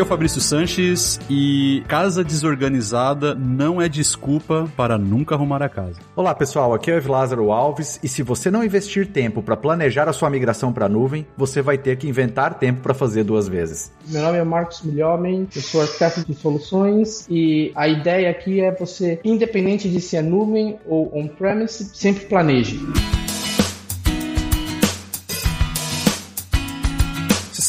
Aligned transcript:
Aqui 0.00 0.02
é 0.02 0.06
o 0.06 0.08
Fabrício 0.08 0.40
Sanches 0.40 1.20
e 1.28 1.82
casa 1.86 2.24
desorganizada 2.24 3.34
não 3.34 3.82
é 3.82 3.86
desculpa 3.86 4.66
para 4.74 4.96
nunca 4.96 5.34
arrumar 5.34 5.62
a 5.62 5.68
casa. 5.68 6.00
Olá 6.16 6.34
pessoal, 6.34 6.72
aqui 6.72 6.90
é 6.90 6.98
o 6.98 7.10
Lázaro 7.10 7.52
Alves 7.52 8.00
e 8.02 8.08
se 8.08 8.22
você 8.22 8.50
não 8.50 8.64
investir 8.64 9.08
tempo 9.08 9.42
para 9.42 9.58
planejar 9.58 10.08
a 10.08 10.12
sua 10.14 10.30
migração 10.30 10.72
para 10.72 10.86
a 10.86 10.88
nuvem, 10.88 11.26
você 11.36 11.60
vai 11.60 11.76
ter 11.76 11.98
que 11.98 12.08
inventar 12.08 12.58
tempo 12.58 12.80
para 12.80 12.94
fazer 12.94 13.24
duas 13.24 13.46
vezes. 13.46 13.92
Meu 14.06 14.22
nome 14.22 14.38
é 14.38 14.42
Marcos 14.42 14.80
Milhomem, 14.80 15.46
eu 15.54 15.60
sou 15.60 15.82
arquiteto 15.82 16.24
de 16.24 16.32
soluções 16.32 17.26
e 17.28 17.70
a 17.74 17.86
ideia 17.86 18.30
aqui 18.30 18.58
é 18.58 18.74
você, 18.74 19.20
independente 19.22 19.86
de 19.86 20.00
se 20.00 20.16
é 20.16 20.22
nuvem 20.22 20.78
ou 20.86 21.14
on-premise, 21.14 21.90
sempre 21.92 22.24
planeje. 22.24 22.80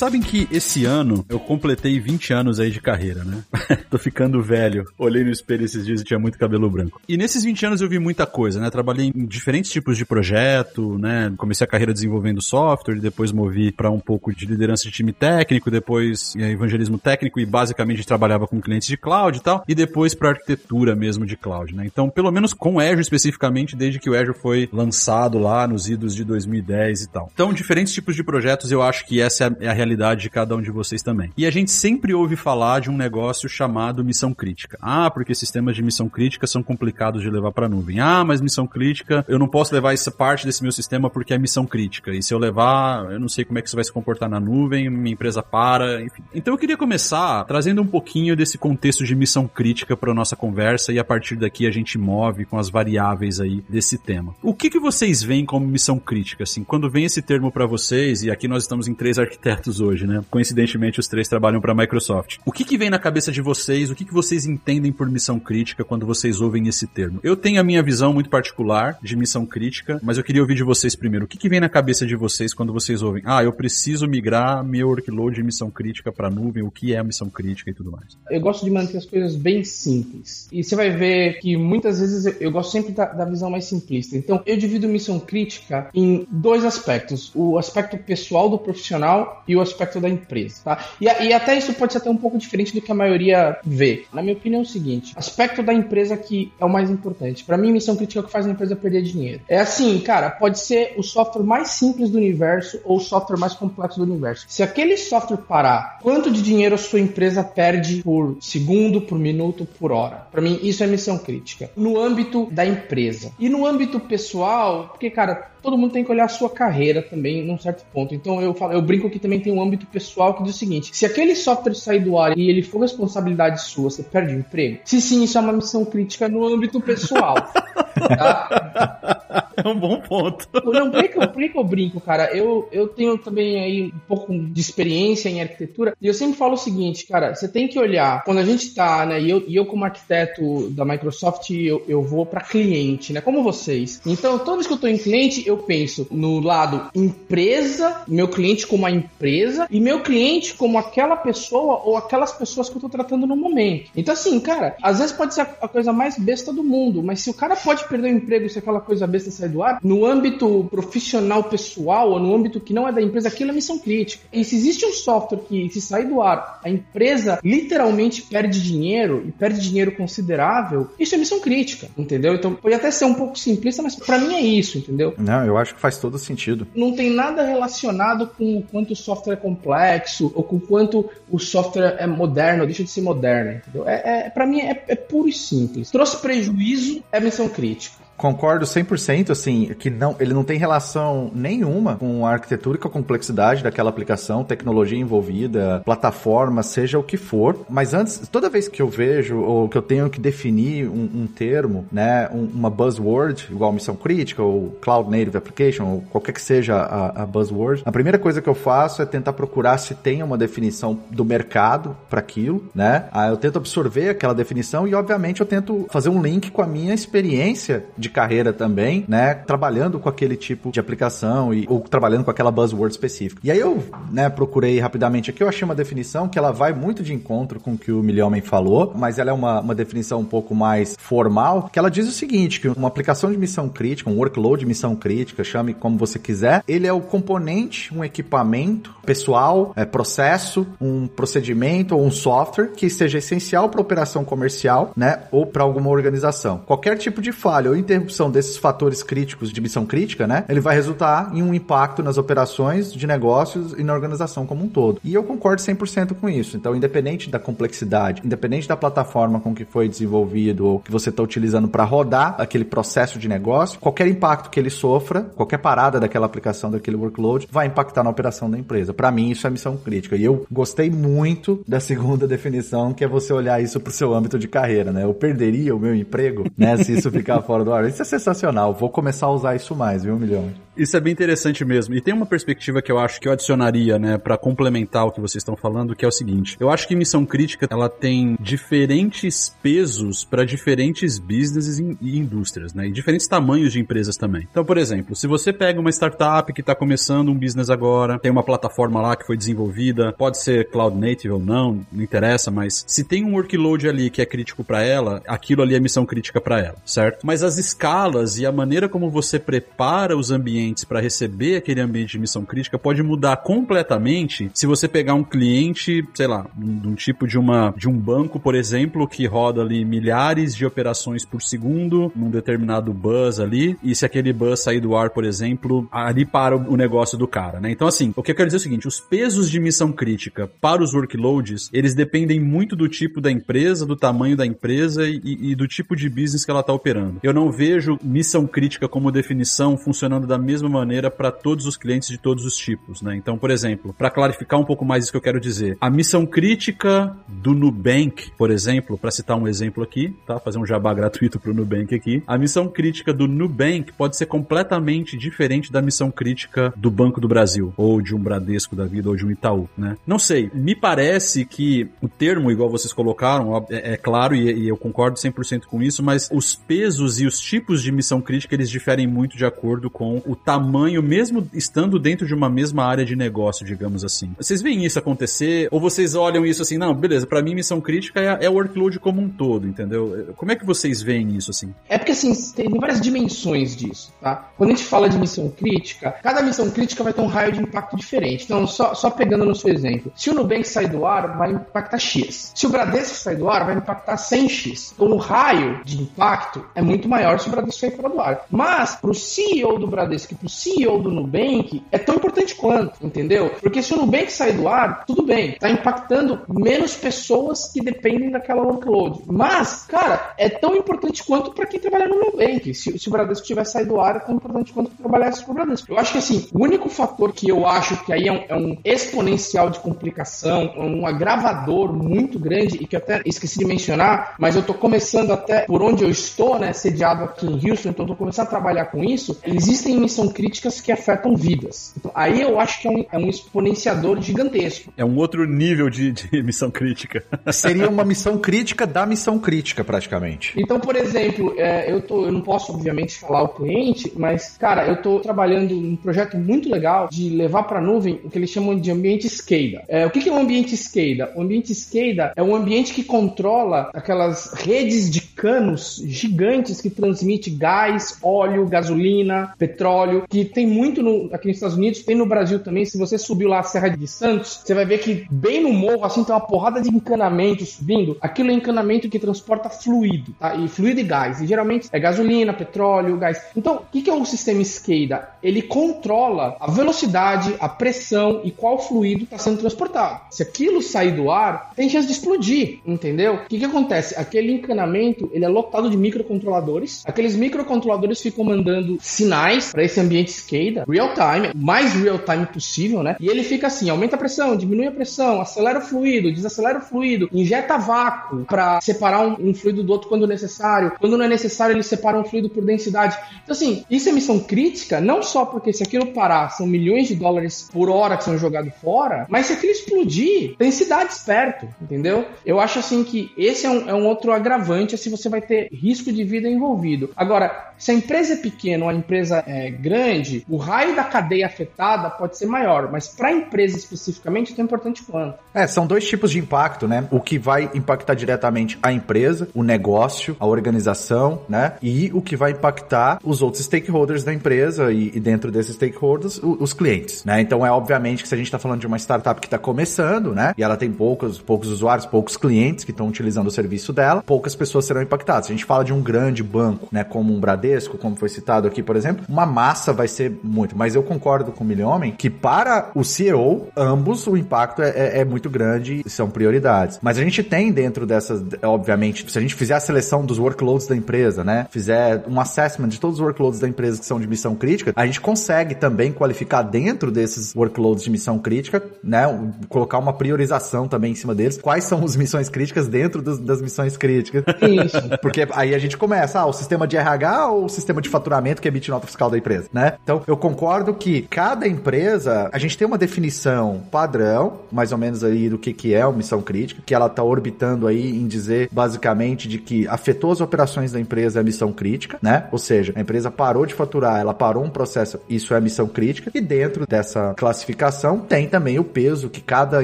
Sabem 0.02 0.20
que 0.20 0.48
esse 0.52 0.84
ano 0.84 1.24
eu 1.30 1.40
completei 1.40 2.00
20 2.00 2.34
anos 2.34 2.60
aí 2.60 2.72
de 2.72 2.82
carreira, 2.82 3.24
né? 3.24 3.44
Tô 3.88 4.00
ficando 4.00 4.42
velho. 4.42 4.84
Olhei 4.98 5.24
no 5.24 5.30
espelho 5.30 5.64
esses 5.64 5.86
dias 5.86 6.02
e 6.02 6.04
tinha 6.04 6.18
muito 6.18 6.40
cabelo 6.40 6.68
branco. 6.72 7.00
E 7.08 7.16
nesses 7.16 7.44
20 7.44 7.68
anos 7.68 7.82
eu 7.82 7.88
vi 7.88 8.00
muita 8.00 8.26
coisa, 8.26 8.60
né? 8.60 8.72
Trabalhei 8.72 9.12
em 9.14 9.28
diferentes 9.28 9.70
tipos 9.70 9.96
de 9.96 10.04
projeto, 10.04 10.98
né? 10.98 11.32
Comecei 11.38 11.66
a 11.66 11.68
carreira 11.68 11.94
desenvolvendo 11.94 12.42
software, 12.42 13.00
depois 13.00 13.32
movi 13.32 13.72
para 13.72 13.92
um 13.92 14.00
pouco 14.00 14.34
de 14.34 14.48
liderança 14.48 14.86
de 14.86 14.92
time 14.92 15.14
técnico, 15.14 15.70
depois 15.70 16.36
evangelismo 16.36 16.98
técnico 16.98 17.40
e 17.40 17.46
basicamente 17.46 18.04
trabalhava 18.04 18.48
com 18.48 18.60
clientes 18.60 18.88
de 18.88 18.98
cloud 18.98 19.38
e 19.38 19.42
tal, 19.42 19.64
e 19.68 19.76
depois 19.76 20.16
para 20.16 20.30
arquitetura 20.30 20.96
mesmo 20.96 21.28
de 21.28 21.38
cloud, 21.38 21.76
né? 21.76 21.84
Então, 21.86 22.10
pelo 22.10 22.32
menos 22.32 22.56
com 22.56 22.80
Azure 22.80 23.02
especificamente, 23.02 23.76
desde 23.76 24.00
que 24.00 24.10
o 24.10 24.16
Azure 24.16 24.36
foi 24.36 24.68
lançado 24.74 25.38
lá 25.38 25.68
nos 25.68 25.88
idos 25.88 26.16
de 26.16 26.24
2010 26.24 27.04
e 27.04 27.10
tal. 27.10 27.30
Então, 27.32 27.54
diferentes 27.54 27.94
tipos 27.94 28.16
de 28.16 28.24
projetos, 28.24 28.72
eu 28.72 28.82
acho 28.82 29.06
que 29.06 29.22
essa 29.22 29.56
é 29.60 29.68
a 29.70 29.74
realidade 29.74 29.91
de 29.96 30.30
cada 30.30 30.56
um 30.56 30.62
de 30.62 30.72
vocês 30.72 31.02
também. 31.02 31.32
E 31.38 31.46
a 31.46 31.52
gente 31.52 31.72
sempre 31.72 32.14
ouve 32.14 32.36
falar 32.36 32.80
de 32.80 32.90
um 32.90 32.98
negócio 32.98 33.50
chamado 33.50 34.04
missão 34.04 34.34
crítica. 34.34 34.78
Ah, 34.82 35.10
porque 35.10 35.36
sistemas 35.36 35.76
de 35.76 35.84
missão 35.84 36.08
crítica 36.10 36.48
são 36.48 36.64
complicados 36.64 37.22
de 37.22 37.30
levar 37.30 37.52
para 37.52 37.70
nuvem. 37.70 38.00
Ah, 38.00 38.24
mas 38.24 38.42
missão 38.42 38.66
crítica, 38.66 39.26
eu 39.28 39.38
não 39.38 39.48
posso 39.48 39.74
levar 39.74 39.94
essa 39.94 40.12
parte 40.12 40.46
desse 40.46 40.64
meu 40.64 40.72
sistema 40.72 41.10
porque 41.10 41.34
é 41.34 41.38
missão 41.38 41.66
crítica. 41.66 42.12
E 42.12 42.24
se 42.24 42.34
eu 42.34 42.40
levar, 42.40 43.12
eu 43.12 43.20
não 43.20 43.30
sei 43.30 43.46
como 43.46 43.60
é 43.60 43.62
que 43.62 43.68
isso 43.68 43.76
vai 43.76 43.84
se 43.84 43.92
comportar 43.92 44.30
na 44.30 44.40
nuvem, 44.40 44.90
minha 44.90 45.14
empresa 45.14 45.44
para, 45.44 46.02
enfim. 46.02 46.24
Então 46.34 46.54
eu 46.54 46.58
queria 46.58 46.78
começar 46.78 47.44
trazendo 47.46 47.82
um 47.82 47.88
pouquinho 47.88 48.36
desse 48.36 48.58
contexto 48.58 49.04
de 49.04 49.16
missão 49.16 49.48
crítica 49.48 49.98
para 49.98 50.14
nossa 50.14 50.36
conversa 50.36 50.94
e 50.94 51.00
a 51.00 51.04
partir 51.04 51.36
daqui 51.36 51.68
a 51.68 51.72
gente 51.72 51.98
move 51.98 52.46
com 52.46 52.58
as 52.58 52.70
variáveis 52.70 53.40
aí 53.40 53.64
desse 53.68 53.98
tema. 53.98 54.34
O 54.42 54.54
que 54.54 54.70
que 54.70 54.80
vocês 54.80 55.22
veem 55.22 55.46
como 55.46 55.68
missão 55.68 56.00
crítica 56.00 56.44
assim? 56.44 56.64
Quando 56.64 56.90
vem 56.90 57.06
esse 57.06 57.22
termo 57.22 57.52
para 57.52 57.66
vocês 57.66 58.24
e 58.24 58.32
aqui 58.32 58.48
nós 58.48 58.64
estamos 58.64 58.88
em 58.88 58.94
três 58.94 59.18
arquitetos 59.20 59.81
hoje, 59.82 60.08
né? 60.08 60.24
Coincidentemente, 60.30 61.00
os 61.00 61.08
três 61.08 61.28
trabalham 61.28 61.60
para 61.60 61.72
a 61.72 61.76
Microsoft. 61.76 62.38
O 62.46 62.52
que, 62.52 62.64
que 62.64 62.78
vem 62.78 62.90
na 62.90 63.00
cabeça 63.00 63.32
de 63.32 63.42
vocês? 63.42 63.90
O 63.90 63.96
que, 63.96 64.06
que 64.06 64.14
vocês 64.14 64.46
entendem 64.46 64.92
por 64.92 65.10
missão 65.10 65.40
crítica 65.40 65.84
quando 65.84 66.06
vocês 66.06 66.40
ouvem 66.40 66.68
esse 66.68 66.88
termo? 66.88 67.20
Eu 67.24 67.36
tenho 67.36 67.60
a 67.60 67.64
minha 67.64 67.84
visão 67.84 68.14
muito 68.14 68.30
particular 68.30 68.98
de 69.02 69.16
missão 69.16 69.46
crítica, 69.46 70.00
mas 70.02 70.18
eu 70.18 70.24
queria 70.24 70.42
ouvir 70.42 70.56
de 70.56 70.64
vocês 70.64 70.96
primeiro. 70.96 71.26
O 71.26 71.28
que, 71.28 71.38
que 71.38 71.50
vem 71.50 71.60
na 71.60 71.70
cabeça 71.70 72.06
de 72.06 72.16
vocês 72.16 72.54
quando 72.54 72.72
vocês 72.72 73.02
ouvem? 73.02 73.24
Ah, 73.26 73.44
eu 73.44 73.52
preciso 73.52 74.08
migrar 74.08 74.64
meu 74.64 74.90
workload 74.90 75.36
de 75.36 75.44
missão 75.44 75.70
crítica 75.70 76.12
para 76.12 76.30
nuvem. 76.30 76.64
O 76.64 76.72
que 76.72 76.94
é 76.94 77.04
missão 77.04 77.30
crítica 77.30 77.72
e 77.72 77.74
tudo 77.74 77.92
mais? 77.92 78.18
Eu 78.30 78.40
gosto 78.40 78.64
de 78.64 78.72
manter 78.72 78.98
as 78.98 79.06
coisas 79.06 79.36
bem 79.36 79.64
simples. 79.64 80.48
E 80.52 80.64
você 80.64 80.76
vai 80.76 80.90
ver 80.90 81.40
que 81.40 81.58
muitas 81.58 82.00
vezes 82.00 82.38
eu 82.40 82.52
gosto 82.52 82.72
sempre 82.72 82.92
da, 82.92 83.06
da 83.06 83.26
visão 83.26 83.50
mais 83.50 83.66
simplista. 83.66 84.16
Então, 84.16 84.42
eu 84.46 84.58
divido 84.58 84.88
missão 84.88 85.20
crítica 85.20 85.90
em 85.94 86.26
dois 86.30 86.64
aspectos: 86.66 87.32
o 87.36 87.58
aspecto 87.58 87.98
pessoal 87.98 88.50
do 88.50 88.58
profissional 88.58 89.44
e 89.48 89.56
o 89.56 89.62
aspecto 89.72 90.00
da 90.00 90.10
empresa, 90.10 90.62
tá? 90.64 90.86
E, 91.00 91.06
e, 91.06 91.34
até 91.34 91.56
isso 91.56 91.74
pode 91.74 91.94
ser 91.94 92.00
até 92.00 92.10
um 92.10 92.18
pouco 92.18 92.38
diferente 92.38 92.74
do 92.74 92.82
que 92.82 92.92
a 92.92 92.96
maioria 92.96 93.58
vê. 93.64 94.06
Na 94.14 94.22
minha 94.22 94.34
opinião 94.34 94.60
é 94.60 94.64
o 94.64 94.68
seguinte, 94.68 95.14
aspecto 95.16 95.64
da 95.64 95.74
empresa 95.74 96.16
que 96.18 96.52
é 96.60 96.66
o 96.66 96.70
mais 96.70 96.90
importante. 96.90 97.44
Para 97.44 97.58
mim, 97.58 97.72
missão 97.72 97.96
crítica 97.96 98.20
é 98.20 98.22
o 98.22 98.26
que 98.26 98.32
faz 98.32 98.46
a 98.46 98.52
empresa 98.52 98.76
perder 98.76 99.02
dinheiro. 99.02 99.42
É 99.48 99.60
assim, 99.60 100.00
cara, 100.00 100.30
pode 100.30 100.60
ser 100.60 100.94
o 100.98 101.04
software 101.04 101.44
mais 101.44 101.70
simples 101.70 102.10
do 102.10 102.18
universo 102.18 102.80
ou 102.84 102.98
o 102.98 103.00
software 103.00 103.38
mais 103.38 103.54
complexo 103.54 104.00
do 104.00 104.12
universo. 104.12 104.46
Se 104.48 104.64
aquele 104.64 104.98
software 104.98 105.38
parar, 105.38 106.00
quanto 106.02 106.32
de 106.32 106.42
dinheiro 106.42 106.76
a 106.76 106.78
sua 106.78 107.00
empresa 107.00 107.44
perde 107.44 108.02
por 108.04 108.38
segundo, 108.42 109.02
por 109.02 109.18
minuto, 109.18 109.68
por 109.80 109.92
hora? 109.92 110.28
Para 110.32 110.42
mim, 110.42 110.60
isso 110.62 110.84
é 110.84 110.88
missão 110.88 111.18
crítica. 111.18 111.70
No 111.76 112.00
âmbito 112.00 112.48
da 112.52 112.66
empresa. 112.66 113.32
E 113.40 113.50
no 113.50 113.66
âmbito 113.66 114.00
pessoal, 114.00 114.90
porque, 114.90 115.10
cara, 115.10 115.52
todo 115.62 115.78
mundo 115.78 115.92
tem 115.92 116.04
que 116.04 116.12
olhar 116.12 116.26
a 116.26 116.30
sua 116.30 116.50
carreira 116.50 117.02
também 117.02 117.46
num 117.46 117.58
certo 117.58 117.86
ponto. 117.94 118.14
Então 118.14 118.42
eu 118.42 118.54
falo, 118.54 118.74
eu 118.74 118.82
brinco 118.82 119.10
que 119.10 119.20
também 119.20 119.40
tem 119.40 119.51
um 119.52 119.62
âmbito 119.62 119.86
pessoal 119.86 120.36
que 120.36 120.44
diz 120.44 120.56
o 120.56 120.58
seguinte: 120.58 120.90
se 120.94 121.06
aquele 121.06 121.36
software 121.36 121.74
sair 121.74 122.00
do 122.00 122.18
ar 122.18 122.38
e 122.38 122.50
ele 122.50 122.64
for 122.64 122.80
responsabilidade 122.80 123.62
sua, 123.62 123.90
você 123.90 124.04
perde 124.04 124.36
o 124.36 124.40
emprego? 124.40 124.80
Se 124.86 125.02
sim, 125.02 125.24
isso 125.24 125.38
é 125.38 125.42
uma 125.42 125.54
missão 125.54 125.86
crítica 125.86 126.28
no 126.28 126.46
âmbito 126.46 126.80
pessoal. 126.80 127.36
tá? 127.36 129.38
É 129.64 129.68
um 129.68 129.80
bom 129.80 130.00
ponto. 130.02 130.48
Não, 130.66 130.90
por 130.90 131.04
que, 131.04 131.28
por 131.28 131.60
eu 131.60 131.64
brinco, 131.64 132.00
cara? 132.02 132.36
Eu, 132.36 132.68
eu 132.72 132.88
tenho 132.88 133.18
também 133.18 133.64
aí 133.64 133.84
um 133.88 134.00
pouco 134.08 134.34
de 134.34 134.60
experiência 134.60 135.30
em 135.30 135.42
arquitetura 135.42 135.96
e 136.02 136.08
eu 136.08 136.14
sempre 136.14 136.38
falo 136.38 136.54
o 136.54 136.58
seguinte, 136.58 137.06
cara, 137.06 137.36
você 137.36 137.48
tem 137.48 137.68
que 137.68 137.78
olhar, 137.78 138.24
quando 138.24 138.40
a 138.40 138.46
gente 138.46 138.74
tá, 138.74 139.06
né, 139.06 139.22
e 139.22 139.30
eu, 139.30 139.44
e 139.48 139.56
eu 139.56 139.66
como 139.66 139.86
arquiteto 139.86 140.70
da 140.72 140.84
Microsoft, 140.84 141.50
eu, 141.52 141.84
eu 141.88 142.02
vou 142.02 142.26
para 142.26 142.42
cliente, 142.42 143.14
né, 143.14 143.22
como 143.22 143.44
vocês. 143.44 144.02
Então, 144.06 144.40
toda 144.40 144.58
vez 144.58 144.68
que 144.68 144.74
eu 144.74 144.78
tô 144.78 144.88
em 144.88 144.98
cliente, 144.98 145.48
eu 145.48 145.58
penso 145.58 146.08
no 146.10 146.40
lado 146.40 146.90
empresa, 146.96 148.04
meu 148.08 148.28
cliente 148.28 148.66
como 148.66 148.86
a 148.86 148.92
empresa 148.92 149.68
e 149.70 149.80
meu 149.80 150.02
cliente 150.02 150.54
como 150.56 150.78
aquela 150.78 151.16
pessoa 151.16 151.82
ou 151.84 151.98
aquelas 151.98 152.32
pessoas 152.32 152.70
que 152.70 152.76
eu 152.76 152.82
tô 152.82 152.90
tratando 152.90 153.28
no 153.28 153.36
momento. 153.36 153.92
Então, 153.96 154.14
assim, 154.14 154.40
cara, 154.40 154.76
às 154.82 155.00
vezes 155.00 155.14
pode 155.14 155.34
ser 155.34 155.42
a 155.42 155.68
coisa 155.68 155.94
mais 155.94 156.18
besta 156.18 156.52
do 156.52 156.64
mundo, 156.64 157.04
mas 157.04 157.22
se 157.22 157.30
o 157.30 157.34
cara 157.34 157.56
pode 157.56 157.88
perder 157.88 158.14
o 158.14 158.18
emprego 158.18 158.50
se 158.50 158.60
aquela 158.60 158.82
coisa 158.82 159.08
besta 159.08 159.30
sair 159.42 159.50
do 159.50 159.64
ar, 159.64 159.80
no 159.84 160.06
âmbito 160.06 160.68
profissional 160.70 161.44
pessoal 161.44 162.12
ou 162.12 162.20
no 162.20 162.34
âmbito 162.34 162.60
que 162.60 162.74
não 162.74 162.88
é 162.88 162.92
da 162.92 163.02
empresa, 163.02 163.28
aquilo 163.28 163.52
é 163.52 163.54
missão 163.54 163.80
crítica. 163.80 164.24
E 164.32 164.44
se 164.44 164.56
existe 164.56 164.86
um 164.86 164.94
software 164.94 165.40
que, 165.40 165.70
se 165.70 165.82
sair 165.82 166.06
do 166.06 166.22
ar, 166.22 166.60
a 166.64 166.70
empresa 166.70 167.40
literalmente 167.44 168.22
perde 168.24 168.62
dinheiro 168.62 169.24
e 169.28 169.32
perde 169.32 169.60
dinheiro 169.60 169.92
considerável, 169.94 170.90
isso 171.00 171.16
é 171.16 171.18
missão 171.18 171.40
crítica, 171.40 171.88
entendeu? 171.98 172.36
Então 172.36 172.54
pode 172.54 172.76
até 172.76 172.92
ser 172.92 173.06
um 173.06 173.14
pouco 173.14 173.38
simplista, 173.38 173.82
mas 173.82 173.96
para 173.96 174.18
mim 174.18 174.34
é 174.34 174.42
isso, 174.42 174.78
entendeu? 174.78 175.14
Não, 175.18 175.46
eu 175.46 175.58
acho 175.58 175.76
que 175.76 175.82
faz 175.82 175.98
todo 175.98 176.18
sentido. 176.18 176.68
Não 176.76 176.94
tem 176.94 177.10
nada 177.10 177.44
relacionado 177.44 178.28
com 178.38 178.58
o 178.58 178.64
quanto 178.64 178.94
o 178.94 178.96
software 178.96 179.34
é 179.34 179.38
complexo 179.38 180.32
ou 180.36 180.44
com 180.44 180.58
o 180.58 180.62
quanto 180.62 181.10
o 181.30 181.40
software 181.40 181.96
é 182.00 182.08
moderno, 182.08 182.66
deixa 182.66 182.84
de 182.84 182.90
ser 182.90 183.02
moderno, 183.02 183.54
entendeu? 183.58 183.88
É, 183.88 184.26
é, 184.26 184.30
para 184.30 184.46
mim 184.46 184.62
é, 184.62 184.84
é 184.88 184.96
puro 184.96 185.28
e 185.28 185.34
simples. 185.34 185.90
Trouxe 185.92 186.18
prejuízo, 186.22 187.04
é 187.12 187.20
missão 187.20 187.48
crítica. 187.48 188.01
Concordo 188.22 188.66
100%, 188.66 189.32
assim, 189.32 189.74
que 189.80 189.90
não, 189.90 190.16
ele 190.20 190.32
não 190.32 190.44
tem 190.44 190.56
relação 190.56 191.32
nenhuma 191.34 191.96
com 191.96 192.24
a 192.24 192.34
arquitetura 192.34 192.78
e 192.78 192.80
com 192.80 192.88
a 192.88 192.92
complexidade 192.92 193.64
daquela 193.64 193.90
aplicação, 193.90 194.44
tecnologia 194.44 195.00
envolvida, 195.00 195.82
plataforma, 195.84 196.62
seja 196.62 197.00
o 197.00 197.04
que 197.04 197.18
for. 197.18 197.66
Mas 197.68 197.96
antes, 197.96 198.28
toda 198.32 198.48
vez 198.48 198.68
que 198.68 198.80
eu 198.80 198.88
vejo 198.88 199.40
ou 199.40 199.68
que 199.68 199.76
eu 199.76 199.82
tenho 199.82 200.08
que 200.08 200.22
definir 200.22 200.88
um, 200.88 201.10
um 201.16 201.26
termo, 201.26 201.88
né, 201.92 202.30
um, 202.32 202.46
uma 202.46 202.70
buzzword, 202.70 203.48
igual 203.50 203.74
missão 203.74 203.96
crítica 203.96 204.44
ou 204.44 204.78
cloud 204.80 205.10
native 205.10 205.38
application, 205.38 205.86
ou 205.86 206.02
qualquer 206.02 206.34
que 206.34 206.42
seja 206.42 206.76
a, 206.76 207.24
a 207.24 207.26
buzzword, 207.26 207.82
a 207.84 207.92
primeira 207.92 208.20
coisa 208.20 208.40
que 208.40 208.48
eu 208.48 208.54
faço 208.54 209.02
é 209.02 209.06
tentar 209.08 209.34
procurar 209.34 209.80
se 209.80 209.96
tem 209.96 210.22
uma 210.22 210.38
definição 210.38 211.00
do 211.10 211.26
mercado 211.26 211.98
para 212.08 212.20
aquilo, 212.20 212.70
né? 212.76 213.06
Aí 213.12 213.32
eu 213.32 213.38
tento 213.38 213.58
absorver 213.58 214.10
aquela 214.10 214.36
definição 214.36 214.88
e, 214.88 214.94
obviamente, 214.94 215.42
eu 215.42 215.48
tento 215.48 215.88
fazer 215.90 216.10
um 216.10 216.22
link 216.22 216.52
com 216.52 216.62
a 216.62 216.68
minha 216.68 216.94
experiência 216.94 217.84
de 217.98 218.11
carreira 218.12 218.54
também, 218.54 219.06
né, 219.08 219.34
trabalhando 219.34 220.00
com 220.00 220.10
aquele 220.10 220.36
tipo 220.36 220.72
de 220.72 220.80
aplicação 220.80 221.54
e, 221.54 221.66
ou 221.68 221.80
trabalhando 221.82 222.24
com 222.24 222.32
aquela 222.32 222.52
buzzword 222.52 222.94
específica. 222.94 223.42
E 223.44 223.52
aí 223.52 223.60
eu, 223.60 223.84
né, 224.12 224.30
procurei 224.30 224.80
rapidamente 224.80 225.30
aqui, 225.30 225.44
eu 225.44 225.48
achei 225.48 225.66
uma 225.66 225.76
definição 225.76 226.28
que 226.28 226.38
ela 226.38 226.52
vai 226.52 226.74
muito 226.74 227.04
de 227.04 227.14
encontro 227.14 227.60
com 227.60 227.74
o 227.74 227.78
que 227.78 227.92
o 227.92 228.04
Milhomem 228.04 228.42
falou, 228.42 228.94
mas 228.96 229.18
ela 229.18 229.32
é 229.32 229.34
uma, 229.34 229.62
uma 229.62 229.76
definição 229.76 230.20
um 230.20 230.26
pouco 230.26 230.54
mais 230.54 230.96
formal, 231.00 231.70
que 231.72 231.80
ela 231.80 231.90
diz 231.90 232.08
o 232.08 232.12
seguinte, 232.12 232.60
que 232.60 232.68
uma 232.68 232.88
aplicação 232.88 233.32
de 233.32 233.38
missão 233.38 233.70
crítica, 233.70 234.10
um 234.10 234.18
workload 234.18 234.62
de 234.62 234.66
missão 234.66 234.96
crítica, 234.96 235.44
chame 235.44 235.74
como 235.74 235.98
você 235.98 236.20
quiser, 236.20 236.64
ele 236.68 236.88
é 236.88 236.94
o 236.94 237.02
componente, 237.02 237.94
um 237.94 238.04
equipamento 238.04 238.94
pessoal, 239.06 239.74
é, 239.76 239.86
processo, 239.86 240.68
um 240.80 241.08
procedimento 241.08 241.96
ou 241.96 242.06
um 242.06 242.12
software 242.12 242.72
que 242.76 242.90
seja 242.90 243.18
essencial 243.18 243.70
para 243.70 243.82
operação 243.82 244.24
comercial, 244.24 244.92
né, 244.96 245.24
ou 245.32 245.46
para 245.46 245.64
alguma 245.64 245.90
organização. 245.90 246.60
Qualquer 246.66 246.98
tipo 246.98 247.22
de 247.22 247.32
falha 247.32 247.70
ou 247.70 247.76
interrupção 247.76 248.01
interrupção 248.02 248.30
desses 248.30 248.58
fatores 248.58 249.04
críticos 249.04 249.52
de 249.52 249.62
missão 249.62 249.86
crítica, 249.86 250.28
né, 250.28 250.44
ele 250.50 250.60
vai 250.60 250.76
resultar 250.76 251.32
em 251.34 251.42
um 251.42 251.54
impacto 251.54 252.04
nas 252.04 252.18
operações 252.18 252.92
de 252.92 253.08
negócios 253.08 253.74
e 253.78 253.84
na 253.84 253.94
organização 253.94 254.46
como 254.46 254.66
um 254.66 254.68
todo. 254.68 255.00
E 255.04 255.14
eu 255.14 255.24
concordo 255.24 255.62
100% 255.62 256.16
com 256.16 256.30
isso. 256.30 256.58
Então, 256.58 256.76
independente 256.76 257.30
da 257.30 257.40
complexidade, 257.40 258.22
independente 258.26 258.68
da 258.68 258.76
plataforma 258.76 259.40
com 259.40 259.54
que 259.54 259.66
foi 259.66 259.88
desenvolvido 259.88 260.66
ou 260.66 260.80
que 260.80 260.92
você 260.92 261.10
está 261.10 261.24
utilizando 261.24 261.68
para 261.68 261.84
rodar 261.84 262.36
aquele 262.38 262.66
processo 262.66 263.20
de 263.20 263.28
negócio, 263.28 263.80
qualquer 263.80 264.08
impacto 264.08 264.50
que 264.50 264.60
ele 264.60 264.70
sofra, 264.70 265.22
qualquer 265.22 265.58
parada 265.58 266.00
daquela 266.00 266.26
aplicação, 266.26 266.72
daquele 266.72 266.98
workload, 266.98 267.48
vai 267.52 267.68
impactar 267.68 268.04
na 268.04 268.10
operação 268.10 268.50
da 268.50 268.58
empresa. 268.58 268.94
Para 268.94 269.12
mim, 269.12 269.30
isso 269.30 269.46
é 269.46 269.50
missão 269.50 269.78
crítica. 269.78 270.16
E 270.16 270.24
eu 270.24 270.46
gostei 270.52 270.90
muito 270.90 271.64
da 271.68 271.80
segunda 271.80 272.28
definição, 272.28 272.94
que 272.94 273.04
é 273.04 273.08
você 273.08 273.34
olhar 273.34 273.62
isso 273.62 273.80
para 273.80 273.90
o 273.90 273.94
seu 273.94 274.14
âmbito 274.14 274.38
de 274.38 274.48
carreira, 274.48 274.92
né? 274.92 275.04
Eu 275.04 275.14
perderia 275.14 275.76
o 275.76 275.80
meu 275.80 275.96
emprego, 275.96 276.46
né, 276.58 276.78
se 276.78 276.94
isso 276.94 277.12
ficar 277.12 277.42
fora 277.42 277.64
do 277.64 277.74
ar. 277.74 277.86
Isso 277.92 278.02
é 278.02 278.06
sensacional. 278.06 278.74
Vou 278.74 278.90
começar 278.90 279.26
a 279.26 279.32
usar 279.32 279.56
isso 279.56 279.76
mais, 279.76 280.04
viu, 280.04 280.18
Milhão? 280.18 280.50
Isso 280.82 280.98
é 280.98 281.00
bem 281.00 281.14
interessante 281.14 281.64
mesmo. 281.64 281.94
E 281.94 282.02
tem 282.02 282.12
uma 282.12 282.26
perspectiva 282.26 282.82
que 282.82 282.92
eu 282.92 282.98
acho 282.98 283.22
que 283.22 283.28
eu 283.28 283.32
adicionaria, 283.32 284.00
né, 284.00 284.18
para 284.18 284.36
complementar 284.36 285.06
o 285.06 285.12
que 285.12 285.22
vocês 285.22 285.42
estão 285.42 285.56
falando, 285.56 285.96
que 285.96 286.04
é 286.04 286.08
o 286.08 286.12
seguinte: 286.12 286.58
eu 286.60 286.72
acho 286.72 286.88
que 286.88 286.96
missão 286.96 287.24
crítica 287.24 287.68
ela 287.70 287.88
tem 287.88 288.36
diferentes 288.40 289.56
pesos 289.62 290.26
para 290.26 290.44
diferentes 290.44 291.20
businesses 291.20 291.78
e 291.78 292.18
indústrias, 292.18 292.74
né, 292.74 292.88
e 292.88 292.92
diferentes 292.92 293.28
tamanhos 293.28 293.72
de 293.72 293.80
empresas 293.80 294.18
também. 294.18 294.48
Então, 294.50 294.66
por 294.66 294.76
exemplo, 294.76 295.16
se 295.16 295.28
você 295.28 295.54
pega 295.54 295.80
uma 295.80 295.92
startup 295.92 296.52
que 296.52 296.62
está 296.62 296.74
começando 296.74 297.30
um 297.30 297.38
business 297.38 297.70
agora, 297.70 298.18
tem 298.18 298.32
uma 298.32 298.42
plataforma 298.44 299.00
lá 299.00 299.16
que 299.16 299.28
foi 299.28 299.38
desenvolvida, 299.38 300.12
pode 300.14 300.40
ser 300.40 300.68
cloud 300.72 300.98
native 300.98 301.30
ou 301.30 301.40
não, 301.40 301.86
não 301.92 302.04
interessa, 302.04 302.50
mas 302.50 302.84
se 302.88 303.04
tem 303.04 303.24
um 303.24 303.36
workload 303.36 303.88
ali 303.88 304.10
que 304.10 304.20
é 304.20 304.26
crítico 304.26 304.64
para 304.64 304.82
ela, 304.82 305.22
aquilo 305.28 305.62
ali 305.62 305.76
é 305.76 305.80
missão 305.80 306.08
crítica 306.08 306.42
para 306.42 306.60
ela, 306.60 306.78
certo? 306.84 307.24
Mas 307.24 307.44
as 307.44 307.60
escalas 307.60 308.40
e 308.40 308.48
a 308.48 308.52
maneira 308.52 308.90
como 308.90 309.12
você 309.12 309.38
prepara 309.38 310.18
os 310.18 310.32
ambientes 310.32 310.71
para 310.88 311.00
receber 311.00 311.58
aquele 311.58 311.82
ambiente 311.82 312.12
de 312.12 312.20
missão 312.20 312.44
crítica 312.44 312.80
pode 312.80 313.04
mudar 313.04 313.38
completamente 313.38 314.50
se 314.54 314.66
você 314.66 314.88
pegar 314.88 315.14
um 315.14 315.24
cliente, 315.24 316.04
sei 316.14 316.28
lá, 316.28 316.46
de 316.56 316.88
um 316.88 316.96
tipo 316.96 317.28
de 317.28 317.38
uma 317.38 317.74
de 317.78 317.88
um 317.88 317.98
banco, 317.98 318.40
por 318.40 318.56
exemplo, 318.56 319.08
que 319.08 319.26
roda 319.26 319.62
ali 319.62 319.84
milhares 319.86 320.56
de 320.56 320.66
operações 320.66 321.26
por 321.26 321.42
segundo 321.42 322.12
num 322.16 322.30
determinado 322.30 322.94
bus 322.94 323.40
ali, 323.40 323.78
e 323.84 323.96
se 323.96 324.06
aquele 324.06 324.34
bus 324.34 324.62
sair 324.62 324.80
do 324.80 324.96
ar, 324.96 325.10
por 325.10 325.24
exemplo, 325.24 325.88
ali 325.92 326.26
para 326.26 326.56
o 326.56 326.76
negócio 326.76 327.18
do 327.18 327.28
cara, 327.28 327.60
né? 327.60 327.72
Então 327.72 327.88
assim, 327.88 328.14
o 328.16 328.24
que 328.24 328.32
eu 328.32 328.36
quero 328.36 328.48
dizer 328.48 328.58
é 328.58 328.60
o 328.60 328.64
seguinte, 328.64 328.88
os 328.88 329.00
pesos 329.00 329.50
de 329.50 329.60
missão 329.60 329.92
crítica 329.92 330.50
para 330.60 330.84
os 330.84 330.94
workloads, 330.94 331.70
eles 331.74 331.94
dependem 331.94 332.40
muito 332.40 332.76
do 332.76 332.88
tipo 332.88 333.22
da 333.22 333.32
empresa, 333.32 333.86
do 333.86 333.96
tamanho 333.96 334.36
da 334.36 334.46
empresa 334.46 335.08
e, 335.08 335.22
e 335.24 335.56
do 335.56 335.68
tipo 335.68 335.96
de 335.96 336.10
business 336.10 336.46
que 336.46 336.52
ela 336.52 336.62
está 336.62 336.74
operando. 336.74 337.20
Eu 337.24 337.34
não 337.34 337.52
vejo 337.52 337.98
missão 338.04 338.46
crítica 338.48 338.88
como 338.88 339.12
definição 339.12 339.78
funcionando 339.78 340.28
da 340.28 340.38
mesma 340.38 340.51
maneira 340.60 341.12
para 341.12 341.32
todos 341.32 341.66
os 341.66 341.78
clientes 341.78 342.10
de 342.10 342.18
todos 342.18 342.46
os 342.46 342.56
tipos, 342.58 343.02
né? 343.02 343.16
Então, 343.16 343.38
por 343.38 343.52
exemplo, 343.52 343.94
para 343.94 344.10
clarificar 344.10 344.60
um 344.60 344.66
pouco 344.66 344.84
mais 344.84 345.04
isso 345.04 345.12
que 345.12 345.18
eu 345.18 345.22
quero 345.22 345.40
dizer, 345.40 345.78
a 345.80 345.90
missão 345.90 346.26
crítica 346.26 347.16
do 347.28 347.54
Nubank, 347.54 348.32
por 348.38 348.52
exemplo, 348.52 348.98
para 348.98 349.12
citar 349.12 349.38
um 349.38 349.48
exemplo 349.48 349.84
aqui, 349.84 350.16
tá? 350.26 350.40
Fazer 350.40 350.58
um 350.58 350.66
jabá 350.66 350.94
gratuito 350.96 351.40
pro 351.40 351.54
Nubank 351.54 351.94
aqui. 351.94 352.24
A 352.26 352.38
missão 352.38 352.68
crítica 352.68 353.14
do 353.14 353.28
Nubank 353.28 353.94
pode 353.94 354.18
ser 354.18 354.26
completamente 354.26 355.18
diferente 355.18 355.72
da 355.72 355.82
missão 355.82 356.10
crítica 356.10 356.74
do 356.76 356.90
Banco 356.90 357.22
do 357.22 357.28
Brasil, 357.28 357.74
ou 357.78 358.02
de 358.02 358.16
um 358.16 358.20
Bradesco 358.20 358.76
da 358.76 358.86
vida, 358.86 359.10
ou 359.10 359.16
de 359.16 359.26
um 359.26 359.32
Itaú, 359.32 359.70
né? 359.78 359.98
Não 360.06 360.18
sei, 360.18 360.50
me 360.54 360.76
parece 360.76 361.46
que 361.46 361.90
o 362.02 362.10
termo, 362.10 362.52
igual 362.52 362.70
vocês 362.70 362.94
colocaram, 362.94 363.66
é, 363.70 363.94
é 363.94 363.98
claro 363.98 364.36
e, 364.36 364.52
e 364.52 364.68
eu 364.68 364.78
concordo 364.78 365.18
100% 365.18 365.66
com 365.66 365.82
isso, 365.82 366.04
mas 366.04 366.30
os 366.32 366.56
pesos 366.56 367.20
e 367.20 367.26
os 367.26 367.40
tipos 367.40 367.82
de 367.82 367.92
missão 367.92 368.22
crítica, 368.22 368.56
eles 368.56 368.70
diferem 368.70 369.08
muito 369.08 369.38
de 369.38 369.46
acordo 369.46 369.90
com 369.90 370.22
o 370.26 370.36
tamanho, 370.44 371.02
mesmo 371.02 371.48
estando 371.54 372.00
dentro 372.00 372.26
de 372.26 372.34
uma 372.34 372.50
mesma 372.50 372.84
área 372.86 373.06
de 373.06 373.16
negócio, 373.16 373.66
digamos 373.66 374.04
assim. 374.04 374.34
Vocês 374.38 374.62
veem 374.62 374.86
isso 374.86 375.00
acontecer? 375.00 375.68
Ou 375.72 375.80
vocês 375.80 376.16
olham 376.16 376.46
isso 376.46 376.62
assim, 376.62 376.78
não, 376.78 376.94
beleza, 376.94 377.26
para 377.26 377.42
mim 377.42 377.56
missão 377.56 377.80
crítica 377.80 378.20
é, 378.20 378.46
é 378.46 378.50
o 378.50 378.54
workload 378.54 379.00
como 379.00 379.22
um 379.22 379.30
todo, 379.30 379.68
entendeu? 379.68 380.34
Como 380.36 380.52
é 380.52 380.56
que 380.56 380.66
vocês 380.66 381.02
veem 381.02 381.36
isso 381.36 381.52
assim? 381.52 381.74
É 381.88 381.98
porque 381.98 382.12
assim, 382.12 382.34
tem 382.54 382.70
várias 382.70 383.02
dimensões 383.02 383.76
disso, 383.76 384.14
tá? 384.22 384.52
Quando 384.58 384.72
a 384.72 384.76
gente 384.76 384.86
fala 384.86 385.10
de 385.10 385.18
missão 385.18 385.50
crítica, 385.50 386.12
cada 386.24 386.42
missão 386.42 386.70
crítica 386.70 387.04
vai 387.04 387.14
ter 387.14 387.22
um 387.22 387.28
raio 387.28 387.52
de 387.52 387.62
impacto 387.62 387.96
diferente. 387.96 388.46
Então, 388.46 388.66
só, 388.66 388.94
só 388.94 389.10
pegando 389.10 389.46
no 389.46 389.56
seu 389.56 389.72
exemplo, 389.72 390.12
se 390.16 390.30
o 390.30 390.34
Nubank 390.34 390.68
sai 390.68 390.88
do 390.88 391.06
ar, 391.06 391.38
vai 391.38 391.52
impactar 391.52 392.00
X. 392.00 392.52
Se 392.56 392.66
o 392.66 392.70
Bradesco 392.70 393.16
sai 393.16 393.36
do 393.36 393.50
ar, 393.50 393.66
vai 393.66 393.76
impactar 393.76 394.16
100X. 394.16 394.94
Então, 394.94 395.08
o 395.08 395.18
raio 395.18 395.82
de 395.84 396.02
impacto 396.02 396.66
é 396.76 396.82
muito 396.82 397.08
maior 397.08 397.40
se 397.40 397.48
o 397.48 397.52
Bradesco 397.52 397.80
sair 397.80 397.96
fora 397.96 398.10
do 398.10 398.20
ar. 398.20 398.46
Mas, 398.50 398.96
para 398.96 399.12
o 399.12 399.16
CEO 399.16 399.78
do 399.80 399.88
Bradesco 399.88 400.31
e 400.32 400.36
para 400.36 400.46
o 400.46 400.50
CEO 400.50 401.02
do 401.02 401.12
Nubank, 401.12 401.84
é 401.92 401.98
tão 401.98 402.16
importante 402.16 402.56
quanto, 402.56 403.06
entendeu? 403.06 403.52
Porque 403.62 403.82
se 403.84 403.94
o 403.94 403.98
Nubank 403.98 404.32
sair 404.32 404.54
do 404.54 404.68
ar, 404.68 405.06
tudo 405.06 405.24
bem, 405.24 405.52
está 405.52 405.70
impactando 405.70 406.42
menos 406.48 406.96
pessoas 406.96 407.72
que 407.72 407.82
dependem 407.82 408.32
daquela 408.32 408.62
workload. 408.62 409.22
Mas, 409.28 409.86
cara, 409.88 410.34
é 410.38 410.50
tão 410.50 410.76
importante 410.76 411.24
quanto 411.24 411.52
para 411.52 411.66
quem 411.66 411.80
trabalha 411.80 412.08
no 412.08 412.20
Nubank. 412.20 412.74
Se, 412.74 412.98
se 412.98 413.08
o 413.08 413.12
Bradesco 413.12 413.46
tiver 413.46 413.66
saído 413.66 413.92
do 413.92 414.00
ar, 414.00 414.16
é 414.18 414.20
tão 414.20 414.36
importante 414.36 414.72
quanto 414.72 414.92
trabalhasse 414.92 415.44
para 415.44 415.52
o 415.52 415.56
Bradesco. 415.56 415.92
Eu 415.92 416.00
acho 416.00 416.14
que 416.14 416.18
assim, 416.18 416.48
o 416.54 416.64
único 416.64 416.90
fator 416.90 417.34
que 417.34 417.50
eu 417.50 417.68
acho 417.68 418.04
que 418.06 418.14
aí 418.14 418.28
é 418.28 418.32
um, 418.32 418.44
é 418.48 418.56
um 418.56 418.78
exponencial 418.86 419.70
de 419.70 419.80
complicação, 419.80 420.74
é 420.76 420.80
um 420.80 421.06
agravador 421.06 421.92
muito 421.92 422.40
grande 422.40 422.78
e 422.78 422.88
que 422.88 422.96
até 422.96 423.22
esqueci 423.26 423.60
de 423.60 423.66
mencionar, 423.66 424.36
mas 424.40 424.56
eu 424.56 424.64
tô 424.64 424.74
começando 424.74 425.32
até 425.32 425.62
por 425.62 425.82
onde 425.82 426.04
eu 426.04 426.10
estou, 426.10 426.58
né, 426.58 426.74
sediado 426.74 427.24
aqui 427.24 427.46
em 427.46 427.70
Houston, 427.70 427.90
então 427.90 428.06
eu 428.06 428.10
tô 428.10 428.16
começando 428.16 428.48
a 428.48 428.50
trabalhar 428.50 428.86
com 428.86 429.04
isso. 429.04 429.40
Existem 429.44 429.96
missão 430.22 430.28
críticas 430.28 430.82
que 430.82 430.92
afetam 430.92 431.36
vidas. 431.36 431.94
Então, 431.98 432.12
aí 432.14 432.42
eu 432.42 432.60
acho 432.60 432.82
que 432.82 432.88
é 432.88 432.92
um, 432.92 433.06
é 433.12 433.18
um 433.18 433.30
exponenciador 433.30 434.22
gigantesco. 434.22 434.92
É 434.96 435.04
um 435.04 435.18
outro 435.18 435.46
nível 435.46 435.90
de, 435.90 436.12
de 436.12 436.44
missão 436.44 436.70
crítica. 436.70 437.24
Seria 437.52 437.90
uma 437.90 438.06
missão 438.06 438.38
crítica 438.38 438.86
da 438.86 439.06
missão 439.06 439.40
crítica, 439.40 439.84
praticamente. 439.84 440.54
Então, 440.58 440.80
por 440.80 440.96
exemplo, 440.96 441.56
é, 441.58 441.92
eu, 441.92 442.02
tô, 442.02 442.26
eu 442.26 442.32
não 442.32 442.42
posso, 442.42 442.74
obviamente, 442.74 443.20
falar 443.20 443.44
o 443.44 443.50
cliente, 443.50 444.12
mas, 444.16 444.58
cara, 444.58 444.86
eu 444.88 445.02
tô 445.02 445.20
trabalhando 445.20 445.76
um 445.76 445.96
projeto 445.96 446.38
muito 446.38 446.70
legal 446.70 447.08
de 447.10 447.30
levar 447.30 447.64
para 447.64 447.80
a 447.80 447.82
nuvem 447.82 448.20
o 448.24 448.30
que 448.30 448.38
eles 448.38 448.50
chamam 448.50 448.80
de 448.80 448.92
ambiente 448.92 449.28
SCADA. 449.28 449.84
É, 449.88 450.06
o 450.06 450.10
que, 450.10 450.20
que 450.20 450.30
é 450.30 450.34
um 450.34 450.42
ambiente 450.42 450.76
SCADA? 450.76 451.32
O 451.36 451.42
ambiente 451.42 451.74
SCADA 451.74 452.34
é 452.36 452.44
um 452.44 452.56
ambiente 452.56 452.94
que 452.94 453.04
controla 453.04 453.90
aquelas 453.94 454.54
redes 454.54 455.10
de 455.10 455.22
canos 455.22 456.02
gigantes 456.06 456.82
que 456.82 456.90
transmite 456.90 457.50
gás, 457.50 458.18
óleo, 458.22 458.68
gasolina, 458.68 459.54
petróleo, 459.58 460.11
que 460.30 460.46
tem 460.46 460.66
muito 460.66 461.02
no, 461.02 461.30
aqui 461.34 461.48
nos 461.48 461.58
Estados 461.58 461.78
Unidos, 461.78 462.04
tem 462.04 462.16
no 462.16 462.26
Brasil 462.26 462.60
também. 462.60 462.86
Se 462.86 462.98
você 462.98 463.18
subiu 463.18 463.50
lá 463.50 463.60
a 463.60 463.64
Serra 463.64 463.90
de 463.90 464.08
Santos, 464.08 464.62
você 464.64 464.74
vai 464.74 464.86
ver 464.86 465.00
que 465.00 465.26
bem 465.30 465.62
no 465.62 465.72
morro, 465.74 466.06
assim, 466.06 466.24
tem 466.24 466.34
uma 466.34 466.42
porrada 466.42 466.82
de 466.82 466.90
encanamento 466.90 467.66
subindo. 467.66 468.18
Aquilo 468.22 468.52
é 468.52 468.54
encanamento 468.54 469.10
que 469.10 469.20
transporta 469.20 469.70
fluido, 469.70 470.34
tá? 470.40 470.56
E 470.56 470.68
fluido 470.68 471.00
e 471.00 471.04
gás. 471.04 471.42
E 471.42 471.48
geralmente 471.48 471.88
é 471.92 472.00
gasolina, 472.00 472.54
petróleo, 472.54 473.18
gás. 473.18 473.42
Então, 473.56 473.76
o 473.78 473.92
que, 473.92 474.02
que 474.02 474.10
é 474.10 474.14
o 474.14 474.26
sistema 474.26 474.64
SCADA? 474.64 475.30
Ele 475.42 475.62
controla 475.62 476.56
a 476.60 476.70
velocidade, 476.70 477.56
a 477.60 477.70
pressão 477.70 478.42
e 478.44 478.52
qual 478.52 478.80
fluido 478.80 479.24
está 479.24 479.38
sendo 479.38 479.60
transportado. 479.60 480.22
Se 480.30 480.44
aquilo 480.44 480.82
sair 480.82 481.12
do 481.12 481.32
ar, 481.32 481.72
tem 481.76 481.90
chance 481.90 482.08
de 482.08 482.14
explodir, 482.14 482.80
entendeu? 482.86 483.36
O 483.36 483.46
que, 483.48 483.60
que 483.60 483.66
acontece? 483.66 484.16
Aquele 484.18 484.52
encanamento 484.52 485.30
ele 485.34 485.46
é 485.46 485.48
lotado 485.48 485.90
de 485.90 485.98
microcontroladores. 485.98 487.04
Aqueles 487.06 487.36
microcontroladores 487.36 488.22
ficam 488.22 488.46
mandando 488.46 488.98
sinais 489.02 489.72
para 489.72 489.84
esse 489.84 490.00
ambiente 490.02 490.32
SCADA, 490.32 490.86
real 490.88 491.14
time, 491.14 491.52
mais 491.56 491.94
real 491.94 492.20
time 492.20 492.46
possível, 492.46 493.04
né? 493.04 493.16
E 493.20 493.28
ele 493.28 493.44
fica 493.44 493.68
assim, 493.68 493.90
aumenta 493.90 494.16
a 494.16 494.20
pressão, 494.20 494.56
diminui 494.56 494.88
a 494.88 494.92
pressão, 494.92 495.42
acelera 495.42 495.80
o 495.80 495.82
fluido, 495.82 496.32
desacelera 496.32 496.80
o 496.80 496.82
fluido, 496.82 497.30
injeta 497.32 497.78
vácuo 497.78 498.46
para 498.46 498.80
separar 498.82 499.22
um, 499.22 499.50
um, 499.50 499.54
fluido 499.54 499.84
do 499.84 499.92
outro 499.92 500.10
quando 500.10 500.28
necessário. 500.28 500.94
Quando 501.00 501.18
não 501.18 501.26
é 501.26 501.30
necessário, 501.30 501.74
ele 501.74 501.84
separa 501.84 502.20
um 502.20 502.24
fluido 502.24 502.50
por 502.50 502.64
densidade. 502.64 503.18
Então, 503.44 503.54
assim, 503.54 503.84
isso 503.90 504.10
é 504.10 504.12
missão 504.12 504.40
crítica, 504.40 505.00
não 505.00 505.22
só 505.22 505.46
porque 505.46 505.74
se 505.74 505.84
aquilo 505.84 506.08
parar, 506.08 506.50
são 506.50 506.66
milhões 506.66 507.08
de 507.08 507.16
dólares 507.16 507.70
por 507.72 507.90
hora 507.90 508.18
que 508.18 508.24
são 508.24 508.38
jogados 508.38 508.74
fora, 508.82 509.26
mas 509.30 509.48
se 509.48 509.54
aquilo 509.54 509.72
explodir, 509.72 510.56
tem 510.58 510.72
cidades 510.72 511.20
perto, 511.20 511.68
entendeu? 511.82 512.26
Eu 512.46 512.60
acho 512.60 512.80
assim 512.80 513.04
que 513.04 513.32
esse 513.38 513.66
é 513.66 513.70
um, 513.70 513.90
é 513.90 513.94
um 513.94 514.06
outro 514.06 514.32
agravante 514.32 514.98
se 514.98 515.10
você 515.10 515.30
vai 515.30 515.42
ter 515.42 515.70
risco 515.72 516.12
de 516.12 516.24
vida 516.24 516.48
envolvido. 516.48 517.10
Agora, 517.16 517.72
se 517.78 517.92
a 517.92 517.94
empresa 517.94 518.34
é 518.34 518.38
pequena 518.38 518.86
ou 518.86 518.90
a 518.92 518.94
empresa 518.94 519.44
é 519.48 519.70
grande, 519.70 519.91
grande, 519.92 520.46
o 520.50 520.56
raio 520.56 520.96
da 520.96 521.04
cadeia 521.04 521.46
afetada 521.46 522.10
pode 522.10 522.38
ser 522.38 522.46
maior, 522.46 522.90
mas 522.90 523.10
para 523.10 523.28
a 523.28 523.32
empresa 523.34 523.78
especificamente 523.78 524.54
é 524.58 524.64
importante 524.64 525.04
quanto. 525.04 525.38
É, 525.54 525.68
são 525.68 525.86
dois 525.86 526.08
tipos 526.08 526.32
de 526.32 526.40
impacto, 526.40 526.88
né? 526.88 527.06
O 527.12 527.20
que 527.20 527.38
vai 527.38 527.70
impactar 527.74 528.14
diretamente 528.14 528.80
a 528.82 528.94
empresa, 528.94 529.50
o 529.54 529.64
negócio, 529.64 530.38
a 530.40 530.46
organização, 530.46 531.42
né? 531.50 531.74
E 531.82 532.10
o 532.14 532.22
que 532.22 532.38
vai 532.38 532.52
impactar 532.52 533.20
os 533.22 533.42
outros 533.42 533.66
stakeholders 533.66 534.24
da 534.24 534.34
empresa 534.34 534.94
e, 534.94 535.12
e 535.14 535.20
dentro 535.20 535.52
desses 535.52 535.76
stakeholders, 535.76 536.38
o, 536.38 536.58
os 536.62 536.72
clientes, 536.72 537.26
né? 537.26 537.42
Então 537.42 537.66
é 537.66 537.72
obviamente 537.72 538.24
que 538.24 538.30
se 538.30 538.34
a 538.34 538.38
gente 538.38 538.48
está 538.48 538.58
falando 538.58 538.80
de 538.80 538.88
uma 538.88 538.98
startup 538.98 539.42
que 539.42 539.48
está 539.48 539.58
começando, 539.58 540.34
né? 540.34 540.54
E 540.58 540.64
ela 540.64 540.78
tem 540.78 540.90
poucos, 540.90 541.38
poucos 541.38 541.68
usuários, 541.68 542.06
poucos 542.06 542.38
clientes 542.38 542.86
que 542.86 542.92
estão 542.92 543.10
utilizando 543.10 543.48
o 543.48 543.52
serviço 543.52 543.92
dela, 543.92 544.24
poucas 544.26 544.56
pessoas 544.56 544.86
serão 544.86 545.02
impactadas. 545.02 545.48
Se 545.48 545.52
a 545.52 545.56
gente 545.56 545.66
fala 545.66 545.84
de 545.84 545.92
um 545.92 546.02
grande 546.02 546.42
banco, 546.42 546.88
né? 546.92 547.04
Como 547.04 547.34
um 547.34 547.40
Bradesco, 547.42 547.98
como 547.98 548.16
foi 548.16 548.30
citado 548.30 548.70
aqui, 548.70 548.82
por 548.82 548.96
exemplo, 548.96 549.26
uma 549.28 549.46
massa 549.46 549.81
vai 549.92 550.08
ser 550.08 550.40
muito. 550.44 550.78
Mas 550.78 550.96
eu 550.96 551.04
concordo 551.04 551.52
com 551.52 551.64
o 551.64 551.68
Milhomem 551.68 552.12
que 552.12 552.30
para 552.30 552.92
o 552.94 553.04
CEO, 553.04 553.68
ambos, 553.76 554.28
o 554.28 554.38
impacto 554.38 554.82
é, 554.82 554.90
é, 554.90 555.20
é 555.20 555.26
muito 555.26 555.50
grande 555.50 556.02
e 556.06 556.10
são 556.10 556.30
prioridades. 556.30 557.00
Mas 557.02 557.18
a 557.18 557.22
gente 557.22 557.44
tem 557.44 557.72
dentro 557.72 558.06
dessas, 558.06 558.44
obviamente, 558.62 559.30
se 559.32 559.38
a 559.38 559.42
gente 559.42 559.56
fizer 559.56 559.76
a 559.76 559.80
seleção 559.80 560.26
dos 560.26 560.38
workloads 560.38 560.88
da 560.88 560.96
empresa, 560.96 561.44
né? 561.44 561.68
Fizer 561.72 562.24
um 562.28 562.40
assessment 562.40 562.90
de 562.90 563.00
todos 563.00 563.20
os 563.20 563.22
workloads 563.22 563.60
da 563.60 563.68
empresa 563.68 564.00
que 564.00 564.06
são 564.06 564.20
de 564.20 564.28
missão 564.28 564.56
crítica, 564.56 564.94
a 564.96 565.06
gente 565.06 565.22
consegue 565.22 565.76
também 565.76 566.12
qualificar 566.12 566.62
dentro 566.62 567.12
desses 567.12 567.56
workloads 567.56 568.04
de 568.04 568.10
missão 568.10 568.38
crítica, 568.38 568.84
né? 569.04 569.24
Colocar 569.70 569.98
uma 569.98 570.14
priorização 570.14 570.88
também 570.88 571.12
em 571.12 571.16
cima 571.16 571.34
deles. 571.34 571.58
Quais 571.58 571.86
são 571.86 572.04
as 572.04 572.16
missões 572.16 572.50
críticas 572.50 572.88
dentro 572.88 573.22
dos, 573.22 573.40
das 573.40 573.62
missões 573.62 573.98
críticas? 573.98 574.44
Isso. 574.62 574.98
Porque 575.22 575.48
aí 575.52 575.74
a 575.74 575.80
gente 575.80 575.98
começa, 575.98 576.40
ah, 576.40 576.46
o 576.46 576.54
sistema 576.54 576.88
de 576.88 576.98
RH 576.98 577.48
ou 577.50 577.66
o 577.66 577.70
sistema 577.70 578.02
de 578.02 578.10
faturamento 578.10 578.62
que 578.62 578.68
emite 578.68 578.90
nota 578.90 579.08
fiscal 579.08 579.30
da 579.30 579.38
empresa, 579.38 579.61
né? 579.72 579.98
Então, 580.04 580.22
eu 580.28 580.38
concordo 580.38 580.94
que 580.94 581.24
cada 581.24 581.68
empresa, 581.68 582.50
a 582.52 582.58
gente 582.58 582.78
tem 582.78 582.88
uma 582.88 582.98
definição 582.98 583.82
padrão, 583.92 584.60
mais 584.72 584.92
ou 584.92 584.98
menos 584.98 585.24
aí 585.24 585.50
do 585.50 585.58
que, 585.58 585.74
que 585.74 585.94
é 585.94 586.06
uma 586.06 586.18
missão 586.18 586.42
crítica, 586.42 586.82
que 586.86 586.94
ela 586.94 587.10
tá 587.10 587.24
orbitando 587.24 587.88
aí 587.88 588.16
em 588.16 588.28
dizer 588.28 588.70
basicamente 588.72 589.48
de 589.48 589.58
que 589.58 589.88
afetou 589.88 590.32
as 590.32 590.42
operações 590.42 590.92
da 590.92 591.00
empresa 591.00 591.40
é 591.40 591.44
missão 591.44 591.72
crítica, 591.72 592.18
né? 592.22 592.48
Ou 592.52 592.58
seja, 592.58 592.94
a 592.96 593.02
empresa 593.02 593.30
parou 593.30 593.66
de 593.66 593.74
faturar, 593.74 594.20
ela 594.20 594.34
parou 594.34 594.64
um 594.64 594.70
processo, 594.70 595.20
isso 595.30 595.54
é 595.54 595.62
missão 595.62 595.88
crítica, 595.88 596.32
e 596.34 596.42
dentro 596.42 596.86
dessa 596.88 597.34
classificação 597.36 598.20
tem 598.20 598.48
também 598.48 598.80
o 598.80 598.84
peso 598.84 599.30
que 599.30 599.42
cada 599.42 599.84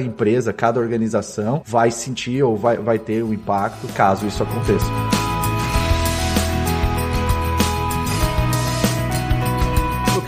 empresa, 0.00 0.52
cada 0.52 0.80
organização 0.80 1.62
vai 1.64 1.90
sentir 1.90 2.42
ou 2.42 2.56
vai, 2.56 2.76
vai 2.76 2.98
ter 2.98 3.22
um 3.22 3.32
impacto 3.32 3.86
caso 3.94 4.26
isso 4.26 4.42
aconteça. 4.42 5.27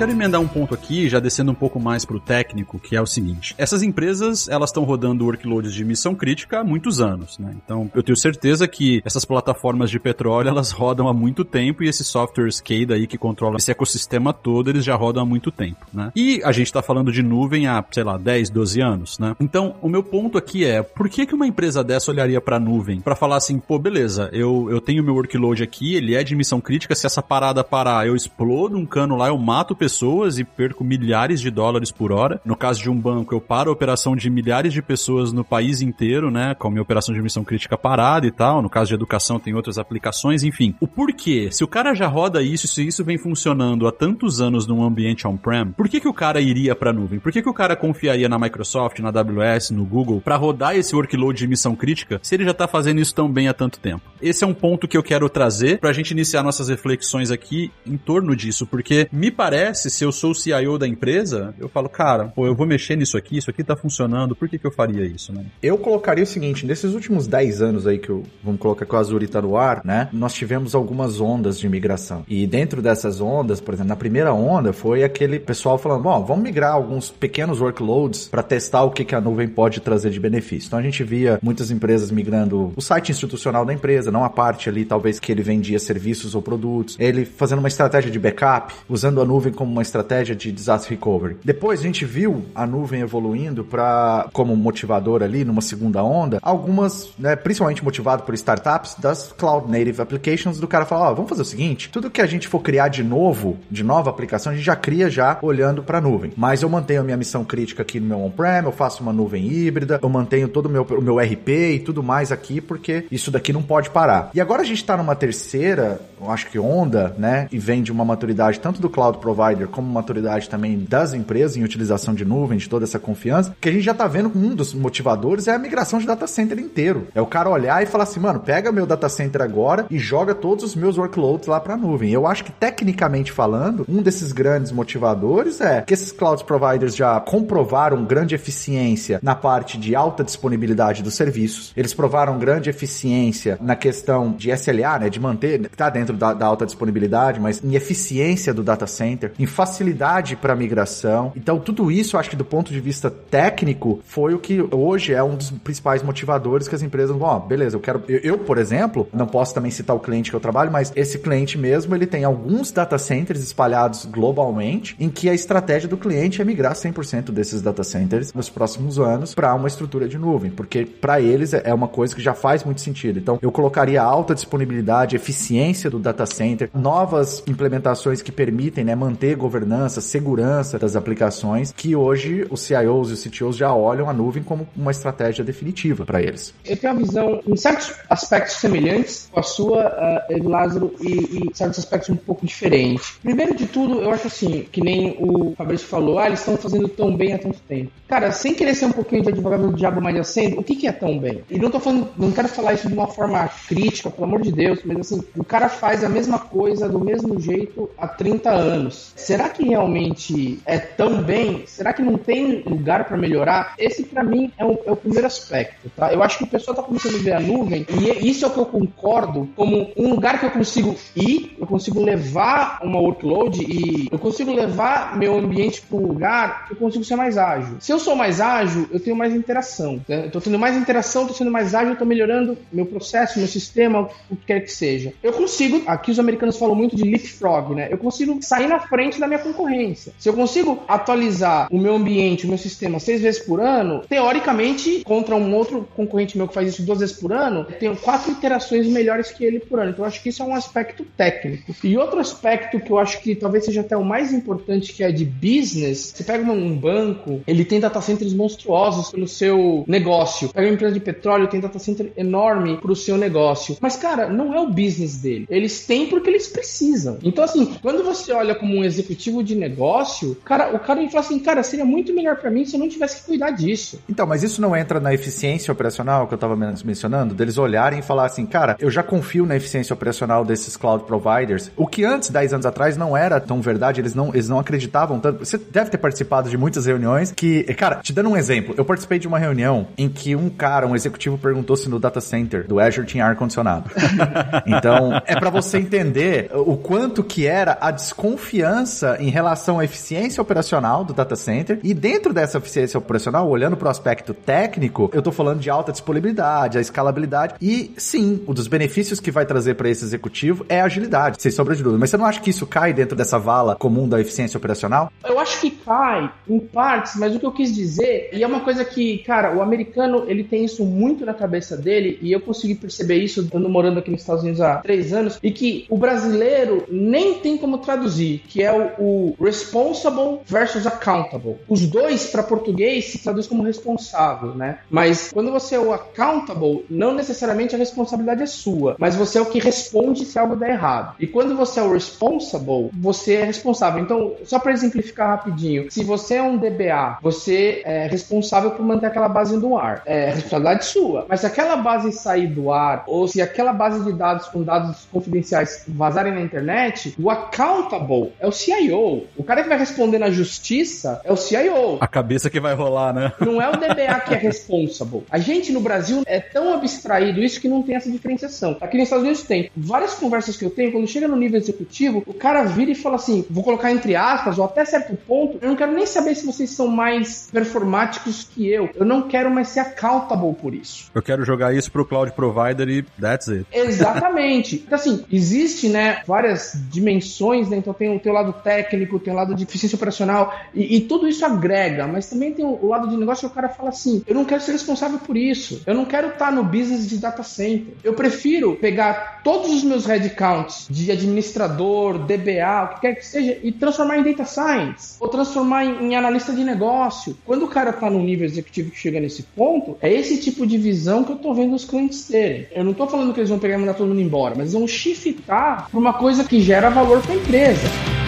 Quero 0.00 0.12
emendar 0.12 0.40
um 0.40 0.48
ponto 0.48 0.72
aqui, 0.74 1.10
já 1.10 1.20
descendo 1.20 1.52
um 1.52 1.54
pouco 1.54 1.78
mais 1.78 2.06
pro 2.06 2.18
técnico, 2.18 2.78
que 2.78 2.96
é 2.96 3.02
o 3.02 3.06
seguinte. 3.06 3.54
Essas 3.58 3.82
empresas, 3.82 4.48
elas 4.48 4.70
estão 4.70 4.82
rodando 4.82 5.26
workloads 5.26 5.74
de 5.74 5.84
missão 5.84 6.14
crítica 6.14 6.60
há 6.60 6.64
muitos 6.64 7.02
anos, 7.02 7.38
né? 7.38 7.54
Então, 7.62 7.90
eu 7.94 8.02
tenho 8.02 8.16
certeza 8.16 8.66
que 8.66 9.02
essas 9.04 9.26
plataformas 9.26 9.90
de 9.90 10.00
petróleo, 10.00 10.48
elas 10.48 10.70
rodam 10.70 11.06
há 11.06 11.12
muito 11.12 11.44
tempo 11.44 11.84
e 11.84 11.86
esses 11.86 12.06
softwares 12.06 12.62
CADE 12.62 12.94
aí 12.94 13.06
que 13.06 13.18
controlam 13.18 13.58
esse 13.58 13.70
ecossistema 13.70 14.32
todo, 14.32 14.70
eles 14.70 14.86
já 14.86 14.96
rodam 14.96 15.22
há 15.22 15.26
muito 15.26 15.50
tempo, 15.50 15.84
né? 15.92 16.10
E 16.16 16.40
a 16.44 16.50
gente 16.50 16.72
tá 16.72 16.80
falando 16.80 17.12
de 17.12 17.22
nuvem 17.22 17.66
há, 17.66 17.84
sei 17.90 18.02
lá, 18.02 18.16
10, 18.16 18.48
12 18.48 18.80
anos, 18.80 19.18
né? 19.18 19.36
Então, 19.38 19.74
o 19.82 19.88
meu 19.90 20.02
ponto 20.02 20.38
aqui 20.38 20.64
é, 20.64 20.82
por 20.82 21.10
que 21.10 21.26
que 21.26 21.34
uma 21.34 21.46
empresa 21.46 21.84
dessa 21.84 22.10
olharia 22.10 22.40
pra 22.40 22.58
nuvem 22.58 23.02
para 23.02 23.14
falar 23.14 23.36
assim, 23.36 23.58
pô, 23.58 23.78
beleza, 23.78 24.30
eu, 24.32 24.66
eu 24.70 24.80
tenho 24.80 25.04
meu 25.04 25.14
workload 25.14 25.62
aqui, 25.62 25.94
ele 25.94 26.14
é 26.14 26.24
de 26.24 26.34
missão 26.34 26.58
crítica, 26.58 26.94
se 26.94 27.04
essa 27.04 27.20
parada 27.20 27.62
parar, 27.62 28.06
eu 28.06 28.16
explodo 28.16 28.78
um 28.78 28.86
cano 28.86 29.14
lá, 29.14 29.28
eu 29.28 29.36
mato 29.36 29.76
pessoas 29.76 29.89
pessoas 29.90 30.38
e 30.38 30.44
perco 30.44 30.84
milhares 30.84 31.40
de 31.40 31.50
dólares 31.50 31.90
por 31.90 32.12
hora. 32.12 32.40
No 32.44 32.54
caso 32.54 32.80
de 32.80 32.88
um 32.88 32.96
banco, 32.96 33.34
eu 33.34 33.40
paro 33.40 33.70
a 33.70 33.72
operação 33.72 34.14
de 34.14 34.30
milhares 34.30 34.72
de 34.72 34.80
pessoas 34.80 35.32
no 35.32 35.44
país 35.44 35.82
inteiro, 35.82 36.30
né? 36.30 36.54
Com 36.54 36.68
a 36.68 36.70
minha 36.70 36.82
operação 36.82 37.12
de 37.12 37.20
missão 37.20 37.42
crítica 37.42 37.76
parada 37.76 38.24
e 38.26 38.30
tal. 38.30 38.62
No 38.62 38.70
caso 38.70 38.88
de 38.88 38.94
educação, 38.94 39.40
tem 39.40 39.54
outras 39.54 39.78
aplicações, 39.78 40.44
enfim. 40.44 40.76
O 40.80 40.86
porquê? 40.86 41.48
Se 41.50 41.64
o 41.64 41.68
cara 41.68 41.92
já 41.92 42.06
roda 42.06 42.40
isso, 42.40 42.68
se 42.68 42.86
isso 42.86 43.04
vem 43.04 43.18
funcionando 43.18 43.88
há 43.88 43.92
tantos 43.92 44.40
anos 44.40 44.66
num 44.66 44.84
ambiente 44.84 45.26
on-prem, 45.26 45.72
por 45.72 45.88
que, 45.88 46.00
que 46.00 46.08
o 46.08 46.14
cara 46.14 46.40
iria 46.40 46.76
pra 46.76 46.92
nuvem? 46.92 47.18
Por 47.18 47.32
que, 47.32 47.42
que 47.42 47.48
o 47.48 47.54
cara 47.54 47.74
confiaria 47.74 48.28
na 48.28 48.38
Microsoft, 48.38 49.00
na 49.00 49.08
AWS, 49.08 49.70
no 49.70 49.84
Google, 49.84 50.20
para 50.20 50.36
rodar 50.36 50.76
esse 50.76 50.94
workload 50.94 51.36
de 51.36 51.48
missão 51.48 51.74
crítica, 51.74 52.20
se 52.22 52.36
ele 52.36 52.44
já 52.44 52.54
tá 52.54 52.68
fazendo 52.68 53.00
isso 53.00 53.14
tão 53.14 53.28
bem 53.30 53.48
há 53.48 53.54
tanto 53.54 53.80
tempo? 53.80 54.02
Esse 54.22 54.44
é 54.44 54.46
um 54.46 54.54
ponto 54.54 54.86
que 54.86 54.96
eu 54.96 55.02
quero 55.02 55.28
trazer 55.28 55.80
pra 55.80 55.92
gente 55.92 56.12
iniciar 56.12 56.42
nossas 56.42 56.68
reflexões 56.68 57.30
aqui 57.30 57.72
em 57.84 57.96
torno 57.96 58.36
disso, 58.36 58.66
porque 58.66 59.08
me 59.10 59.30
parece 59.30 59.79
acontece 59.80 59.90
se 59.90 60.04
eu 60.04 60.12
sou 60.12 60.32
o 60.32 60.34
CIO 60.34 60.78
da 60.78 60.86
empresa, 60.86 61.54
eu 61.58 61.68
falo, 61.68 61.88
cara, 61.88 62.26
pô, 62.26 62.46
eu 62.46 62.54
vou 62.54 62.66
mexer 62.66 62.96
nisso 62.96 63.16
aqui, 63.16 63.38
isso 63.38 63.50
aqui 63.50 63.64
tá 63.64 63.74
funcionando, 63.74 64.36
por 64.36 64.48
que, 64.48 64.58
que 64.58 64.66
eu 64.66 64.72
faria 64.72 65.04
isso, 65.04 65.32
né? 65.32 65.44
Eu 65.62 65.78
colocaria 65.78 66.24
o 66.24 66.26
seguinte, 66.26 66.66
nesses 66.66 66.92
últimos 66.94 67.26
10 67.26 67.62
anos 67.62 67.86
aí 67.86 67.98
que 67.98 68.10
eu, 68.10 68.22
vamos 68.42 68.60
colocar 68.60 68.84
que 68.84 68.94
o 68.94 68.98
Azuri 68.98 69.26
tá 69.26 69.40
no 69.40 69.56
ar, 69.56 69.82
né? 69.84 70.08
Nós 70.12 70.34
tivemos 70.34 70.74
algumas 70.74 71.20
ondas 71.20 71.58
de 71.58 71.68
migração. 71.68 72.24
E 72.28 72.46
dentro 72.46 72.82
dessas 72.82 73.20
ondas, 73.20 73.60
por 73.60 73.74
exemplo, 73.74 73.88
na 73.88 73.96
primeira 73.96 74.32
onda 74.32 74.72
foi 74.72 75.04
aquele 75.04 75.38
pessoal 75.38 75.78
falando, 75.78 76.02
bom, 76.02 76.24
vamos 76.24 76.42
migrar 76.42 76.72
alguns 76.72 77.10
pequenos 77.10 77.60
workloads 77.60 78.28
para 78.28 78.42
testar 78.42 78.82
o 78.82 78.90
que, 78.90 79.04
que 79.04 79.14
a 79.14 79.20
nuvem 79.20 79.48
pode 79.48 79.80
trazer 79.80 80.10
de 80.10 80.20
benefício. 80.20 80.66
Então 80.66 80.78
a 80.78 80.82
gente 80.82 81.02
via 81.04 81.38
muitas 81.42 81.70
empresas 81.70 82.10
migrando 82.10 82.72
o 82.76 82.80
site 82.80 83.10
institucional 83.10 83.64
da 83.64 83.72
empresa, 83.72 84.10
não 84.10 84.24
a 84.24 84.30
parte 84.30 84.68
ali 84.68 84.84
talvez 84.84 85.18
que 85.18 85.30
ele 85.30 85.42
vendia 85.42 85.78
serviços 85.78 86.34
ou 86.34 86.42
produtos, 86.42 86.96
ele 86.98 87.24
fazendo 87.24 87.60
uma 87.60 87.68
estratégia 87.68 88.10
de 88.10 88.18
backup, 88.18 88.74
usando 88.88 89.20
a 89.20 89.24
nuvem 89.24 89.52
como 89.52 89.69
uma 89.70 89.82
estratégia 89.82 90.34
de 90.34 90.52
disaster 90.52 90.90
recovery. 90.90 91.36
Depois 91.44 91.80
a 91.80 91.82
gente 91.82 92.04
viu 92.04 92.44
a 92.54 92.66
nuvem 92.66 93.00
evoluindo 93.00 93.64
para 93.64 94.28
como 94.32 94.56
motivador 94.56 95.22
ali 95.22 95.44
numa 95.44 95.60
segunda 95.60 96.02
onda, 96.02 96.38
algumas, 96.42 97.10
né, 97.18 97.36
principalmente 97.36 97.84
motivado 97.84 98.22
por 98.22 98.34
startups 98.34 98.96
das 98.98 99.32
cloud 99.32 99.70
native 99.70 100.00
applications 100.00 100.58
do 100.58 100.68
cara 100.68 100.84
falar, 100.84 101.08
ó, 101.08 101.12
oh, 101.12 101.14
vamos 101.14 101.28
fazer 101.28 101.42
o 101.42 101.44
seguinte, 101.44 101.88
tudo 101.90 102.10
que 102.10 102.20
a 102.20 102.26
gente 102.26 102.48
for 102.48 102.60
criar 102.60 102.88
de 102.88 103.02
novo, 103.02 103.58
de 103.70 103.82
nova 103.82 104.10
aplicação, 104.10 104.52
a 104.52 104.56
gente 104.56 104.64
já 104.64 104.76
cria 104.76 105.08
já 105.08 105.38
olhando 105.42 105.82
para 105.82 105.98
a 105.98 106.00
nuvem. 106.00 106.32
Mas 106.36 106.62
eu 106.62 106.68
mantenho 106.68 107.00
a 107.00 107.04
minha 107.04 107.16
missão 107.16 107.44
crítica 107.44 107.82
aqui 107.82 108.00
no 108.00 108.06
meu 108.06 108.20
on-prem, 108.24 108.64
eu 108.64 108.72
faço 108.72 109.02
uma 109.02 109.12
nuvem 109.12 109.46
híbrida, 109.46 109.98
eu 110.02 110.08
mantenho 110.08 110.48
todo 110.48 110.66
o 110.66 110.68
meu, 110.68 110.82
o 110.82 111.02
meu 111.02 111.18
RP 111.18 111.48
e 111.48 111.78
tudo 111.78 112.02
mais 112.02 112.32
aqui 112.32 112.60
porque 112.60 113.06
isso 113.10 113.30
daqui 113.30 113.52
não 113.52 113.62
pode 113.62 113.90
parar. 113.90 114.30
E 114.34 114.40
agora 114.40 114.62
a 114.62 114.64
gente 114.64 114.78
está 114.78 114.96
numa 114.96 115.14
terceira, 115.14 116.00
eu 116.20 116.30
acho 116.30 116.48
que 116.48 116.58
onda, 116.58 117.14
né, 117.18 117.48
e 117.50 117.58
vem 117.58 117.82
de 117.82 117.92
uma 117.92 118.04
maturidade 118.04 118.60
tanto 118.60 118.80
do 118.80 118.88
cloud 118.88 119.18
provider 119.18 119.59
provider 119.60 119.68
como 119.68 119.92
maturidade 119.92 120.48
também 120.48 120.78
das 120.78 121.12
empresas 121.12 121.56
em 121.56 121.64
utilização 121.64 122.14
de 122.14 122.24
nuvem, 122.24 122.58
de 122.58 122.68
toda 122.68 122.84
essa 122.84 122.98
confiança, 122.98 123.54
que 123.60 123.68
a 123.68 123.72
gente 123.72 123.82
já 123.82 123.94
tá 123.94 124.06
vendo 124.06 124.30
que 124.30 124.38
um 124.38 124.54
dos 124.54 124.72
motivadores 124.72 125.48
é 125.48 125.54
a 125.54 125.58
migração 125.58 125.98
de 125.98 126.06
data 126.06 126.26
center 126.26 126.58
inteiro. 126.58 127.08
É 127.14 127.20
o 127.20 127.26
cara 127.26 127.50
olhar 127.50 127.82
e 127.82 127.86
falar 127.86 128.04
assim, 128.04 128.20
mano, 128.20 128.40
pega 128.40 128.72
meu 128.72 128.86
data 128.86 129.08
center 129.08 129.42
agora 129.42 129.86
e 129.90 129.98
joga 129.98 130.34
todos 130.34 130.64
os 130.64 130.74
meus 130.74 130.96
workloads 130.96 131.46
lá 131.46 131.60
pra 131.60 131.76
nuvem. 131.76 132.10
Eu 132.10 132.26
acho 132.26 132.44
que 132.44 132.52
tecnicamente 132.52 133.32
falando, 133.32 133.84
um 133.88 134.02
desses 134.02 134.32
grandes 134.32 134.72
motivadores 134.72 135.60
é 135.60 135.82
que 135.82 135.94
esses 135.94 136.12
cloud 136.12 136.44
providers 136.44 136.96
já 136.96 137.18
comprovaram 137.20 138.04
grande 138.04 138.34
eficiência 138.34 139.18
na 139.22 139.34
parte 139.34 139.78
de 139.78 139.94
alta 139.94 140.24
disponibilidade 140.24 141.02
dos 141.02 141.14
serviços. 141.14 141.72
Eles 141.76 141.92
provaram 141.92 142.38
grande 142.38 142.70
eficiência 142.70 143.58
na 143.60 143.76
questão 143.76 144.32
de 144.32 144.50
SLA, 144.50 144.98
né, 144.98 145.10
de 145.10 145.20
manter, 145.20 145.68
tá 145.76 145.90
dentro 145.90 146.16
da, 146.16 146.32
da 146.32 146.46
alta 146.46 146.64
disponibilidade, 146.64 147.40
mas 147.40 147.62
em 147.62 147.74
eficiência 147.74 148.54
do 148.54 148.62
data 148.62 148.86
center, 148.86 149.32
em 149.40 149.46
facilidade 149.46 150.36
para 150.36 150.54
migração. 150.54 151.32
Então, 151.34 151.58
tudo 151.58 151.90
isso, 151.90 152.18
acho 152.18 152.28
que 152.28 152.36
do 152.36 152.44
ponto 152.44 152.70
de 152.72 152.78
vista 152.78 153.10
técnico, 153.10 154.00
foi 154.04 154.34
o 154.34 154.38
que 154.38 154.60
hoje 154.70 155.14
é 155.14 155.22
um 155.22 155.34
dos 155.34 155.50
principais 155.50 156.02
motivadores 156.02 156.68
que 156.68 156.74
as 156.74 156.82
empresas 156.82 157.16
vão, 157.16 157.36
oh, 157.36 157.40
beleza, 157.40 157.76
eu 157.76 157.80
quero. 157.80 158.02
Eu, 158.06 158.18
eu, 158.18 158.38
por 158.38 158.58
exemplo, 158.58 159.08
não 159.14 159.26
posso 159.26 159.54
também 159.54 159.70
citar 159.70 159.96
o 159.96 160.00
cliente 160.00 160.30
que 160.30 160.36
eu 160.36 160.40
trabalho, 160.40 160.70
mas 160.70 160.92
esse 160.94 161.18
cliente 161.18 161.56
mesmo, 161.56 161.94
ele 161.94 162.06
tem 162.06 162.22
alguns 162.22 162.70
data 162.70 162.98
centers 162.98 163.40
espalhados 163.42 164.04
globalmente, 164.04 164.94
em 165.00 165.08
que 165.08 165.30
a 165.30 165.34
estratégia 165.34 165.88
do 165.88 165.96
cliente 165.96 166.42
é 166.42 166.44
migrar 166.44 166.74
100% 166.74 167.30
desses 167.30 167.62
data 167.62 167.82
centers 167.82 168.34
nos 168.34 168.50
próximos 168.50 168.98
anos 168.98 169.34
para 169.34 169.54
uma 169.54 169.68
estrutura 169.68 170.06
de 170.06 170.18
nuvem, 170.18 170.50
porque 170.50 170.84
para 170.84 171.18
eles 171.18 171.54
é 171.54 171.72
uma 171.72 171.88
coisa 171.88 172.14
que 172.14 172.20
já 172.20 172.34
faz 172.34 172.62
muito 172.62 172.82
sentido. 172.82 173.18
Então, 173.18 173.38
eu 173.40 173.50
colocaria 173.50 174.02
alta 174.02 174.34
disponibilidade, 174.34 175.16
eficiência 175.16 175.88
do 175.88 175.98
data 175.98 176.26
center, 176.26 176.68
novas 176.74 177.42
implementações 177.46 178.20
que 178.20 178.30
permitem 178.30 178.84
né, 178.84 178.94
manter 178.94 179.29
governança, 179.34 180.00
segurança 180.00 180.78
das 180.78 180.96
aplicações, 180.96 181.72
que 181.72 181.94
hoje 181.94 182.46
os 182.50 182.60
CIOs 182.62 183.10
e 183.10 183.12
os 183.14 183.24
CTOs 183.24 183.56
já 183.56 183.74
olham 183.74 184.08
a 184.08 184.12
nuvem 184.12 184.42
como 184.42 184.68
uma 184.76 184.90
estratégia 184.90 185.44
definitiva 185.44 186.04
para 186.04 186.22
eles. 186.22 186.54
Eu 186.64 186.76
tenho 186.76 186.92
uma 186.92 187.00
visão, 187.00 187.40
em 187.46 187.56
certos 187.56 187.94
aspectos 188.08 188.56
semelhantes 188.56 189.28
com 189.32 189.40
a 189.40 189.42
sua, 189.42 190.26
uh, 190.30 190.48
Lázaro, 190.48 190.94
e, 191.00 191.48
e 191.48 191.50
certos 191.54 191.78
aspectos 191.78 192.10
um 192.10 192.16
pouco 192.16 192.46
diferentes. 192.46 193.18
Primeiro 193.22 193.54
de 193.54 193.66
tudo, 193.66 194.00
eu 194.00 194.10
acho 194.10 194.26
assim, 194.26 194.66
que 194.70 194.80
nem 194.80 195.16
o 195.18 195.54
Fabrício 195.56 195.86
falou, 195.86 196.18
ah, 196.18 196.26
eles 196.26 196.40
estão 196.40 196.56
fazendo 196.56 196.88
tão 196.88 197.16
bem 197.16 197.34
há 197.34 197.38
tanto 197.38 197.60
tempo. 197.60 197.90
Cara, 198.08 198.32
sem 198.32 198.54
querer 198.54 198.74
ser 198.74 198.86
um 198.86 198.92
pouquinho 198.92 199.22
de 199.22 199.28
advogado 199.28 199.68
do 199.68 199.76
diabo 199.76 200.00
acendo, 200.18 200.60
o 200.60 200.64
que, 200.64 200.74
que 200.74 200.86
é 200.86 200.92
tão 200.92 201.18
bem? 201.18 201.42
E 201.50 201.58
não 201.58 201.70
tô 201.70 201.78
falando, 201.78 202.08
não 202.16 202.32
quero 202.32 202.48
falar 202.48 202.74
isso 202.74 202.88
de 202.88 202.94
uma 202.94 203.06
forma 203.06 203.48
crítica, 203.68 204.10
pelo 204.10 204.24
amor 204.24 204.42
de 204.42 204.50
Deus, 204.50 204.80
mas 204.84 204.98
assim, 204.98 205.22
o 205.36 205.44
cara 205.44 205.68
faz 205.68 206.02
a 206.02 206.08
mesma 206.08 206.38
coisa 206.38 206.88
do 206.88 206.98
mesmo 206.98 207.40
jeito 207.40 207.90
há 207.96 208.08
30 208.08 208.50
anos 208.50 209.12
será 209.20 209.48
que 209.48 209.64
realmente 209.64 210.58
é 210.64 210.78
tão 210.78 211.22
bem? 211.22 211.64
Será 211.66 211.92
que 211.92 212.02
não 212.02 212.16
tem 212.16 212.62
lugar 212.62 213.04
para 213.04 213.16
melhorar? 213.16 213.74
Esse 213.78 214.02
para 214.02 214.22
mim 214.22 214.52
é 214.58 214.64
o, 214.64 214.78
é 214.86 214.90
o, 214.90 214.96
primeiro 214.96 215.26
aspecto, 215.26 215.90
tá? 215.96 216.12
Eu 216.12 216.22
acho 216.22 216.38
que 216.38 216.44
o 216.44 216.46
pessoal 216.46 216.76
tá 216.76 216.82
começando 216.82 217.16
a 217.16 217.18
ver 217.18 217.32
a 217.32 217.40
nuvem 217.40 217.86
e 218.00 218.10
é, 218.10 218.18
isso 218.18 218.44
é 218.44 218.48
o 218.48 218.50
que 218.50 218.58
eu 218.58 218.66
concordo 218.66 219.48
como 219.56 219.90
um 219.96 220.10
lugar 220.10 220.38
que 220.38 220.46
eu 220.46 220.50
consigo 220.50 220.96
ir, 221.14 221.56
eu 221.58 221.66
consigo 221.66 222.02
levar 222.02 222.80
uma 222.82 222.98
workload 222.98 223.62
e 223.62 224.08
eu 224.10 224.18
consigo 224.18 224.52
levar 224.52 225.16
meu 225.16 225.36
ambiente 225.36 225.82
para 225.82 225.98
um 225.98 226.06
lugar 226.06 226.66
que 226.66 226.72
eu 226.72 226.76
consigo 226.76 227.04
ser 227.04 227.16
mais 227.16 227.36
ágil. 227.36 227.76
Se 227.80 227.92
eu 227.92 227.98
sou 227.98 228.14
mais 228.14 228.40
ágil, 228.40 228.88
eu 228.90 229.00
tenho 229.00 229.16
mais 229.16 229.34
interação. 229.34 230.00
Né? 230.08 230.26
Eu 230.26 230.30
tô 230.30 230.40
tendo 230.40 230.58
mais 230.58 230.76
interação, 230.76 231.26
tô 231.26 231.34
sendo 231.34 231.50
mais 231.50 231.74
ágil, 231.74 231.96
tô 231.96 232.04
melhorando 232.04 232.56
meu 232.72 232.86
processo, 232.86 233.38
meu 233.38 233.48
sistema, 233.48 234.08
o 234.30 234.36
que 234.36 234.46
quer 234.46 234.60
que 234.60 234.72
seja. 234.72 235.12
Eu 235.22 235.32
consigo, 235.32 235.82
aqui 235.86 236.10
os 236.10 236.18
americanos 236.18 236.56
falam 236.56 236.74
muito 236.74 236.96
de 236.96 237.04
leapfrog, 237.04 237.74
né? 237.74 237.88
Eu 237.90 237.98
consigo 237.98 238.40
sair 238.42 238.68
na 238.68 238.78
frente 238.78 239.09
da 239.18 239.26
minha 239.26 239.40
concorrência. 239.40 240.12
Se 240.18 240.28
eu 240.28 240.34
consigo 240.34 240.82
atualizar 240.86 241.68
o 241.70 241.78
meu 241.78 241.94
ambiente, 241.94 242.44
o 242.44 242.48
meu 242.48 242.58
sistema 242.58 243.00
seis 243.00 243.20
vezes 243.20 243.40
por 243.40 243.60
ano, 243.60 244.02
teoricamente, 244.08 245.02
contra 245.04 245.34
um 245.34 245.54
outro 245.54 245.88
concorrente 245.96 246.36
meu 246.36 246.46
que 246.46 246.54
faz 246.54 246.68
isso 246.68 246.82
duas 246.82 247.00
vezes 247.00 247.16
por 247.16 247.32
ano, 247.32 247.66
eu 247.68 247.78
tenho 247.78 247.96
quatro 247.96 248.30
iterações 248.32 248.86
melhores 248.86 249.30
que 249.30 249.44
ele 249.44 249.60
por 249.60 249.80
ano. 249.80 249.90
Então 249.90 250.04
eu 250.04 250.08
acho 250.08 250.22
que 250.22 250.28
isso 250.28 250.42
é 250.42 250.46
um 250.46 250.54
aspecto 250.54 251.04
técnico. 251.16 251.74
E 251.82 251.96
outro 251.96 252.20
aspecto 252.20 252.78
que 252.78 252.90
eu 252.90 252.98
acho 252.98 253.20
que 253.20 253.34
talvez 253.34 253.64
seja 253.64 253.80
até 253.80 253.96
o 253.96 254.04
mais 254.04 254.32
importante, 254.32 254.92
que 254.92 255.02
é 255.02 255.10
de 255.10 255.24
business, 255.24 256.12
você 256.14 256.24
pega 256.24 256.50
um 256.50 256.76
banco, 256.76 257.40
ele 257.46 257.64
tem 257.64 257.80
data 257.80 258.00
centers 258.00 258.34
monstruosos 258.34 259.10
pelo 259.10 259.28
seu 259.28 259.84
negócio. 259.86 260.48
Pega 260.50 260.66
uma 260.66 260.74
empresa 260.74 260.94
de 260.94 261.00
petróleo, 261.00 261.48
tem 261.48 261.60
data 261.60 261.78
center 261.78 262.12
enorme 262.16 262.76
pro 262.78 262.96
seu 262.96 263.16
negócio. 263.16 263.76
Mas, 263.80 263.96
cara, 263.96 264.28
não 264.28 264.54
é 264.54 264.60
o 264.60 264.68
business 264.68 265.18
dele. 265.18 265.46
Eles 265.48 265.86
têm 265.86 266.06
porque 266.06 266.28
eles 266.28 266.48
precisam. 266.48 267.18
Então, 267.22 267.44
assim, 267.44 267.74
quando 267.82 268.02
você 268.02 268.32
olha 268.32 268.54
como 268.54 268.76
um 268.76 268.84
executivo 269.00 269.42
de 269.42 269.54
negócio, 269.54 270.36
cara, 270.44 270.74
o 270.74 270.78
cara 270.78 271.00
ele 271.00 271.10
fala 271.10 271.24
assim, 271.24 271.38
cara, 271.38 271.62
seria 271.62 271.84
muito 271.84 272.12
melhor 272.14 272.36
para 272.36 272.50
mim 272.50 272.64
se 272.64 272.74
eu 272.74 272.80
não 272.80 272.88
tivesse 272.88 273.20
que 273.20 273.26
cuidar 273.26 273.50
disso. 273.50 274.00
Então, 274.08 274.26
mas 274.26 274.42
isso 274.42 274.60
não 274.60 274.76
entra 274.76 275.00
na 275.00 275.12
eficiência 275.12 275.72
operacional 275.72 276.26
que 276.26 276.34
eu 276.34 276.38
tava 276.38 276.56
mencionando, 276.56 277.34
deles 277.34 277.58
olharem 277.58 278.00
e 278.00 278.02
falar 278.02 278.26
assim, 278.26 278.46
cara, 278.46 278.76
eu 278.78 278.90
já 278.90 279.02
confio 279.02 279.46
na 279.46 279.56
eficiência 279.56 279.94
operacional 279.94 280.44
desses 280.44 280.76
cloud 280.76 281.04
providers. 281.04 281.70
O 281.76 281.86
que 281.86 282.04
antes, 282.04 282.30
10 282.30 282.54
anos 282.54 282.66
atrás, 282.66 282.96
não 282.96 283.16
era 283.16 283.40
tão 283.40 283.60
verdade, 283.60 284.00
eles 284.00 284.14
não, 284.14 284.28
eles 284.28 284.48
não 284.48 284.58
acreditavam 284.58 285.18
tanto. 285.18 285.44
Você 285.44 285.58
deve 285.58 285.90
ter 285.90 285.98
participado 285.98 286.48
de 286.48 286.56
muitas 286.56 286.86
reuniões 286.86 287.32
que, 287.32 287.62
cara, 287.74 287.96
te 287.96 288.12
dando 288.12 288.30
um 288.30 288.36
exemplo, 288.36 288.74
eu 288.76 288.84
participei 288.84 289.18
de 289.18 289.26
uma 289.26 289.38
reunião 289.38 289.88
em 289.96 290.08
que 290.08 290.36
um 290.36 290.48
cara, 290.48 290.86
um 290.86 290.94
executivo, 290.94 291.38
perguntou 291.38 291.76
se 291.76 291.88
no 291.88 291.98
data 291.98 292.20
center 292.20 292.66
do 292.66 292.78
Azure 292.78 293.06
tinha 293.06 293.24
ar-condicionado. 293.24 293.90
então, 294.66 295.20
é 295.26 295.34
para 295.38 295.50
você 295.50 295.78
entender 295.78 296.50
o 296.52 296.76
quanto 296.76 297.22
que 297.22 297.46
era 297.46 297.78
a 297.80 297.90
desconfiança 297.90 298.89
em 299.18 299.30
relação 299.30 299.78
à 299.78 299.84
eficiência 299.84 300.40
operacional 300.40 301.04
do 301.04 301.12
data 301.12 301.36
center. 301.36 301.78
E 301.82 301.94
dentro 301.94 302.32
dessa 302.32 302.58
eficiência 302.58 302.98
operacional, 302.98 303.48
olhando 303.48 303.76
para 303.76 303.88
o 303.88 303.90
aspecto 303.90 304.34
técnico, 304.34 305.10
eu 305.12 305.22
tô 305.22 305.32
falando 305.32 305.60
de 305.60 305.70
alta 305.70 305.92
disponibilidade, 305.92 306.78
a 306.78 306.80
escalabilidade. 306.80 307.54
E 307.60 307.92
sim, 307.96 308.42
um 308.46 308.54
dos 308.54 308.66
benefícios 308.66 309.20
que 309.20 309.30
vai 309.30 309.46
trazer 309.46 309.74
para 309.74 309.88
esse 309.88 310.04
executivo 310.04 310.64
é 310.68 310.80
a 310.80 310.84
agilidade, 310.84 311.40
sem 311.40 311.50
sombra 311.50 311.74
de 311.74 311.82
dúvida. 311.82 312.00
Mas 312.00 312.10
você 312.10 312.16
não 312.16 312.26
acha 312.26 312.40
que 312.40 312.50
isso 312.50 312.66
cai 312.66 312.92
dentro 312.92 313.16
dessa 313.16 313.38
vala 313.38 313.76
comum 313.76 314.08
da 314.08 314.20
eficiência 314.20 314.58
operacional? 314.58 315.12
Eu 315.24 315.38
acho 315.38 315.60
que 315.60 315.70
cai 315.70 316.30
em 316.48 316.58
partes, 316.58 317.14
mas 317.16 317.34
o 317.34 317.38
que 317.38 317.46
eu 317.46 317.52
quis 317.52 317.74
dizer, 317.74 318.30
e 318.32 318.42
é 318.42 318.46
uma 318.46 318.60
coisa 318.60 318.84
que, 318.84 319.18
cara, 319.18 319.56
o 319.56 319.62
americano 319.62 320.24
ele 320.26 320.44
tem 320.44 320.64
isso 320.64 320.84
muito 320.84 321.24
na 321.24 321.34
cabeça 321.34 321.76
dele, 321.76 322.18
e 322.22 322.32
eu 322.32 322.40
consegui 322.40 322.74
perceber 322.74 323.16
isso 323.16 323.48
ando 323.54 323.68
morando 323.68 323.98
aqui 323.98 324.10
nos 324.10 324.20
Estados 324.20 324.42
Unidos 324.42 324.60
há 324.60 324.76
três 324.76 325.12
anos, 325.12 325.38
e 325.42 325.50
que 325.50 325.86
o 325.88 325.96
brasileiro 325.96 326.84
nem 326.88 327.34
tem 327.34 327.56
como 327.56 327.78
traduzir, 327.78 328.42
que 328.48 328.62
é 328.62 328.72
o, 328.72 328.79
o 328.98 329.34
responsible 329.40 330.40
versus 330.46 330.86
accountable. 330.86 331.56
Os 331.68 331.86
dois, 331.86 332.26
para 332.26 332.42
português, 332.42 333.06
se 333.06 333.18
traduz 333.18 333.46
como 333.46 333.62
responsável, 333.62 334.54
né? 334.54 334.78
Mas 334.90 335.30
quando 335.32 335.50
você 335.50 335.74
é 335.74 335.78
o 335.78 335.92
accountable, 335.92 336.84
não 336.88 337.14
necessariamente 337.14 337.74
a 337.74 337.78
responsabilidade 337.78 338.42
é 338.42 338.46
sua, 338.46 338.96
mas 338.98 339.16
você 339.16 339.38
é 339.38 339.40
o 339.40 339.46
que 339.46 339.58
responde 339.58 340.24
se 340.24 340.38
algo 340.38 340.56
der 340.56 340.70
errado. 340.70 341.14
E 341.18 341.26
quando 341.26 341.56
você 341.56 341.80
é 341.80 341.82
o 341.82 341.92
responsible, 341.92 342.90
você 342.92 343.34
é 343.34 343.44
responsável. 343.44 344.02
Então, 344.02 344.34
só 344.44 344.58
para 344.58 344.72
exemplificar 344.72 345.30
rapidinho, 345.30 345.90
se 345.90 346.04
você 346.04 346.36
é 346.36 346.42
um 346.42 346.56
DBA, 346.56 347.18
você 347.22 347.82
é 347.84 348.06
responsável 348.06 348.70
por 348.72 348.84
manter 348.84 349.06
aquela 349.06 349.28
base 349.28 349.56
no 349.56 349.76
ar. 349.76 350.02
É 350.06 350.30
responsabilidade 350.30 350.84
sua. 350.84 351.26
Mas 351.28 351.40
se 351.40 351.46
aquela 351.46 351.76
base 351.76 352.12
sair 352.12 352.46
do 352.46 352.72
ar, 352.72 353.04
ou 353.06 353.26
se 353.28 353.40
aquela 353.40 353.72
base 353.72 354.04
de 354.04 354.12
dados 354.12 354.46
com 354.48 354.62
dados 354.62 355.06
confidenciais 355.12 355.84
vazarem 355.88 356.34
na 356.34 356.40
internet, 356.40 357.14
o 357.18 357.30
accountable 357.30 358.32
é 358.40 358.46
o 358.46 358.52
CIO. 358.70 359.26
O 359.36 359.42
cara 359.42 359.62
que 359.62 359.68
vai 359.68 359.78
responder 359.78 360.18
na 360.18 360.30
justiça 360.30 361.20
é 361.24 361.32
o 361.32 361.36
CIO. 361.36 361.98
A 362.00 362.06
cabeça 362.06 362.48
que 362.48 362.60
vai 362.60 362.74
rolar, 362.74 363.12
né? 363.12 363.32
Não 363.40 363.60
é 363.60 363.68
o 363.68 363.72
DBA 363.72 364.20
que 364.26 364.34
é 364.34 364.36
responsible. 364.36 365.22
A 365.30 365.38
gente 365.38 365.72
no 365.72 365.80
Brasil 365.80 366.22
é 366.26 366.38
tão 366.38 366.72
abstraído 366.72 367.42
isso 367.42 367.60
que 367.60 367.68
não 367.68 367.82
tem 367.82 367.96
essa 367.96 368.10
diferenciação. 368.10 368.76
Aqui 368.80 368.96
nos 368.96 369.04
Estados 369.04 369.24
Unidos 369.24 369.42
tem. 369.42 369.70
Várias 369.76 370.14
conversas 370.14 370.56
que 370.56 370.64
eu 370.64 370.70
tenho, 370.70 370.92
quando 370.92 371.08
chega 371.08 371.26
no 371.26 371.36
nível 371.36 371.58
executivo, 371.58 372.22
o 372.26 372.34
cara 372.34 372.62
vira 372.64 372.92
e 372.92 372.94
fala 372.94 373.16
assim: 373.16 373.44
vou 373.50 373.64
colocar 373.64 373.90
entre 373.90 374.14
aspas, 374.14 374.58
ou 374.58 374.64
até 374.64 374.84
certo 374.84 375.16
ponto, 375.16 375.58
eu 375.60 375.68
não 375.68 375.76
quero 375.76 375.92
nem 375.92 376.06
saber 376.06 376.34
se 376.34 376.46
vocês 376.46 376.70
são 376.70 376.86
mais 376.86 377.48
performáticos 377.52 378.48
que 378.54 378.68
eu. 378.68 378.90
Eu 378.94 379.04
não 379.04 379.22
quero 379.22 379.50
mais 379.50 379.68
ser 379.68 379.80
accountable 379.80 380.54
por 380.54 380.74
isso. 380.74 381.10
Eu 381.14 381.22
quero 381.22 381.44
jogar 381.44 381.74
isso 381.74 381.90
pro 381.90 382.04
cloud 382.04 382.32
provider 382.32 382.88
e 382.88 383.02
that's 383.20 383.48
it. 383.48 383.66
Exatamente. 383.72 384.76
então, 384.76 384.96
assim, 384.96 385.24
existe, 385.30 385.88
né, 385.88 386.22
várias 386.26 386.78
dimensões, 386.90 387.68
né? 387.68 387.76
Então 387.76 387.92
tem 387.92 388.14
o 388.14 388.20
teu 388.20 388.32
lado 388.32 388.52
técnico, 388.62 389.18
tem 389.18 389.32
o 389.32 389.36
lado 389.36 389.54
de 389.54 389.64
eficiência 389.64 389.96
operacional, 389.96 390.54
e, 390.74 390.96
e 390.96 391.00
tudo 391.00 391.28
isso 391.28 391.44
agrega, 391.44 392.06
mas 392.06 392.28
também 392.28 392.52
tem 392.52 392.64
o, 392.64 392.86
lado 392.86 393.08
de 393.08 393.16
negócio 393.16 393.48
que 393.48 393.52
o 393.52 393.54
cara 393.54 393.68
fala 393.68 393.90
assim: 393.90 394.22
eu 394.26 394.34
não 394.34 394.44
quero 394.44 394.62
ser 394.62 394.72
responsável 394.72 395.18
por 395.18 395.36
isso. 395.36 395.82
Eu 395.86 395.94
não 395.94 396.04
quero 396.04 396.28
estar 396.28 396.52
no 396.52 396.64
business 396.64 397.08
de 397.08 397.18
data 397.18 397.42
center. 397.42 397.94
Eu 398.02 398.14
prefiro 398.14 398.76
pegar 398.76 399.40
todos 399.42 399.70
os 399.70 399.82
meus 399.82 400.06
headcounts 400.06 400.86
de 400.90 401.10
administrador, 401.10 402.18
DBA, 402.18 402.84
o 402.84 402.94
que 402.94 403.00
quer 403.00 403.14
que 403.14 403.26
seja, 403.26 403.58
e 403.62 403.72
transformar 403.72 404.18
em 404.18 404.22
data 404.22 404.44
science, 404.44 405.16
ou 405.20 405.28
transformar 405.28 405.84
em, 405.84 406.08
em 406.08 406.16
analista 406.16 406.52
de 406.52 406.64
negócio. 406.64 407.36
Quando 407.44 407.64
o 407.64 407.68
cara 407.68 407.90
está 407.90 408.10
no 408.10 408.20
nível 408.20 408.46
executivo 408.46 408.90
que 408.90 408.98
chega 408.98 409.20
nesse 409.20 409.42
ponto, 409.42 409.96
é 410.00 410.12
esse 410.12 410.38
tipo 410.38 410.66
de 410.66 410.78
visão 410.78 411.24
que 411.24 411.32
eu 411.32 411.36
estou 411.36 411.54
vendo 411.54 411.74
os 411.74 411.84
clientes 411.84 412.26
terem. 412.26 412.66
Eu 412.72 412.84
não 412.84 412.92
estou 412.92 413.06
falando 413.06 413.32
que 413.32 413.40
eles 413.40 413.50
vão 413.50 413.58
pegar 413.58 413.74
e 413.74 413.78
mandar 413.78 413.94
todo 413.94 414.08
mundo 414.08 414.20
embora, 414.20 414.54
mas 414.56 414.68
eles 414.68 414.72
vão 414.72 414.86
shiftar 414.86 415.88
para 415.90 415.98
uma 415.98 416.12
coisa 416.12 416.44
que 416.44 416.60
gera 416.60 416.90
valor 416.90 417.22
para 417.22 417.32
a 417.32 417.36
empresa. 417.36 418.19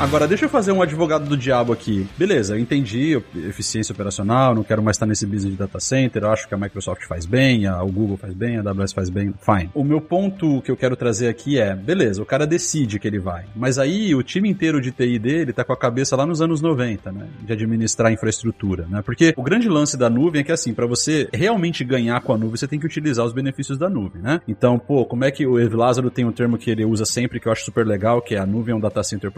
Agora, 0.00 0.28
deixa 0.28 0.44
eu 0.44 0.48
fazer 0.48 0.70
um 0.70 0.80
advogado 0.80 1.28
do 1.28 1.36
diabo 1.36 1.72
aqui. 1.72 2.06
Beleza, 2.16 2.54
eu 2.54 2.60
entendi 2.60 3.20
eficiência 3.34 3.92
operacional, 3.92 4.54
não 4.54 4.62
quero 4.62 4.80
mais 4.80 4.96
estar 4.96 5.06
nesse 5.06 5.26
business 5.26 5.52
de 5.52 5.58
data 5.58 5.80
center, 5.80 6.22
eu 6.22 6.30
acho 6.30 6.46
que 6.46 6.54
a 6.54 6.56
Microsoft 6.56 7.04
faz 7.08 7.26
bem, 7.26 7.66
a, 7.66 7.82
o 7.82 7.90
Google 7.90 8.16
faz 8.16 8.32
bem, 8.32 8.58
a 8.58 8.60
AWS 8.60 8.92
faz 8.92 9.10
bem, 9.10 9.34
fine. 9.40 9.70
O 9.74 9.82
meu 9.82 10.00
ponto 10.00 10.62
que 10.62 10.70
eu 10.70 10.76
quero 10.76 10.94
trazer 10.94 11.26
aqui 11.26 11.58
é, 11.58 11.74
beleza, 11.74 12.22
o 12.22 12.26
cara 12.26 12.46
decide 12.46 13.00
que 13.00 13.08
ele 13.08 13.18
vai, 13.18 13.46
mas 13.56 13.76
aí 13.76 14.14
o 14.14 14.22
time 14.22 14.48
inteiro 14.48 14.80
de 14.80 14.92
TI 14.92 15.18
dele 15.18 15.52
tá 15.52 15.64
com 15.64 15.72
a 15.72 15.76
cabeça 15.76 16.14
lá 16.14 16.24
nos 16.24 16.40
anos 16.40 16.62
90, 16.62 17.10
né, 17.10 17.26
de 17.42 17.52
administrar 17.52 18.12
infraestrutura, 18.12 18.86
né, 18.88 19.02
porque 19.02 19.34
o 19.36 19.42
grande 19.42 19.68
lance 19.68 19.96
da 19.96 20.08
nuvem 20.08 20.42
é 20.42 20.44
que 20.44 20.52
assim, 20.52 20.72
para 20.72 20.86
você 20.86 21.28
realmente 21.32 21.82
ganhar 21.82 22.20
com 22.20 22.32
a 22.32 22.38
nuvem, 22.38 22.56
você 22.56 22.68
tem 22.68 22.78
que 22.78 22.86
utilizar 22.86 23.26
os 23.26 23.32
benefícios 23.32 23.76
da 23.76 23.90
nuvem, 23.90 24.22
né? 24.22 24.40
Então, 24.46 24.78
pô, 24.78 25.04
como 25.04 25.24
é 25.24 25.30
que 25.30 25.44
o 25.44 25.58
Ev 25.58 25.74
Lázaro 25.74 26.08
tem 26.08 26.24
um 26.24 26.32
termo 26.32 26.56
que 26.56 26.70
ele 26.70 26.84
usa 26.84 27.04
sempre 27.04 27.40
que 27.40 27.48
eu 27.48 27.52
acho 27.52 27.64
super 27.64 27.84
legal, 27.84 28.22
que 28.22 28.36
é 28.36 28.38
a 28.38 28.46
nuvem 28.46 28.72
é 28.72 28.76
um 28.76 28.80
data 28.80 29.02
center 29.02 29.32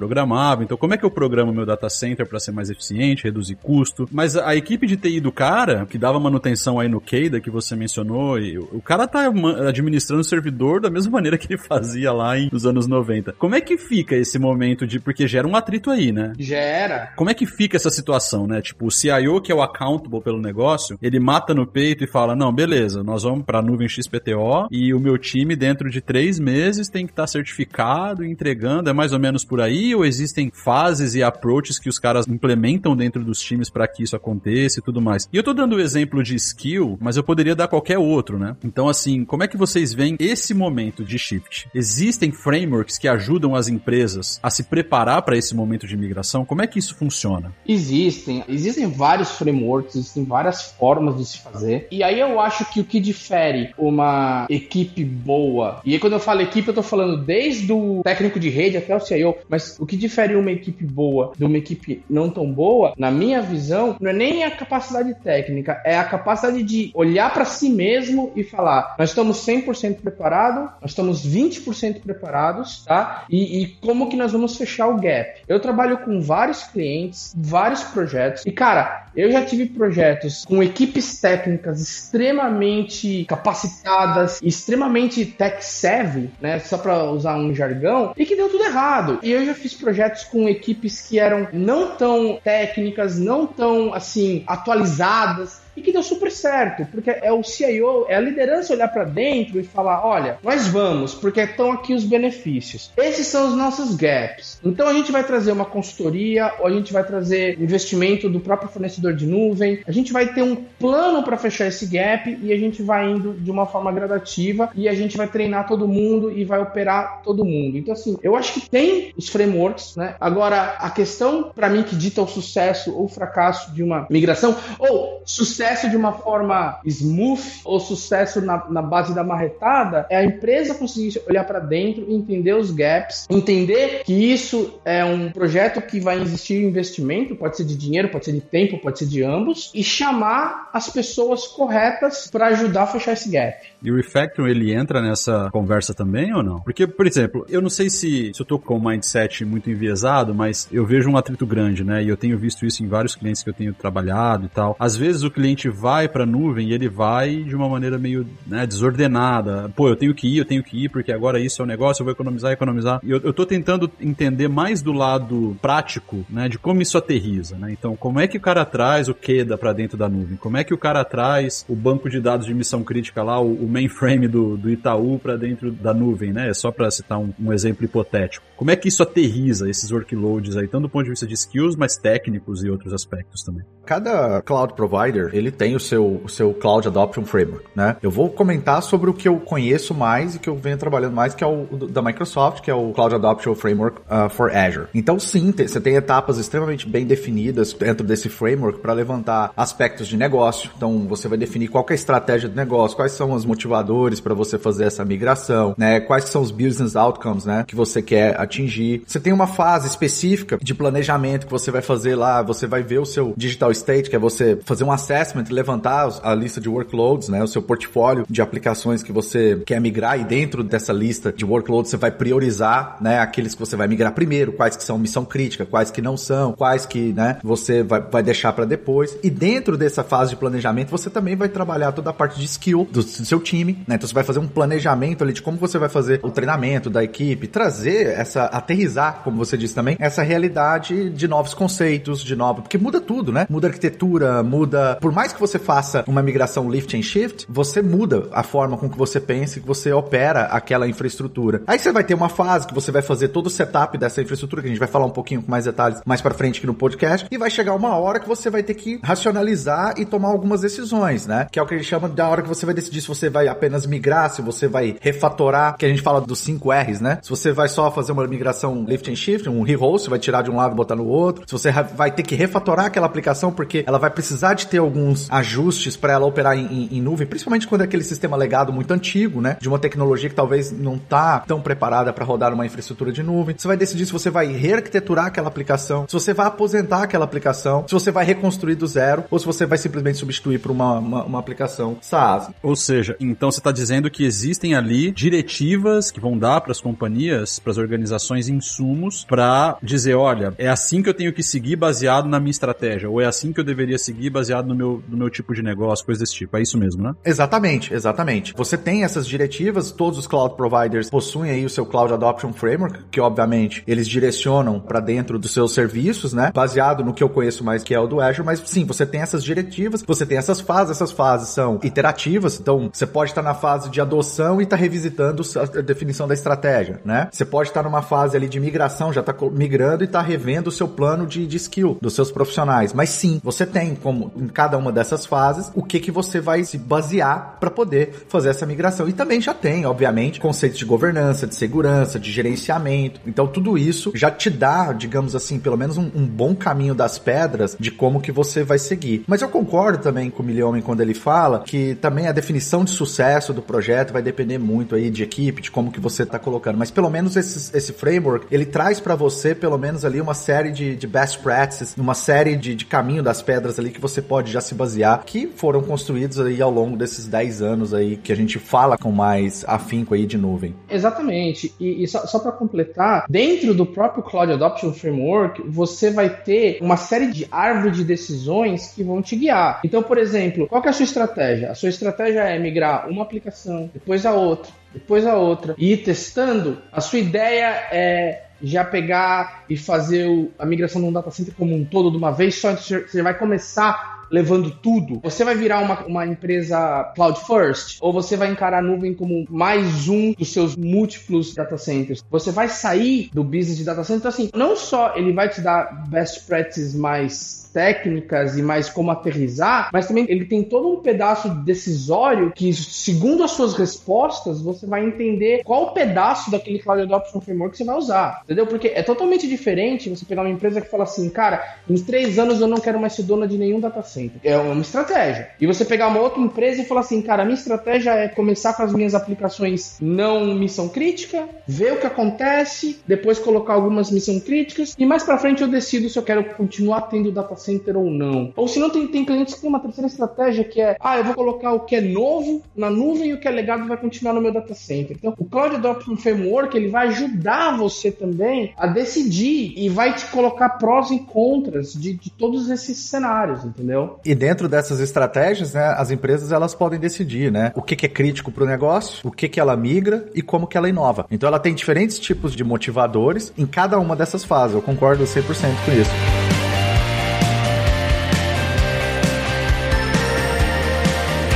então, 0.62 0.76
como 0.76 0.94
é 0.94 0.96
que 0.96 1.04
eu 1.04 1.10
programo 1.10 1.52
meu 1.52 1.66
data 1.66 1.88
center 1.88 2.26
para 2.26 2.40
ser 2.40 2.52
mais 2.52 2.70
eficiente, 2.70 3.24
reduzir 3.24 3.56
custo? 3.56 4.08
Mas 4.10 4.36
a 4.36 4.54
equipe 4.54 4.86
de 4.86 4.96
TI 4.96 5.20
do 5.20 5.32
cara, 5.32 5.86
que 5.86 5.98
dava 5.98 6.18
manutenção 6.18 6.78
aí 6.78 6.88
no 6.88 7.00
Keida, 7.00 7.40
que 7.40 7.50
você 7.50 7.76
mencionou, 7.76 8.38
e 8.38 8.58
o 8.58 8.80
cara 8.82 9.06
tá 9.06 9.30
administrando 9.68 10.20
o 10.20 10.24
servidor 10.24 10.80
da 10.80 10.90
mesma 10.90 11.12
maneira 11.12 11.38
que 11.38 11.52
ele 11.52 11.58
fazia 11.58 12.12
lá 12.12 12.38
em, 12.38 12.48
nos 12.52 12.66
anos 12.66 12.86
90. 12.86 13.32
Como 13.32 13.54
é 13.54 13.60
que 13.60 13.76
fica 13.76 14.16
esse 14.16 14.38
momento 14.38 14.86
de. 14.86 15.00
Porque 15.00 15.26
gera 15.26 15.46
um 15.46 15.56
atrito 15.56 15.90
aí, 15.90 16.12
né? 16.12 16.32
Gera. 16.38 17.12
Como 17.16 17.30
é 17.30 17.34
que 17.34 17.46
fica 17.46 17.76
essa 17.76 17.90
situação, 17.90 18.46
né? 18.46 18.60
Tipo, 18.60 18.86
o 18.86 18.90
CIO, 18.90 19.40
que 19.40 19.50
é 19.50 19.54
o 19.54 19.62
accountable 19.62 20.20
pelo 20.20 20.40
negócio, 20.40 20.98
ele 21.00 21.18
mata 21.18 21.54
no 21.54 21.66
peito 21.66 22.04
e 22.04 22.06
fala: 22.06 22.36
não, 22.36 22.52
beleza, 22.52 23.02
nós 23.02 23.22
vamos 23.22 23.44
pra 23.44 23.62
nuvem 23.62 23.88
XPTO 23.88 24.68
e 24.70 24.92
o 24.94 25.00
meu 25.00 25.18
time, 25.18 25.56
dentro 25.56 25.90
de 25.90 26.00
três 26.00 26.38
meses, 26.38 26.88
tem 26.88 27.06
que 27.06 27.12
estar 27.12 27.24
tá 27.24 27.26
certificado 27.26 28.24
e 28.24 28.30
entregando. 28.30 28.90
É 28.90 28.92
mais 28.92 29.12
ou 29.12 29.18
menos 29.18 29.44
por 29.44 29.60
aí? 29.60 29.94
Ou 29.94 30.04
existem 30.04 30.39
existem 30.40 30.50
fases 30.53 31.14
e 31.14 31.22
approaches 31.22 31.79
que 31.79 31.88
os 31.88 31.98
caras 31.98 32.26
implementam 32.26 32.96
dentro 32.96 33.22
dos 33.22 33.40
times 33.40 33.68
para 33.68 33.87
que 33.87 34.03
isso 34.03 34.16
aconteça 34.16 34.81
e 34.81 34.83
tudo 34.83 35.00
mais. 35.00 35.29
E 35.33 35.37
eu 35.37 35.42
tô 35.42 35.53
dando 35.53 35.76
o 35.76 35.81
exemplo 35.81 36.22
de 36.22 36.35
skill, 36.37 36.96
mas 37.00 37.16
eu 37.16 37.22
poderia 37.22 37.55
dar 37.55 37.68
qualquer 37.68 37.98
outro, 37.98 38.38
né? 38.38 38.57
Então, 38.64 38.88
assim, 38.88 39.24
como 39.24 39.42
é 39.42 39.48
que 39.48 39.57
vocês 39.57 39.92
veem 39.92 40.16
esse 40.18 40.55
momento 40.55 41.05
de 41.05 41.18
shift? 41.18 41.68
Existem 41.74 42.33
frameworks 42.33 42.96
que 42.96 43.09
ajudam 43.09 43.55
as 43.55 43.68
empresas 43.68 44.40
a 44.42 44.50
se 44.50 44.64
preparar 44.64 45.22
para 45.22 45.37
esse 45.37 45.55
momento 45.55 45.87
de 45.87 45.96
migração? 45.96 46.44
Como 46.44 46.62
é 46.62 46.66
que 46.66 46.79
isso 46.79 46.94
funciona? 46.94 47.53
Existem. 47.66 48.44
Existem 48.48 48.87
vários 48.87 49.33
frameworks, 49.33 49.96
existem 49.96 50.24
várias 50.24 50.72
formas 50.72 51.16
de 51.16 51.24
se 51.24 51.38
fazer. 51.38 51.87
E 51.90 52.03
aí 52.03 52.18
eu 52.20 52.40
acho 52.40 52.64
que 52.72 52.81
o 52.81 52.85
que 52.85 53.00
difere 53.00 53.70
uma 53.76 54.46
equipe 54.48 55.05
boa, 55.05 55.81
e 55.85 55.94
aí 55.94 55.98
quando 55.98 56.14
eu 56.14 56.20
falo 56.20 56.40
equipe, 56.40 56.68
eu 56.68 56.74
tô 56.74 56.83
falando 56.83 57.24
desde 57.24 57.72
o 57.72 58.00
técnico 58.03 58.38
de 58.38 58.48
rede 58.48 58.76
até 58.76 58.94
o 58.94 59.00
CIO, 59.00 59.35
mas 59.48 59.79
o 59.79 59.87
que 59.87 59.96
difere 59.96 60.29
uma 60.36 60.52
equipe 60.52 60.84
boa 60.84 61.32
de 61.36 61.44
uma 61.44 61.56
equipe 61.56 62.02
não 62.08 62.30
tão 62.30 62.50
boa, 62.50 62.94
na 62.96 63.10
minha 63.10 63.40
visão, 63.40 63.96
não 64.00 64.10
é 64.10 64.12
nem 64.12 64.44
a 64.44 64.50
capacidade 64.50 65.14
técnica, 65.14 65.80
é 65.84 65.98
a 65.98 66.04
capacidade 66.04 66.62
de 66.62 66.90
olhar 66.94 67.32
para 67.32 67.44
si 67.44 67.68
mesmo 67.68 68.32
e 68.36 68.42
falar: 68.42 68.94
nós 68.98 69.10
estamos 69.10 69.44
100% 69.46 69.96
preparados, 69.96 70.70
nós 70.80 70.90
estamos 70.90 71.26
20% 71.26 72.00
preparados, 72.00 72.84
tá? 72.84 73.24
E, 73.28 73.62
e 73.62 73.66
como 73.80 74.08
que 74.08 74.16
nós 74.16 74.32
vamos 74.32 74.56
fechar 74.56 74.88
o 74.88 75.00
gap? 75.00 75.40
Eu 75.48 75.60
trabalho 75.60 75.98
com 75.98 76.20
vários 76.20 76.62
clientes, 76.64 77.34
vários 77.36 77.82
projetos, 77.82 78.44
e 78.46 78.52
cara, 78.52 79.06
eu 79.14 79.30
já 79.30 79.44
tive 79.44 79.66
projetos 79.66 80.44
com 80.44 80.62
equipes 80.62 81.20
técnicas 81.20 81.80
extremamente 81.80 83.24
capacitadas, 83.24 84.40
extremamente 84.42 85.24
tech 85.24 85.64
savvy, 85.64 86.30
né? 86.40 86.58
Só 86.60 86.78
para 86.78 87.04
usar 87.04 87.36
um 87.36 87.54
jargão, 87.54 88.12
e 88.16 88.24
que 88.24 88.36
deu 88.36 88.48
tudo 88.48 88.64
errado. 88.64 89.18
E 89.22 89.30
eu 89.30 89.44
já 89.44 89.54
fiz 89.54 89.74
projetos 89.74 90.19
com 90.24 90.48
equipes 90.48 91.00
que 91.00 91.18
eram 91.18 91.48
não 91.52 91.96
tão 91.96 92.38
técnicas, 92.42 93.18
não 93.18 93.46
tão 93.46 93.94
assim 93.94 94.44
atualizadas 94.46 95.61
e 95.76 95.80
que 95.80 95.92
deu 95.92 96.02
super 96.02 96.30
certo, 96.30 96.87
porque 96.90 97.11
é 97.11 97.33
o 97.33 97.42
CIO, 97.42 98.06
é 98.09 98.16
a 98.16 98.20
liderança 98.20 98.72
olhar 98.72 98.88
para 98.88 99.04
dentro 99.04 99.59
e 99.59 99.64
falar: 99.64 100.04
olha, 100.04 100.38
nós 100.42 100.66
vamos, 100.66 101.14
porque 101.14 101.40
estão 101.40 101.72
aqui 101.72 101.94
os 101.94 102.04
benefícios. 102.04 102.90
Esses 102.96 103.26
são 103.26 103.48
os 103.48 103.54
nossos 103.54 103.94
gaps. 103.94 104.61
Então 104.64 104.88
a 104.88 104.92
gente 104.92 105.12
vai 105.12 105.24
trazer 105.24 105.52
uma 105.52 105.64
consultoria, 105.64 106.52
ou 106.59 106.66
a 106.66 106.70
gente 106.70 106.92
vai 106.92 107.04
trazer 107.04 107.61
investimento 107.61 108.28
do 108.28 108.40
próprio 108.40 108.68
fornecedor 108.68 109.14
de 109.14 109.26
nuvem, 109.26 109.80
a 109.87 109.92
gente 109.92 110.12
vai 110.12 110.33
ter 110.33 110.42
um 110.42 110.56
plano 110.56 111.22
para 111.22 111.37
fechar 111.37 111.66
esse 111.66 111.87
gap 111.87 112.38
e 112.42 112.52
a 112.52 112.56
gente 112.56 112.83
vai 112.83 113.11
indo 113.11 113.35
de 113.35 113.50
uma 113.50 113.66
forma 113.66 113.92
gradativa 113.92 114.70
e 114.74 114.88
a 114.88 114.94
gente 114.94 115.16
vai 115.16 115.28
treinar 115.28 115.66
todo 115.66 115.88
mundo 115.88 116.30
e 116.37 116.44
vai 116.44 116.61
operar 116.61 117.22
todo 117.22 117.44
mundo. 117.44 117.78
Então, 117.78 117.92
assim, 117.92 118.16
eu 118.22 118.37
acho 118.37 118.54
que 118.54 118.68
tem 118.68 119.12
os 119.16 119.28
frameworks, 119.28 119.96
né? 119.96 120.14
Agora, 120.20 120.76
a 120.78 120.90
questão 120.90 121.50
para 121.54 121.68
mim 121.68 121.83
que 121.83 121.96
dita 121.96 122.22
o 122.22 122.28
sucesso 122.28 122.94
ou 122.94 123.09
fracasso 123.09 123.72
de 123.72 123.83
uma 123.83 124.06
migração, 124.11 124.56
ou 124.78 125.22
sucesso 125.24 125.59
sucesso 125.60 125.90
de 125.90 125.96
uma 125.96 126.12
forma 126.12 126.80
smooth 126.86 127.60
ou 127.66 127.78
sucesso 127.78 128.40
na, 128.40 128.66
na 128.70 128.80
base 128.80 129.14
da 129.14 129.22
marretada 129.22 130.06
é 130.08 130.16
a 130.16 130.24
empresa 130.24 130.74
conseguir 130.74 131.20
olhar 131.28 131.44
para 131.44 131.60
dentro, 131.60 132.10
entender 132.10 132.54
os 132.54 132.70
gaps, 132.70 133.26
entender 133.28 134.02
que 134.04 134.12
isso 134.12 134.80
é 134.86 135.04
um 135.04 135.30
projeto 135.30 135.82
que 135.82 136.00
vai 136.00 136.18
existir 136.18 136.62
investimento, 136.62 137.36
pode 137.36 137.58
ser 137.58 137.64
de 137.64 137.76
dinheiro, 137.76 138.08
pode 138.08 138.24
ser 138.24 138.32
de 138.32 138.40
tempo, 138.40 138.78
pode 138.78 139.00
ser 139.00 139.06
de 139.06 139.22
ambos, 139.22 139.70
e 139.74 139.84
chamar 139.84 140.70
as 140.72 140.88
pessoas 140.88 141.46
corretas 141.46 142.28
para 142.30 142.46
ajudar 142.48 142.84
a 142.84 142.86
fechar 142.86 143.12
esse 143.12 143.28
gap. 143.30 143.58
E 143.82 143.90
o 143.90 143.96
refactor 143.96 144.48
ele 144.48 144.72
entra 144.72 145.02
nessa 145.02 145.50
conversa 145.50 145.92
também 145.92 146.34
ou 146.34 146.42
não? 146.42 146.60
Porque, 146.60 146.86
por 146.86 147.06
exemplo, 147.06 147.44
eu 147.48 147.60
não 147.60 147.70
sei 147.70 147.90
se, 147.90 148.32
se 148.34 148.40
eu 148.40 148.46
tô 148.46 148.58
com 148.58 148.76
um 148.76 148.88
mindset 148.88 149.44
muito 149.44 149.70
enviesado, 149.70 150.34
mas 150.34 150.68
eu 150.72 150.86
vejo 150.86 151.10
um 151.10 151.16
atrito 151.16 151.46
grande, 151.46 151.84
né? 151.84 152.02
E 152.02 152.08
eu 152.08 152.16
tenho 152.16 152.38
visto 152.38 152.64
isso 152.64 152.82
em 152.82 152.88
vários 152.88 153.14
clientes 153.14 153.42
que 153.42 153.50
eu 153.50 153.54
tenho 153.54 153.74
trabalhado 153.74 154.46
e 154.46 154.48
tal. 154.48 154.76
Às 154.78 154.96
vezes 154.96 155.22
o 155.22 155.30
cliente 155.30 155.49
vai 155.68 156.08
pra 156.08 156.26
nuvem 156.26 156.68
e 156.68 156.72
ele 156.72 156.88
vai 156.88 157.42
de 157.42 157.54
uma 157.54 157.68
maneira 157.68 157.98
meio 157.98 158.26
né, 158.46 158.66
desordenada. 158.66 159.70
Pô, 159.74 159.88
eu 159.88 159.96
tenho 159.96 160.14
que 160.14 160.28
ir, 160.28 160.38
eu 160.38 160.44
tenho 160.44 160.62
que 160.62 160.84
ir, 160.84 160.88
porque 160.88 161.12
agora 161.12 161.40
isso 161.40 161.60
é 161.60 161.64
o 161.64 161.66
um 161.66 161.68
negócio, 161.68 162.02
eu 162.02 162.04
vou 162.04 162.12
economizar, 162.12 162.52
economizar. 162.52 163.00
E 163.02 163.10
eu, 163.10 163.20
eu 163.22 163.32
tô 163.32 163.44
tentando 163.46 163.90
entender 164.00 164.48
mais 164.48 164.82
do 164.82 164.92
lado 164.92 165.56
prático, 165.60 166.24
né? 166.28 166.48
De 166.48 166.58
como 166.58 166.82
isso 166.82 166.98
aterriza, 166.98 167.56
né? 167.56 167.72
Então, 167.72 167.96
como 167.96 168.20
é 168.20 168.26
que 168.26 168.36
o 168.36 168.40
cara 168.40 168.64
traz 168.64 169.08
o 169.08 169.14
QEDA 169.14 169.56
pra 169.56 169.72
dentro 169.72 169.96
da 169.96 170.08
nuvem? 170.08 170.36
Como 170.36 170.56
é 170.56 170.64
que 170.64 170.74
o 170.74 170.78
cara 170.78 171.04
traz 171.04 171.64
o 171.68 171.74
banco 171.74 172.08
de 172.08 172.20
dados 172.20 172.46
de 172.46 172.54
missão 172.54 172.82
crítica 172.82 173.22
lá, 173.22 173.40
o, 173.40 173.52
o 173.52 173.68
mainframe 173.68 174.28
do, 174.28 174.56
do 174.56 174.70
Itaú 174.70 175.18
para 175.18 175.36
dentro 175.36 175.72
da 175.72 175.94
nuvem, 175.94 176.32
né? 176.32 176.52
Só 176.54 176.70
para 176.70 176.90
citar 176.90 177.18
um, 177.18 177.32
um, 177.38 177.52
exemplo 177.52 177.84
hipotético. 177.84 178.44
Como 178.56 178.70
é 178.70 178.76
que 178.76 178.88
isso 178.88 179.02
aterriza 179.02 179.68
esses 179.68 179.90
workloads 179.90 180.56
aí, 180.56 180.68
tanto 180.68 180.82
do 180.82 180.88
ponto 180.88 181.04
de 181.04 181.10
vista 181.10 181.26
de 181.26 181.34
skills, 181.34 181.76
mas 181.76 181.96
técnicos 181.96 182.62
e 182.64 182.70
outros 182.70 182.92
aspectos 182.92 183.42
também? 183.42 183.64
Cada 183.86 184.40
cloud 184.42 184.74
provider, 184.74 185.30
ele 185.40 185.50
tem 185.50 185.74
o 185.74 185.81
seu, 185.81 186.20
o 186.24 186.29
seu 186.29 186.53
Cloud 186.55 186.87
Adoption 186.87 187.24
Framework, 187.24 187.66
né? 187.74 187.96
Eu 188.03 188.11
vou 188.11 188.29
comentar 188.29 188.83
sobre 188.83 189.11
o 189.11 189.14
que 189.14 189.29
eu 189.29 189.38
conheço 189.38 189.94
mais 189.94 190.35
e 190.35 190.38
que 190.38 190.48
eu 190.48 190.57
venho 190.57 190.76
trabalhando 190.76 191.14
mais, 191.14 191.35
que 191.35 191.42
é 191.42 191.46
o 191.46 191.66
da 191.88 192.03
Microsoft, 192.03 192.62
que 192.62 192.70
é 192.70 192.74
o 192.74 192.92
Cloud 192.92 193.14
Adoption 193.14 193.55
Framework 193.55 194.00
uh, 194.00 194.29
for 194.31 194.55
Azure. 194.55 194.87
Então, 194.94 195.18
sim, 195.18 195.53
você 195.53 195.81
tem 195.81 195.96
etapas 195.96 196.38
extremamente 196.38 196.88
bem 196.88 197.05
definidas 197.05 197.72
dentro 197.72 198.07
desse 198.07 198.29
framework 198.29 198.81
para 198.81 198.92
levantar 198.92 199.53
aspectos 199.57 200.07
de 200.07 200.16
negócio. 200.16 200.70
Então, 200.76 201.07
você 201.09 201.29
vai 201.29 201.38
definir 201.38 201.68
qual 201.68 201.85
é 201.88 201.92
a 201.92 201.94
estratégia 201.94 202.48
de 202.48 202.57
negócio, 202.57 202.96
quais 202.96 203.12
são 203.12 203.35
as 203.35 203.44
motivadores 203.44 204.20
para 204.20 204.35
você 204.35 204.59
fazer 204.59 204.85
essa 204.85 205.05
migração, 205.05 205.74
né? 205.76 206.00
Quais 206.00 206.24
são 206.24 206.42
os 206.42 206.50
business 206.50 206.96
outcomes, 206.96 207.44
né? 207.44 207.64
Que 207.66 207.74
você 207.74 208.03
quer 208.03 208.38
atingir. 208.40 209.03
Você 209.07 209.18
tem 209.18 209.33
uma 209.33 209.46
fase 209.46 209.88
específica 209.88 210.59
de 210.61 210.74
planejamento 210.74 211.46
que 211.46 211.53
você 211.53 211.70
vai 211.70 211.83
fazer 211.83 212.14
lá, 212.14 212.42
você 212.42 212.66
vai 212.66 212.83
ver 212.83 212.98
o 212.98 213.07
seu 213.07 213.35
digital 213.37 213.70
state, 213.70 214.11
que 214.11 214.16
é 214.16 214.18
você 214.18 214.59
fazer 214.64 214.85
um 214.85 214.92
assessment, 215.30 215.44
levantar 215.50 216.08
a 216.22 216.34
lista 216.34 216.60
de 216.60 216.68
workloads, 216.68 217.28
né? 217.28 217.42
O 217.42 217.46
seu 217.46 217.62
portfólio 217.62 218.24
de 218.28 218.42
aplicações 218.42 219.02
que 219.02 219.12
você 219.12 219.62
quer 219.66 219.80
migrar 219.80 220.20
e 220.20 220.24
dentro 220.24 220.62
dessa 220.62 220.92
lista 220.92 221.32
de 221.32 221.44
workloads 221.44 221.90
você 221.90 221.96
vai 221.96 222.10
priorizar, 222.10 222.96
né? 223.00 223.18
Aqueles 223.20 223.54
que 223.54 223.60
você 223.60 223.76
vai 223.76 223.88
migrar 223.88 224.12
primeiro, 224.12 224.52
quais 224.52 224.76
que 224.76 224.84
são 224.84 224.98
missão 224.98 225.24
crítica, 225.24 225.64
quais 225.64 225.90
que 225.90 226.02
não 226.02 226.16
são, 226.16 226.52
quais 226.52 226.84
que, 226.84 227.12
né? 227.12 227.38
Você 227.42 227.82
vai, 227.82 228.00
vai 228.00 228.22
deixar 228.22 228.52
para 228.52 228.64
depois. 228.64 229.16
E 229.22 229.30
dentro 229.30 229.76
dessa 229.76 230.02
fase 230.02 230.30
de 230.30 230.36
planejamento 230.36 230.90
você 230.90 231.08
também 231.08 231.36
vai 231.36 231.48
trabalhar 231.48 231.92
toda 231.92 232.10
a 232.10 232.12
parte 232.12 232.38
de 232.38 232.44
skill 232.46 232.88
do, 232.90 233.02
do 233.02 233.02
seu 233.02 233.40
time, 233.40 233.78
né? 233.86 233.96
Então 233.96 234.08
você 234.08 234.14
vai 234.14 234.24
fazer 234.24 234.38
um 234.38 234.48
planejamento 234.48 235.22
ali 235.22 235.32
de 235.32 235.42
como 235.42 235.56
você 235.56 235.78
vai 235.78 235.88
fazer 235.88 236.20
o 236.22 236.30
treinamento 236.30 236.90
da 236.90 237.02
equipe, 237.04 237.46
trazer 237.46 238.06
essa, 238.06 238.44
aterrizar, 238.44 239.20
como 239.22 239.36
você 239.36 239.56
disse 239.56 239.74
também, 239.74 239.96
essa 239.98 240.22
realidade 240.22 241.10
de 241.10 241.28
novos 241.28 241.54
conceitos, 241.54 242.22
de 242.22 242.34
novo, 242.34 242.62
porque 242.62 242.78
muda 242.78 243.00
tudo, 243.00 243.32
né? 243.32 243.46
Muda 243.48 243.68
arquitetura, 243.68 244.42
muda, 244.42 244.96
por 245.00 245.12
mais 245.12 245.19
que 245.28 245.40
você 245.40 245.59
faça 245.59 246.04
uma 246.06 246.22
migração 246.22 246.70
lift 246.70 246.96
and 246.96 247.02
shift, 247.02 247.46
você 247.48 247.83
muda 247.83 248.28
a 248.33 248.42
forma 248.42 248.76
com 248.76 248.88
que 248.88 248.98
você 248.98 249.20
pensa 249.20 249.59
e 249.59 249.62
que 249.62 249.66
você 249.66 249.92
opera 249.92 250.44
aquela 250.44 250.88
infraestrutura. 250.88 251.62
Aí 251.66 251.78
você 251.78 251.92
vai 251.92 252.04
ter 252.04 252.14
uma 252.14 252.28
fase 252.28 252.66
que 252.66 252.74
você 252.74 252.90
vai 252.90 253.02
fazer 253.02 253.28
todo 253.28 253.46
o 253.46 253.50
setup 253.50 253.96
dessa 253.98 254.22
infraestrutura, 254.22 254.62
que 254.62 254.68
a 254.68 254.70
gente 254.70 254.78
vai 254.78 254.88
falar 254.88 255.06
um 255.06 255.11
pouquinho 255.11 255.42
com 255.42 255.50
mais 255.50 255.64
detalhes 255.64 256.00
mais 256.04 256.20
para 256.20 256.35
frente 256.35 256.59
aqui 256.59 256.66
no 256.66 256.74
podcast, 256.74 257.26
e 257.30 257.38
vai 257.38 257.50
chegar 257.50 257.74
uma 257.74 257.96
hora 257.96 258.18
que 258.18 258.28
você 258.28 258.50
vai 258.50 258.62
ter 258.62 258.74
que 258.74 259.00
racionalizar 259.02 259.94
e 259.98 260.04
tomar 260.04 260.28
algumas 260.28 260.61
decisões, 260.61 261.26
né? 261.26 261.46
Que 261.50 261.59
é 261.59 261.62
o 261.62 261.66
que 261.66 261.74
a 261.74 261.76
gente 261.76 261.88
chama 261.88 262.09
da 262.09 262.28
hora 262.28 262.42
que 262.42 262.48
você 262.48 262.64
vai 262.64 262.74
decidir 262.74 263.00
se 263.00 263.09
você 263.09 263.28
vai 263.28 263.48
apenas 263.48 263.87
migrar, 263.87 264.30
se 264.30 264.42
você 264.42 264.66
vai 264.66 264.96
refatorar, 265.00 265.76
que 265.76 265.85
a 265.85 265.88
gente 265.88 266.02
fala 266.02 266.20
dos 266.20 266.38
5 266.40 266.70
R's, 266.72 267.00
né? 267.00 267.18
Se 267.22 267.30
você 267.30 267.52
vai 267.52 267.68
só 267.68 267.90
fazer 267.90 268.12
uma 268.12 268.26
migração 268.26 268.85
lift 268.87 269.11
and 269.11 269.16
shift, 269.16 269.48
um 269.48 269.62
rehost, 269.62 270.09
vai 270.09 270.18
tirar 270.18 270.42
de 270.42 270.50
um 270.50 270.56
lado 270.56 270.72
e 270.72 270.76
botar 270.76 270.96
no 270.96 271.06
outro. 271.06 271.44
Se 271.46 271.52
você 271.52 271.70
vai 271.72 272.11
ter 272.11 272.22
que 272.22 272.35
refatorar 272.35 272.87
aquela 272.87 273.06
aplicação 273.06 273.52
porque 273.52 273.85
ela 273.87 273.98
vai 273.98 274.11
precisar 274.11 274.54
de 274.54 274.66
ter 274.66 274.80
alguns 275.10 275.30
ajustes 275.30 275.96
para 275.96 276.12
ela 276.12 276.26
operar 276.26 276.56
em, 276.56 276.66
em, 276.66 276.98
em, 276.98 277.02
nuvem, 277.02 277.26
principalmente 277.26 277.66
quando 277.66 277.82
é 277.82 277.84
aquele 277.84 278.04
sistema 278.04 278.36
legado 278.36 278.72
muito 278.72 278.92
antigo, 278.92 279.40
né? 279.40 279.56
De 279.60 279.68
uma 279.68 279.78
tecnologia 279.78 280.28
que 280.28 280.34
talvez 280.34 280.70
não 280.70 280.98
tá 280.98 281.40
tão 281.40 281.60
preparada 281.60 282.12
para 282.12 282.24
rodar 282.24 282.50
numa 282.50 282.64
infraestrutura 282.64 283.12
de 283.12 283.22
nuvem. 283.22 283.54
Você 283.58 283.66
vai 283.66 283.76
decidir 283.76 284.06
se 284.06 284.12
você 284.12 284.30
vai 284.30 284.46
rearquiteturar 284.46 285.26
aquela 285.26 285.48
aplicação, 285.48 286.06
se 286.08 286.14
você 286.14 286.32
vai 286.32 286.46
aposentar 286.46 287.02
aquela 287.02 287.24
aplicação, 287.24 287.84
se 287.86 287.92
você 287.92 288.10
vai 288.10 288.24
reconstruir 288.24 288.76
do 288.76 288.86
zero 288.86 289.24
ou 289.30 289.38
se 289.38 289.46
você 289.46 289.66
vai 289.66 289.78
simplesmente 289.78 290.18
substituir 290.18 290.58
por 290.58 290.70
uma, 290.70 290.98
uma, 290.98 291.24
uma 291.24 291.38
aplicação 291.38 291.96
SaaS. 292.00 292.50
Ou 292.62 292.76
seja, 292.76 293.16
então 293.18 293.50
você 293.50 293.60
está 293.60 293.72
dizendo 293.72 294.10
que 294.10 294.24
existem 294.24 294.74
ali 294.74 295.10
diretivas 295.10 296.10
que 296.10 296.20
vão 296.20 296.38
dar 296.38 296.60
para 296.60 296.72
as 296.72 296.80
companhias, 296.80 297.58
para 297.58 297.70
as 297.70 297.78
organizações 297.78 298.48
insumos 298.48 299.24
para 299.24 299.76
dizer, 299.82 300.14
olha, 300.14 300.54
é 300.58 300.68
assim 300.68 301.02
que 301.02 301.08
eu 301.08 301.14
tenho 301.14 301.32
que 301.32 301.42
seguir 301.42 301.76
baseado 301.76 302.28
na 302.28 302.38
minha 302.38 302.50
estratégia, 302.50 303.08
ou 303.08 303.20
é 303.20 303.26
assim 303.26 303.52
que 303.52 303.60
eu 303.60 303.64
deveria 303.64 303.98
seguir 303.98 304.30
baseado 304.30 304.66
no 304.66 304.74
meu 304.74 304.99
do 305.06 305.16
meu 305.16 305.30
tipo 305.30 305.54
de 305.54 305.62
negócio, 305.62 306.04
coisa 306.04 306.20
desse 306.20 306.34
tipo. 306.34 306.56
É 306.56 306.62
isso 306.62 306.78
mesmo, 306.78 307.02
né? 307.02 307.14
Exatamente, 307.24 307.92
exatamente. 307.92 308.54
Você 308.56 308.76
tem 308.76 309.04
essas 309.04 309.26
diretivas, 309.26 309.90
todos 309.90 310.18
os 310.18 310.26
cloud 310.26 310.54
providers 310.56 311.10
possuem 311.10 311.50
aí 311.50 311.64
o 311.64 311.70
seu 311.70 311.86
Cloud 311.86 312.12
Adoption 312.12 312.52
Framework, 312.52 313.04
que 313.10 313.20
obviamente 313.20 313.82
eles 313.86 314.06
direcionam 314.06 314.80
para 314.80 315.00
dentro 315.00 315.38
dos 315.38 315.52
seus 315.52 315.72
serviços, 315.72 316.32
né? 316.32 316.50
Baseado 316.54 317.04
no 317.04 317.14
que 317.14 317.22
eu 317.22 317.28
conheço 317.28 317.64
mais 317.64 317.82
que 317.82 317.94
é 317.94 318.00
o 318.00 318.06
do 318.06 318.20
Azure, 318.20 318.46
mas 318.46 318.62
sim, 318.64 318.84
você 318.84 319.06
tem 319.06 319.20
essas 319.20 319.42
diretivas, 319.44 320.02
você 320.02 320.26
tem 320.26 320.38
essas 320.38 320.60
fases, 320.60 320.96
essas 320.96 321.12
fases 321.12 321.48
são 321.48 321.80
iterativas, 321.82 322.58
então 322.60 322.90
você 322.92 323.06
pode 323.06 323.30
estar 323.30 323.42
na 323.42 323.54
fase 323.54 323.90
de 323.90 324.00
adoção 324.00 324.60
e 324.60 324.64
estar 324.64 324.76
tá 324.76 324.80
revisitando 324.80 325.42
a 325.56 325.80
definição 325.80 326.26
da 326.26 326.34
estratégia, 326.34 327.00
né? 327.04 327.28
Você 327.30 327.44
pode 327.44 327.70
estar 327.70 327.82
numa 327.82 328.02
fase 328.02 328.36
ali 328.36 328.48
de 328.48 328.60
migração, 328.60 329.12
já 329.12 329.20
está 329.20 329.34
migrando 329.52 330.04
e 330.04 330.06
está 330.06 330.20
revendo 330.20 330.68
o 330.68 330.72
seu 330.72 330.88
plano 330.88 331.26
de, 331.26 331.46
de 331.46 331.56
skill 331.56 331.98
dos 332.00 332.14
seus 332.14 332.30
profissionais. 332.30 332.92
Mas 332.92 333.10
sim, 333.10 333.40
você 333.42 333.66
tem 333.66 333.94
como 333.94 334.32
em 334.36 334.48
cada 334.48 334.76
uma 334.76 334.89
dessas 334.92 335.26
fases 335.26 335.70
o 335.74 335.83
que 335.83 336.00
que 336.00 336.11
você 336.11 336.40
vai 336.40 336.64
se 336.64 336.79
basear 336.79 337.57
para 337.61 337.70
poder 337.70 338.24
fazer 338.29 338.50
essa 338.50 338.66
migração. 338.66 339.09
E 339.09 339.12
também 339.12 339.40
já 339.40 339.55
tem, 339.55 339.87
obviamente, 339.87 340.40
conceitos 340.40 340.79
de 340.79 340.85
governança, 340.85 341.46
de 341.46 341.55
segurança, 341.55 342.18
de 342.18 342.31
gerenciamento. 342.31 343.20
Então 343.26 343.46
tudo 343.46 343.76
isso 343.76 344.12
já 344.14 344.31
te 344.31 344.50
dá, 344.50 344.92
digamos 344.92 345.35
assim, 345.35 345.59
pelo 345.59 345.76
menos 345.76 345.96
um, 345.96 346.11
um 346.14 346.26
bom 346.26 346.55
caminho 346.55 346.94
das 346.94 347.18
pedras 347.18 347.76
de 347.79 347.90
como 347.90 348.20
que 348.20 348.33
você 348.33 348.62
vai 348.62 348.79
seguir. 348.79 349.24
Mas 349.26 349.42
eu 349.42 349.48
concordo 349.48 349.98
também 349.98 350.31
com 350.31 350.42
o 350.42 350.46
Milhomem 350.46 350.83
quando 350.83 351.00
ele 351.00 351.14
fala 351.14 351.61
que 351.61 351.94
também 351.96 352.26
a 352.26 352.33
definição 352.33 352.85
de 352.85 352.90
sucesso 352.90 353.53
do 353.53 353.62
projeto 353.62 354.12
vai 354.12 354.22
depender 354.22 354.59
muito 354.59 354.94
aí 354.94 355.11
de 355.11 355.22
equipe, 355.22 355.62
de 355.62 355.70
como 355.70 355.90
que 355.92 356.00
você 356.00 356.22
está 356.22 356.38
colocando. 356.38 356.79
Mas 356.79 356.90
pelo 356.90 357.11
menos 357.11 357.37
esse, 357.37 357.76
esse 357.76 357.92
framework, 357.92 358.46
ele 358.50 358.64
traz 358.64 359.00
para 359.00 359.14
você 359.14 359.55
pelo 359.55 359.79
menos 359.79 360.05
ali 360.05 360.20
uma 360.20 360.35
série 360.35 360.70
de, 360.70 360.96
de 360.96 361.07
best 361.07 361.38
practices, 361.40 361.94
uma 361.96 362.14
série 362.14 362.57
de, 362.57 362.74
de 362.74 362.85
caminho 362.85 363.22
das 363.22 363.42
pedras 363.42 363.79
ali 363.79 363.90
que 363.90 364.00
você 364.00 364.22
pode 364.22 364.50
já 364.50 364.61
se 364.61 364.74
basear, 364.80 365.22
que 365.24 365.46
foram 365.46 365.82
construídos 365.82 366.40
aí 366.40 366.60
ao 366.60 366.70
longo 366.70 366.96
desses 366.96 367.26
10 367.26 367.62
anos 367.62 367.94
aí 367.94 368.16
que 368.16 368.32
a 368.32 368.36
gente 368.36 368.58
fala 368.58 368.96
com 368.96 369.12
mais 369.12 369.64
afinco 369.66 370.14
aí 370.14 370.26
de 370.26 370.38
nuvem. 370.38 370.74
Exatamente. 370.88 371.74
E, 371.78 372.02
e 372.02 372.08
só, 372.08 372.26
só 372.26 372.38
para 372.38 372.52
completar, 372.52 373.26
dentro 373.28 373.74
do 373.74 373.84
próprio 373.84 374.22
Cloud 374.22 374.52
Adoption 374.52 374.92
Framework, 374.92 375.62
você 375.66 376.10
vai 376.10 376.30
ter 376.30 376.78
uma 376.80 376.96
série 376.96 377.30
de 377.30 377.46
árvore 377.50 377.94
de 377.94 378.04
decisões 378.04 378.92
que 378.94 379.02
vão 379.02 379.20
te 379.20 379.36
guiar. 379.36 379.80
Então, 379.84 380.02
por 380.02 380.18
exemplo, 380.18 380.66
qual 380.66 380.82
é 380.84 380.88
a 380.88 380.92
sua 380.92 381.04
estratégia? 381.04 381.70
A 381.70 381.74
sua 381.74 381.88
estratégia 381.88 382.40
é 382.40 382.58
migrar 382.58 383.08
uma 383.08 383.22
aplicação, 383.22 383.90
depois 383.92 384.24
a 384.24 384.32
outra, 384.32 384.72
depois 384.92 385.26
a 385.26 385.36
outra, 385.36 385.74
e 385.76 385.92
ir 385.92 385.98
testando. 385.98 386.78
A 386.90 387.00
sua 387.00 387.18
ideia 387.18 387.66
é 387.92 388.44
já 388.62 388.84
pegar 388.84 389.64
e 389.68 389.76
fazer 389.76 390.28
a 390.58 390.66
migração 390.66 391.00
de 391.00 391.08
um 391.08 391.12
data 391.12 391.30
center 391.30 391.54
como 391.54 391.74
um 391.74 391.84
todo 391.84 392.10
de 392.10 392.16
uma 392.16 392.30
vez 392.30 392.56
só, 392.56 392.74
você 392.74 393.22
vai 393.22 393.36
começar 393.36 394.19
levando 394.30 394.70
tudo, 394.70 395.20
você 395.22 395.44
vai 395.44 395.54
virar 395.54 395.80
uma, 395.80 396.04
uma 396.06 396.26
empresa 396.26 397.12
cloud 397.14 397.40
first? 397.46 397.98
Ou 398.00 398.12
você 398.12 398.36
vai 398.36 398.50
encarar 398.50 398.78
a 398.78 398.82
nuvem 398.82 399.14
como 399.14 399.44
mais 399.50 400.08
um 400.08 400.32
dos 400.32 400.52
seus 400.52 400.76
múltiplos 400.76 401.54
data 401.54 401.76
centers? 401.76 402.24
Você 402.30 402.50
vai 402.50 402.68
sair 402.68 403.30
do 403.32 403.42
business 403.42 403.76
de 403.76 403.84
data 403.84 404.04
center? 404.04 404.18
Então, 404.18 404.28
assim, 404.28 404.50
não 404.54 404.76
só 404.76 405.16
ele 405.16 405.32
vai 405.32 405.48
te 405.48 405.60
dar 405.60 406.08
best 406.08 406.46
practices 406.46 406.94
mais 406.94 407.60
técnicas 407.72 408.56
e 408.56 408.62
mais 408.62 408.88
como 408.88 409.10
aterrizar, 409.10 409.90
mas 409.92 410.06
também 410.06 410.26
ele 410.28 410.44
tem 410.44 410.62
todo 410.62 410.90
um 410.90 411.00
pedaço 411.00 411.48
decisório 411.62 412.52
que, 412.52 412.72
segundo 412.72 413.42
as 413.42 413.52
suas 413.52 413.74
respostas, 413.74 414.60
você 414.60 414.86
vai 414.86 415.04
entender 415.04 415.62
qual 415.64 415.92
pedaço 415.92 416.50
daquele 416.50 416.78
Cloud 416.78 417.02
Adoption 417.02 417.40
Framework 417.40 417.76
você 417.76 417.84
vai 417.84 417.96
usar, 417.96 418.42
entendeu? 418.44 418.66
Porque 418.66 418.88
é 418.88 419.02
totalmente 419.02 419.48
diferente 419.48 420.10
você 420.10 420.24
pegar 420.24 420.42
uma 420.42 420.50
empresa 420.50 420.80
que 420.80 420.90
fala 420.90 421.04
assim, 421.04 421.28
cara, 421.30 421.76
em 421.88 421.96
três 421.96 422.38
anos 422.38 422.60
eu 422.60 422.66
não 422.66 422.78
quero 422.78 423.00
mais 423.00 423.12
ser 423.12 423.22
dona 423.22 423.46
de 423.46 423.56
nenhum 423.56 423.80
data 423.80 424.02
center. 424.02 424.19
É 424.42 424.56
uma 424.59 424.80
estratégia. 424.80 425.50
E 425.61 425.66
você 425.66 425.85
pegar 425.85 426.09
uma 426.09 426.20
outra 426.20 426.40
empresa 426.40 426.83
e 426.83 426.85
falar 426.85 427.00
assim, 427.00 427.22
cara, 427.22 427.42
a 427.42 427.44
minha 427.44 427.56
estratégia 427.56 428.11
é 428.11 428.28
começar 428.28 428.74
com 428.74 428.83
as 428.83 428.92
minhas 428.92 429.14
aplicações 429.14 429.96
não 430.00 430.54
missão 430.54 430.88
crítica, 430.88 431.48
ver 431.66 431.92
o 431.94 432.00
que 432.00 432.06
acontece, 432.06 433.00
depois 433.06 433.38
colocar 433.38 433.74
algumas 433.74 434.11
missão 434.11 434.38
críticas 434.40 434.94
e 434.98 435.06
mais 435.06 435.22
para 435.22 435.38
frente 435.38 435.62
eu 435.62 435.68
decido 435.68 436.09
se 436.09 436.18
eu 436.18 436.22
quero 436.22 436.44
continuar 436.54 437.02
tendo 437.02 437.33
data 437.33 437.56
center 437.56 437.96
ou 437.96 438.11
não. 438.11 438.52
Ou 438.56 438.68
se 438.68 438.78
não, 438.78 438.90
tem, 438.90 439.06
tem 439.06 439.24
clientes 439.24 439.54
que 439.54 439.61
tem 439.61 439.70
uma 439.70 439.80
terceira 439.80 440.09
estratégia 440.09 440.64
que 440.64 440.80
é, 440.80 440.96
ah, 441.00 441.18
eu 441.18 441.24
vou 441.24 441.35
colocar 441.35 441.72
o 441.72 441.80
que 441.80 441.96
é 441.96 442.00
novo 442.00 442.62
na 442.74 442.90
nuvem 442.90 443.30
e 443.30 443.35
o 443.35 443.40
que 443.40 443.48
é 443.48 443.50
legado 443.50 443.87
vai 443.87 443.96
continuar 443.96 444.33
no 444.33 444.40
meu 444.40 444.52
data 444.52 444.74
center. 444.74 445.16
Então, 445.16 445.35
o 445.38 445.44
Cloud 445.44 445.76
Adoption 445.76 446.16
Framework, 446.16 446.76
ele 446.76 446.88
vai 446.88 447.09
ajudar 447.09 447.76
você 447.76 448.11
também 448.11 448.72
a 448.76 448.87
decidir 448.87 449.72
e 449.76 449.88
vai 449.88 450.14
te 450.14 450.26
colocar 450.26 450.70
prós 450.70 451.11
e 451.11 451.18
contras 451.20 451.92
de, 451.92 452.14
de 452.14 452.30
todos 452.30 452.70
esses 452.70 452.98
cenários, 452.98 453.64
entendeu? 453.64 454.09
E 454.24 454.34
dentro 454.34 454.68
dessas 454.68 455.00
estratégias, 455.00 455.74
né, 455.74 455.94
as 455.96 456.10
empresas 456.10 456.52
elas 456.52 456.74
podem 456.74 456.98
decidir, 456.98 457.50
né, 457.50 457.72
o 457.74 457.82
que, 457.82 457.96
que 457.96 458.06
é 458.06 458.08
crítico 458.08 458.50
para 458.50 458.64
o 458.64 458.66
negócio, 458.66 459.26
o 459.26 459.30
que, 459.30 459.48
que 459.48 459.60
ela 459.60 459.76
migra 459.76 460.26
e 460.34 460.42
como 460.42 460.66
que 460.66 460.76
ela 460.76 460.88
inova. 460.88 461.26
Então, 461.30 461.46
ela 461.46 461.58
tem 461.58 461.74
diferentes 461.74 462.18
tipos 462.18 462.54
de 462.54 462.64
motivadores 462.64 463.52
em 463.56 463.66
cada 463.66 463.98
uma 463.98 464.16
dessas 464.16 464.44
fases. 464.44 464.74
Eu 464.74 464.82
concordo 464.82 465.24
100% 465.24 465.44
com 465.84 465.92
isso. 465.92 466.59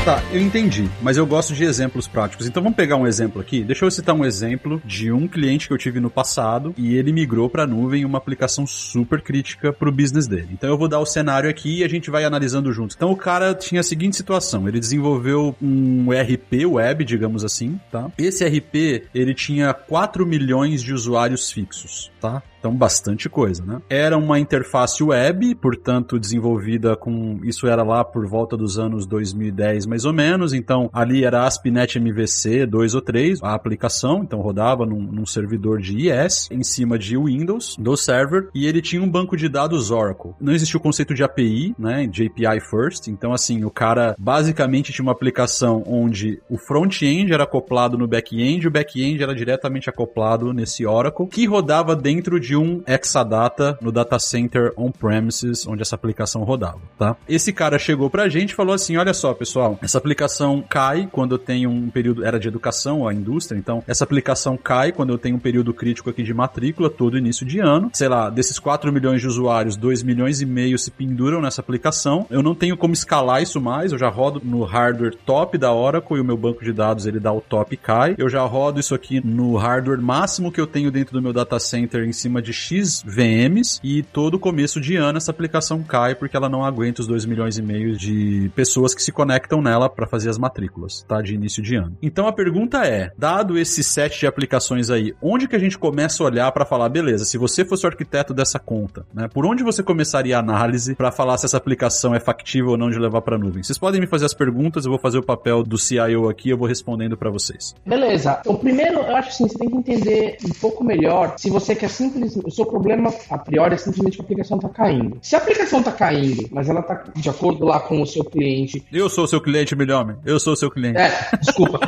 Tá, 0.04 0.22
eu 0.30 0.38
entendi, 0.38 0.86
mas 1.00 1.16
eu 1.16 1.26
gosto 1.26 1.54
de 1.54 1.64
exemplos 1.64 2.06
práticos. 2.06 2.46
Então 2.46 2.62
vamos 2.62 2.76
pegar 2.76 2.96
um 2.96 3.06
exemplo 3.06 3.40
aqui. 3.40 3.64
Deixa 3.64 3.86
eu 3.86 3.90
citar 3.90 4.14
um 4.14 4.22
exemplo 4.22 4.82
de 4.84 5.10
um 5.10 5.26
cliente 5.26 5.66
que 5.66 5.72
eu 5.72 5.78
tive 5.78 5.98
no 5.98 6.10
passado 6.10 6.74
e 6.76 6.94
ele 6.94 7.10
migrou 7.10 7.48
para 7.48 7.62
a 7.62 7.66
nuvem 7.66 8.04
uma 8.04 8.18
aplicação 8.18 8.66
super 8.66 9.22
crítica 9.22 9.72
para 9.72 9.88
o 9.88 9.92
business 9.92 10.26
dele. 10.26 10.50
Então 10.52 10.68
eu 10.68 10.76
vou 10.76 10.88
dar 10.88 11.00
o 11.00 11.06
cenário 11.06 11.48
aqui 11.48 11.78
e 11.78 11.84
a 11.84 11.88
gente 11.88 12.10
vai 12.10 12.22
analisando 12.22 12.70
juntos. 12.70 12.94
Então 12.94 13.10
o 13.10 13.16
cara 13.16 13.54
tinha 13.54 13.80
a 13.80 13.84
seguinte 13.84 14.14
situação: 14.14 14.68
ele 14.68 14.78
desenvolveu 14.78 15.56
um 15.62 16.10
RP 16.10 16.66
web, 16.66 17.02
digamos 17.02 17.42
assim, 17.42 17.80
tá? 17.90 18.12
Esse 18.18 18.44
RP 18.44 19.06
ele 19.14 19.32
tinha 19.32 19.72
4 19.72 20.26
milhões 20.26 20.82
de 20.82 20.92
usuários 20.92 21.50
fixos, 21.50 22.12
tá? 22.20 22.42
Então, 22.64 22.74
bastante 22.74 23.28
coisa, 23.28 23.62
né? 23.62 23.82
Era 23.90 24.16
uma 24.16 24.40
interface 24.40 25.04
web, 25.04 25.54
portanto, 25.56 26.18
desenvolvida 26.18 26.96
com. 26.96 27.38
Isso 27.44 27.66
era 27.66 27.82
lá 27.82 28.02
por 28.02 28.26
volta 28.26 28.56
dos 28.56 28.78
anos 28.78 29.06
2010, 29.06 29.84
mais 29.84 30.06
ou 30.06 30.14
menos. 30.14 30.54
Então, 30.54 30.88
ali 30.90 31.26
era 31.26 31.44
ASP.NET 31.44 31.98
MVC 31.98 32.64
2 32.64 32.94
ou 32.94 33.02
3, 33.02 33.42
a 33.42 33.52
aplicação. 33.52 34.22
Então, 34.22 34.40
rodava 34.40 34.86
num, 34.86 35.02
num 35.02 35.26
servidor 35.26 35.78
de 35.78 36.08
IS, 36.08 36.48
em 36.50 36.64
cima 36.64 36.98
de 36.98 37.18
Windows, 37.18 37.76
do 37.78 37.98
server, 37.98 38.48
e 38.54 38.66
ele 38.66 38.80
tinha 38.80 39.02
um 39.02 39.10
banco 39.10 39.36
de 39.36 39.46
dados 39.46 39.90
Oracle. 39.90 40.30
Não 40.40 40.54
existia 40.54 40.78
o 40.78 40.82
conceito 40.82 41.12
de 41.12 41.22
API, 41.22 41.74
né? 41.78 42.06
De 42.06 42.26
API 42.26 42.62
first. 42.62 43.08
Então, 43.08 43.34
assim, 43.34 43.62
o 43.62 43.70
cara 43.70 44.16
basicamente 44.18 44.90
tinha 44.90 45.02
uma 45.02 45.12
aplicação 45.12 45.84
onde 45.86 46.40
o 46.48 46.56
front-end 46.56 47.30
era 47.30 47.44
acoplado 47.44 47.98
no 47.98 48.08
back-end, 48.08 48.66
o 48.66 48.70
back-end 48.70 49.22
era 49.22 49.34
diretamente 49.34 49.90
acoplado 49.90 50.50
nesse 50.54 50.86
Oracle, 50.86 51.26
que 51.26 51.44
rodava 51.44 51.94
dentro 51.94 52.40
de 52.40 52.53
um 52.56 52.82
Exadata 52.86 53.78
no 53.80 53.90
data 53.90 54.18
center 54.18 54.72
on-premises 54.76 55.66
onde 55.66 55.82
essa 55.82 55.94
aplicação 55.94 56.42
rodava, 56.44 56.80
tá? 56.98 57.16
Esse 57.28 57.52
cara 57.52 57.78
chegou 57.78 58.10
pra 58.10 58.28
gente 58.28 58.50
e 58.50 58.54
falou 58.54 58.74
assim, 58.74 58.96
olha 58.96 59.14
só, 59.14 59.32
pessoal, 59.34 59.78
essa 59.82 59.98
aplicação 59.98 60.62
cai 60.68 61.08
quando 61.10 61.34
eu 61.34 61.38
tenho 61.38 61.70
um 61.70 61.90
período, 61.90 62.24
era 62.24 62.38
de 62.38 62.48
educação, 62.48 63.06
a 63.06 63.14
indústria, 63.14 63.58
então 63.58 63.82
essa 63.86 64.04
aplicação 64.04 64.56
cai 64.56 64.92
quando 64.92 65.10
eu 65.10 65.18
tenho 65.18 65.36
um 65.36 65.40
período 65.40 65.72
crítico 65.72 66.10
aqui 66.10 66.22
de 66.22 66.34
matrícula, 66.34 66.90
todo 66.90 67.18
início 67.18 67.46
de 67.46 67.60
ano. 67.60 67.90
Sei 67.92 68.08
lá, 68.08 68.30
desses 68.30 68.58
4 68.58 68.92
milhões 68.92 69.20
de 69.20 69.26
usuários, 69.26 69.76
2 69.76 70.02
milhões 70.02 70.40
e 70.40 70.46
meio 70.46 70.78
se 70.78 70.90
penduram 70.90 71.40
nessa 71.40 71.60
aplicação. 71.60 72.26
Eu 72.30 72.42
não 72.42 72.54
tenho 72.54 72.76
como 72.76 72.94
escalar 72.94 73.42
isso 73.42 73.60
mais, 73.60 73.92
eu 73.92 73.98
já 73.98 74.08
rodo 74.08 74.40
no 74.44 74.64
hardware 74.64 75.16
top 75.26 75.58
da 75.58 75.72
Oracle 75.72 76.16
e 76.16 76.20
o 76.20 76.24
meu 76.24 76.36
banco 76.36 76.64
de 76.64 76.72
dados 76.72 77.06
ele 77.06 77.20
dá 77.20 77.32
o 77.32 77.40
top 77.40 77.74
e 77.74 77.76
cai. 77.76 78.14
Eu 78.18 78.28
já 78.28 78.42
rodo 78.42 78.80
isso 78.80 78.94
aqui 78.94 79.24
no 79.24 79.56
hardware 79.56 80.00
máximo 80.00 80.52
que 80.52 80.60
eu 80.60 80.66
tenho 80.66 80.90
dentro 80.90 81.12
do 81.12 81.22
meu 81.22 81.32
data 81.32 81.58
center 81.58 82.04
em 82.04 82.12
cima 82.12 82.40
de 82.44 82.52
X 82.52 83.02
VMs 83.04 83.80
e 83.82 84.02
todo 84.02 84.38
começo 84.38 84.80
de 84.80 84.96
ano 84.96 85.18
essa 85.18 85.30
aplicação 85.30 85.82
cai 85.82 86.14
porque 86.14 86.36
ela 86.36 86.48
não 86.48 86.64
aguenta 86.64 87.00
os 87.00 87.08
2 87.08 87.24
milhões 87.24 87.58
e 87.58 87.62
meio 87.62 87.96
de 87.96 88.50
pessoas 88.54 88.94
que 88.94 89.02
se 89.02 89.10
conectam 89.10 89.60
nela 89.60 89.88
para 89.88 90.06
fazer 90.06 90.30
as 90.30 90.38
matrículas, 90.38 91.04
tá? 91.08 91.20
De 91.20 91.34
início 91.34 91.62
de 91.62 91.74
ano. 91.76 91.96
Então 92.02 92.26
a 92.26 92.32
pergunta 92.32 92.84
é, 92.84 93.10
dado 93.18 93.58
esse 93.58 93.82
set 93.82 94.20
de 94.20 94.26
aplicações 94.26 94.90
aí, 94.90 95.14
onde 95.22 95.48
que 95.48 95.56
a 95.56 95.58
gente 95.58 95.78
começa 95.78 96.22
a 96.22 96.26
olhar 96.26 96.52
para 96.52 96.64
falar, 96.64 96.88
beleza, 96.88 97.24
se 97.24 97.38
você 97.38 97.64
fosse 97.64 97.86
o 97.86 97.88
arquiteto 97.88 98.34
dessa 98.34 98.58
conta, 98.58 99.06
né? 99.12 99.28
Por 99.32 99.46
onde 99.46 99.64
você 99.64 99.82
começaria 99.82 100.36
a 100.36 100.40
análise 100.40 100.94
para 100.94 101.10
falar 101.10 101.38
se 101.38 101.46
essa 101.46 101.56
aplicação 101.56 102.14
é 102.14 102.20
factível 102.20 102.72
ou 102.72 102.76
não 102.76 102.90
de 102.90 102.98
levar 102.98 103.22
para 103.22 103.38
nuvem? 103.38 103.62
Vocês 103.62 103.78
podem 103.78 104.00
me 104.00 104.06
fazer 104.06 104.26
as 104.26 104.34
perguntas, 104.34 104.84
eu 104.84 104.90
vou 104.90 105.00
fazer 105.00 105.18
o 105.18 105.22
papel 105.22 105.62
do 105.62 105.78
CIO 105.78 106.28
aqui, 106.28 106.50
eu 106.50 106.58
vou 106.58 106.68
respondendo 106.68 107.16
para 107.16 107.30
vocês. 107.30 107.74
Beleza. 107.86 108.40
O 108.46 108.54
primeiro, 108.54 108.98
eu 108.98 109.16
acho 109.16 109.30
assim, 109.30 109.48
você 109.48 109.58
tem 109.58 109.70
que 109.70 109.76
entender 109.76 110.36
um 110.44 110.52
pouco 110.60 110.84
melhor 110.84 111.34
se 111.38 111.48
você 111.50 111.74
quer 111.74 111.88
simplesmente 111.88 112.33
o 112.44 112.50
seu 112.50 112.66
problema, 112.66 113.12
a 113.30 113.38
priori, 113.38 113.74
é 113.74 113.78
simplesmente 113.78 114.16
que 114.16 114.22
a 114.22 114.24
aplicação 114.24 114.56
está 114.56 114.68
caindo. 114.68 115.18
Se 115.22 115.34
a 115.34 115.38
aplicação 115.38 115.78
está 115.80 115.92
caindo, 115.92 116.48
mas 116.50 116.68
ela 116.68 116.80
está 116.80 117.04
de 117.14 117.28
acordo 117.28 117.64
lá 117.64 117.80
com 117.80 118.00
o 118.00 118.06
seu 118.06 118.24
cliente. 118.24 118.84
Eu 118.92 119.08
sou 119.08 119.24
o 119.24 119.28
seu 119.28 119.40
cliente, 119.40 119.76
melhor 119.76 120.02
homem. 120.02 120.16
Eu 120.24 120.38
sou 120.38 120.52
o 120.52 120.56
seu 120.56 120.70
cliente. 120.70 120.98
É, 120.98 121.36
desculpa. 121.40 121.78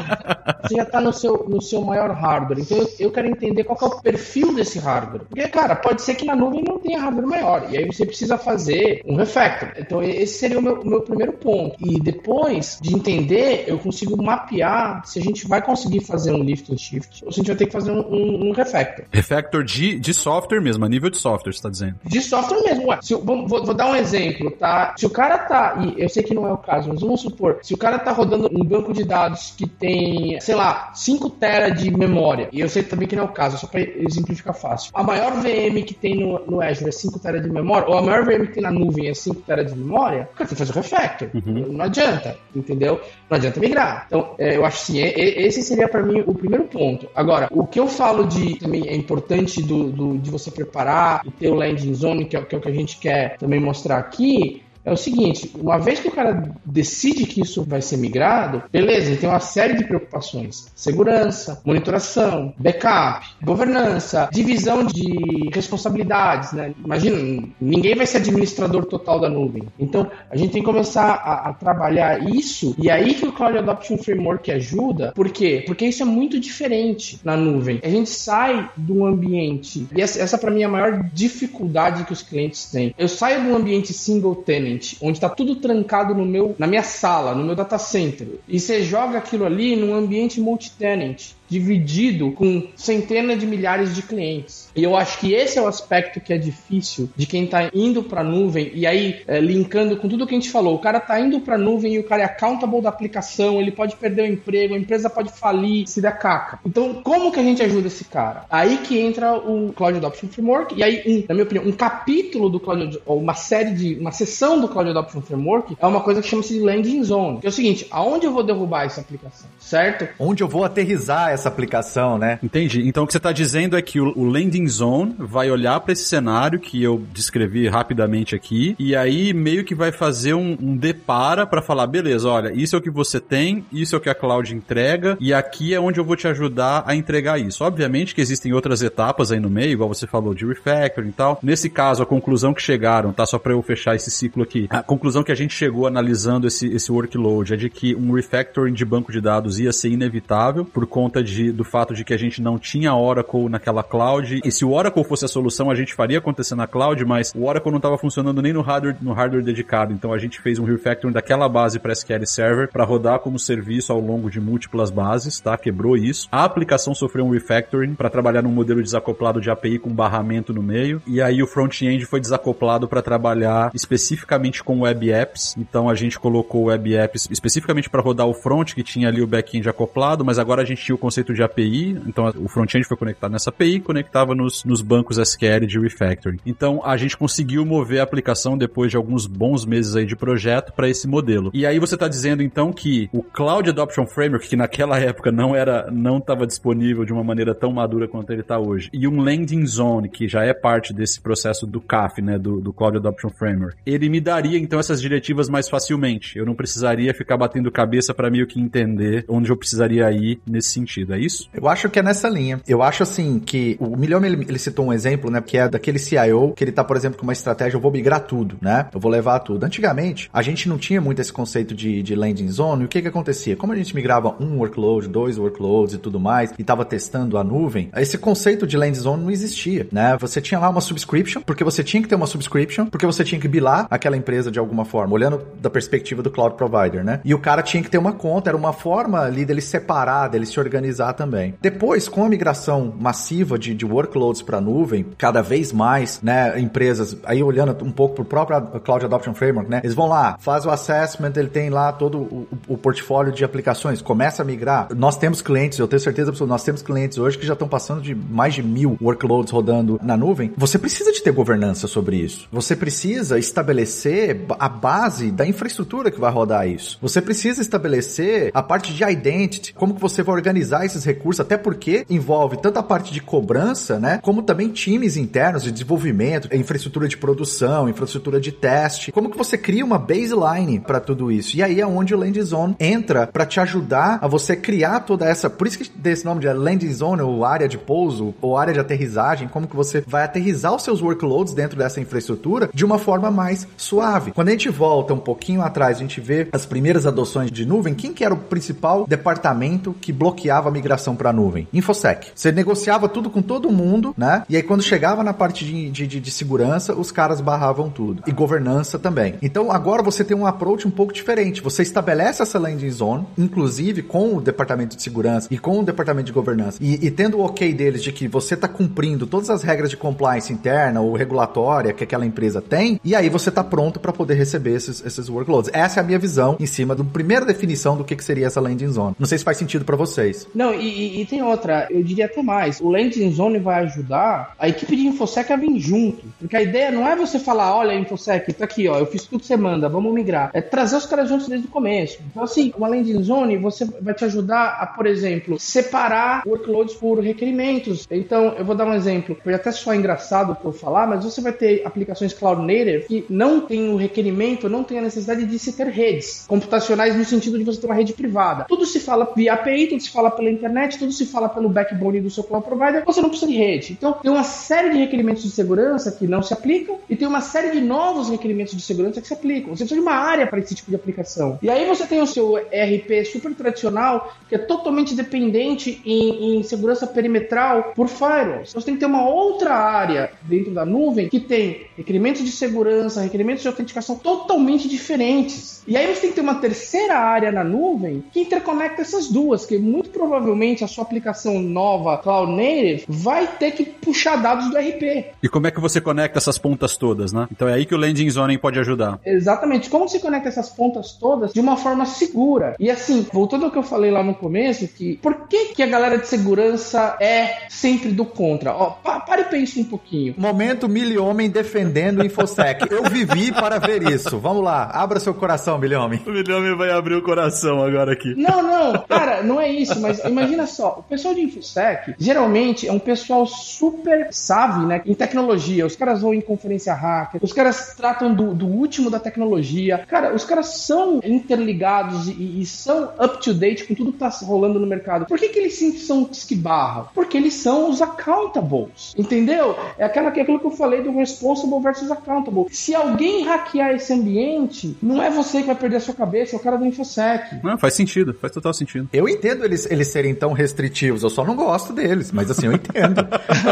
Você 0.63 0.77
já 0.77 0.83
está 0.83 1.01
no 1.01 1.13
seu, 1.13 1.47
no 1.49 1.61
seu 1.61 1.81
maior 1.83 2.11
hardware. 2.11 2.61
Então 2.61 2.79
eu, 2.79 2.89
eu 2.99 3.11
quero 3.11 3.29
entender 3.29 3.65
qual 3.65 3.79
é 3.81 3.85
o 3.85 4.01
perfil 4.01 4.55
desse 4.55 4.79
hardware. 4.79 5.25
Porque, 5.29 5.47
cara, 5.49 5.77
pode 5.77 6.03
ser 6.03 6.15
que 6.15 6.25
na 6.25 6.35
nuvem 6.35 6.63
não 6.67 6.79
tenha 6.79 7.01
hardware 7.01 7.27
maior. 7.27 7.69
E 7.71 7.77
aí 7.77 7.87
você 7.87 8.05
precisa 8.05 8.37
fazer 8.37 9.03
um 9.07 9.17
refactor. 9.17 9.73
Então 9.79 10.03
esse 10.03 10.39
seria 10.39 10.59
o 10.59 10.63
meu, 10.63 10.85
meu 10.85 11.01
primeiro 11.03 11.33
ponto. 11.35 11.77
E 11.81 12.01
depois 12.01 12.79
de 12.81 12.95
entender, 12.95 13.65
eu 13.67 13.79
consigo 13.79 14.21
mapear 14.21 15.03
se 15.05 15.19
a 15.19 15.23
gente 15.23 15.47
vai 15.47 15.63
conseguir 15.63 16.05
fazer 16.05 16.33
um 16.33 16.43
lift 16.43 16.73
and 16.73 16.79
shift 16.79 17.25
ou 17.25 17.33
se 17.33 17.41
a 17.41 17.43
gente 17.43 17.49
vai 17.49 17.57
ter 17.57 17.67
que 17.67 17.73
fazer 17.73 17.91
um, 17.91 18.01
um, 18.01 18.49
um 18.49 18.53
refactor. 18.53 19.05
Refactor 19.11 19.65
de, 19.65 19.99
de 19.99 20.15
software 20.27 20.61
mesmo, 20.61 20.85
a 20.85 20.89
nível 20.89 21.09
de 21.09 21.19
software, 21.19 21.53
você 21.53 21.59
está 21.59 21.71
dizendo? 21.71 21.95
De 22.05 22.21
software 22.21 22.61
mesmo. 22.63 22.89
Ué, 22.89 22.99
eu, 23.09 23.21
vou, 23.23 23.47
vou, 23.47 23.73
dar 23.73 23.87
um 23.87 23.95
exemplo, 23.95 24.51
tá? 24.51 24.93
Se 24.99 25.07
o 25.07 25.11
cara 25.11 25.39
tá, 25.39 25.79
e 25.81 26.03
eu 26.03 26.09
sei 26.09 26.25
que 26.25 26.35
não 26.35 26.49
é 26.49 26.53
o 26.53 26.59
caso, 26.59 26.89
mas 26.89 27.01
vamos 27.01 27.21
supor, 27.21 27.61
se 27.63 27.73
o 27.73 27.77
cara 27.77 27.97
tá 27.97 28.11
rodando 28.11 28.51
um 28.53 28.65
banco 28.65 28.93
de 28.93 29.05
dados 29.05 29.55
que 29.57 29.69
tem, 29.69 30.41
sei 30.41 30.57
lá, 30.57 30.91
5 30.95 31.31
tera 31.31 31.71
de 31.71 31.97
memória, 31.97 32.49
e 32.53 32.61
eu 32.61 32.69
sei 32.69 32.83
também 32.83 33.07
que 33.07 33.15
não 33.15 33.23
é 33.23 33.27
o 33.27 33.33
caso, 33.33 33.57
só 33.57 33.69
para 33.69 33.81
exemplificar 33.81 34.53
fácil. 34.53 34.91
A 34.95 35.05
maior 35.05 35.33
VM 35.35 35.85
que 35.87 35.95
tem 35.95 36.17
no, 36.17 36.45
no 36.45 36.61
Azure 36.61 36.89
é 36.89 36.93
5 36.93 37.21
tera 37.21 37.41
de 37.41 37.49
memória, 37.49 37.89
ou 37.89 37.97
a 37.97 38.03
maior 38.03 38.25
VM 38.25 38.47
que 38.47 38.55
tem 38.55 38.63
na 38.65 38.73
nuvem 38.73 39.09
é 39.09 39.15
5 39.15 39.43
tera 39.43 39.65
de 39.65 39.77
memória, 39.77 40.29
o 40.33 40.37
cara 40.37 40.49
tem 40.49 40.49
que 40.49 40.55
fazer 40.57 40.73
o 40.73 40.75
refactor. 40.75 41.29
Uhum. 41.35 41.73
Não 41.73 41.85
adianta, 41.85 42.37
entendeu? 42.53 43.01
Não 43.31 43.37
adianta 43.37 43.61
migrar. 43.61 44.07
Então, 44.09 44.35
é, 44.39 44.57
eu 44.57 44.65
acho 44.65 44.79
assim, 44.79 44.99
é, 44.99 45.47
esse 45.47 45.63
seria 45.63 45.89
para 45.89 46.03
mim 46.03 46.25
o 46.27 46.35
primeiro 46.35 46.65
ponto. 46.65 47.09
Agora, 47.15 47.47
o 47.53 47.65
que 47.65 47.79
eu 47.79 47.87
falo 47.87 48.25
de 48.25 48.59
também 48.59 48.89
é 48.89 48.97
importante 48.97 49.63
do, 49.63 49.85
do 49.91 50.16
de 50.19 50.31
você 50.31 50.51
preparar 50.51 51.23
e 51.25 51.31
ter 51.31 51.49
o 51.49 51.55
landing 51.55 51.95
zone, 51.95 52.25
que 52.25 52.37
é, 52.37 52.43
que 52.43 52.55
é 52.55 52.59
o 52.59 52.61
que 52.61 52.69
a 52.69 52.73
gente 52.73 52.99
quer 52.99 53.37
também 53.39 53.61
mostrar 53.61 53.99
aqui, 53.99 54.63
é 54.87 54.93
o 54.93 54.97
seguinte: 54.97 55.51
uma 55.57 55.79
vez 55.79 55.99
que 55.99 56.09
o 56.09 56.13
cara 56.13 56.55
decide 56.65 57.27
que 57.27 57.43
isso 57.43 57.65
vai 57.65 57.83
ser 57.83 57.97
migrado, 57.97 58.63
beleza, 58.73 59.11
ele 59.11 59.17
tem 59.17 59.29
uma 59.29 59.41
série 59.41 59.75
de 59.75 59.85
preocupações: 59.85 60.69
segurança, 60.77 61.61
monitoração, 61.65 62.55
backup, 62.57 63.27
governança, 63.43 64.31
divisão 64.33 64.85
de 64.85 65.51
responsabilidades. 65.53 66.53
Né? 66.53 66.73
Imagina, 66.85 67.49
ninguém 67.61 67.97
vai 67.97 68.07
ser 68.07 68.19
administrador 68.19 68.87
total 68.87 69.19
da 69.19 69.29
nuvem. 69.29 69.65
Então, 69.79 70.09
a 70.31 70.37
gente 70.37 70.53
tem 70.53 70.63
que 70.63 70.67
começar 70.67 71.15
a, 71.15 71.49
a 71.49 71.53
trabalhar 71.53 72.23
isso, 72.31 72.75
e 72.79 72.89
aí 72.89 73.15
que 73.15 73.27
o 73.27 73.33
Cloud 73.33 73.59
Adoption 73.59 73.99
Framework 73.99 74.53
ajuda. 74.53 75.13
Por 75.13 75.31
quê? 75.31 75.65
Porque 75.67 75.85
isso 75.85 76.03
é 76.03 76.07
muito 76.07 76.39
diferente 76.39 77.19
na 77.25 77.37
nuvem. 77.37 77.81
A 77.83 77.89
gente 77.89 78.11
sai 78.11 78.71
de 78.77 78.93
um 78.93 79.05
ambiente, 79.05 79.89
e 79.95 80.01
essa, 80.01 80.21
essa 80.21 80.39
para 80.39 80.53
mim 80.53 80.63
é 80.63 80.67
a 80.67 80.69
maior 80.69 81.03
dificuldade 81.13 82.05
que 82.05 82.13
os 82.13 82.23
clientes 82.23 82.71
têm. 82.71 82.95
Eu 82.97 83.09
saio 83.09 83.43
de 83.43 83.49
um 83.49 83.57
ambiente 83.57 83.93
single 83.93 84.37
tenant 84.37 84.76
onde 85.01 85.19
está 85.19 85.29
tudo 85.29 85.57
trancado 85.57 86.15
no 86.15 86.25
meu, 86.25 86.55
na 86.59 86.67
minha 86.67 86.83
sala, 86.83 87.35
no 87.35 87.45
meu 87.45 87.55
data 87.55 87.79
center, 87.79 88.29
e 88.49 88.59
você 88.59 88.83
joga 88.83 89.19
aquilo 89.19 89.45
ali 89.45 89.77
num 89.77 89.95
ambiente 89.95 90.41
multi-tenant 90.41 91.35
dividido 91.49 92.33
com 92.33 92.67
centenas 92.75 93.39
de 93.39 93.47
milhares 93.47 93.95
de 93.95 94.03
clientes. 94.03 94.69
E 94.75 94.83
eu 94.83 94.97
acho 94.97 95.19
que 95.19 95.33
esse 95.33 95.59
é 95.59 95.63
o 95.63 95.67
aspecto 95.67 96.21
que 96.21 96.33
é 96.33 96.39
difícil 96.39 97.09
de 97.17 97.27
quem 97.27 97.45
está 97.45 97.71
indo 97.73 98.03
para 98.03 98.21
a 98.21 98.25
nuvem 98.25 98.71
e 98.75 98.87
aí 98.87 99.23
é, 99.27 99.41
linkando 99.41 99.97
com 99.97 100.09
tudo 100.09 100.27
que 100.27 100.35
a 100.35 100.39
gente 100.39 100.51
falou, 100.51 100.75
o 100.75 100.79
cara 100.79 100.99
está 100.99 101.19
indo 101.21 101.41
para 101.41 101.55
a 101.55 101.59
nuvem 101.59 101.95
e 101.95 101.99
o 101.99 102.05
cara 102.05 102.23
é 102.23 102.25
accountable 102.25 102.81
da 102.81 102.89
aplicação, 102.89 103.61
ele 103.61 103.71
pode 103.71 103.97
perder 103.97 104.23
o 104.23 104.27
emprego, 104.27 104.75
a 104.75 104.79
empresa 104.79 105.09
pode 105.09 105.33
falir, 105.33 105.87
se 105.87 106.01
der 106.01 106.19
caca. 106.19 106.59
Então, 106.65 106.95
como 107.03 107.33
que 107.33 107.41
a 107.41 107.43
gente 107.43 107.63
ajuda 107.63 107.87
esse 107.87 108.05
cara? 108.05 108.45
Aí 108.51 108.79
que 108.79 108.99
entra 108.99 109.37
o 109.37 109.73
Cloud 109.73 109.97
Adoption 109.97 110.29
Framework 110.29 110.75
e 110.77 110.83
aí, 110.83 111.03
um, 111.07 111.25
na 111.29 111.35
minha 111.35 111.45
opinião, 111.45 111.67
um 111.67 111.73
capítulo 111.73 112.49
do 112.49 112.61
Cloud 112.61 113.01
ou 113.07 113.21
uma 113.21 113.35
série 113.35 113.73
de 113.73 113.95
uma 113.95 114.13
seção 114.13 114.61
do 114.61 114.69
Cloud 114.69 114.91
Adoption 114.91 115.21
Framework 115.21 115.77
é 115.81 115.87
uma 115.87 116.01
coisa 116.01 116.21
que 116.21 116.29
chama-se 116.29 116.55
de 116.55 116.61
landing 116.61 117.03
zone. 117.03 117.41
Que 117.41 117.47
é 117.47 117.51
o 117.51 117.53
seguinte, 117.53 117.87
aonde 117.91 118.27
eu 118.27 118.33
vou 118.33 118.43
derrubar 118.43 118.85
essa 118.85 119.01
aplicação, 119.01 119.49
certo? 119.59 120.09
Onde 120.19 120.43
eu 120.43 120.49
vou 120.49 120.65
aterrizar 120.65 121.31
essa 121.37 121.49
aplicação, 121.49 122.19
né? 122.19 122.39
Entendi. 122.43 122.87
Então 122.87 123.05
o 123.05 123.07
que 123.07 123.13
você 123.13 123.19
está 123.19 123.33
dizendo 123.33 123.77
é 123.77 123.83
que 123.83 124.01
o, 124.01 124.25
landing 124.25 124.67
zone 124.67 125.15
vai 125.19 125.51
olhar 125.51 125.79
para 125.81 125.93
esse 125.93 126.05
cenário 126.05 126.59
que 126.59 126.83
eu 126.83 127.03
descrevi 127.13 127.69
rapidamente 127.69 128.35
aqui 128.35 128.75
e 128.79 128.97
aí 128.97 129.33
meio 129.33 129.65
que 129.65 129.75
vai 129.75 129.93
fazer 129.93 130.35
um, 130.35 130.57
um 130.61 130.77
depara 130.77 131.47
para 131.47 131.63
falar, 131.63 131.87
beleza, 131.87 132.29
olha, 132.29 132.53
isso 132.53 132.75
é 132.75 132.79
o 132.79 132.83
que 132.83 132.91
você 132.91 133.21
tem, 133.21 133.65
isso 133.73 133.95
é 133.95 133.99
o 133.99 134.01
que 134.01 134.11
a 134.11 134.15
cloud 134.15 134.55
entrega 134.55 135.17
e 135.21 135.33
aqui 135.33 135.73
é 135.73 135.81
onde 135.81 136.01
eu 136.01 136.05
vou 136.05 136.17
te 136.17 136.27
ajudar 136.27 136.83
a 136.87 136.95
entregar 136.95 137.39
isso. 137.39 137.65
Obviamente 137.65 138.15
que 138.15 138.21
existem 138.21 138.53
outras 138.53 138.83
etapas 138.83 139.31
aí 139.31 139.39
no 139.39 139.51
meio, 139.51 139.73
igual 139.73 139.89
você 139.89 140.07
falou 140.07 140.35
de 140.35 140.47
refactoring 140.47 141.09
e 141.09 141.13
tal. 141.13 141.39
Nesse 141.43 141.71
caso, 141.71 142.03
a 142.03 142.07
conclusão 142.07 142.53
que 142.53 142.63
chegaram, 142.63 143.13
tá? 143.13 143.27
Só 143.27 143.39
para 143.39 143.53
eu 143.53 143.63
fechar 143.63 143.95
esse 143.95 144.11
ciclo 144.11 144.43
aqui. 144.43 144.67
A 144.71 144.83
conclusão 144.83 145.23
que 145.23 145.33
a 145.33 145.35
gente 145.35 145.55
chegou 145.55 145.87
analisando 145.87 146.47
esse, 146.47 146.67
esse 146.69 146.91
workload 146.91 147.55
é 147.55 147.57
de 147.57 147.71
que 147.71 147.95
um 147.95 148.13
refactoring 148.13 148.73
de 148.73 148.85
banco 148.85 149.13
de 149.13 149.21
dados 149.21 149.59
ia 149.59 149.73
ser 149.73 149.91
inevitável 149.91 150.65
por 150.65 150.87
conta 150.87 151.23
de, 151.27 151.53
do 151.53 151.65
fato 151.65 151.95
de 151.95 152.05
que 152.05 152.15
a 152.15 152.17
gente 152.17 152.41
não 152.41 152.59
tinha 152.59 152.95
Oracle 152.95 153.49
naquela 153.49 153.83
cloud. 153.83 154.41
E 154.45 154.51
se 154.51 154.65
o 154.65 154.73
Oracle 154.73 155.05
fosse 155.05 155.25
a 155.25 155.29
solução, 155.29 155.71
a 155.71 155.75
gente 155.75 155.95
faria 155.95 156.19
acontecer 156.19 156.55
na 156.55 156.67
cloud, 156.67 157.05
mas 157.05 157.33
o 157.35 157.45
Oracle 157.45 157.71
não 157.71 157.79
estava 157.79 157.99
funcionando 157.99 158.43
nem 158.43 158.53
no 158.53 158.63
hardware, 158.63 158.97
no 159.01 159.13
hardware 159.13 159.45
dedicado. 159.45 159.93
Então 159.93 160.13
a 160.13 160.19
gente 160.19 160.41
fez 160.41 160.59
um 160.59 160.65
refactoring 160.65 161.13
daquela 161.13 161.49
base 161.49 161.79
para 161.79 161.93
SQL 161.93 162.27
Server 162.27 162.71
para 162.71 162.85
rodar 162.85 163.19
como 163.21 163.39
serviço 163.39 163.93
ao 163.93 164.01
longo 164.01 164.31
de 164.31 164.41
múltiplas 164.41 164.91
bases, 164.91 165.41
tá? 165.41 165.57
Quebrou 165.57 165.97
isso. 165.97 166.29
A 166.31 166.45
aplicação 166.45 166.95
sofreu 166.95 167.27
um 167.27 167.31
refactoring 167.31 167.95
para 167.95 168.11
trabalhar 168.11 168.43
num 168.43 168.51
modelo 168.51 168.83
desacoplado 168.83 169.41
de 169.41 169.51
API 169.51 169.79
com 169.79 169.91
barramento 169.91 170.53
no 170.53 170.63
meio. 170.63 171.03
E 171.07 171.21
aí 171.21 171.43
o 171.43 171.47
front-end 171.47 172.05
foi 172.07 172.21
desacoplado 172.21 172.89
para 172.89 173.03
trabalhar 173.03 173.71
especificamente 173.75 174.63
com 174.63 174.81
web 174.81 175.11
apps. 175.11 175.55
Então 175.57 175.89
a 175.89 175.95
gente 175.95 176.19
colocou 176.19 176.65
web 176.65 176.95
apps 176.95 177.29
especificamente 177.31 177.91
para 177.91 178.03
rodar 178.03 178.27
o 178.27 178.35
front 178.35 178.75
que 178.75 178.83
tinha 178.83 179.09
ali 179.09 179.23
o 179.23 179.27
back-end 179.27 179.69
acoplado, 179.69 180.25
mas 180.25 180.39
agora 180.39 180.63
a 180.63 180.65
gente 180.65 180.85
tinha 180.85 180.95
o 180.95 180.99
conceito 181.17 181.33
de 181.33 181.43
API, 181.43 181.99
então 182.07 182.31
o 182.37 182.49
front-end 182.49 182.87
foi 182.87 182.97
conectado 182.97 183.33
nessa 183.33 183.49
API, 183.49 183.81
conectava 183.81 184.35
nos, 184.35 184.65
nos 184.65 184.83
bancos 184.83 185.17
SQL 185.17 185.67
de 185.67 185.79
refactoring. 185.79 186.39
Então 186.45 186.83
a 186.85 186.97
gente 186.97 187.17
conseguiu 187.17 187.65
mover 187.65 188.01
a 188.01 188.03
aplicação 188.03 188.59
depois 188.59 188.91
de 188.91 188.97
alguns 188.97 189.27
bons 189.27 189.65
meses 189.65 189.97
aí 189.97 190.05
de 190.05 190.15
projeto 190.15 190.73
para 190.75 190.89
esse 190.89 191.09
modelo. 191.09 191.51
E 191.55 191.65
aí 191.65 191.79
você 191.79 191.95
está 191.95 192.07
dizendo 192.07 192.43
então 192.43 192.73
que 192.73 193.09
o 193.13 193.23
Cloud 193.23 193.71
Adoption 193.71 194.07
Framework, 194.07 194.47
que 194.47 194.57
naquela 194.57 194.99
época 195.01 195.33
não 195.33 195.55
era, 195.55 195.91
não 195.91 196.19
estava 196.19 196.47
disponível 196.47 197.05
de 197.05 197.13
uma 197.13 197.25
maneira 197.25 197.55
tão 197.55 197.73
madura 197.73 198.07
quanto 198.07 198.31
ele 198.31 198.43
está 198.43 198.59
hoje, 198.59 198.91
e 198.93 199.09
um 199.09 199.21
Landing 199.21 199.65
Zone, 199.67 200.09
que 200.09 200.29
já 200.29 200.45
é 200.45 200.53
parte 200.53 200.93
desse 200.93 201.21
processo 201.21 201.67
do 201.67 201.81
CAF, 201.81 202.21
né, 202.21 202.39
do, 202.39 202.61
do 202.61 202.73
Cloud 202.73 202.99
Adoption 202.99 203.31
Framework, 203.31 203.77
ele 203.87 204.09
me 204.09 204.21
daria 204.21 204.59
então 204.59 204.79
essas 204.79 205.01
diretivas 205.01 205.49
mais 205.49 205.69
facilmente. 205.69 206.39
Eu 206.39 206.45
não 206.45 206.55
precisaria 206.55 207.15
ficar 207.15 207.37
batendo 207.37 207.71
cabeça 207.71 208.13
para 208.13 208.31
meio 208.31 208.47
que 208.47 208.61
entender 208.61 209.25
onde 209.29 209.51
eu 209.51 209.57
precisaria 209.57 210.11
ir 210.13 210.41
nesse 210.47 210.71
sentido, 210.71 211.06
é 211.15 211.19
isso? 211.19 211.49
Eu 211.53 211.69
acho 211.69 211.89
que 211.89 211.99
é 211.99 212.03
nessa 212.03 212.29
linha. 212.29 212.61
Eu 212.67 212.83
acho 212.83 213.03
assim 213.03 213.39
que 213.39 213.77
o 213.81 213.97
Milhão 213.97 214.25
ele, 214.25 214.45
ele, 214.49 214.59
citou 214.59 214.87
um 214.87 214.93
exemplo, 214.93 215.31
né, 215.31 215.41
que 215.41 215.57
é 215.57 215.69
daquele 215.69 215.99
CIO 215.99 216.53
que 216.55 216.65
ele 216.65 216.73
tá, 216.73 216.85
por 216.85 216.97
exemplo, 216.97 217.19
com 217.19 217.25
uma 217.25 217.33
estratégia, 217.33 217.77
eu 217.77 217.81
vou 217.81 217.91
migrar 217.91 218.21
tudo, 218.21 218.57
né? 218.61 218.89
Eu 218.93 219.01
vou 219.01 219.11
levar 219.11 219.39
tudo. 219.41 219.65
Antigamente, 219.65 220.29
a 220.33 220.43
gente 220.43 220.69
não 220.69 220.79
tinha 220.79 221.01
muito 221.01 221.21
esse 221.21 221.33
conceito 221.33 221.75
de, 221.75 222.03
de 222.03 222.15
landing 222.15 222.49
zone. 222.49 222.83
E 222.83 222.87
o 222.87 222.89
que 222.89 223.03
que 223.03 223.09
acontecia? 223.09 223.57
Como 223.57 223.73
a 223.73 223.77
gente 223.77 223.95
migrava 223.95 224.35
um 224.41 224.59
workload, 224.59 225.09
dois 225.09 225.39
workloads 225.39 225.95
e 225.95 225.99
tudo 225.99 226.19
mais, 226.19 226.53
e 226.59 226.65
tava 226.65 226.85
testando 226.85 227.39
a 227.39 227.45
nuvem, 227.45 227.91
esse 227.97 228.19
conceito 228.19 228.67
de 228.67 228.77
landing 228.77 228.95
zone 228.95 229.23
não 229.23 229.31
existia, 229.31 229.87
né? 229.93 230.17
Você 230.21 230.41
tinha 230.41 230.59
lá 230.59 230.69
uma 230.69 230.81
subscription, 230.81 231.43
porque 231.43 231.65
você 231.65 231.83
tinha 231.83 232.03
que 232.03 232.09
ter 232.09 232.15
uma 232.15 232.27
subscription, 232.27 232.87
porque 232.87 233.07
você 233.07 233.25
tinha 233.25 233.41
que 233.41 233.49
bilar 233.49 233.87
aquela 233.91 234.17
empresa 234.17 234.51
de 234.51 234.59
alguma 234.59 234.85
forma, 234.85 235.15
olhando 235.15 235.43
da 235.61 235.71
perspectiva 235.71 236.23
do 236.23 236.31
cloud 236.31 236.57
provider, 236.57 237.05
né? 237.05 237.21
E 237.25 237.35
o 237.35 237.39
cara 237.39 237.63
tinha 237.63 237.83
que 237.83 237.91
ter 237.91 237.99
uma 237.99 238.13
conta, 238.13 238.51
era 238.51 238.57
uma 238.57 238.73
forma 238.73 239.21
ali 239.21 239.45
dele 239.45 239.61
separar, 239.61 240.29
dele 240.29 240.47
se 240.47 240.59
organizar 240.59 240.96
também. 241.13 241.55
Depois, 241.61 242.09
com 242.09 242.25
a 242.25 242.29
migração 242.29 242.95
massiva 242.99 243.59
de, 243.59 243.75
de 243.75 243.85
workloads 243.85 244.43
para 244.43 244.61
nuvem, 244.61 245.07
cada 245.19 245.43
vez 245.43 245.73
mais, 245.73 246.21
né, 246.23 246.59
empresas, 246.59 247.17
aí 247.25 247.43
olhando 247.43 247.85
um 247.85 247.91
pouco 247.91 248.17
pro 248.17 248.25
próprio 248.25 248.81
Cloud 248.81 249.05
Adoption 249.05 249.35
Framework, 249.35 249.71
né, 249.71 249.81
eles 249.83 249.95
vão 249.95 250.09
lá, 250.09 250.37
faz 250.39 250.65
o 250.65 250.71
assessment, 250.71 251.33
ele 251.37 251.49
tem 251.49 251.71
lá 251.71 251.93
todo 251.93 252.19
o, 252.19 252.49
o 252.69 252.79
portfólio 252.79 253.33
de 253.33 253.45
aplicações, 253.45 254.01
começa 254.01 254.43
a 254.43 254.45
migrar. 254.45 254.89
Nós 254.95 255.17
temos 255.17 255.43
clientes, 255.43 255.79
eu 255.79 255.89
tenho 255.89 256.01
certeza 256.01 256.31
absoluta, 256.31 256.53
nós 256.53 256.65
temos 256.65 256.83
clientes 256.83 257.19
hoje 257.19 257.39
que 257.39 257.47
já 257.47 257.53
estão 257.53 257.69
passando 257.69 258.01
de 258.01 258.15
mais 258.15 258.55
de 258.55 258.63
mil 258.63 258.97
workloads 259.01 259.53
rodando 259.53 259.99
na 260.03 260.17
nuvem. 260.17 260.53
Você 260.57 260.79
precisa 260.79 261.13
de 261.13 261.23
ter 261.23 261.33
governança 261.33 261.87
sobre 261.87 262.17
isso. 262.17 262.49
Você 262.51 262.75
precisa 262.75 263.39
estabelecer 263.39 264.45
a 264.59 264.69
base 264.69 265.31
da 265.31 265.47
infraestrutura 265.47 266.11
que 266.11 266.21
vai 266.21 266.31
rodar 266.31 266.69
isso. 266.69 266.99
Você 267.03 267.21
precisa 267.21 267.61
estabelecer 267.61 268.51
a 268.55 268.63
parte 268.63 268.95
de 268.95 269.05
identity, 269.05 269.75
como 269.75 269.95
que 269.95 270.01
você 270.01 270.23
vai 270.23 270.35
organizar 270.35 270.86
esses 270.87 271.05
recursos, 271.05 271.41
até 271.41 271.57
porque 271.57 272.05
envolve 272.09 272.57
tanto 272.57 272.79
a 272.79 272.83
parte 272.83 273.13
de 273.13 273.21
cobrança, 273.21 273.99
né, 273.99 274.21
como 274.23 274.43
também 274.43 274.69
times 274.69 275.17
internos 275.17 275.63
de 275.63 275.71
desenvolvimento, 275.71 276.55
infraestrutura 276.55 277.09
de 277.09 277.17
produção, 277.17 277.89
infraestrutura 277.89 278.41
de 278.41 278.53
teste. 278.53 279.13
Como 279.13 279.31
que 279.31 279.39
você 279.39 279.59
cria 279.59 279.85
uma 279.85 279.99
baseline 279.99 280.81
para 280.81 281.01
tudo 281.01 281.31
isso? 281.31 281.57
E 281.57 281.63
aí 281.63 281.81
é 281.81 281.87
onde 281.87 282.15
o 282.15 282.19
Landing 282.19 282.43
Zone 282.43 282.77
entra 282.81 283.27
para 283.27 283.47
te 283.47 283.61
ajudar 283.61 284.19
a 284.21 284.29
você 284.29 284.57
criar 284.57 285.01
toda 285.01 285.27
essa, 285.27 285.51
por 285.51 285.67
isso 285.67 285.79
que 285.79 285.91
desse 285.97 286.25
nome 286.25 286.41
de 286.41 286.53
Landing 286.53 286.93
Zone 286.93 287.23
ou 287.23 287.45
área 287.45 287.69
de 287.69 287.79
pouso 287.79 288.35
ou 288.41 288.57
área 288.57 288.73
de 288.73 288.81
aterrissagem, 288.81 289.49
como 289.49 289.67
que 289.67 289.77
você 289.77 290.03
vai 290.07 290.25
aterrizar 290.25 290.75
os 290.75 290.83
seus 290.83 291.03
workloads 291.03 291.53
dentro 291.53 291.79
dessa 291.79 292.01
infraestrutura 292.01 292.71
de 292.73 292.85
uma 292.85 292.99
forma 292.99 293.31
mais 293.31 293.67
suave. 293.77 294.33
Quando 294.33 294.49
a 294.49 294.53
gente 294.53 294.69
volta 294.69 295.15
um 295.15 295.19
pouquinho 295.19 295.63
atrás, 295.63 295.97
a 295.97 296.01
gente 296.01 296.21
vê 296.21 296.49
as 296.53 296.67
primeiras 296.67 297.07
adoções 297.07 297.51
de 297.51 297.67
nuvem, 297.67 297.95
quem 297.95 298.13
que 298.13 298.25
era 298.25 298.35
o 298.35 298.39
principal 298.39 299.07
departamento 299.07 299.95
que 300.01 300.13
bloqueava 300.13 300.71
migração 300.77 301.17
para 301.17 301.31
a 301.31 301.33
nuvem? 301.33 301.67
InfoSec. 301.73 302.29
Você 302.35 302.53
negociava 302.53 303.09
tudo 303.09 303.31
com 303.31 303.43
todo 303.43 303.71
mundo, 303.71 304.15
né? 304.17 304.43
E 304.49 304.57
aí 304.57 304.63
quando 304.63 304.83
chegava 304.83 305.25
na 305.25 305.33
parte 305.33 305.65
de, 305.65 305.91
de, 305.91 306.21
de, 306.21 306.31
segurança, 306.31 306.95
os 306.95 307.11
caras 307.11 307.41
barravam 307.41 307.89
tudo. 307.89 308.23
E 308.27 308.33
governança 308.33 308.99
também. 308.99 309.35
Então 309.41 309.73
agora 309.73 310.03
você 310.03 310.23
tem 310.23 310.37
um 310.37 310.47
approach 310.47 310.87
um 310.87 310.91
pouco 310.91 311.13
diferente. 311.13 311.63
Você 311.63 311.83
estabelece 311.83 312.43
essa 312.43 312.59
landing 312.59 312.91
zone, 312.91 313.27
inclusive 313.39 314.03
com 314.03 314.37
o 314.37 314.41
departamento 314.41 314.97
de 314.97 315.03
segurança 315.03 315.49
e 315.51 315.59
com 315.59 315.81
o 315.81 315.85
departamento 315.85 316.27
de 316.27 316.33
governança, 316.33 316.79
e, 316.81 317.07
e 317.07 317.11
tendo 317.11 317.39
o 317.39 317.45
ok 317.45 317.73
deles 317.73 318.03
de 318.03 318.13
que 318.13 318.29
você 318.29 318.55
está 318.55 318.69
cumprindo 318.69 319.27
todas 319.27 319.51
as 319.51 319.63
regras 319.63 319.91
de 319.91 319.97
compliance 319.97 320.53
interna 320.53 321.01
ou 321.01 321.15
regulatória 321.15 321.93
que 321.93 322.05
aquela 322.05 322.27
empresa 322.27 322.61
tem, 322.61 323.01
e 323.03 323.15
aí 323.15 323.29
você 323.29 323.49
está 323.49 323.65
pronto 323.65 323.99
para 323.99 324.13
poder 324.13 324.35
receber 324.35 324.75
esses, 324.75 325.05
esses 325.05 325.29
workloads. 325.29 325.71
Essa 325.73 326.01
é 326.01 326.03
a 326.03 326.07
minha 326.07 326.19
visão 326.19 326.57
em 326.61 326.67
cima 326.67 326.95
da 326.95 327.05
primeira 327.05 327.47
definição 327.47 327.97
do 327.97 328.05
que, 328.05 328.15
que 328.15 328.25
seria 328.25 328.47
essa 328.47 328.61
landing 328.61 328.89
zone. 328.89 329.17
Não 329.19 329.27
sei 329.27 329.39
se 329.39 329.45
faz 329.45 329.57
sentido 329.57 329.85
para 329.85 329.97
vocês. 329.97 330.47
Não, 330.57 330.73
e, 330.73 331.21
e, 331.21 331.27
tem 331.27 331.43
outra, 331.43 331.87
eu 331.91 332.03
diria 332.03 332.25
até 332.25 332.43
mais. 332.43 332.81
O 332.81 332.89
landing 332.89 333.31
zone 333.31 333.59
vai 333.59 333.85
ajudar 333.85 334.55
a 334.59 334.67
equipe 334.67 334.97
de 334.97 335.07
InfoSec 335.07 335.53
a 335.53 335.57
vir 335.57 335.79
junto. 335.79 336.25
Porque 336.39 336.57
a 336.57 336.63
ideia 336.63 336.91
não 336.91 337.07
é 337.07 337.15
você 337.15 337.39
falar, 337.39 337.77
olha, 337.77 337.93
InfoSec, 337.93 338.55
tá 338.55 338.65
aqui, 338.65 338.89
ó, 338.89 338.99
eu 338.99 339.05
fiz 339.05 339.27
tudo 339.27 339.41
que 339.41 339.47
você 339.47 339.55
manda, 339.55 339.87
vamos 339.87 340.15
migrar. 340.15 340.51
É 340.55 340.63
trazer 340.63 340.97
os 340.97 341.05
caras 341.05 341.29
juntos 341.29 341.47
desde 341.47 341.67
o 341.67 341.71
começo. 341.71 342.21
Então, 342.31 342.43
assim, 342.43 342.73
uma 342.75 342.89
landing 342.89 343.23
zone, 343.23 343.59
você 343.59 343.85
vai 344.01 344.15
te 344.15 344.25
ajudar 344.25 344.79
a, 344.81 344.87
por 344.87 345.07
exemplo, 345.07 345.61
separar 345.61 346.43
workloads 346.47 346.95
por 346.95 347.21
requerimentos. 347.21 348.07
Então, 348.11 348.55
eu 348.57 348.65
vou 348.65 348.75
dar 348.75 348.87
um 348.87 348.95
exemplo. 348.95 349.37
Pode 349.37 349.57
até 349.57 349.71
soar 349.71 349.95
engraçado 349.95 350.55
por 350.55 350.73
falar, 350.73 351.07
mas 351.07 351.23
você 351.23 351.43
vai 351.43 351.53
ter 351.53 351.83
aplicações 351.85 352.33
cloud 352.33 352.63
native 352.63 353.05
que 353.07 353.27
não 353.29 353.61
tem 353.61 353.91
o 353.91 353.97
requerimento, 353.97 354.71
não 354.71 354.83
tem 354.83 355.01
a 355.01 355.03
necessidade 355.03 355.45
de 355.45 355.59
se 355.59 355.75
ter 355.77 355.89
redes 355.89 356.47
computacionais 356.49 357.15
no 357.15 357.27
sentido 357.27 357.59
de 357.59 357.65
você 357.65 357.79
ter 357.79 357.87
uma 357.87 357.95
rede 357.95 358.15
privada. 358.15 358.65
Tudo 358.67 358.87
se 358.87 359.01
fala 359.01 359.31
via 359.37 359.53
API, 359.53 359.89
tudo 359.89 360.01
se 360.01 360.11
fala 360.11 360.31
pela 360.47 360.51
internet, 360.51 360.99
tudo 360.99 361.13
se 361.13 361.27
fala 361.27 361.49
pelo 361.49 361.69
backbone 361.69 362.21
do 362.21 362.31
seu 362.31 362.45
cloud 362.45 362.65
provider, 362.67 363.05
você 363.05 363.21
não 363.21 363.29
precisa 363.29 363.51
de 363.51 363.57
rede. 363.57 363.93
Então, 363.93 364.13
tem 364.15 364.31
uma 364.31 364.45
série 364.45 364.91
de 364.91 364.99
requerimentos 364.99 365.43
de 365.43 365.51
segurança 365.51 366.13
que 366.13 366.27
não 366.27 366.43
se 366.43 366.53
aplicam 366.53 366.99
e 367.11 367.17
tem 367.17 367.27
uma 367.27 367.41
série 367.41 367.71
de 367.71 367.81
novos 367.81 368.29
requerimentos 368.29 368.75
de 368.75 368.83
segurança 368.83 369.21
que 369.21 369.27
se 369.27 369.35
aplicam. 369.35 369.75
Você 369.75 369.85
precisa 369.85 370.01
de 370.01 370.01
uma 370.01 370.15
área 370.15 370.47
para 370.47 370.61
esse 370.61 370.75
tipo 370.75 370.91
de 370.91 370.97
aplicação. 370.97 371.59
E 371.63 371.69
aí 371.69 371.87
você 371.87 372.07
tem 372.07 372.21
o 372.21 372.27
seu 372.27 372.57
ERP 372.59 373.27
super 373.31 373.55
tradicional, 373.55 374.35
que 374.49 374.55
é 374.55 374.59
totalmente 374.59 375.15
dependente 375.15 376.01
em, 376.05 376.59
em 376.59 376.63
segurança 376.63 377.07
perimetral 377.07 377.93
por 377.95 378.09
firewalls. 378.09 378.71
Então, 378.71 378.81
você 378.81 378.87
tem 378.87 378.95
que 378.95 379.01
ter 379.01 379.07
uma 379.07 379.29
outra 379.29 379.75
área 379.75 380.31
dentro 380.43 380.73
da 380.73 380.85
nuvem 380.85 381.29
que 381.29 381.41
tem 381.41 381.87
requerimentos 381.97 382.45
de 382.45 382.53
segurança, 382.53 383.23
requerimentos 383.23 383.63
de 383.63 383.69
autenticação 383.69 384.17
totalmente 384.17 384.89
diferentes. 384.89 385.83
E 385.87 385.97
aí 385.97 386.13
você 386.13 386.23
tem 386.23 386.31
que 386.31 386.37
ter 386.37 386.43
uma 386.43 386.57
terceira 386.57 387.17
área 387.17 387.53
na 387.53 387.63
nuvem 387.63 388.25
que 388.33 388.41
interconecta 388.41 389.03
essas 389.03 389.29
duas, 389.29 389.65
que 389.65 389.79
muito 389.79 390.11
provavelmente 390.11 390.36
a 390.85 390.89
sua 390.89 391.05
aplicação 391.05 391.61
nova, 391.61 392.19
Cloud 392.19 392.53
Native, 392.53 393.05
vai 393.09 393.47
ter 393.47 393.73
que 393.73 393.85
puxar 393.85 394.37
dados 394.37 394.71
do 394.71 394.77
RP. 394.77 395.27
E 395.43 395.49
como 395.49 395.67
é 395.67 395.71
que 395.71 395.81
você 395.81 396.01
conecta 396.01 396.39
essas 396.39 396.59
pontas 396.59 396.97
todas, 396.97 397.33
né? 397.33 397.47
Então 397.51 397.69
é 397.69 397.75
aí 397.75 397.87
que 397.87 397.95
o 397.95 397.99
Landing 397.99 398.31
Zone 398.31 398.59
pode 398.59 398.79
ajudar. 398.79 399.19
Exatamente. 399.25 399.91
Como 399.91 400.09
você 400.09 400.19
conecta 400.19 400.49
essas 400.49 400.69
pontas 400.69 401.13
todas 401.13 401.53
de 401.53 401.61
uma 401.61 401.77
forma 401.77 402.07
segura? 402.07 402.77
E 402.79 402.91
assim, 402.91 403.27
voltando 403.33 403.65
ao 403.65 403.71
que 403.71 403.79
eu 403.79 403.83
falei 403.83 404.11
lá 404.11 404.23
no 404.23 404.35
começo, 404.35 404.87
que 404.89 405.17
por 405.17 405.49
que, 405.49 405.75
que 405.75 405.83
a 405.83 405.87
galera 405.87 406.19
de 406.19 406.27
segurança 406.27 407.17
é 407.21 407.69
sempre 407.69 408.11
do 408.11 408.25
contra? 408.25 408.73
Ó, 408.75 408.91
pa, 408.91 409.21
pare 409.21 409.43
e 409.43 409.45
pense 409.45 409.81
um 409.81 409.85
pouquinho. 409.85 410.35
Momento 410.37 410.89
Milho 410.89 411.25
Homem 411.25 411.49
defendendo 411.49 412.21
o 412.21 412.27
InfoSec. 412.27 412.87
Eu 412.91 413.05
vivi 413.05 413.53
para 413.53 413.79
ver 413.79 414.03
isso. 414.11 414.39
Vamos 414.39 414.63
lá, 414.63 414.91
abra 414.93 415.21
seu 415.21 415.35
coração, 415.35 415.79
Milho 415.79 416.01
Homem. 416.01 416.21
O 416.27 416.31
Milho 416.31 416.57
Homem 416.57 416.77
vai 416.77 416.91
abrir 416.91 417.15
o 417.15 417.23
coração 417.23 417.83
agora 417.83 418.13
aqui. 418.13 418.35
Não, 418.37 418.63
não, 418.63 418.99
cara, 419.09 419.43
não 419.43 419.61
é 419.61 419.69
isso, 419.69 420.01
mas 420.01 420.25
imagina 420.29 420.67
só, 420.67 420.97
o 420.99 421.03
pessoal 421.03 421.35
de 421.35 421.41
InfoSec 421.41 422.15
geralmente 422.19 422.87
é 422.89 422.93
um 422.93 422.99
pessoal 422.99 423.47
super 423.47 424.29
savvy, 424.31 424.87
né, 424.87 425.03
em 425.05 425.15
tecnologia. 425.15 425.87
Os 425.87 425.97
caras 425.97 426.23
vão 426.23 426.35
em 426.35 426.41
conferência 426.41 426.95
hacker, 426.95 427.41
os 427.43 427.53
caras 427.53 427.95
tratam 427.97 428.35
do, 428.35 428.55
do 428.55 428.67
último 428.67 429.11
da 429.11 429.19
tecnologia. 429.19 430.05
Cara, 430.09 430.35
os 430.35 430.45
caras 430.45 430.67
são 430.79 431.21
interligados 431.25 432.29
e, 432.29 432.61
e 432.61 432.67
são 432.67 433.11
up 433.19 433.43
to 433.43 433.55
date 433.55 433.85
com 433.85 433.95
tudo 433.95 434.13
que 434.13 434.19
tá 434.19 434.29
rolando 434.43 434.79
no 434.79 434.87
mercado. 434.87 435.27
Por 435.27 435.39
que, 435.39 435.49
que 435.49 435.59
eles 435.59 435.75
sempre 435.75 435.99
são 436.01 436.23
os 436.23 436.45
que 436.45 436.55
barram? 436.55 437.09
Porque 437.15 437.37
eles 437.37 437.55
são 437.55 437.91
os 437.91 438.03
accountables, 438.03 439.15
entendeu? 439.17 439.77
É 439.99 440.05
aquela, 440.05 440.29
é 440.29 440.41
aquilo 440.41 440.59
que 440.59 440.67
eu 440.67 440.71
falei 440.71 441.03
do 441.03 441.13
responsible 441.13 441.81
versus 441.81 442.11
accountable. 442.11 442.67
Se 442.71 442.95
alguém 442.95 443.45
hackear 443.45 443.95
esse 443.95 444.13
ambiente, 444.13 444.97
não 445.03 445.23
é 445.23 445.31
você 445.31 445.61
que 445.61 445.67
vai 445.67 445.77
perder 445.77 445.97
a 445.97 446.01
sua 446.01 446.15
cabeça, 446.15 446.57
é 446.57 446.59
o 446.59 446.63
cara 446.63 446.77
do 446.77 446.87
InfoSec. 446.87 447.63
Não, 447.63 447.79
faz 447.79 447.95
sentido, 447.95 448.35
faz 448.35 448.53
total 448.53 448.73
sentido. 448.73 449.09
Eu 449.13 449.29
entendo 449.29 449.65
eles, 449.65 449.91
eles 449.91 450.09
serem 450.17 450.35
tão 450.35 450.55
restritivos, 450.55 451.23
eu 451.23 451.29
só 451.29 451.45
não 451.45 451.55
gosto 451.55 451.93
deles, 451.93 452.33
mas 452.33 452.51
assim, 452.51 452.67
eu 452.67 452.73
entendo. 452.73 453.29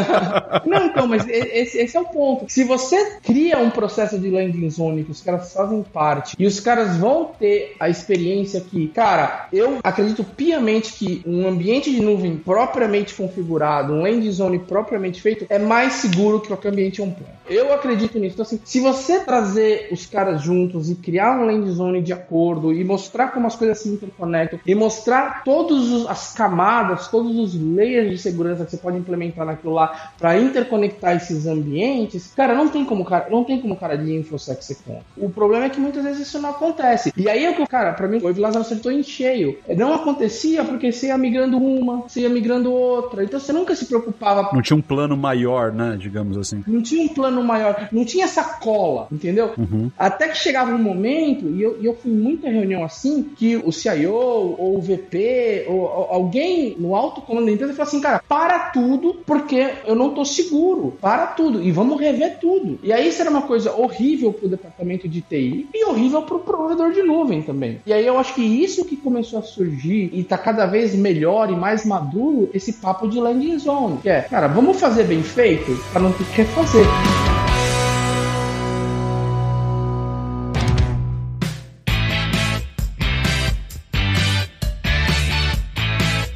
não, 0.67 0.85
então, 0.85 1.07
mas 1.07 1.27
esse, 1.27 1.79
esse, 1.79 1.97
é 1.97 2.01
o 2.01 2.05
ponto. 2.05 2.45
Se 2.53 2.65
você 2.65 3.17
cria 3.23 3.59
um 3.59 3.71
processo 3.71 4.19
de 4.19 4.29
landing 4.29 4.69
zone 4.69 5.05
que 5.05 5.11
os 5.11 5.23
caras 5.23 5.55
fazem 5.55 5.83
parte 5.83 6.37
e 6.39 6.47
os 6.47 6.61
caras 6.61 6.99
vão 6.99 7.31
ter 7.39 7.77
a 7.81 7.89
experiência 7.89 8.61
que, 8.61 8.89
cara, 8.89 9.49
eu 9.55 9.79
acredito 9.83 10.23
piamente 10.23 10.93
que 10.93 11.23
um 11.27 11.49
ambiente 11.49 11.91
de 11.91 12.03
nuvem 12.03 12.37
propriamente 12.37 13.15
configurado, 13.15 13.95
um 13.95 14.03
landing 14.03 14.31
zone 14.31 14.59
propriamente 14.59 15.23
feito, 15.23 15.47
é 15.49 15.59
mais 15.59 15.95
seguro 15.95 16.41
que 16.41 16.49
qualquer 16.49 16.73
ambiente 16.73 17.01
on-prem. 17.01 17.27
Eu 17.49 17.73
acredito 17.73 18.19
nisso. 18.19 18.35
Então, 18.35 18.45
assim, 18.45 18.61
se 18.63 18.81
você 18.81 19.21
trazer 19.21 19.89
os 19.91 20.05
caras 20.07 20.43
juntos 20.43 20.91
e 20.91 20.95
criar 20.95 21.39
um 21.39 21.47
land 21.47 21.71
zone 21.71 22.03
de 22.03 22.13
acordo 22.13 22.73
e 22.73 22.85
mostrar 22.85 23.29
como 23.29 23.47
as 23.47 23.57
coisas 23.57 23.79
se 23.79 23.89
interconectam 23.89 24.59
e 24.67 24.75
mostrar 24.75 25.43
todas 25.45 26.07
as 26.07 26.34
camadas, 26.35 27.09
todos 27.09 27.37
os 27.39 27.55
layers 27.55 28.11
de 28.11 28.19
segurança 28.19 28.65
que 28.65 28.73
você 28.73 28.77
pode 28.77 28.99
implementar 28.99 29.47
naquilo 29.47 29.75
lá 29.75 30.13
para 30.19 30.39
interconectar 30.39 31.17
esses 31.17 31.47
ambientes, 31.47 32.33
cara, 32.35 32.55
não 32.55 32.69
tem 32.69 32.85
como 32.85 33.05
cara, 33.05 33.29
não 33.31 33.45
tem 33.45 33.61
como 33.61 33.77
cara 33.77 33.97
de 33.97 34.13
InfoSec 34.13 34.65
ser 34.65 34.77
contra. 34.85 35.03
O 35.17 35.31
problema 35.31 35.67
é 35.67 35.71
que 35.71 35.81
muitas 35.81 36.05
vezes 36.05 36.27
isso 36.27 36.39
não 36.39 36.51
acontece. 36.51 37.13
E 37.17 37.29
aí 37.29 37.45
é 37.45 37.51
o 37.51 37.55
que, 37.55 37.67
cara, 37.67 37.93
para 37.93 38.09
mim, 38.09 38.19
o 38.19 38.41
Lázaro 38.41 38.65
acertou 38.65 38.93
em 38.93 39.03
cheio. 39.03 39.59
Não 39.77 39.95
acontecia 39.95 40.65
porque 40.65 40.91
você 40.91 41.09
ia 41.09 41.19
migrando 41.19 41.57
uma, 41.57 42.03
você 42.03 42.21
ia 42.21 42.29
migrando 42.29 42.73
outra. 42.73 43.25
Então 43.25 43.39
você 43.39 43.53
nunca 43.53 43.75
se 43.75 43.87
preocupava. 43.87 44.51
Não 44.53 44.63
tinha 44.63 44.77
um 44.77 44.83
plano 44.83 45.17
maior, 45.17 45.73
né? 45.73 45.97
Digamos 45.99 46.37
assim. 46.37 46.63
Não 46.67 46.83
tinha 46.83 47.03
um 47.03 47.09
plano 47.09 47.43
maior, 47.43 47.89
não 47.93 48.05
tinha 48.05 48.25
essa 48.25 48.43
cola, 48.45 49.09
entendeu? 49.11 49.53
Uhum. 49.57 49.91
Até 49.99 50.29
que 50.29 50.39
chegava 50.39 50.73
um 50.73 50.79
momento, 50.79 51.49
e 51.49 51.63
eu, 51.63 51.79
eu 51.83 51.95
fui 51.95 52.11
em 52.11 52.17
muita 52.17 52.49
reunião 52.49 52.85
assim, 52.85 53.23
que 53.23 53.57
o 53.57 53.73
CIO 53.73 54.15
ou 54.15 54.79
o 54.79 54.81
VP 54.81 55.67
ou, 55.69 56.09
ou 56.11 56.24
alguém 56.25 56.75
no 56.79 56.97
alto 56.97 57.21
comando 57.21 57.47
da 57.47 57.53
empresa 57.53 57.73
falou 57.75 57.89
assim, 57.89 58.01
cara, 58.01 58.23
para 58.27 58.71
tudo 58.71 59.15
porque 59.27 59.75
eu 59.87 59.95
não 59.95 60.15
tô 60.15 60.25
seguro, 60.25 60.97
para 61.01 61.29
tudo 61.29 61.63
e 61.63 61.71
vamos 61.71 62.01
rever 62.01 62.39
tudo. 62.39 62.79
E 62.83 62.93
aí 62.93 63.09
isso 63.09 63.21
era 63.21 63.31
uma 63.31 63.43
coisa 63.43 63.73
horrível 63.73 64.33
pro 64.33 64.49
departamento 64.49 65.09
de 65.09 65.21
TI 65.21 65.69
e 65.73 65.85
horrível 65.85 66.23
pro 66.23 66.41
provedor 66.41 66.93
de 66.93 67.03
nuvem 67.03 67.43
também. 67.43 67.81
E 67.87 67.93
aí 67.93 68.07
eu 68.07 68.19
acho 68.19 68.35
que 68.35 68.43
isso 68.43 68.85
que 68.85 68.97
começou 68.97 69.39
a 69.39 69.43
surgir 69.43 70.11
e 70.13 70.25
tá 70.25 70.39
cada 70.39 70.67
vez 70.67 70.95
melhor 70.95 71.51
e 71.51 71.57
mais 71.57 71.85
maduro 71.85 72.49
esse 72.55 72.75
papo 72.75 73.09
de 73.09 73.21
landing 73.21 73.59
zone, 73.59 73.99
que 73.99 74.09
é, 74.09 74.23
cara, 74.23 74.49
vamos 74.49 74.81
fazer 74.81 75.05
bem 75.05 75.23
feito 75.23 75.77
para 75.93 76.03
não 76.03 76.13
ter 76.13 76.25
que 76.25 76.37
refazer. 76.43 77.34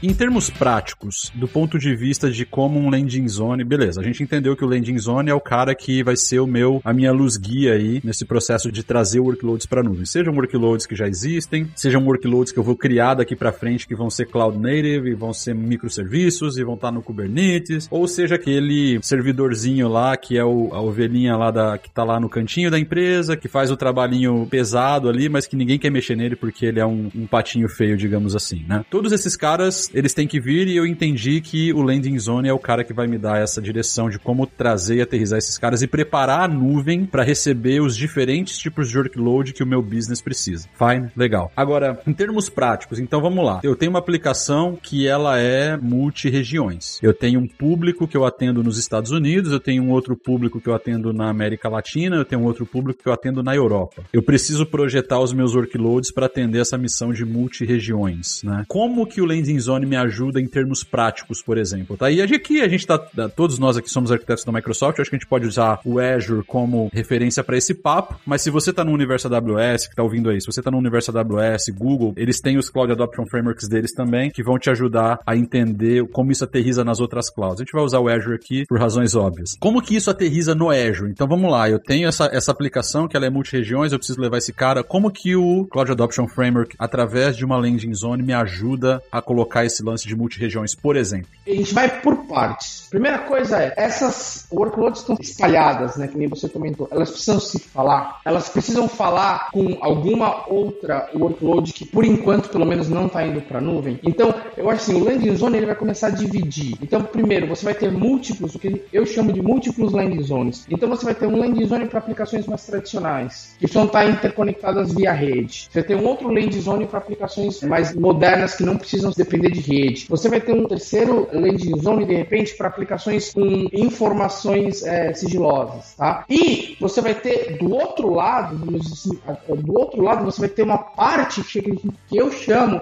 Em 0.09 0.15
termos 0.15 0.49
práticos, 0.49 1.31
do 1.35 1.47
ponto 1.47 1.79
de 1.79 1.95
vista 1.95 2.31
de 2.31 2.47
como 2.47 2.81
um 2.81 2.89
landing 2.89 3.29
zone, 3.29 3.63
beleza, 3.63 4.01
a 4.01 4.03
gente 4.03 4.23
entendeu 4.23 4.57
que 4.57 4.65
o 4.65 4.67
landing 4.67 4.99
zone 4.99 5.29
é 5.29 5.35
o 5.35 5.41
cara 5.41 5.75
que 5.75 6.03
vai 6.03 6.17
ser 6.17 6.41
o 6.41 6.47
meu, 6.47 6.81
a 6.83 6.95
minha 6.95 7.13
luz 7.13 7.37
guia 7.37 7.75
aí 7.75 8.01
nesse 8.03 8.25
processo 8.25 8.73
de 8.73 8.83
trazer 8.83 9.21
workloads 9.21 9.67
para 9.67 9.83
nuvem. 9.83 10.07
Sejam 10.07 10.33
workloads 10.33 10.87
que 10.87 10.97
já 10.97 11.07
existem, 11.07 11.71
sejam 11.77 12.03
workloads 12.07 12.53
que 12.53 12.59
eu 12.59 12.63
vou 12.63 12.75
criar 12.75 13.17
daqui 13.17 13.37
para 13.37 13.53
frente 13.53 13.87
que 13.87 13.95
vão 13.95 14.09
ser 14.09 14.25
cloud 14.25 14.59
native, 14.59 15.11
e 15.11 15.15
vão 15.15 15.35
ser 15.35 15.55
microserviços 15.55 16.57
e 16.57 16.65
vão 16.65 16.77
estar 16.77 16.91
no 16.91 17.03
Kubernetes, 17.03 17.87
ou 17.91 18.09
seja 18.09 18.37
aquele 18.37 18.99
servidorzinho 19.03 19.89
lá 19.89 20.17
que 20.17 20.39
é 20.39 20.45
o, 20.45 20.71
a 20.73 20.81
ovelhinha 20.81 21.37
lá 21.37 21.51
da 21.51 21.77
que 21.77 21.91
tá 21.91 22.03
lá 22.03 22.19
no 22.19 22.31
cantinho 22.31 22.71
da 22.71 22.79
empresa, 22.79 23.37
que 23.37 23.47
faz 23.47 23.71
o 23.71 23.77
trabalhinho 23.77 24.47
pesado 24.51 25.07
ali, 25.07 25.29
mas 25.29 25.47
que 25.47 25.55
ninguém 25.55 25.79
quer 25.79 25.91
mexer 25.91 26.17
nele 26.17 26.35
porque 26.35 26.65
ele 26.65 26.81
é 26.81 26.87
um, 26.87 27.11
um 27.15 27.27
patinho 27.27 27.69
feio, 27.69 27.95
digamos 27.95 28.35
assim, 28.35 28.65
né? 28.67 28.83
Todos 28.89 29.13
esses 29.13 29.37
caras 29.37 29.91
eles 29.99 30.15
têm 30.15 30.29
que 30.29 30.39
vir 30.39 30.69
e 30.69 30.77
eu 30.77 30.87
entendi 30.87 31.41
que 31.41 31.73
o 31.73 31.83
landing 31.83 32.19
zone 32.19 32.49
é 32.49 32.53
o 32.53 32.59
cara 32.59 32.85
que 32.85 32.93
vai 32.93 33.09
me 33.09 33.19
dar 33.19 33.43
essa 33.43 33.61
direção 33.61 34.09
de 34.09 34.19
como 34.19 34.47
trazer 34.47 34.99
e 34.99 35.03
aterrizar 35.03 35.39
esses 35.39 35.59
caras 35.59 35.83
e 35.83 35.89
preparar 35.89 36.43
a 36.43 36.49
nuvem 36.49 37.05
para 37.05 37.25
receber 37.25 37.81
os 37.81 37.97
diferentes 37.97 38.57
tipos 38.59 38.89
de 38.89 38.97
workload 38.97 39.53
que 39.53 39.63
o 39.63 39.67
meu 39.67 39.83
business 39.83 40.23
precisa. 40.23 40.69
Fine, 40.79 41.11
legal. 41.17 41.51
Agora, 41.57 42.01
em 42.07 42.13
termos 42.13 42.49
práticos, 42.49 43.01
então 43.01 43.21
vamos 43.21 43.45
lá. 43.45 43.61
Eu 43.65 43.75
tenho 43.75 43.91
uma 43.91 43.99
aplicação 43.99 44.79
que 44.81 45.09
ela 45.09 45.37
é 45.39 45.77
multi-regiões. 45.77 47.01
Eu 47.03 47.13
tenho 47.13 47.41
um 47.41 47.49
público 47.49 48.07
que 48.07 48.17
eu 48.17 48.25
atendo 48.25 48.63
nos 48.63 48.79
Estados 48.79 49.11
Unidos, 49.11 49.51
eu 49.51 49.61
tenho 49.61 49.83
um 49.83 49.91
outro 49.91 50.17
público 50.17 50.61
que 50.61 50.69
eu 50.69 50.75
atendo 50.75 51.13
na 51.13 51.29
América 51.29 51.69
Latina, 51.69 52.17
eu 52.17 52.25
tenho 52.25 52.43
um 52.43 52.45
outro 52.45 52.65
público 52.65 53.03
que 53.03 53.09
eu 53.09 53.13
atendo 53.13 53.43
na 53.43 53.55
Europa. 53.55 54.05
Eu 54.13 54.23
preciso 54.23 54.65
projetar 54.65 55.19
os 55.19 55.33
meus 55.33 55.57
workloads 55.57 56.13
para 56.13 56.27
atender 56.27 56.61
essa 56.61 56.79
missão 56.79 57.13
de 57.13 57.25
multi-regiões, 57.25 58.43
né? 58.45 58.65
Como 58.69 59.05
que 59.05 59.21
o 59.21 59.25
Landing 59.25 59.59
Zone 59.59 59.88
me 59.89 59.97
ajuda 59.97 60.41
em 60.41 60.47
termos 60.47 60.85
práticos, 60.85 61.43
por 61.43 61.59
exemplo, 61.59 61.97
tá? 61.97 62.11
E 62.11 62.21
aqui 62.23 62.61
a 62.61 62.69
gente 62.69 62.87
tá, 62.87 62.99
todos 63.35 63.59
nós 63.59 63.77
aqui 63.77 63.91
somos 63.91 64.13
arquitetos 64.13 64.45
da 64.45 64.53
Microsoft, 64.53 65.01
acho 65.01 65.11
que 65.11 65.17
a 65.17 65.19
gente 65.19 65.29
pode 65.29 65.47
usar 65.47 65.81
o 65.85 65.99
Azure 65.99 66.45
como 66.45 66.91
referência 66.93 67.43
para 67.43 67.57
esse 67.57 67.75
papo, 67.75 68.19
mas 68.25 68.43
se 68.43 68.51
você 68.51 68.73
tá 68.73 68.85
no 68.85 68.93
universo 68.93 69.33
AWS, 69.33 69.89
que 69.89 69.97
tá 69.97 70.03
ouvindo 70.03 70.31
aí, 70.31 70.41
se 70.41 70.47
você 70.47 70.63
tá 70.63 70.71
no 70.71 70.79
universo 70.79 71.17
AWS, 71.17 71.69
Google, 71.77 72.13
eles 72.17 72.41
têm 72.41 72.59
os 72.59 72.71
Cloud 72.71 72.93
Adoption 72.93 73.27
Frameworks 73.27 73.69
deles 73.69 73.93
também, 73.93 74.31
que 74.31 74.43
vão 74.43 74.59
te 74.59 74.71
ajudar 74.71 75.21
a 75.27 75.37
entender 75.37 76.07
como 76.09 76.31
isso 76.31 76.45
aterriza 76.45 76.85
nas 76.85 77.01
outras 77.01 77.31
clouds. 77.31 77.61
A 77.61 77.65
gente 77.65 77.73
vai 77.73 77.83
usar 77.83 78.01
o 78.01 78.09
Azure 78.09 78.35
aqui 78.35 78.65
por 78.67 78.79
razões 78.79 79.15
óbvias. 79.15 79.57
Como 79.59 79.83
que 79.83 79.97
isso 79.97 80.11
aterriza 80.11 80.55
no 80.55 80.71
Azure? 80.71 81.11
Então 81.11 81.27
vamos 81.27 81.51
lá, 81.51 81.69
eu 81.69 81.79
tenho 81.79 82.09
essa, 82.09 82.27
essa 82.33 82.51
aplicação 82.51 83.09
que 83.09 83.17
ela 83.17 83.27
é 83.27 83.31
multi-regiões, 83.31 83.93
eu 83.93 83.99
preciso 83.99 84.21
levar 84.21 84.39
esse 84.39 84.53
cara. 84.53 84.83
Como 84.83 85.11
que 85.11 85.35
o 85.35 85.67
Cloud 85.67 85.93
Adoption 85.93 86.29
Framework, 86.29 86.77
através 86.79 87.37
de 87.37 87.45
uma 87.45 87.57
landing 87.57 87.95
zone, 87.95 88.23
me 88.23 88.33
ajuda 88.33 89.03
a 89.11 89.23
colocar 89.23 89.65
esse 89.69 89.83
lance 89.83 90.07
de 90.07 90.17
multi-regiões, 90.17 90.75
por 90.75 90.97
exemplo? 90.97 91.29
A 91.47 91.51
gente 91.51 91.73
vai 91.73 92.01
por 92.01 92.27
partes. 92.27 92.89
Primeira 92.91 93.19
coisa 93.21 93.63
é, 93.63 93.73
essas 93.77 94.47
workloads 94.51 95.01
estão 95.01 95.17
espalhadas, 95.21 95.97
né, 95.97 96.09
que 96.09 96.19
nem 96.19 96.29
você 96.29 96.49
comentou. 96.49 96.89
Elas 96.91 97.11
precisam 97.11 97.39
se 97.41 97.59
falar, 97.59 98.21
elas 98.25 98.49
precisam 98.49 98.89
falar 98.89 99.51
com 99.53 99.79
alguma 99.81 100.49
outra 100.51 101.09
workload 101.15 101.73
que, 101.73 101.85
por 101.85 102.05
enquanto, 102.05 102.49
pelo 102.49 102.67
menos 102.67 102.89
não 102.89 103.07
está 103.07 103.25
indo 103.25 103.41
para 103.41 103.59
a 103.59 103.61
nuvem. 103.61 103.99
Então, 104.03 104.35
eu 104.57 104.69
acho 104.71 104.83
assim, 104.83 105.01
o 105.01 105.05
landing 105.05 105.37
zone 105.37 105.59
ele 105.59 105.67
vai 105.67 105.75
começar 105.75 106.09
a 106.09 106.11
dividir. 106.11 106.77
Então, 106.83 107.03
primeiro, 107.03 107.47
você 107.47 107.65
vai 107.65 107.75
ter 107.75 107.91
múltiplos, 107.93 108.55
o 108.55 108.59
que 108.59 108.85
eu 108.93 109.05
chamo 109.07 109.33
de 109.33 109.43
múltiplos 109.43 109.93
landing 109.93 110.23
zones. 110.23 110.67
Então, 110.71 110.89
você 110.89 111.05
vai 111.05 111.15
ter 111.15 111.27
um 111.27 111.37
landing 111.37 111.67
zone 111.67 111.87
para 111.87 111.99
aplicações 111.99 112.47
mais 112.47 112.65
tradicionais, 112.65 113.57
que 113.59 113.67
vão 113.67 113.85
estar 113.85 114.05
tá 114.05 114.11
interconectadas 114.11 114.93
via 114.93 115.13
rede. 115.13 115.69
Você 115.71 115.83
tem 115.83 115.97
um 115.97 116.05
outro 116.07 116.29
landing 116.29 116.61
zone 116.61 116.87
para 116.87 116.99
aplicações 116.99 117.63
mais 117.63 117.95
modernas 117.95 118.55
que 118.55 118.65
não 118.65 118.77
precisam 118.77 119.13
depender 119.17 119.51
de 119.51 119.58
rede. 119.59 120.07
Você 120.09 120.29
vai 120.29 120.41
ter 120.41 120.53
um 120.53 120.67
terceiro 120.67 121.29
landing 121.33 121.81
zone, 121.81 122.05
de 122.05 122.15
repente, 122.15 122.57
para 122.57 122.69
aplicações 122.69 123.33
com 123.33 123.69
informações 123.73 124.85
é, 124.85 125.13
sigilosas, 125.13 125.95
tá? 125.95 126.25
E 126.29 126.77
você 126.81 127.01
vai 127.01 127.15
ter 127.15 127.59
do 127.59 127.75
outro 127.75 128.15
lado, 128.15 128.59
assim, 128.77 129.19
do 129.63 129.79
outro 129.79 130.03
lado, 130.03 130.25
você 130.25 130.41
vai 130.41 130.49
ter 130.49 130.63
uma 130.63 130.79
parte 130.79 131.43
que 131.43 131.81
eu 132.13 132.31
chamo 132.31 132.81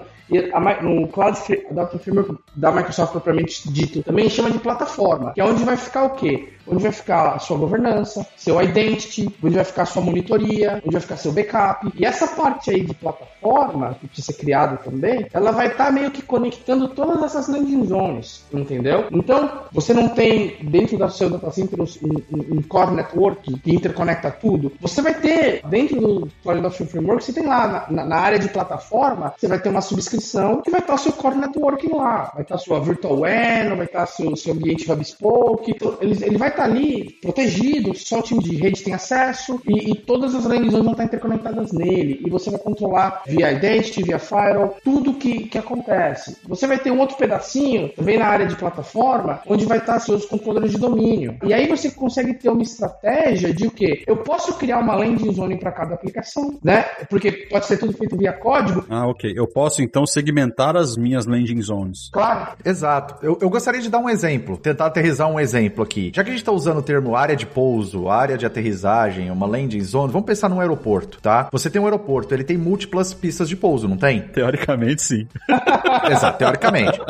no 0.82 1.06
Cloud 1.08 1.38
Adoption 1.70 1.98
Framework 2.00 2.36
da 2.56 2.72
Microsoft 2.72 3.12
propriamente 3.12 3.70
dito 3.70 4.02
também 4.02 4.28
chama 4.28 4.50
de 4.50 4.58
plataforma, 4.58 5.32
que 5.32 5.40
é 5.40 5.44
onde 5.44 5.62
vai 5.64 5.76
ficar 5.76 6.04
o 6.04 6.10
quê? 6.10 6.52
Onde 6.66 6.82
vai 6.82 6.92
ficar 6.92 7.34
a 7.34 7.38
sua 7.38 7.56
governança, 7.56 8.26
seu 8.36 8.60
identity, 8.60 9.28
onde 9.42 9.54
vai 9.54 9.64
ficar 9.64 9.82
a 9.82 9.86
sua 9.86 10.02
monitoria, 10.02 10.82
onde 10.84 10.92
vai 10.92 11.00
ficar 11.00 11.16
seu 11.16 11.32
backup. 11.32 11.92
E 11.98 12.04
essa 12.04 12.28
parte 12.28 12.70
aí 12.70 12.84
de 12.84 12.94
plataforma, 12.94 13.96
que 14.00 14.06
precisa 14.06 14.32
ser 14.32 14.38
criada 14.38 14.76
também, 14.76 15.26
ela 15.32 15.52
vai 15.52 15.68
estar 15.68 15.86
tá 15.86 15.90
meio 15.90 16.10
que 16.10 16.22
conectando 16.22 16.88
todas 16.88 17.22
essas 17.22 17.48
landing 17.48 17.86
zones, 17.86 18.44
entendeu? 18.52 19.06
Então, 19.10 19.62
você 19.72 19.92
não 19.92 20.08
tem 20.08 20.56
dentro 20.62 20.98
da 20.98 21.08
seu 21.08 21.30
data 21.30 21.50
center 21.50 21.80
um, 21.80 22.56
um, 22.56 22.62
core 22.62 22.94
network 22.94 23.58
que 23.60 23.74
interconecta 23.74 24.30
tudo. 24.30 24.72
Você 24.80 25.00
vai 25.02 25.14
ter, 25.14 25.62
dentro 25.66 26.00
do 26.00 26.28
Cloud 26.42 26.60
Adoption 26.60 26.86
Framework, 26.86 27.24
você 27.24 27.32
tem 27.32 27.46
lá 27.46 27.86
na, 27.90 28.04
na 28.04 28.16
área 28.16 28.38
de 28.38 28.48
plataforma, 28.48 29.34
você 29.36 29.48
vai 29.48 29.58
ter 29.58 29.68
uma 29.68 29.80
subscrição 29.80 30.60
que 30.60 30.70
vai 30.70 30.80
estar 30.80 30.94
o 30.94 30.98
seu 30.98 31.12
core 31.12 31.36
network 31.36 31.88
lá. 31.88 32.30
Vai 32.34 32.42
estar 32.42 32.56
a 32.56 32.58
sua 32.58 32.80
virtual 32.80 33.20
WAN, 33.20 33.76
vai 33.76 33.86
estar 33.86 34.06
seu, 34.06 34.34
seu 34.36 34.52
ambiente 34.52 34.90
HubSpoke. 34.90 35.72
Então, 35.72 35.96
ele, 36.00 36.24
ele 36.24 36.38
vai 36.38 36.50
estar 36.56 36.64
ali 36.64 37.18
protegido, 37.20 37.94
só 37.94 38.18
o 38.18 38.22
time 38.22 38.42
de 38.42 38.56
rede 38.56 38.82
tem 38.82 38.94
acesso 38.94 39.60
e, 39.66 39.92
e 39.92 39.94
todas 39.94 40.34
as 40.34 40.44
landing 40.44 40.70
zones 40.70 40.84
vão 40.84 40.92
estar 40.92 41.04
interconectadas 41.04 41.72
nele. 41.72 42.22
E 42.24 42.30
você 42.30 42.50
vai 42.50 42.58
controlar 42.58 43.22
via 43.26 43.52
identity, 43.52 44.02
via 44.02 44.18
firewall, 44.18 44.76
tudo 44.82 45.14
que, 45.14 45.44
que 45.44 45.58
acontece. 45.58 46.36
Você 46.48 46.66
vai 46.66 46.78
ter 46.78 46.90
um 46.90 46.98
outro 46.98 47.16
pedacinho, 47.16 47.90
também 47.90 48.18
na 48.18 48.26
área 48.26 48.46
de 48.46 48.56
plataforma, 48.56 49.40
onde 49.46 49.66
vai 49.66 49.78
estar 49.78 49.98
seus 50.00 50.24
controladores 50.26 50.72
de 50.72 50.78
domínio. 50.78 51.36
E 51.44 51.52
aí 51.52 51.68
você 51.68 51.90
consegue 51.90 52.34
ter 52.34 52.48
uma 52.48 52.62
estratégia 52.62 53.52
de 53.52 53.66
o 53.66 53.70
quê? 53.70 54.02
Eu 54.06 54.18
posso 54.18 54.54
criar 54.54 54.78
uma 54.78 54.94
landing 54.94 55.32
zone 55.32 55.58
para 55.58 55.72
cada 55.72 55.94
aplicação, 55.94 56.58
né? 56.62 56.82
Porque 57.08 57.32
pode 57.50 57.66
ser 57.66 57.78
tudo 57.78 57.92
feito 57.92 58.16
via 58.16 58.32
código. 58.32 58.84
Ah, 58.88 59.06
ok. 59.06 59.32
Eu 59.36 59.46
posso 59.46 59.82
então 59.82 60.06
segmentar 60.06 60.76
as 60.76 60.96
minhas 60.96 61.26
landing 61.26 61.60
zones. 61.60 62.08
Claro. 62.12 62.56
Exato. 62.64 63.16
Eu, 63.24 63.38
eu 63.40 63.50
gostaria 63.50 63.80
de 63.80 63.90
dar 63.90 63.98
um 63.98 64.08
exemplo, 64.08 64.56
tentar 64.56 64.86
aterrizar 64.86 65.28
um 65.28 65.38
exemplo 65.38 65.82
aqui. 65.82 66.12
Já 66.14 66.22
que 66.22 66.30
a 66.30 66.32
gente 66.32 66.44
está 66.46 66.52
usando 66.52 66.78
o 66.78 66.82
termo 66.82 67.16
área 67.16 67.34
de 67.34 67.44
pouso, 67.44 68.08
área 68.08 68.38
de 68.38 68.46
aterrissagem, 68.46 69.30
uma 69.32 69.46
landing 69.46 69.80
zone, 69.80 70.12
vamos 70.12 70.26
pensar 70.26 70.48
num 70.48 70.60
aeroporto, 70.60 71.18
tá? 71.20 71.48
Você 71.50 71.68
tem 71.68 71.82
um 71.82 71.84
aeroporto, 71.84 72.32
ele 72.32 72.44
tem 72.44 72.56
múltiplas 72.56 73.12
pistas 73.12 73.48
de 73.48 73.56
pouso, 73.56 73.88
não 73.88 73.96
tem? 73.96 74.20
Teoricamente, 74.22 75.02
sim. 75.02 75.26
Exato, 76.08 76.38
teoricamente. 76.38 77.00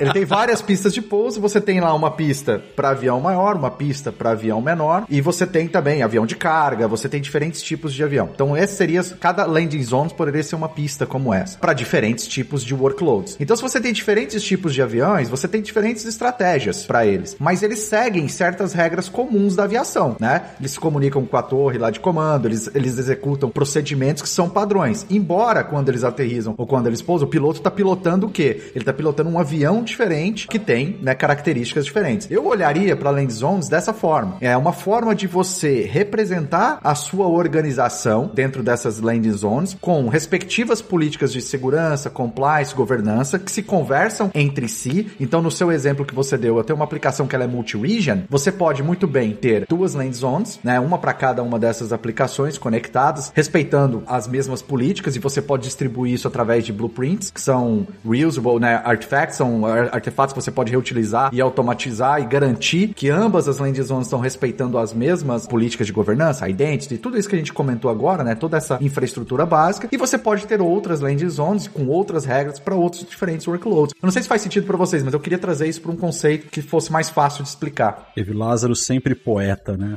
Ele 0.00 0.12
tem 0.12 0.24
várias 0.24 0.60
pistas 0.60 0.92
de 0.92 1.00
pouso, 1.00 1.40
você 1.40 1.60
tem 1.60 1.80
lá 1.80 1.94
uma 1.94 2.10
pista 2.10 2.60
para 2.74 2.90
avião 2.90 3.20
maior, 3.20 3.54
uma 3.54 3.70
pista 3.70 4.10
para 4.10 4.30
avião 4.30 4.60
menor, 4.60 5.04
e 5.08 5.20
você 5.20 5.46
tem 5.46 5.68
também 5.68 6.02
avião 6.02 6.26
de 6.26 6.34
carga, 6.34 6.88
você 6.88 7.08
tem 7.08 7.20
diferentes 7.20 7.62
tipos 7.62 7.94
de 7.94 8.02
avião. 8.02 8.30
Então, 8.34 8.56
esse 8.56 8.74
seria 8.74 9.02
cada 9.20 9.46
landing 9.46 9.82
zone 9.82 10.10
poderia 10.10 10.42
ser 10.42 10.56
uma 10.56 10.68
pista 10.68 11.06
como 11.06 11.32
essa, 11.32 11.58
para 11.58 11.72
diferentes 11.72 12.26
tipos 12.26 12.64
de 12.64 12.74
workloads. 12.74 13.36
Então, 13.38 13.54
se 13.54 13.62
você 13.62 13.80
tem 13.80 13.92
diferentes 13.92 14.42
tipos 14.42 14.74
de 14.74 14.82
aviões, 14.82 15.28
você 15.28 15.46
tem 15.46 15.62
diferentes 15.62 16.04
estratégias 16.04 16.84
para 16.84 17.06
eles, 17.06 17.36
mas 17.38 17.62
eles 17.62 17.78
seguem 17.80 18.26
certas 18.26 18.71
regras 18.74 19.08
comuns 19.08 19.56
da 19.56 19.64
aviação, 19.64 20.16
né? 20.18 20.42
Eles 20.58 20.72
se 20.72 20.80
comunicam 20.80 21.24
com 21.24 21.36
a 21.36 21.42
torre 21.42 21.78
lá 21.78 21.90
de 21.90 22.00
comando, 22.00 22.46
eles, 22.46 22.70
eles 22.74 22.98
executam 22.98 23.50
procedimentos 23.50 24.22
que 24.22 24.28
são 24.28 24.48
padrões. 24.48 25.06
Embora 25.10 25.64
quando 25.64 25.88
eles 25.88 26.04
aterrizam 26.04 26.54
ou 26.56 26.66
quando 26.66 26.86
eles 26.86 27.02
pousam, 27.02 27.26
o 27.26 27.30
piloto 27.30 27.58
está 27.58 27.70
pilotando 27.70 28.26
o 28.26 28.30
quê? 28.30 28.70
Ele 28.74 28.82
está 28.82 28.92
pilotando 28.92 29.30
um 29.30 29.38
avião 29.38 29.82
diferente 29.82 30.46
que 30.48 30.58
tem 30.58 30.98
né, 31.02 31.14
características 31.14 31.84
diferentes. 31.84 32.30
Eu 32.30 32.46
olharia 32.46 32.96
para 32.96 33.10
land 33.10 33.32
zones 33.32 33.68
dessa 33.68 33.92
forma. 33.92 34.36
É 34.40 34.56
uma 34.56 34.72
forma 34.72 35.14
de 35.14 35.26
você 35.26 35.82
representar 35.82 36.78
a 36.82 36.94
sua 36.94 37.26
organização 37.26 38.30
dentro 38.32 38.62
dessas 38.62 39.00
landing 39.00 39.32
zones 39.32 39.76
com 39.80 40.08
respectivas 40.08 40.80
políticas 40.80 41.32
de 41.32 41.40
segurança, 41.40 42.10
compliance, 42.10 42.74
governança 42.74 43.38
que 43.38 43.50
se 43.50 43.62
conversam 43.62 44.30
entre 44.34 44.68
si. 44.68 45.10
Então, 45.18 45.42
no 45.42 45.50
seu 45.50 45.70
exemplo 45.70 46.04
que 46.04 46.14
você 46.14 46.36
deu, 46.36 46.56
eu 46.56 46.64
tenho 46.64 46.76
uma 46.76 46.84
aplicação 46.84 47.26
que 47.26 47.34
ela 47.34 47.44
é 47.44 47.48
multi-region, 47.48 48.22
você 48.28 48.50
pode 48.62 48.80
muito 48.80 49.08
bem 49.08 49.32
ter 49.32 49.66
duas 49.68 49.92
land 49.92 50.16
zones, 50.16 50.60
né, 50.62 50.78
uma 50.78 50.96
para 50.96 51.12
cada 51.12 51.42
uma 51.42 51.58
dessas 51.58 51.92
aplicações 51.92 52.56
conectadas, 52.56 53.32
respeitando 53.34 54.04
as 54.06 54.28
mesmas 54.28 54.62
políticas 54.62 55.16
e 55.16 55.18
você 55.18 55.42
pode 55.42 55.64
distribuir 55.64 56.14
isso 56.14 56.28
através 56.28 56.64
de 56.64 56.72
blueprints, 56.72 57.32
que 57.32 57.40
são 57.40 57.88
reusable, 58.08 58.60
né, 58.60 58.80
artifacts, 58.84 59.36
são 59.36 59.66
artefatos 59.66 60.32
que 60.32 60.40
você 60.40 60.52
pode 60.52 60.70
reutilizar 60.70 61.30
e 61.34 61.40
automatizar 61.40 62.22
e 62.22 62.24
garantir 62.24 62.94
que 62.94 63.10
ambas 63.10 63.48
as 63.48 63.58
land 63.58 63.82
zones 63.82 64.06
estão 64.06 64.20
respeitando 64.20 64.78
as 64.78 64.94
mesmas 64.94 65.44
políticas 65.44 65.88
de 65.88 65.92
governança, 65.92 66.48
identity, 66.48 66.98
tudo 66.98 67.18
isso 67.18 67.28
que 67.28 67.34
a 67.34 67.38
gente 67.38 67.52
comentou 67.52 67.90
agora, 67.90 68.22
né, 68.22 68.36
toda 68.36 68.56
essa 68.56 68.78
infraestrutura 68.80 69.44
básica, 69.44 69.88
e 69.90 69.96
você 69.96 70.16
pode 70.16 70.46
ter 70.46 70.62
outras 70.62 71.00
land 71.00 71.28
zones 71.28 71.66
com 71.66 71.88
outras 71.88 72.24
regras 72.24 72.60
para 72.60 72.76
outros 72.76 73.04
diferentes 73.04 73.44
workloads. 73.44 73.92
Eu 74.00 74.06
não 74.06 74.12
sei 74.12 74.22
se 74.22 74.28
faz 74.28 74.40
sentido 74.40 74.68
para 74.68 74.76
vocês, 74.76 75.02
mas 75.02 75.12
eu 75.12 75.18
queria 75.18 75.38
trazer 75.38 75.66
isso 75.66 75.80
para 75.82 75.90
um 75.90 75.96
conceito 75.96 76.46
que 76.46 76.62
fosse 76.62 76.92
mais 76.92 77.10
fácil 77.10 77.42
de 77.42 77.48
explicar. 77.48 78.12
Lázaro 78.42 78.74
sempre 78.74 79.14
poeta, 79.14 79.76
né? 79.76 79.96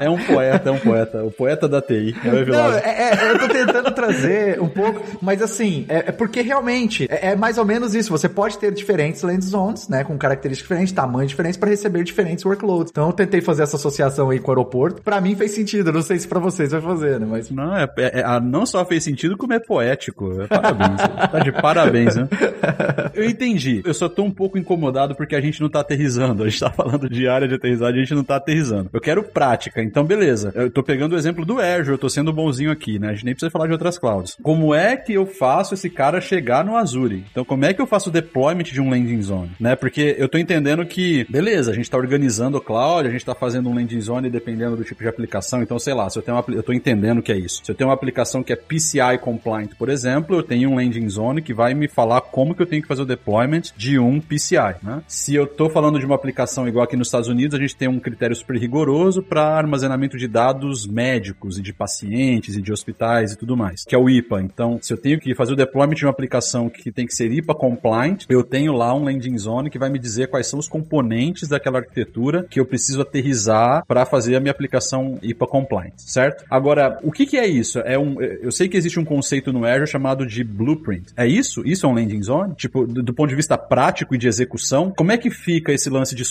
é 0.00 0.08
um 0.10 0.18
poeta, 0.18 0.68
é 0.68 0.72
um 0.72 0.78
poeta. 0.78 1.24
O 1.24 1.30
poeta 1.30 1.68
da 1.68 1.80
TI. 1.80 2.14
É 2.24 2.28
o 2.28 2.46
Não, 2.46 2.72
é, 2.72 3.12
é, 3.12 3.32
eu 3.32 3.38
tô 3.38 3.48
tentando 3.48 3.90
trazer 3.92 4.60
um 4.60 4.68
pouco, 4.68 5.02
mas 5.20 5.42
assim, 5.42 5.84
é, 5.88 6.08
é 6.08 6.12
porque 6.12 6.40
realmente 6.40 7.06
é, 7.10 7.30
é, 7.30 7.36
mais 7.36 7.58
ou 7.58 7.64
menos 7.64 7.94
isso. 7.94 8.10
Você 8.10 8.28
pode 8.28 8.58
ter 8.58 8.72
diferentes 8.72 9.22
land 9.22 9.44
zones, 9.44 9.88
né? 9.88 10.04
Com 10.04 10.16
características 10.18 10.68
diferentes, 10.68 10.92
tamanhos 10.92 11.30
diferentes, 11.30 11.56
para 11.56 11.70
receber 11.70 12.04
diferentes 12.04 12.44
workloads. 12.44 12.90
Então 12.90 13.06
eu 13.06 13.12
tentei 13.12 13.40
fazer 13.40 13.62
essa 13.62 13.76
associação 13.76 14.30
aí 14.30 14.38
com 14.38 14.48
o 14.48 14.50
aeroporto. 14.52 15.02
Para 15.02 15.20
mim 15.20 15.34
fez 15.34 15.52
sentido. 15.52 15.92
Não 15.92 16.02
sei 16.02 16.18
se 16.18 16.28
para 16.28 16.40
vocês 16.40 16.72
vai 16.72 16.80
fazer, 16.80 17.18
né? 17.20 17.26
Mas... 17.28 17.50
Não, 17.50 17.76
é, 17.76 17.88
é, 17.98 18.20
é 18.20 18.40
não 18.40 18.66
só 18.66 18.84
fez 18.84 19.04
sentido, 19.04 19.36
como 19.36 19.52
é 19.52 19.58
poético. 19.58 20.30
Parabéns. 20.48 20.98
tá 21.30 21.38
de 21.38 21.52
parabéns, 21.52 22.16
né? 22.16 22.28
Eu 23.14 23.24
entendi. 23.24 23.82
Eu 23.84 23.94
só 23.94 24.08
tô 24.08 24.22
um 24.22 24.30
pouco 24.30 24.58
incomodado 24.58 25.14
porque 25.14 25.34
a 25.34 25.40
gente 25.40 25.60
não 25.60 25.68
tá 25.68 25.80
aterrizando. 25.80 26.42
A 26.42 26.48
gente 26.48 26.60
tá 26.60 26.70
falando 26.70 26.98
falando 26.98 27.07
de 27.08 27.28
área 27.28 27.48
de 27.48 27.54
aterrissagem, 27.54 28.00
a 28.00 28.04
gente 28.04 28.14
não 28.14 28.24
tá 28.24 28.36
aterrizando. 28.36 28.90
Eu 28.92 29.00
quero 29.00 29.22
prática. 29.22 29.82
Então, 29.82 30.04
beleza. 30.04 30.52
Eu 30.54 30.70
tô 30.70 30.82
pegando 30.82 31.14
o 31.14 31.18
exemplo 31.18 31.44
do 31.44 31.60
Azure, 31.60 31.92
eu 31.92 31.98
tô 31.98 32.08
sendo 32.08 32.32
bonzinho 32.32 32.70
aqui, 32.70 32.98
né? 32.98 33.08
A 33.08 33.12
gente 33.12 33.24
nem 33.24 33.34
precisa 33.34 33.50
falar 33.50 33.66
de 33.66 33.72
outras 33.72 33.98
clouds. 33.98 34.36
Como 34.42 34.74
é 34.74 34.96
que 34.96 35.12
eu 35.12 35.26
faço 35.26 35.74
esse 35.74 35.90
cara 35.90 36.20
chegar 36.20 36.64
no 36.64 36.76
Azure? 36.76 37.24
Então, 37.30 37.44
como 37.44 37.64
é 37.64 37.72
que 37.72 37.80
eu 37.80 37.86
faço 37.86 38.10
o 38.10 38.12
deployment 38.12 38.64
de 38.64 38.80
um 38.80 38.90
landing 38.90 39.22
zone, 39.22 39.50
né? 39.58 39.76
Porque 39.76 40.16
eu 40.18 40.28
tô 40.28 40.38
entendendo 40.38 40.84
que, 40.84 41.26
beleza, 41.30 41.70
a 41.70 41.74
gente 41.74 41.90
tá 41.90 41.96
organizando 41.96 42.58
o 42.58 42.60
cloud, 42.60 43.08
a 43.08 43.10
gente 43.10 43.24
tá 43.24 43.34
fazendo 43.34 43.68
um 43.68 43.74
landing 43.74 44.00
zone 44.00 44.30
dependendo 44.30 44.76
do 44.76 44.84
tipo 44.84 45.02
de 45.02 45.08
aplicação. 45.08 45.62
Então, 45.62 45.78
sei 45.78 45.94
lá, 45.94 46.08
se 46.10 46.18
eu 46.18 46.22
tenho 46.22 46.36
uma, 46.36 46.44
eu 46.48 46.62
tô 46.62 46.72
entendendo 46.72 47.22
que 47.22 47.32
é 47.32 47.36
isso. 47.36 47.62
Se 47.64 47.70
eu 47.70 47.74
tenho 47.74 47.88
uma 47.88 47.94
aplicação 47.94 48.42
que 48.42 48.52
é 48.52 48.56
PCI 48.56 49.18
compliant, 49.20 49.70
por 49.78 49.88
exemplo, 49.88 50.36
eu 50.36 50.42
tenho 50.42 50.70
um 50.70 50.76
landing 50.76 51.08
zone 51.08 51.42
que 51.42 51.54
vai 51.54 51.74
me 51.74 51.88
falar 51.88 52.20
como 52.20 52.54
que 52.54 52.62
eu 52.62 52.66
tenho 52.66 52.82
que 52.82 52.88
fazer 52.88 53.02
o 53.02 53.06
deployment 53.06 53.72
de 53.76 53.98
um 53.98 54.20
PCI, 54.20 54.76
né? 54.82 55.02
Se 55.06 55.34
eu 55.34 55.46
tô 55.46 55.68
falando 55.70 55.98
de 55.98 56.06
uma 56.06 56.14
aplicação 56.14 56.68
igual 56.68 56.84
aqui 56.84 56.96
nos 56.98 57.08
Estados 57.08 57.28
Unidos, 57.28 57.58
a 57.58 57.60
gente 57.60 57.76
tem 57.76 57.88
um 57.88 57.98
critério 57.98 58.34
super 58.34 58.56
rigoroso 58.56 59.22
para 59.22 59.56
armazenamento 59.56 60.16
de 60.16 60.28
dados 60.28 60.86
médicos 60.86 61.58
e 61.58 61.62
de 61.62 61.72
pacientes 61.72 62.56
e 62.56 62.62
de 62.62 62.72
hospitais 62.72 63.32
e 63.32 63.36
tudo 63.36 63.56
mais, 63.56 63.84
que 63.84 63.94
é 63.94 63.98
o 63.98 64.08
IPA. 64.08 64.42
Então, 64.42 64.78
se 64.82 64.92
eu 64.92 64.98
tenho 64.98 65.18
que 65.18 65.34
fazer 65.34 65.52
o 65.52 65.56
deployment 65.56 65.94
de 65.94 66.04
uma 66.04 66.10
aplicação 66.10 66.68
que 66.68 66.90
tem 66.90 67.06
que 67.06 67.14
ser 67.14 67.30
IPA 67.30 67.54
compliant, 67.54 68.24
eu 68.28 68.42
tenho 68.42 68.72
lá 68.72 68.94
um 68.94 69.04
landing 69.04 69.38
zone 69.38 69.70
que 69.70 69.78
vai 69.78 69.88
me 69.88 69.98
dizer 69.98 70.28
quais 70.28 70.46
são 70.46 70.58
os 70.58 70.68
componentes 70.68 71.48
daquela 71.48 71.78
arquitetura 71.78 72.44
que 72.44 72.60
eu 72.60 72.66
preciso 72.66 73.00
aterrizar 73.00 73.84
para 73.86 74.04
fazer 74.04 74.36
a 74.36 74.40
minha 74.40 74.52
aplicação 74.52 75.18
IPA 75.22 75.46
compliant, 75.46 75.94
certo? 75.96 76.44
Agora, 76.50 76.98
o 77.02 77.12
que, 77.12 77.26
que 77.26 77.36
é 77.36 77.46
isso? 77.46 77.78
É 77.80 77.98
um, 77.98 78.20
eu 78.20 78.50
sei 78.50 78.68
que 78.68 78.76
existe 78.76 78.98
um 78.98 79.04
conceito 79.04 79.52
no 79.52 79.64
Azure 79.64 79.86
chamado 79.86 80.26
de 80.26 80.42
blueprint. 80.42 81.12
É 81.16 81.26
isso? 81.26 81.62
Isso 81.64 81.86
é 81.86 81.88
um 81.88 81.94
landing 81.94 82.22
zone? 82.22 82.54
Tipo, 82.54 82.86
do, 82.86 83.02
do 83.02 83.14
ponto 83.14 83.28
de 83.28 83.36
vista 83.36 83.56
prático 83.56 84.14
e 84.14 84.18
de 84.18 84.26
execução, 84.26 84.92
como 84.96 85.12
é 85.12 85.18
que 85.18 85.30
fica 85.30 85.72
esse 85.72 85.88
lance 85.88 86.14
de 86.14 86.24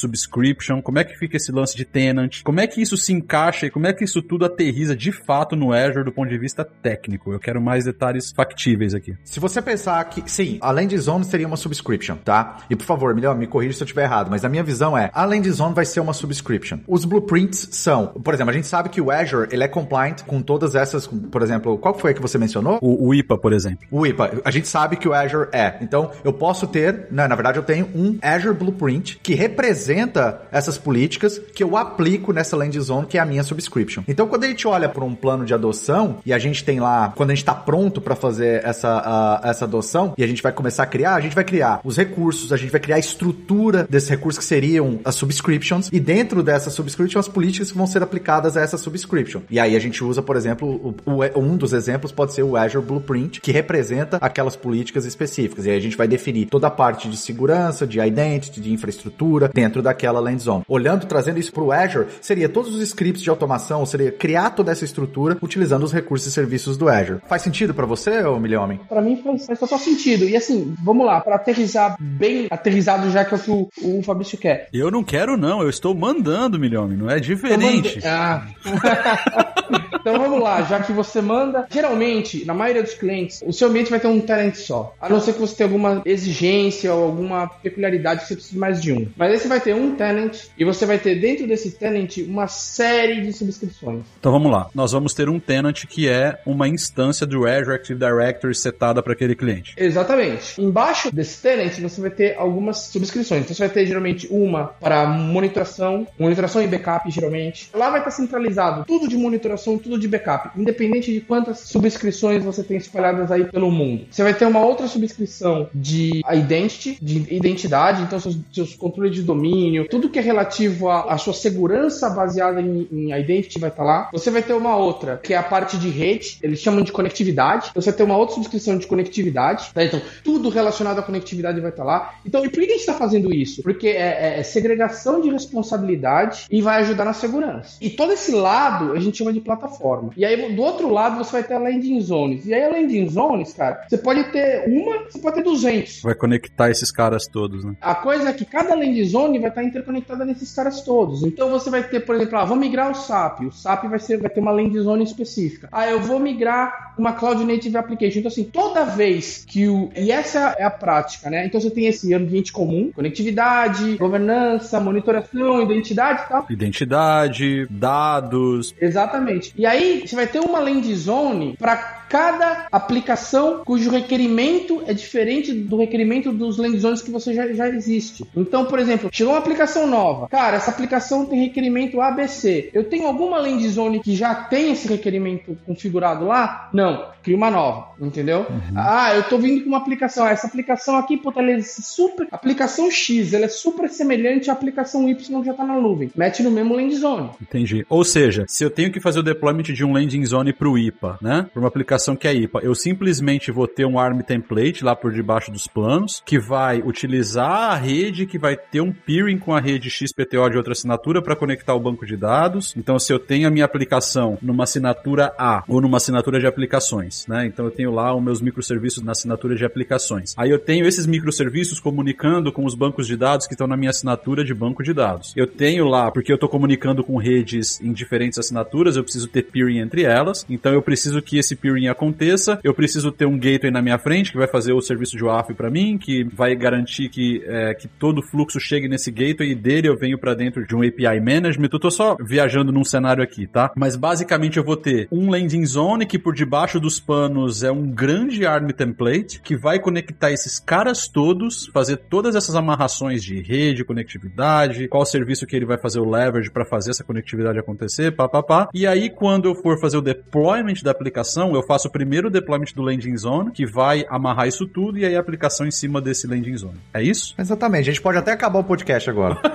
Como 0.81 0.99
é 0.99 1.03
que 1.03 1.17
fica 1.17 1.37
esse 1.37 1.51
lance 1.51 1.75
de 1.75 1.85
tenant? 1.85 2.41
Como 2.43 2.59
é 2.59 2.67
que 2.67 2.81
isso 2.81 2.97
se 2.97 3.13
encaixa 3.13 3.67
e 3.67 3.69
como 3.69 3.87
é 3.87 3.93
que 3.93 4.03
isso 4.03 4.21
tudo 4.21 4.45
aterriza 4.45 4.95
de 4.95 5.11
fato 5.11 5.55
no 5.55 5.73
Azure 5.73 6.03
do 6.03 6.11
ponto 6.11 6.29
de 6.29 6.37
vista 6.37 6.63
técnico? 6.63 7.31
Eu 7.31 7.39
quero 7.39 7.61
mais 7.61 7.85
detalhes 7.85 8.31
factíveis 8.31 8.93
aqui. 8.93 9.15
Se 9.23 9.39
você 9.39 9.61
pensar 9.61 10.03
que, 10.05 10.29
sim, 10.29 10.57
a 10.61 10.71
Land 10.71 10.97
Zone 10.97 11.25
seria 11.25 11.47
uma 11.47 11.57
subscription, 11.57 12.17
tá? 12.17 12.57
E 12.69 12.75
por 12.75 12.85
favor, 12.85 13.13
melhor, 13.13 13.35
me 13.35 13.47
corrija 13.47 13.73
se 13.73 13.83
eu 13.83 13.85
estiver 13.85 14.03
errado, 14.03 14.29
mas 14.29 14.43
a 14.43 14.49
minha 14.49 14.63
visão 14.63 14.97
é, 14.97 15.09
a 15.13 15.25
Land 15.25 15.49
Zone 15.51 15.73
vai 15.73 15.85
ser 15.85 15.99
uma 15.99 16.13
subscription. 16.13 16.79
Os 16.87 17.05
blueprints 17.05 17.69
são, 17.71 18.07
por 18.07 18.33
exemplo, 18.33 18.51
a 18.51 18.53
gente 18.53 18.67
sabe 18.67 18.89
que 18.89 19.01
o 19.01 19.11
Azure, 19.11 19.47
ele 19.51 19.63
é 19.63 19.67
compliant 19.67 20.23
com 20.25 20.41
todas 20.41 20.75
essas, 20.75 21.07
por 21.07 21.41
exemplo, 21.41 21.77
qual 21.77 21.97
foi 21.97 22.11
a 22.11 22.13
que 22.13 22.21
você 22.21 22.37
mencionou? 22.37 22.79
O, 22.81 23.07
o 23.07 23.13
IPA, 23.13 23.37
por 23.37 23.53
exemplo. 23.53 23.87
O 23.91 24.05
IPA, 24.05 24.41
a 24.43 24.51
gente 24.51 24.67
sabe 24.67 24.95
que 24.95 25.07
o 25.07 25.13
Azure 25.13 25.49
é. 25.51 25.77
Então, 25.81 26.11
eu 26.23 26.33
posso 26.33 26.67
ter, 26.67 27.07
na, 27.11 27.27
na 27.27 27.35
verdade, 27.35 27.57
eu 27.57 27.63
tenho 27.63 27.89
um 27.95 28.17
Azure 28.21 28.55
Blueprint 28.55 29.19
que 29.21 29.33
representa 29.33 30.46
essas 30.51 30.77
políticas 30.77 31.39
que 31.53 31.63
eu 31.63 31.77
aplico 31.77 32.33
nessa 32.33 32.55
Land 32.55 32.79
Zone, 32.79 33.07
que 33.07 33.17
é 33.17 33.21
a 33.21 33.25
minha 33.25 33.43
subscription. 33.43 34.03
Então, 34.07 34.27
quando 34.27 34.43
a 34.43 34.47
gente 34.47 34.67
olha 34.67 34.89
para 34.89 35.03
um 35.03 35.15
plano 35.15 35.45
de 35.45 35.53
adoção 35.53 36.17
e 36.25 36.33
a 36.33 36.39
gente 36.39 36.63
tem 36.63 36.79
lá, 36.79 37.13
quando 37.15 37.31
a 37.31 37.33
gente 37.33 37.43
está 37.43 37.53
pronto 37.53 38.01
para 38.01 38.15
fazer 38.15 38.63
essa, 38.63 39.41
uh, 39.43 39.47
essa 39.47 39.65
adoção 39.65 40.13
e 40.17 40.23
a 40.23 40.27
gente 40.27 40.41
vai 40.41 40.51
começar 40.51 40.83
a 40.83 40.85
criar, 40.85 41.15
a 41.15 41.21
gente 41.21 41.35
vai 41.35 41.43
criar 41.43 41.79
os 41.83 41.97
recursos, 41.97 42.51
a 42.53 42.57
gente 42.57 42.71
vai 42.71 42.79
criar 42.79 42.97
a 42.97 42.99
estrutura 42.99 43.85
desses 43.89 44.09
recursos 44.09 44.39
que 44.39 44.45
seriam 44.45 44.99
as 45.03 45.15
subscriptions 45.15 45.89
e 45.91 45.99
dentro 45.99 46.43
dessas 46.43 46.73
subscriptions 46.73 47.27
as 47.27 47.33
políticas 47.33 47.71
que 47.71 47.77
vão 47.77 47.87
ser 47.87 48.03
aplicadas 48.03 48.57
a 48.57 48.61
essa 48.61 48.77
subscription. 48.77 49.41
E 49.49 49.59
aí 49.59 49.75
a 49.75 49.79
gente 49.79 50.03
usa, 50.03 50.21
por 50.21 50.35
exemplo, 50.35 50.95
o, 51.05 51.11
o, 51.11 51.39
um 51.39 51.57
dos 51.57 51.73
exemplos 51.73 52.11
pode 52.11 52.33
ser 52.33 52.43
o 52.43 52.55
Azure 52.55 52.83
Blueprint, 52.83 53.41
que 53.41 53.51
representa 53.51 54.17
aquelas 54.21 54.55
políticas 54.55 55.05
específicas. 55.05 55.65
E 55.65 55.69
aí 55.69 55.77
a 55.77 55.81
gente 55.81 55.97
vai 55.97 56.07
definir 56.07 56.47
toda 56.47 56.67
a 56.67 56.71
parte 56.71 57.09
de 57.09 57.17
segurança, 57.17 57.85
de 57.85 57.99
identity, 57.99 58.61
de 58.61 58.71
infraestrutura 58.71 59.49
dentro 59.53 59.81
daquela 59.81 60.19
land 60.19 60.36
zone. 60.41 60.63
Olhando, 60.67 61.05
trazendo 61.05 61.39
isso 61.39 61.51
para 61.51 61.63
o 61.63 61.71
Azure, 61.71 62.07
seria 62.21 62.49
todos 62.49 62.75
os 62.75 62.81
scripts 62.81 63.23
de 63.23 63.29
automação, 63.29 63.85
seria 63.85 64.11
criar 64.11 64.51
toda 64.51 64.71
essa 64.71 64.85
estrutura 64.85 65.37
utilizando 65.41 65.83
os 65.83 65.93
recursos 65.93 66.27
e 66.27 66.31
serviços 66.31 66.77
do 66.77 66.89
Azure. 66.89 67.19
Faz 67.27 67.41
sentido 67.41 67.73
para 67.73 67.85
você, 67.85 68.23
ô 68.23 68.39
Milhomem? 68.39 68.79
Para 68.89 69.01
mim 69.01 69.21
faz, 69.23 69.45
faz 69.45 69.59
total 69.59 69.79
sentido. 69.79 70.25
E 70.25 70.35
assim, 70.35 70.75
vamos 70.83 71.05
lá, 71.05 71.21
para 71.21 71.35
aterrizar 71.35 71.95
bem 71.99 72.47
aterrizado 72.49 73.09
já 73.09 73.23
que 73.23 73.33
é 73.33 73.37
o 73.37 73.39
que 73.39 73.51
o, 73.51 73.69
o 73.83 74.03
Fabrício 74.03 74.37
quer. 74.37 74.69
Eu 74.73 74.91
não 74.91 75.03
quero 75.03 75.37
não, 75.37 75.61
eu 75.61 75.69
estou 75.69 75.93
mandando, 75.93 76.59
Milhomem, 76.59 76.97
não 76.97 77.09
é 77.09 77.19
diferente. 77.19 77.99
Ah. 78.05 78.47
então 79.99 80.17
vamos 80.17 80.41
lá, 80.41 80.61
já 80.63 80.81
que 80.81 80.91
você 80.91 81.21
manda, 81.21 81.67
geralmente, 81.69 82.45
na 82.45 82.53
maioria 82.53 82.83
dos 82.83 82.93
clientes, 82.93 83.41
o 83.45 83.53
seu 83.53 83.67
ambiente 83.69 83.89
vai 83.89 83.99
ter 83.99 84.07
um 84.07 84.19
tenant 84.19 84.55
só. 84.55 84.93
A 85.01 85.09
não 85.09 85.19
ser 85.19 85.33
que 85.33 85.39
você 85.39 85.55
tenha 85.55 85.67
alguma 85.67 86.01
exigência 86.05 86.93
ou 86.93 87.03
alguma 87.05 87.47
peculiaridade 87.47 88.21
que 88.21 88.27
você 88.27 88.35
precise 88.35 88.57
mais 88.57 88.81
de 88.81 88.93
um. 88.93 89.07
Mas 89.15 89.31
aí 89.31 89.39
você 89.39 89.47
vai 89.47 89.59
ter 89.59 89.75
um 89.75 89.95
tenant 89.95 90.26
e 90.57 90.63
você 90.63 90.85
vai 90.85 90.97
ter 90.97 91.15
dentro 91.15 91.47
desse 91.47 91.71
tenant 91.71 92.17
uma 92.27 92.47
série 92.47 93.21
de 93.21 93.33
subscrições. 93.33 94.03
Então 94.19 94.31
vamos 94.31 94.51
lá. 94.51 94.69
Nós 94.73 94.91
vamos 94.91 95.13
ter 95.13 95.29
um 95.29 95.39
tenant 95.39 95.85
que 95.85 96.07
é 96.07 96.39
uma 96.45 96.67
instância 96.67 97.25
do 97.25 97.45
Azure 97.47 97.75
Active 97.75 97.99
Directory 97.99 98.55
setada 98.55 99.01
para 99.01 99.13
aquele 99.13 99.35
cliente. 99.35 99.73
Exatamente. 99.77 100.61
Embaixo 100.61 101.13
desse 101.13 101.41
tenant 101.41 101.73
você 101.79 102.01
vai 102.01 102.09
ter 102.09 102.35
algumas 102.37 102.77
subscrições. 102.77 103.43
Então 103.43 103.55
você 103.55 103.63
vai 103.63 103.73
ter 103.73 103.85
geralmente 103.85 104.27
uma 104.29 104.65
para 104.65 105.05
monitoração, 105.05 106.07
monitoração 106.19 106.61
e 106.61 106.67
backup 106.67 107.09
geralmente. 107.09 107.69
Lá 107.73 107.89
vai 107.89 107.99
estar 107.99 108.11
centralizado 108.11 108.85
tudo 108.85 109.07
de 109.07 109.17
monitoração, 109.17 109.77
tudo 109.77 109.97
de 109.97 110.07
backup, 110.07 110.59
independente 110.59 111.11
de 111.11 111.21
quantas 111.21 111.59
subscrições 111.59 112.43
você 112.43 112.63
tem 112.63 112.77
espalhadas 112.77 113.31
aí 113.31 113.45
pelo 113.45 113.71
mundo. 113.71 114.05
Você 114.09 114.23
vai 114.23 114.33
ter 114.33 114.45
uma 114.45 114.61
outra 114.61 114.87
subscrição 114.87 115.69
de 115.73 116.21
identity, 116.31 116.97
de 117.01 117.33
identidade, 117.33 118.01
então 118.01 118.19
seus, 118.19 118.37
seus 118.51 118.75
controles 118.75 119.13
de 119.15 119.23
domínio, 119.23 119.87
tudo 119.89 120.09
que 120.09 120.16
é 120.19 120.21
relativo 120.21 120.89
à, 120.89 121.17
sua 121.17 121.33
segurança 121.33 122.09
baseada 122.09 122.61
em, 122.61 122.87
em 122.91 123.19
identity 123.19 123.59
vai 123.59 123.69
estar 123.69 123.83
lá. 123.83 124.09
Você 124.11 124.29
vai 124.29 124.41
ter 124.41 124.53
uma 124.53 124.75
outra, 124.75 125.17
que 125.17 125.33
é 125.33 125.37
a 125.37 125.43
parte 125.43 125.77
de 125.77 125.89
rede, 125.89 126.37
eles 126.41 126.59
chamam 126.59 126.81
de 126.81 126.91
conectividade. 126.91 127.67
Então, 127.69 127.81
você 127.81 127.91
vai 127.91 127.97
ter 127.97 128.03
uma 128.03 128.17
outra 128.17 128.35
subscrição 128.35 128.77
de 128.77 128.87
conectividade, 128.87 129.71
tá? 129.73 129.83
Então, 129.83 130.01
tudo 130.23 130.49
relacionado 130.49 130.99
à 130.99 131.01
conectividade 131.01 131.59
vai 131.59 131.69
estar 131.69 131.83
lá. 131.83 132.15
Então, 132.25 132.45
e 132.45 132.49
por 132.49 132.59
que 132.59 132.65
a 132.65 132.69
gente 132.69 132.79
está 132.79 132.93
fazendo 132.93 133.33
isso? 133.33 133.61
Porque 133.63 133.87
é, 133.87 134.35
é, 134.35 134.39
é 134.39 134.43
segregação 134.43 135.21
de 135.21 135.29
responsabilidade 135.29 136.45
e 136.49 136.61
vai 136.61 136.81
ajudar 136.81 137.05
na 137.05 137.13
segurança. 137.13 137.77
E 137.81 137.89
todo 137.89 138.13
esse 138.13 138.31
lado 138.31 138.93
a 138.93 138.99
gente 138.99 139.17
chama 139.17 139.33
de 139.33 139.41
plataforma. 139.41 140.11
E 140.15 140.25
aí, 140.25 140.53
do 140.53 140.61
outro 140.61 140.89
lado, 140.89 141.17
você 141.17 141.31
vai 141.31 141.43
ter 141.43 141.53
a 141.53 141.59
landing 141.59 141.99
zones. 142.01 142.45
E 142.45 142.53
aí, 142.53 142.63
a 142.63 142.69
landing 142.69 143.09
zones, 143.09 143.53
cara, 143.53 143.85
você 143.87 143.97
pode 143.97 144.23
ter 144.31 144.67
uma, 144.67 145.03
você 145.03 145.19
pode 145.19 145.35
ter 145.37 145.43
200. 145.43 146.01
Vai 146.01 146.15
conectar 146.15 146.69
esses 146.69 146.91
caras 146.91 147.27
todos, 147.27 147.63
né? 147.63 147.75
A 147.81 147.95
coisa 147.95 148.29
é 148.29 148.33
que 148.33 148.45
cada 148.45 148.75
landing 148.75 149.03
zone 149.03 149.39
vai 149.39 149.49
estar 149.49 149.63
interconectada 149.63 150.06
nesses 150.25 150.53
caras 150.53 150.81
todos. 150.81 151.23
Então, 151.23 151.49
você 151.49 151.69
vai 151.69 151.83
ter, 151.83 152.01
por 152.01 152.15
exemplo, 152.15 152.37
ah, 152.37 152.45
vamos 152.45 152.65
migrar 152.65 152.91
o 152.91 152.95
SAP. 152.95 153.41
O 153.41 153.51
SAP 153.51 153.85
vai, 153.85 153.99
ser, 153.99 154.17
vai 154.17 154.29
ter 154.29 154.39
uma 154.39 154.51
landing 154.51 154.79
zone 154.79 155.03
específica. 155.03 155.67
Ah, 155.71 155.87
eu 155.87 155.99
vou 155.99 156.19
migrar 156.19 156.93
uma 156.97 157.13
Cloud 157.13 157.43
Native 157.43 157.77
Application. 157.77 158.19
Então, 158.19 158.31
assim, 158.31 158.43
toda 158.43 158.85
vez 158.85 159.45
que 159.47 159.67
o. 159.67 159.89
E 159.95 160.11
essa 160.11 160.55
é 160.57 160.63
a 160.63 160.71
prática, 160.71 161.29
né? 161.29 161.45
Então, 161.45 161.59
você 161.59 161.69
tem 161.69 161.85
esse 161.85 162.13
ambiente 162.13 162.51
comum, 162.51 162.91
conectividade, 162.93 163.97
governança, 163.97 164.79
monitoração, 164.79 165.61
identidade 165.61 166.23
e 166.23 166.29
tal. 166.29 166.45
Identidade, 166.49 167.67
dados. 167.69 168.73
Exatamente. 168.79 169.53
E 169.57 169.65
aí, 169.65 170.03
você 170.05 170.15
vai 170.15 170.27
ter 170.27 170.39
uma 170.39 170.59
land 170.59 170.93
zone 170.95 171.55
para 171.57 172.05
cada 172.09 172.67
aplicação 172.71 173.63
cujo 173.65 173.89
requerimento 173.89 174.83
é 174.87 174.93
diferente 174.93 175.53
do 175.53 175.77
requerimento 175.77 176.31
dos 176.31 176.57
land 176.57 176.77
zones 176.79 177.01
que 177.01 177.11
você 177.11 177.33
já, 177.33 177.51
já 177.53 177.67
existe. 177.69 178.25
Então, 178.35 178.65
por 178.65 178.79
exemplo, 178.79 179.09
chegou 179.11 179.33
uma 179.33 179.39
aplicação 179.39 179.87
nova. 179.87 180.27
Cara, 180.27 180.57
essa 180.57 180.71
aplicação 180.71 181.25
tem 181.25 181.39
requerimento 181.39 182.01
ABC. 182.01 182.69
Eu 182.73 182.85
tenho 182.85 183.07
alguma 183.07 183.37
land 183.39 183.67
zone 183.69 183.99
que 183.99 184.15
já 184.15 184.33
tem 184.33 184.71
esse 184.71 184.87
requerimento 184.87 185.57
configurado 185.65 186.25
lá? 186.25 186.69
Não. 186.73 187.17
Cria 187.23 187.35
uma 187.35 187.51
nova, 187.51 187.89
entendeu? 187.99 188.45
Uhum. 188.49 188.73
Ah, 188.75 189.13
eu 189.13 189.23
tô 189.23 189.37
vindo 189.37 189.63
com 189.63 189.69
uma 189.69 189.77
aplicação. 189.79 190.23
Ah, 190.23 190.29
essa 190.29 190.47
aplicação 190.47 190.95
aqui, 190.95 191.17
pô, 191.17 191.33
ela 191.35 191.51
é 191.51 191.61
super. 191.61 192.25
Aplicação 192.31 192.89
X, 192.89 193.33
ela 193.33 193.45
é 193.45 193.49
super 193.49 193.89
semelhante 193.89 194.49
à 194.49 194.53
aplicação 194.53 195.09
Y 195.09 195.41
que 195.41 195.45
já 195.45 195.53
tá 195.53 195.65
na 195.65 195.75
nuvem. 195.75 196.09
Mete 196.15 196.41
no 196.41 196.49
mesmo 196.49 196.73
land 196.73 196.95
zone. 196.95 197.31
Entendi. 197.41 197.85
Ou 197.89 198.05
seja, 198.05 198.45
se 198.47 198.63
eu 198.63 198.69
tenho 198.69 198.91
que 198.91 199.01
fazer 199.01 199.19
o 199.19 199.23
deployment 199.23 199.63
de 199.63 199.83
um 199.83 199.91
landing 199.91 200.25
zone 200.25 200.53
pro 200.53 200.77
IPA, 200.77 201.17
né? 201.21 201.47
Para 201.51 201.59
uma 201.59 201.67
aplicação 201.67 201.96
aplicação 201.97 202.15
que 202.15 202.27
é 202.27 202.33
IPA. 202.33 202.61
Eu 202.61 202.75
simplesmente 202.75 203.51
vou 203.51 203.67
ter 203.67 203.85
um 203.85 203.99
ARM 203.99 204.21
template 204.21 204.83
lá 204.83 204.95
por 204.95 205.11
debaixo 205.11 205.51
dos 205.51 205.67
planos, 205.67 206.21
que 206.25 206.39
vai 206.39 206.81
utilizar 206.81 207.71
a 207.71 207.75
rede, 207.75 208.25
que 208.25 208.37
vai 208.37 208.55
ter 208.55 208.81
um 208.81 208.93
peering 208.93 209.37
com 209.37 209.53
a 209.53 209.59
rede 209.59 209.89
XPTO 209.89 210.49
de 210.49 210.57
outra 210.57 210.73
assinatura 210.73 211.21
para 211.21 211.35
conectar 211.35 211.73
o 211.73 211.79
banco 211.79 212.05
de 212.05 212.15
dados. 212.15 212.73
Então, 212.77 212.99
se 212.99 213.11
eu 213.11 213.19
tenho 213.19 213.47
a 213.47 213.51
minha 213.51 213.65
aplicação 213.65 214.37
numa 214.41 214.63
assinatura 214.63 215.33
A 215.37 215.63
ou 215.67 215.81
numa 215.81 215.97
assinatura 215.97 216.39
de 216.39 216.47
aplicações, 216.47 217.25
né? 217.27 217.45
Então 217.45 217.65
eu 217.65 217.71
tenho 217.71 217.91
lá 217.91 218.15
os 218.15 218.23
meus 218.23 218.41
microserviços 218.41 219.03
na 219.03 219.11
assinatura 219.13 219.55
de 219.55 219.65
aplicações. 219.65 220.33
Aí 220.37 220.49
eu 220.49 220.59
tenho 220.59 220.85
esses 220.85 221.05
microserviços 221.05 221.79
comunicando 221.79 222.51
com 222.51 222.65
os 222.65 222.75
bancos 222.75 223.07
de 223.07 223.17
dados 223.17 223.47
que 223.47 223.53
estão 223.53 223.67
na 223.67 223.75
minha 223.75 223.89
assinatura 223.89 224.43
de 224.43 224.53
banco 224.53 224.83
de 224.83 224.93
dados. 224.93 225.33
Eu 225.35 225.47
tenho 225.47 225.87
lá, 225.87 226.11
porque 226.11 226.31
eu 226.31 226.35
estou 226.35 226.49
comunicando 226.49 227.03
com 227.03 227.17
redes 227.17 227.81
em 227.81 227.91
diferentes 227.91 228.37
assinaturas, 228.37 228.95
eu 228.95 229.03
preciso 229.03 229.27
ter 229.27 229.43
peering 229.43 229.79
entre 229.79 230.03
elas. 230.03 230.45
Então 230.49 230.73
eu 230.73 230.81
preciso 230.81 231.21
que 231.21 231.37
esse 231.37 231.55
peering 231.55 231.86
aconteça. 231.89 232.59
Eu 232.63 232.73
preciso 232.73 233.11
ter 233.11 233.25
um 233.25 233.37
gateway 233.37 233.71
na 233.71 233.81
minha 233.81 233.97
frente 233.97 234.31
que 234.31 234.37
vai 234.37 234.47
fazer 234.47 234.73
o 234.73 234.81
serviço 234.81 235.17
de 235.17 235.23
WAF 235.23 235.53
para 235.53 235.69
mim, 235.69 235.97
que 235.97 236.23
vai 236.23 236.55
garantir 236.55 237.09
que, 237.09 237.43
é, 237.45 237.73
que 237.73 237.87
todo 237.87 238.21
fluxo 238.21 238.59
chegue 238.59 238.87
nesse 238.87 239.11
gateway 239.11 239.51
e 239.51 239.55
dele 239.55 239.87
eu 239.87 239.97
venho 239.97 240.17
para 240.17 240.33
dentro 240.33 240.65
de 240.65 240.75
um 240.75 240.81
API 240.81 241.19
management. 241.19 241.69
Eu 241.71 241.79
tô 241.79 241.91
só 241.91 242.17
viajando 242.19 242.71
num 242.71 242.83
cenário 242.83 243.23
aqui, 243.23 243.47
tá? 243.47 243.71
Mas 243.75 243.95
basicamente 243.95 244.57
eu 244.57 244.63
vou 244.63 244.77
ter 244.77 245.07
um 245.11 245.29
landing 245.29 245.65
zone 245.65 246.05
que 246.05 246.17
por 246.17 246.33
debaixo 246.33 246.79
dos 246.79 246.99
panos 246.99 247.63
é 247.63 247.71
um 247.71 247.87
grande 247.89 248.45
ARM 248.45 248.69
template 248.69 249.41
que 249.41 249.55
vai 249.55 249.79
conectar 249.79 250.31
esses 250.31 250.59
caras 250.59 251.07
todos, 251.07 251.67
fazer 251.73 251.97
todas 251.97 252.35
essas 252.35 252.55
amarrações 252.55 253.23
de 253.23 253.41
rede, 253.41 253.83
conectividade, 253.83 254.87
qual 254.87 255.05
serviço 255.05 255.45
que 255.45 255.55
ele 255.55 255.65
vai 255.65 255.77
fazer 255.77 255.99
o 255.99 256.09
leverage 256.09 256.51
para 256.51 256.65
fazer 256.65 256.91
essa 256.91 257.03
conectividade 257.03 257.59
acontecer, 257.59 258.15
pá, 258.15 258.27
pá, 258.27 258.41
pá. 258.41 258.69
E 258.73 258.87
aí 258.87 259.09
quando 259.09 259.45
eu 259.45 259.55
for 259.55 259.79
fazer 259.79 259.97
o 259.97 260.01
deployment 260.01 260.81
da 260.83 260.91
aplicação, 260.91 261.53
eu 261.53 261.63
faço 261.63 261.76
o 261.85 261.91
primeiro 261.91 262.29
deployment 262.29 262.73
do 262.75 262.81
landing 262.81 263.17
zone, 263.17 263.51
que 263.51 263.65
vai 263.65 264.05
amarrar 264.09 264.47
isso 264.47 264.65
tudo 264.65 264.97
e 264.97 265.05
aí 265.05 265.15
a 265.15 265.19
aplicação 265.19 265.67
em 265.67 265.71
cima 265.71 266.01
desse 266.01 266.27
landing 266.27 266.57
zone. 266.57 266.77
É 266.93 267.03
isso? 267.03 267.35
Exatamente. 267.37 267.89
A 267.89 267.93
gente 267.93 268.01
pode 268.01 268.17
até 268.17 268.31
acabar 268.31 268.59
o 268.59 268.63
podcast 268.63 269.09
agora. 269.09 269.37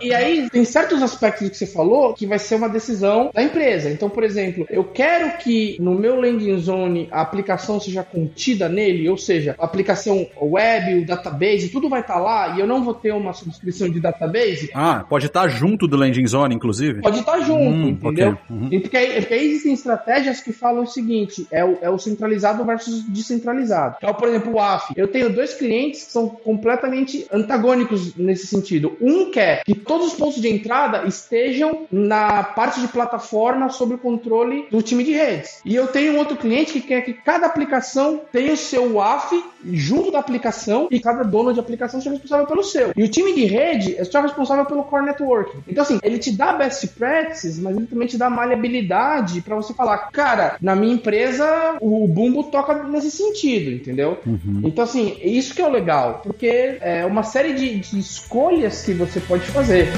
e 0.00 0.14
aí, 0.14 0.48
tem 0.50 0.64
certos 0.64 1.02
aspectos 1.02 1.48
que 1.48 1.56
você 1.56 1.66
falou 1.66 2.14
que 2.14 2.26
vai 2.26 2.38
ser 2.38 2.56
uma 2.56 2.68
decisão 2.68 3.30
da 3.32 3.42
empresa. 3.42 3.90
Então, 3.90 4.08
por 4.08 4.24
exemplo, 4.24 4.66
eu 4.70 4.84
quero 4.84 5.38
que 5.38 5.76
no 5.80 5.94
meu 5.94 6.20
landing 6.20 6.56
zone 6.58 7.08
a 7.10 7.20
aplicação 7.20 7.80
seja 7.80 8.02
contida 8.02 8.68
nele, 8.68 9.08
ou 9.08 9.16
seja, 9.16 9.54
a 9.58 9.64
aplicação 9.64 10.26
web, 10.40 11.02
o 11.02 11.06
database, 11.06 11.68
tudo 11.68 11.88
vai 11.88 12.00
estar 12.00 12.14
tá 12.14 12.20
lá 12.20 12.56
e 12.56 12.60
eu 12.60 12.66
não 12.66 12.82
vou 12.82 12.94
ter 12.94 13.12
uma 13.12 13.32
subscrição 13.32 13.90
de 13.90 14.00
database. 14.00 14.70
Ah, 14.74 15.04
pode 15.08 15.26
estar 15.26 15.42
tá 15.42 15.48
junto 15.48 15.86
do 15.86 15.96
landing 15.96 16.26
zone, 16.26 16.54
inclusive? 16.54 17.00
Pode 17.00 17.20
estar 17.20 17.32
tá 17.32 17.40
junto, 17.40 17.60
hum, 17.60 17.88
entendeu? 17.88 18.32
Okay. 18.32 18.56
Uhum. 18.56 18.80
Porque, 18.80 18.96
aí, 18.96 19.20
porque 19.20 19.34
aí 19.34 19.46
existem 19.46 19.75
estratégias 19.76 20.40
que 20.40 20.52
falam 20.52 20.82
o 20.82 20.86
seguinte: 20.86 21.46
é 21.50 21.64
o, 21.64 21.78
é 21.80 21.90
o 21.90 21.98
centralizado 21.98 22.64
versus 22.64 23.02
descentralizado. 23.04 23.96
Então, 23.98 24.14
por 24.14 24.28
exemplo, 24.28 24.54
o 24.54 24.60
AF. 24.60 24.92
Eu 24.96 25.08
tenho 25.08 25.32
dois 25.32 25.54
clientes 25.54 26.04
que 26.04 26.12
são 26.12 26.28
completamente 26.28 27.26
antagônicos 27.32 28.14
nesse 28.16 28.46
sentido. 28.46 28.96
Um 29.00 29.30
quer 29.30 29.62
que 29.64 29.74
todos 29.74 30.08
os 30.08 30.14
pontos 30.14 30.40
de 30.40 30.48
entrada 30.48 31.06
estejam 31.06 31.86
na 31.90 32.42
parte 32.42 32.80
de 32.80 32.88
plataforma 32.88 33.68
sob 33.68 33.94
o 33.94 33.98
controle 33.98 34.66
do 34.70 34.82
time 34.82 35.04
de 35.04 35.12
redes. 35.12 35.60
E 35.64 35.74
eu 35.74 35.86
tenho 35.88 36.14
um 36.14 36.18
outro 36.18 36.36
cliente 36.36 36.72
que 36.72 36.80
quer 36.80 37.02
que 37.02 37.12
cada 37.12 37.46
aplicação 37.46 38.20
tenha 38.32 38.52
o 38.52 38.56
seu 38.56 38.94
WAF 38.94 39.42
junto 39.64 40.10
da 40.10 40.18
aplicação 40.18 40.88
e 40.90 41.00
cada 41.00 41.22
dono 41.22 41.52
de 41.52 41.60
aplicação 41.60 42.00
seja 42.00 42.12
responsável 42.12 42.46
pelo 42.46 42.62
seu. 42.62 42.92
E 42.96 43.02
o 43.02 43.08
time 43.08 43.34
de 43.34 43.44
rede 43.44 43.96
é 43.96 44.04
só 44.04 44.20
responsável 44.20 44.64
pelo 44.64 44.84
core 44.84 45.06
networking. 45.06 45.62
Então, 45.66 45.82
assim, 45.82 45.98
ele 46.02 46.18
te 46.18 46.30
dá 46.30 46.52
best 46.52 46.86
practices, 46.88 47.58
mas 47.58 47.76
ele 47.76 47.86
também 47.86 48.06
te 48.06 48.16
dá 48.16 48.30
maleabilidade 48.30 49.40
para 49.40 49.56
você 49.56 49.65
falar, 49.74 50.10
cara, 50.10 50.56
na 50.60 50.74
minha 50.74 50.94
empresa 50.94 51.76
o 51.80 52.06
bumbo 52.06 52.44
toca 52.44 52.82
nesse 52.84 53.10
sentido, 53.10 53.70
entendeu? 53.70 54.18
Uhum. 54.26 54.62
Então, 54.64 54.84
assim, 54.84 55.16
isso 55.22 55.54
que 55.54 55.62
é 55.62 55.66
o 55.66 55.70
legal, 55.70 56.20
porque 56.22 56.78
é 56.80 57.04
uma 57.04 57.22
série 57.22 57.52
de, 57.52 57.80
de 57.80 57.98
escolhas 57.98 58.84
que 58.84 58.92
você 58.92 59.20
pode 59.20 59.44
fazer. 59.46 59.88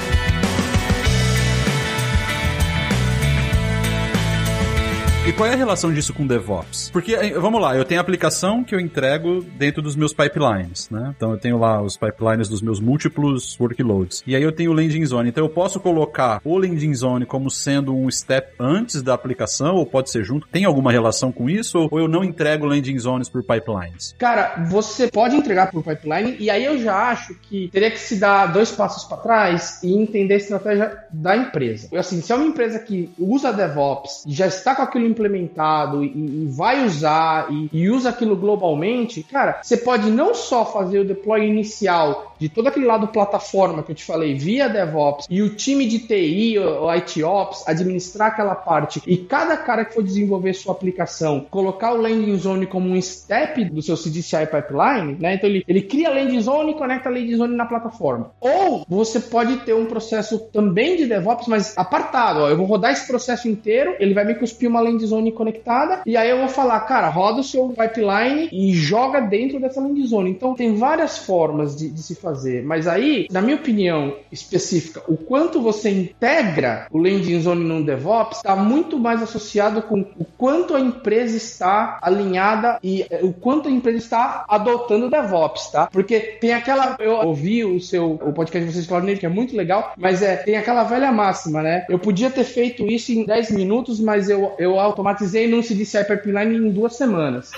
E 5.28 5.32
qual 5.34 5.46
é 5.46 5.52
a 5.52 5.56
relação 5.56 5.92
disso 5.92 6.14
com 6.14 6.26
DevOps? 6.26 6.88
Porque, 6.90 7.14
eh, 7.14 7.38
vamos 7.38 7.60
lá, 7.60 7.76
eu 7.76 7.84
tenho 7.84 8.00
a 8.00 8.02
aplicação 8.02 8.64
que 8.64 8.74
eu 8.74 8.80
entrego 8.80 9.44
dentro 9.58 9.82
dos 9.82 9.94
meus 9.94 10.14
pipelines, 10.14 10.88
né? 10.88 11.12
Então 11.14 11.32
eu 11.32 11.36
tenho 11.36 11.58
lá 11.58 11.82
os 11.82 11.98
pipelines 11.98 12.48
dos 12.48 12.62
meus 12.62 12.80
múltiplos 12.80 13.54
workloads. 13.60 14.22
E 14.26 14.34
aí 14.34 14.42
eu 14.42 14.50
tenho 14.50 14.70
o 14.70 14.74
landing 14.74 15.04
zone. 15.04 15.28
Então 15.28 15.44
eu 15.44 15.50
posso 15.50 15.80
colocar 15.80 16.40
o 16.42 16.56
landing 16.56 16.94
zone 16.94 17.26
como 17.26 17.50
sendo 17.50 17.94
um 17.94 18.10
step 18.10 18.54
antes 18.58 19.02
da 19.02 19.12
aplicação, 19.12 19.74
ou 19.74 19.84
pode 19.84 20.08
ser 20.08 20.24
junto. 20.24 20.48
Tem 20.48 20.64
alguma 20.64 20.90
relação 20.90 21.30
com 21.30 21.50
isso? 21.50 21.86
Ou 21.90 22.00
eu 22.00 22.08
não 22.08 22.24
entrego 22.24 22.64
landing 22.64 22.98
zones 22.98 23.28
por 23.28 23.42
pipelines? 23.42 24.14
Cara, 24.18 24.64
você 24.70 25.08
pode 25.08 25.36
entregar 25.36 25.70
por 25.70 25.84
pipeline, 25.84 26.38
e 26.40 26.48
aí 26.48 26.64
eu 26.64 26.78
já 26.78 27.10
acho 27.10 27.34
que 27.34 27.68
teria 27.70 27.90
que 27.90 28.00
se 28.00 28.16
dar 28.16 28.46
dois 28.46 28.72
passos 28.72 29.04
para 29.04 29.18
trás 29.18 29.82
e 29.82 29.92
entender 29.92 30.32
a 30.32 30.38
estratégia 30.38 31.04
da 31.12 31.36
empresa. 31.36 31.90
Assim, 31.98 32.22
se 32.22 32.32
é 32.32 32.34
uma 32.34 32.46
empresa 32.46 32.78
que 32.78 33.10
usa 33.18 33.52
DevOps 33.52 34.24
e 34.26 34.32
já 34.32 34.46
está 34.46 34.74
com 34.74 34.80
aquilo 34.80 35.06
implementado 35.18 36.04
e, 36.04 36.08
e 36.08 36.46
vai 36.46 36.84
usar 36.84 37.48
e, 37.50 37.68
e, 37.72 37.90
usa 37.90 38.10
aquilo 38.10 38.36
globalmente, 38.36 39.22
cara, 39.22 39.60
você 39.62 39.76
pode 39.76 40.10
não 40.10 40.34
só 40.34 40.64
fazer 40.64 41.00
o 41.00 41.04
deploy 41.04 41.46
inicial 41.46 42.34
de 42.38 42.48
todo 42.48 42.68
aquele 42.68 42.86
lado 42.86 43.08
plataforma 43.08 43.82
que 43.82 43.90
eu 43.90 43.96
te 43.96 44.04
falei 44.04 44.34
via 44.34 44.68
DevOps 44.68 45.26
e 45.28 45.42
o 45.42 45.54
time 45.54 45.86
de 45.86 45.98
TI 45.98 46.58
ou 46.58 46.88
IT 46.90 47.22
Ops 47.22 47.66
administrar 47.66 48.28
aquela 48.28 48.54
parte 48.54 49.02
e 49.06 49.16
cada 49.16 49.56
cara 49.56 49.84
que 49.84 49.94
for 49.94 50.04
desenvolver 50.04 50.54
sua 50.54 50.72
aplicação 50.72 51.46
colocar 51.50 51.92
o 51.92 52.00
landing 52.00 52.36
zone 52.36 52.66
como 52.66 52.88
um 52.88 53.00
step 53.02 53.64
do 53.64 53.82
seu 53.82 53.96
CDCI 53.96 54.46
pipeline, 54.46 55.16
né? 55.18 55.34
Então 55.34 55.48
ele, 55.48 55.64
ele 55.66 55.82
cria 55.82 56.08
a 56.08 56.14
landing 56.14 56.40
zone 56.40 56.72
e 56.72 56.74
conecta 56.74 57.08
a 57.08 57.12
landing 57.12 57.36
zone 57.36 57.56
na 57.56 57.66
plataforma. 57.66 58.30
Ou 58.40 58.84
você 58.88 59.18
pode 59.18 59.56
ter 59.58 59.74
um 59.74 59.86
processo 59.86 60.38
também 60.52 60.96
de 60.96 61.06
DevOps, 61.06 61.48
mas 61.48 61.76
apartado. 61.76 62.40
Ó, 62.40 62.48
eu 62.48 62.56
vou 62.56 62.66
rodar 62.66 62.92
esse 62.92 63.06
processo 63.06 63.48
inteiro, 63.48 63.96
ele 63.98 64.14
vai 64.14 64.24
me 64.24 64.34
cuspir 64.34 64.68
uma 64.68 64.80
landing 64.80 65.06
zone 65.09 65.32
conectada, 65.32 66.02
e 66.06 66.16
aí 66.16 66.30
eu 66.30 66.38
vou 66.38 66.48
falar, 66.48 66.80
cara, 66.80 67.09
roda 67.09 67.40
o 67.40 67.44
seu 67.44 67.68
pipeline 67.68 68.48
e 68.52 68.72
joga 68.72 69.20
dentro 69.20 69.61
dessa 69.61 69.80
landing 69.80 70.06
zone. 70.06 70.30
Então 70.30 70.54
tem 70.54 70.74
várias 70.74 71.18
formas 71.18 71.76
de, 71.76 71.88
de 71.88 72.02
se 72.02 72.14
fazer, 72.14 72.64
mas 72.64 72.86
aí, 72.86 73.26
na 73.30 73.40
minha 73.40 73.56
opinião 73.56 74.14
específica, 74.30 75.02
o 75.09 75.16
quanto 75.16 75.61
você 75.61 75.90
integra 75.90 76.86
o 76.90 76.98
landing 76.98 77.40
zone 77.40 77.64
no 77.64 77.84
DevOps 77.84 78.38
está 78.38 78.56
muito 78.56 78.98
mais 78.98 79.22
associado 79.22 79.82
com 79.82 80.00
o 80.00 80.24
quanto 80.24 80.74
a 80.74 80.80
empresa 80.80 81.36
está 81.36 81.98
alinhada 82.02 82.78
e 82.82 83.06
eh, 83.09 83.20
o 83.22 83.32
quanto 83.32 83.68
a 83.68 83.72
empresa 83.72 83.98
está 83.98 84.44
adotando 84.48 85.11
DevOps, 85.11 85.70
tá? 85.70 85.86
Porque 85.86 86.20
tem 86.20 86.52
aquela, 86.52 86.96
eu 86.98 87.12
ouvi 87.26 87.64
o 87.64 87.80
seu 87.80 88.12
o 88.12 88.32
podcast 88.32 88.66
de 88.66 88.72
vocês 88.72 88.86
Cloud 88.86 89.16
que 89.16 89.26
é 89.26 89.28
muito 89.28 89.56
legal, 89.56 89.92
mas 89.96 90.22
é 90.22 90.36
tem 90.36 90.56
aquela 90.56 90.84
velha 90.84 91.11
máxima, 91.12 91.62
né? 91.62 91.86
Eu 91.88 91.98
podia 91.98 92.30
ter 92.30 92.44
feito 92.44 92.86
isso 92.86 93.12
em 93.12 93.24
10 93.24 93.50
minutos, 93.52 94.00
mas 94.00 94.28
eu 94.28 94.52
eu 94.59 94.78
automatizei 94.99 95.49
num 95.49 95.62
CDCI 95.62 96.05
Pipeline 96.05 96.57
em 96.57 96.70
duas 96.70 96.96
semanas. 96.96 97.51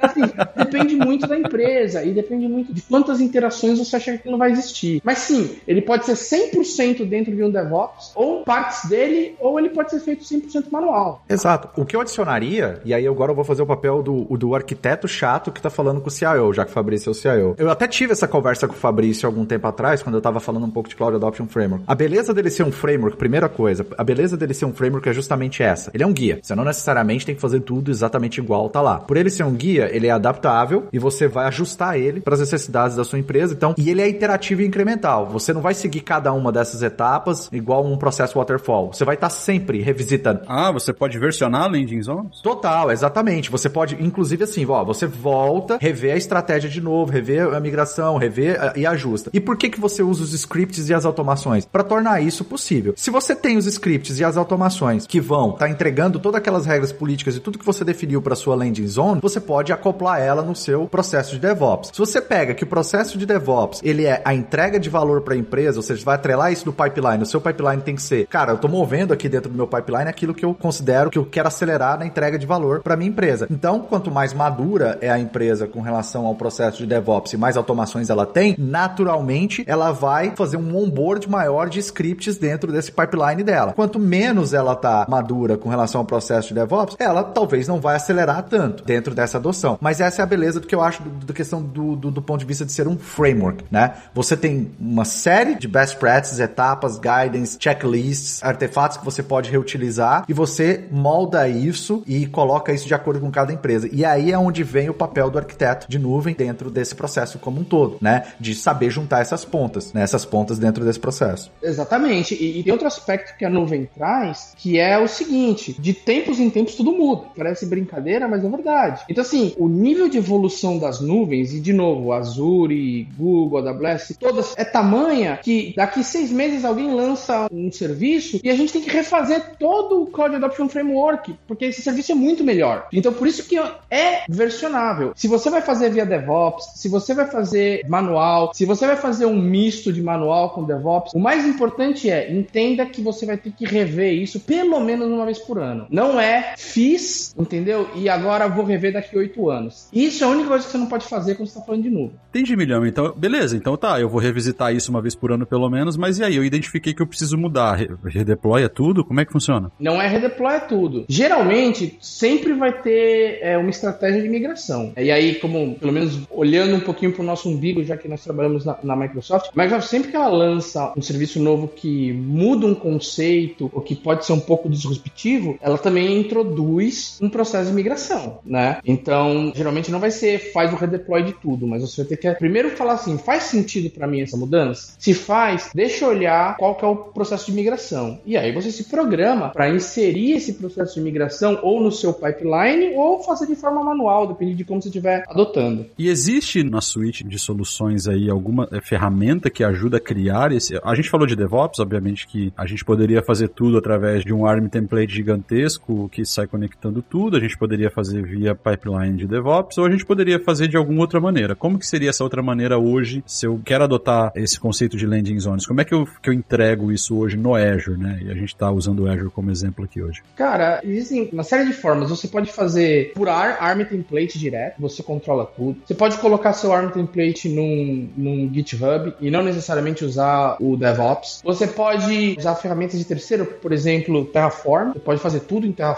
Assim, 0.00 0.22
depende 0.56 0.96
muito 0.96 1.26
da 1.26 1.38
empresa 1.38 2.02
e 2.04 2.12
depende 2.12 2.48
muito 2.48 2.72
de 2.72 2.82
quantas 2.82 3.20
interações 3.20 3.78
você 3.78 3.96
acha 3.96 4.18
que 4.18 4.28
não 4.28 4.38
vai 4.38 4.50
existir. 4.50 5.00
Mas 5.04 5.18
sim, 5.18 5.56
ele 5.66 5.80
pode 5.80 6.04
ser 6.04 6.14
100% 6.14 7.06
dentro 7.06 7.34
de 7.34 7.42
um 7.42 7.50
DevOps, 7.50 8.12
ou 8.14 8.42
partes 8.42 8.88
dele, 8.88 9.36
ou 9.38 9.58
ele 9.58 9.70
pode 9.70 9.90
ser 9.90 10.00
feito 10.00 10.24
100% 10.24 10.70
manual. 10.70 11.22
Exato. 11.28 11.68
O 11.80 11.84
que 11.84 11.94
eu 11.94 12.00
adicionaria, 12.00 12.80
e 12.84 12.92
aí 12.92 13.06
agora 13.06 13.30
eu 13.30 13.36
vou 13.36 13.44
fazer 13.44 13.62
o 13.62 13.66
papel 13.66 14.02
do, 14.02 14.24
do 14.36 14.54
arquiteto 14.54 15.06
chato 15.06 15.52
que 15.52 15.62
tá 15.62 15.70
falando 15.70 16.00
com 16.00 16.08
o 16.08 16.10
CIO, 16.10 16.52
já 16.52 16.64
que 16.64 16.70
o 16.70 16.74
Fabrício 16.74 17.10
é 17.10 17.12
o 17.12 17.14
CIO. 17.14 17.54
Eu 17.56 17.70
até 17.70 17.86
tive 17.86 18.12
essa 18.12 18.26
conversa 18.26 18.66
com 18.66 18.74
o 18.74 18.76
Fabrício 18.76 19.26
algum 19.26 19.44
tempo 19.44 19.66
atrás, 19.66 20.02
quando 20.02 20.16
eu 20.16 20.20
tava 20.20 20.40
falando 20.40 20.66
um 20.66 20.70
pouco 20.70 20.88
de 20.88 20.96
Cloud 20.96 21.16
Adoption 21.16 21.46
Framework. 21.46 21.84
A 21.86 21.94
beleza 21.94 22.34
dele 22.34 22.50
ser 22.50 22.64
um 22.64 22.72
framework, 22.72 23.16
primeira 23.16 23.48
coisa, 23.48 23.86
a 23.96 24.04
beleza 24.04 24.36
dele 24.36 24.54
ser 24.54 24.64
um 24.64 24.72
framework 24.72 25.08
é 25.08 25.12
justamente 25.12 25.62
essa. 25.62 25.90
Ele 25.94 26.02
é 26.02 26.06
um 26.06 26.12
guia. 26.12 26.40
Você 26.42 26.54
não 26.54 26.61
necessariamente 26.64 27.26
tem 27.26 27.34
que 27.34 27.40
fazer 27.40 27.60
tudo 27.60 27.90
exatamente 27.90 28.40
igual 28.40 28.68
tá 28.68 28.80
lá. 28.80 28.98
Por 28.98 29.16
ele 29.16 29.30
ser 29.30 29.44
um 29.44 29.52
guia, 29.52 29.88
ele 29.92 30.06
é 30.06 30.10
adaptável 30.10 30.88
e 30.92 30.98
você 30.98 31.28
vai 31.28 31.46
ajustar 31.46 31.98
ele 31.98 32.20
para 32.20 32.34
as 32.34 32.40
necessidades 32.40 32.96
da 32.96 33.04
sua 33.04 33.18
empresa. 33.18 33.54
Então, 33.54 33.74
e 33.76 33.90
ele 33.90 34.00
é 34.00 34.08
iterativo 34.08 34.62
e 34.62 34.66
incremental. 34.66 35.28
Você 35.28 35.52
não 35.52 35.60
vai 35.60 35.74
seguir 35.74 36.00
cada 36.00 36.32
uma 36.32 36.52
dessas 36.52 36.82
etapas 36.82 37.48
igual 37.52 37.84
um 37.84 37.96
processo 37.96 38.38
waterfall. 38.38 38.92
Você 38.92 39.04
vai 39.04 39.14
estar 39.14 39.28
tá 39.28 39.34
sempre 39.34 39.80
revisitando. 39.82 40.42
Ah, 40.46 40.70
você 40.70 40.92
pode 40.92 41.18
versionar 41.18 41.70
landing 41.70 42.02
zones? 42.02 42.40
Total, 42.42 42.90
exatamente. 42.90 43.50
Você 43.50 43.68
pode, 43.68 43.96
inclusive 44.02 44.44
assim, 44.44 44.64
ó, 44.68 44.84
você 44.84 45.06
volta, 45.06 45.78
rever 45.80 46.14
a 46.14 46.16
estratégia 46.16 46.68
de 46.68 46.80
novo, 46.80 47.12
rever 47.12 47.54
a 47.54 47.60
migração, 47.60 48.16
rever 48.16 48.60
a, 48.60 48.72
e 48.76 48.86
ajusta. 48.86 49.30
E 49.32 49.40
por 49.40 49.56
que 49.56 49.70
que 49.70 49.80
você 49.80 50.02
usa 50.02 50.22
os 50.22 50.32
scripts 50.32 50.88
e 50.88 50.94
as 50.94 51.04
automações? 51.04 51.64
Para 51.64 51.82
tornar 51.82 52.20
isso 52.20 52.44
possível. 52.44 52.94
Se 52.96 53.10
você 53.10 53.34
tem 53.34 53.56
os 53.56 53.66
scripts 53.66 54.18
e 54.18 54.24
as 54.24 54.36
automações 54.36 55.06
que 55.06 55.20
vão 55.20 55.50
estar 55.50 55.66
tá 55.66 55.70
entregando 55.70 56.18
todas 56.18 56.40
aquelas 56.52 56.66
regras 56.66 56.92
políticas 56.92 57.34
e 57.34 57.40
tudo 57.40 57.58
que 57.58 57.64
você 57.64 57.82
definiu 57.82 58.20
para 58.20 58.34
sua 58.34 58.54
landing 58.54 58.86
zone, 58.86 59.20
você 59.22 59.40
pode 59.40 59.72
acoplar 59.72 60.20
ela 60.20 60.42
no 60.42 60.54
seu 60.54 60.86
processo 60.86 61.32
de 61.32 61.38
DevOps. 61.38 61.90
Se 61.92 61.98
você 61.98 62.20
pega 62.20 62.52
que 62.52 62.64
o 62.64 62.66
processo 62.66 63.16
de 63.16 63.24
DevOps, 63.24 63.80
ele 63.82 64.04
é 64.04 64.20
a 64.22 64.34
entrega 64.34 64.78
de 64.78 64.90
valor 64.90 65.22
para 65.22 65.32
a 65.34 65.36
empresa, 65.36 65.78
ou 65.78 65.82
seja, 65.82 66.04
vai 66.04 66.16
atrelar 66.16 66.52
isso 66.52 66.66
do 66.66 66.72
pipeline, 66.72 67.22
o 67.22 67.26
seu 67.26 67.40
pipeline 67.40 67.80
tem 67.80 67.94
que 67.94 68.02
ser, 68.02 68.26
cara, 68.26 68.52
eu 68.52 68.58
tô 68.58 68.68
movendo 68.68 69.14
aqui 69.14 69.28
dentro 69.28 69.50
do 69.50 69.56
meu 69.56 69.66
pipeline 69.66 70.10
aquilo 70.10 70.34
que 70.34 70.44
eu 70.44 70.52
considero 70.52 71.10
que 71.10 71.18
eu 71.18 71.24
quero 71.24 71.48
acelerar 71.48 71.98
na 71.98 72.04
entrega 72.04 72.38
de 72.38 72.46
valor 72.46 72.82
para 72.82 72.96
minha 72.96 73.08
empresa. 73.08 73.46
Então, 73.50 73.80
quanto 73.80 74.10
mais 74.10 74.34
madura 74.34 74.98
é 75.00 75.10
a 75.10 75.18
empresa 75.18 75.66
com 75.66 75.80
relação 75.80 76.26
ao 76.26 76.34
processo 76.34 76.78
de 76.78 76.86
DevOps 76.86 77.32
e 77.32 77.36
mais 77.38 77.56
automações 77.56 78.10
ela 78.10 78.26
tem, 78.26 78.54
naturalmente 78.58 79.64
ela 79.66 79.90
vai 79.90 80.32
fazer 80.36 80.58
um 80.58 80.76
onboard 80.76 81.30
maior 81.30 81.70
de 81.70 81.78
scripts 81.78 82.36
dentro 82.36 82.70
desse 82.70 82.92
pipeline 82.92 83.42
dela. 83.42 83.72
Quanto 83.72 83.98
menos 83.98 84.52
ela 84.52 84.74
tá 84.74 85.06
madura 85.08 85.56
com 85.56 85.70
relação 85.70 86.02
ao 86.02 86.04
processo 86.04 86.41
de 86.48 86.54
DevOps, 86.54 86.96
ela 86.98 87.22
talvez 87.22 87.68
não 87.68 87.80
vai 87.80 87.96
acelerar 87.96 88.42
tanto 88.44 88.84
dentro 88.84 89.14
dessa 89.14 89.38
adoção. 89.38 89.78
Mas 89.80 90.00
essa 90.00 90.22
é 90.22 90.24
a 90.24 90.26
beleza 90.26 90.60
do 90.60 90.66
que 90.66 90.74
eu 90.74 90.80
acho 90.80 91.02
da 91.02 91.34
questão 91.34 91.62
do, 91.62 91.96
do, 91.96 92.10
do, 92.10 92.22
ponto 92.22 92.40
de 92.40 92.46
vista 92.46 92.64
de 92.64 92.72
ser 92.72 92.86
um 92.86 92.98
framework, 92.98 93.64
né? 93.70 93.94
Você 94.14 94.36
tem 94.36 94.70
uma 94.78 95.04
série 95.04 95.54
de 95.54 95.68
best 95.68 95.96
practices, 95.96 96.38
etapas, 96.38 96.98
guidance, 96.98 97.56
checklists, 97.58 98.42
artefatos 98.42 98.96
que 98.96 99.04
você 99.04 99.22
pode 99.22 99.50
reutilizar 99.50 100.24
e 100.28 100.32
você 100.32 100.84
molda 100.90 101.48
isso 101.48 102.02
e 102.06 102.26
coloca 102.26 102.72
isso 102.72 102.86
de 102.86 102.94
acordo 102.94 103.20
com 103.20 103.30
cada 103.30 103.52
empresa. 103.52 103.88
E 103.92 104.04
aí 104.04 104.32
é 104.32 104.38
onde 104.38 104.62
vem 104.62 104.88
o 104.88 104.94
papel 104.94 105.30
do 105.30 105.38
arquiteto 105.38 105.86
de 105.88 105.98
nuvem 105.98 106.34
dentro 106.34 106.70
desse 106.70 106.94
processo 106.94 107.38
como 107.38 107.60
um 107.60 107.64
todo, 107.64 107.98
né? 108.00 108.24
De 108.38 108.54
saber 108.54 108.90
juntar 108.90 109.20
essas 109.20 109.44
pontas, 109.44 109.92
né? 109.92 110.02
Essas 110.02 110.24
pontas 110.24 110.58
dentro 110.58 110.84
desse 110.84 111.00
processo. 111.00 111.50
Exatamente. 111.62 112.34
E, 112.34 112.60
e 112.60 112.62
tem 112.62 112.72
outro 112.72 112.86
aspecto 112.86 113.36
que 113.36 113.44
a 113.44 113.50
nuvem 113.50 113.88
traz, 113.94 114.54
que 114.56 114.78
é 114.78 114.98
o 114.98 115.08
seguinte: 115.08 115.74
de 115.78 115.92
tempos 116.32 116.40
em 116.40 116.50
tempos 116.50 116.74
tudo 116.74 116.92
muda. 116.92 117.22
Parece 117.36 117.66
brincadeira, 117.66 118.28
mas 118.28 118.44
é 118.44 118.48
verdade. 118.48 119.02
Então, 119.08 119.22
assim, 119.22 119.54
o 119.58 119.68
nível 119.68 120.08
de 120.08 120.18
evolução 120.18 120.78
das 120.78 121.00
nuvens, 121.00 121.52
e 121.52 121.60
de 121.60 121.72
novo, 121.72 122.12
Azure, 122.12 123.08
Google, 123.16 123.58
AWS, 123.58 124.16
todas, 124.18 124.54
é 124.56 124.64
tamanha 124.64 125.38
que 125.42 125.72
daqui 125.76 126.02
seis 126.02 126.30
meses 126.30 126.64
alguém 126.64 126.92
lança 126.92 127.48
um 127.52 127.70
serviço 127.70 128.40
e 128.42 128.50
a 128.50 128.56
gente 128.56 128.72
tem 128.72 128.82
que 128.82 128.90
refazer 128.90 129.56
todo 129.58 130.02
o 130.02 130.06
Cloud 130.06 130.36
Adoption 130.36 130.68
Framework, 130.68 131.34
porque 131.46 131.66
esse 131.66 131.82
serviço 131.82 132.12
é 132.12 132.14
muito 132.14 132.44
melhor. 132.44 132.88
Então, 132.92 133.12
por 133.12 133.26
isso 133.26 133.48
que 133.48 133.58
é 133.90 134.24
versionável. 134.28 135.12
Se 135.14 135.28
você 135.28 135.50
vai 135.50 135.60
fazer 135.60 135.90
via 135.90 136.06
DevOps, 136.06 136.72
se 136.76 136.88
você 136.88 137.14
vai 137.14 137.26
fazer 137.26 137.84
manual, 137.88 138.52
se 138.54 138.64
você 138.64 138.86
vai 138.86 138.96
fazer 138.96 139.26
um 139.26 139.40
misto 139.40 139.92
de 139.92 140.02
manual 140.02 140.50
com 140.50 140.64
DevOps, 140.64 141.12
o 141.14 141.18
mais 141.18 141.46
importante 141.46 142.10
é 142.10 142.32
entenda 142.32 142.86
que 142.86 143.00
você 143.00 143.26
vai 143.26 143.36
ter 143.36 143.52
que 143.52 143.64
rever 143.64 144.14
isso 144.14 144.40
pelo 144.40 144.80
menos 144.80 145.08
uma 145.08 145.24
vez 145.24 145.38
por 145.38 145.58
ano. 145.58 145.86
Não 145.90 146.20
é 146.20 146.21
fiz, 146.56 147.34
entendeu? 147.38 147.88
E 147.94 148.08
agora 148.08 148.48
vou 148.48 148.64
rever 148.64 148.92
daqui 148.92 149.16
oito 149.16 149.50
anos. 149.50 149.88
Isso 149.92 150.24
é 150.24 150.26
a 150.26 150.30
única 150.30 150.48
coisa 150.48 150.64
que 150.64 150.70
você 150.70 150.78
não 150.78 150.86
pode 150.86 151.06
fazer 151.06 151.34
quando 151.34 151.48
você 151.48 151.58
está 151.58 151.66
falando 151.66 151.82
de 151.82 151.90
nuvem. 151.90 152.16
Entendi, 152.30 152.56
milhão. 152.56 152.86
Então, 152.86 153.12
beleza. 153.16 153.56
Então 153.56 153.76
tá, 153.76 154.00
eu 154.00 154.08
vou 154.08 154.20
revisitar 154.20 154.74
isso 154.74 154.90
uma 154.90 155.02
vez 155.02 155.14
por 155.14 155.32
ano 155.32 155.46
pelo 155.46 155.68
menos, 155.68 155.96
mas 155.96 156.18
e 156.18 156.24
aí? 156.24 156.36
Eu 156.36 156.44
identifiquei 156.44 156.94
que 156.94 157.02
eu 157.02 157.06
preciso 157.06 157.36
mudar. 157.36 157.78
Redeploya 158.04 158.68
tudo? 158.68 159.04
Como 159.04 159.20
é 159.20 159.24
que 159.24 159.32
funciona? 159.32 159.70
Não 159.78 160.00
é 160.00 160.06
redeploya 160.06 160.60
tudo. 160.60 161.04
Geralmente, 161.08 161.96
sempre 162.00 162.52
vai 162.52 162.72
ter 162.80 163.38
é, 163.42 163.58
uma 163.58 163.70
estratégia 163.70 164.22
de 164.22 164.28
migração. 164.28 164.92
E 164.96 165.10
aí, 165.10 165.34
como, 165.36 165.74
pelo 165.76 165.92
menos 165.92 166.20
olhando 166.30 166.76
um 166.76 166.80
pouquinho 166.80 167.12
para 167.12 167.22
o 167.22 167.26
nosso 167.26 167.48
umbigo, 167.48 167.82
já 167.84 167.96
que 167.96 168.08
nós 168.08 168.22
trabalhamos 168.22 168.64
na, 168.64 168.78
na 168.82 168.96
Microsoft, 168.96 169.50
a 169.54 169.62
Microsoft 169.62 169.90
sempre 169.90 170.10
que 170.10 170.16
ela 170.16 170.28
lança 170.28 170.92
um 170.96 171.02
serviço 171.02 171.40
novo 171.40 171.68
que 171.68 172.12
muda 172.12 172.66
um 172.66 172.74
conceito 172.74 173.70
ou 173.72 173.80
que 173.80 173.94
pode 173.94 174.24
ser 174.24 174.32
um 174.32 174.40
pouco 174.40 174.68
disruptivo, 174.68 175.58
ela 175.60 175.78
também 175.78 176.11
introduz 176.12 177.18
um 177.20 177.28
processo 177.28 177.70
de 177.70 177.74
migração, 177.74 178.40
né? 178.44 178.78
Então, 178.84 179.52
geralmente 179.54 179.90
não 179.90 180.00
vai 180.00 180.10
ser 180.10 180.52
faz 180.52 180.72
o 180.72 180.76
redeploy 180.76 181.22
de 181.22 181.32
tudo, 181.32 181.66
mas 181.66 181.82
você 181.82 182.02
vai 182.02 182.08
ter 182.08 182.16
que 182.16 182.32
primeiro 182.34 182.70
falar 182.70 182.94
assim, 182.94 183.18
faz 183.18 183.44
sentido 183.44 183.90
para 183.90 184.06
mim 184.06 184.20
essa 184.20 184.36
mudança? 184.36 184.94
Se 184.98 185.14
faz, 185.14 185.70
deixa 185.74 186.04
eu 186.04 186.10
olhar 186.10 186.56
qual 186.56 186.74
que 186.74 186.84
é 186.84 186.88
o 186.88 186.96
processo 186.96 187.46
de 187.46 187.52
migração. 187.52 188.20
E 188.24 188.36
aí 188.36 188.52
você 188.52 188.70
se 188.70 188.84
programa 188.84 189.50
para 189.50 189.68
inserir 189.68 190.32
esse 190.32 190.54
processo 190.54 190.94
de 190.94 191.00
migração 191.00 191.58
ou 191.62 191.80
no 191.80 191.92
seu 191.92 192.12
pipeline 192.12 192.94
ou 192.94 193.22
fazer 193.22 193.46
de 193.46 193.56
forma 193.56 193.82
manual, 193.82 194.26
dependendo 194.26 194.58
de 194.58 194.64
como 194.64 194.80
você 194.80 194.88
estiver 194.88 195.24
adotando. 195.28 195.86
E 195.98 196.08
existe 196.08 196.62
na 196.62 196.80
suíte 196.80 197.24
de 197.24 197.38
soluções 197.38 198.06
aí 198.06 198.28
alguma 198.28 198.68
é, 198.72 198.80
ferramenta 198.80 199.50
que 199.50 199.64
ajuda 199.64 199.96
a 199.96 200.00
criar 200.00 200.52
esse. 200.52 200.78
A 200.82 200.94
gente 200.94 201.10
falou 201.10 201.26
de 201.26 201.36
DevOps, 201.36 201.80
obviamente 201.80 202.26
que 202.26 202.52
a 202.56 202.66
gente 202.66 202.84
poderia 202.84 203.22
fazer 203.22 203.48
tudo 203.48 203.78
através 203.78 204.24
de 204.24 204.32
um 204.32 204.46
ARM 204.46 204.68
template 204.68 205.12
gigantesco 205.12 206.01
que 206.08 206.24
sai 206.24 206.46
conectando 206.46 207.02
tudo, 207.02 207.36
a 207.36 207.40
gente 207.40 207.56
poderia 207.56 207.90
fazer 207.90 208.22
via 208.22 208.54
pipeline 208.54 209.16
de 209.16 209.26
DevOps 209.26 209.78
ou 209.78 209.86
a 209.86 209.90
gente 209.90 210.04
poderia 210.04 210.38
fazer 210.40 210.68
de 210.68 210.76
alguma 210.76 211.00
outra 211.00 211.20
maneira. 211.20 211.54
Como 211.54 211.78
que 211.78 211.86
seria 211.86 212.10
essa 212.10 212.24
outra 212.24 212.42
maneira 212.42 212.78
hoje 212.78 213.22
se 213.26 213.46
eu 213.46 213.60
quero 213.64 213.84
adotar 213.84 214.32
esse 214.34 214.58
conceito 214.58 214.96
de 214.96 215.06
landing 215.06 215.38
zones? 215.38 215.66
Como 215.66 215.80
é 215.80 215.84
que 215.84 215.94
eu, 215.94 216.06
que 216.22 216.30
eu 216.30 216.34
entrego 216.34 216.92
isso 216.92 217.16
hoje 217.16 217.36
no 217.36 217.54
Azure, 217.54 217.98
né? 217.98 218.20
E 218.22 218.30
a 218.30 218.34
gente 218.34 218.48
está 218.48 218.70
usando 218.70 219.04
o 219.04 219.10
Azure 219.10 219.30
como 219.30 219.50
exemplo 219.50 219.84
aqui 219.84 220.02
hoje. 220.02 220.22
Cara, 220.36 220.80
existem 220.84 221.28
uma 221.32 221.44
série 221.44 221.66
de 221.66 221.72
formas. 221.72 222.10
Você 222.10 222.28
pode 222.28 222.52
fazer 222.52 223.12
por 223.14 223.28
AR, 223.28 223.56
ARM 223.60 223.84
template 223.84 224.38
direto, 224.38 224.80
você 224.80 225.02
controla 225.02 225.46
tudo. 225.46 225.80
Você 225.84 225.94
pode 225.94 226.18
colocar 226.18 226.52
seu 226.52 226.72
ARM 226.72 226.90
template 226.90 227.48
num, 227.48 228.08
num 228.16 228.52
GitHub 228.52 229.14
e 229.20 229.30
não 229.30 229.42
necessariamente 229.42 230.04
usar 230.04 230.56
o 230.60 230.76
DevOps. 230.76 231.40
Você 231.44 231.66
pode 231.66 232.36
usar 232.38 232.54
ferramentas 232.56 232.98
de 232.98 233.04
terceiro, 233.04 233.46
por 233.46 233.72
exemplo, 233.72 234.24
Terraform. 234.24 234.92
Você 234.92 235.00
pode 235.00 235.20
fazer 235.20 235.40
tudo 235.40 235.66
em 235.66 235.72
Terraform. 235.72 235.91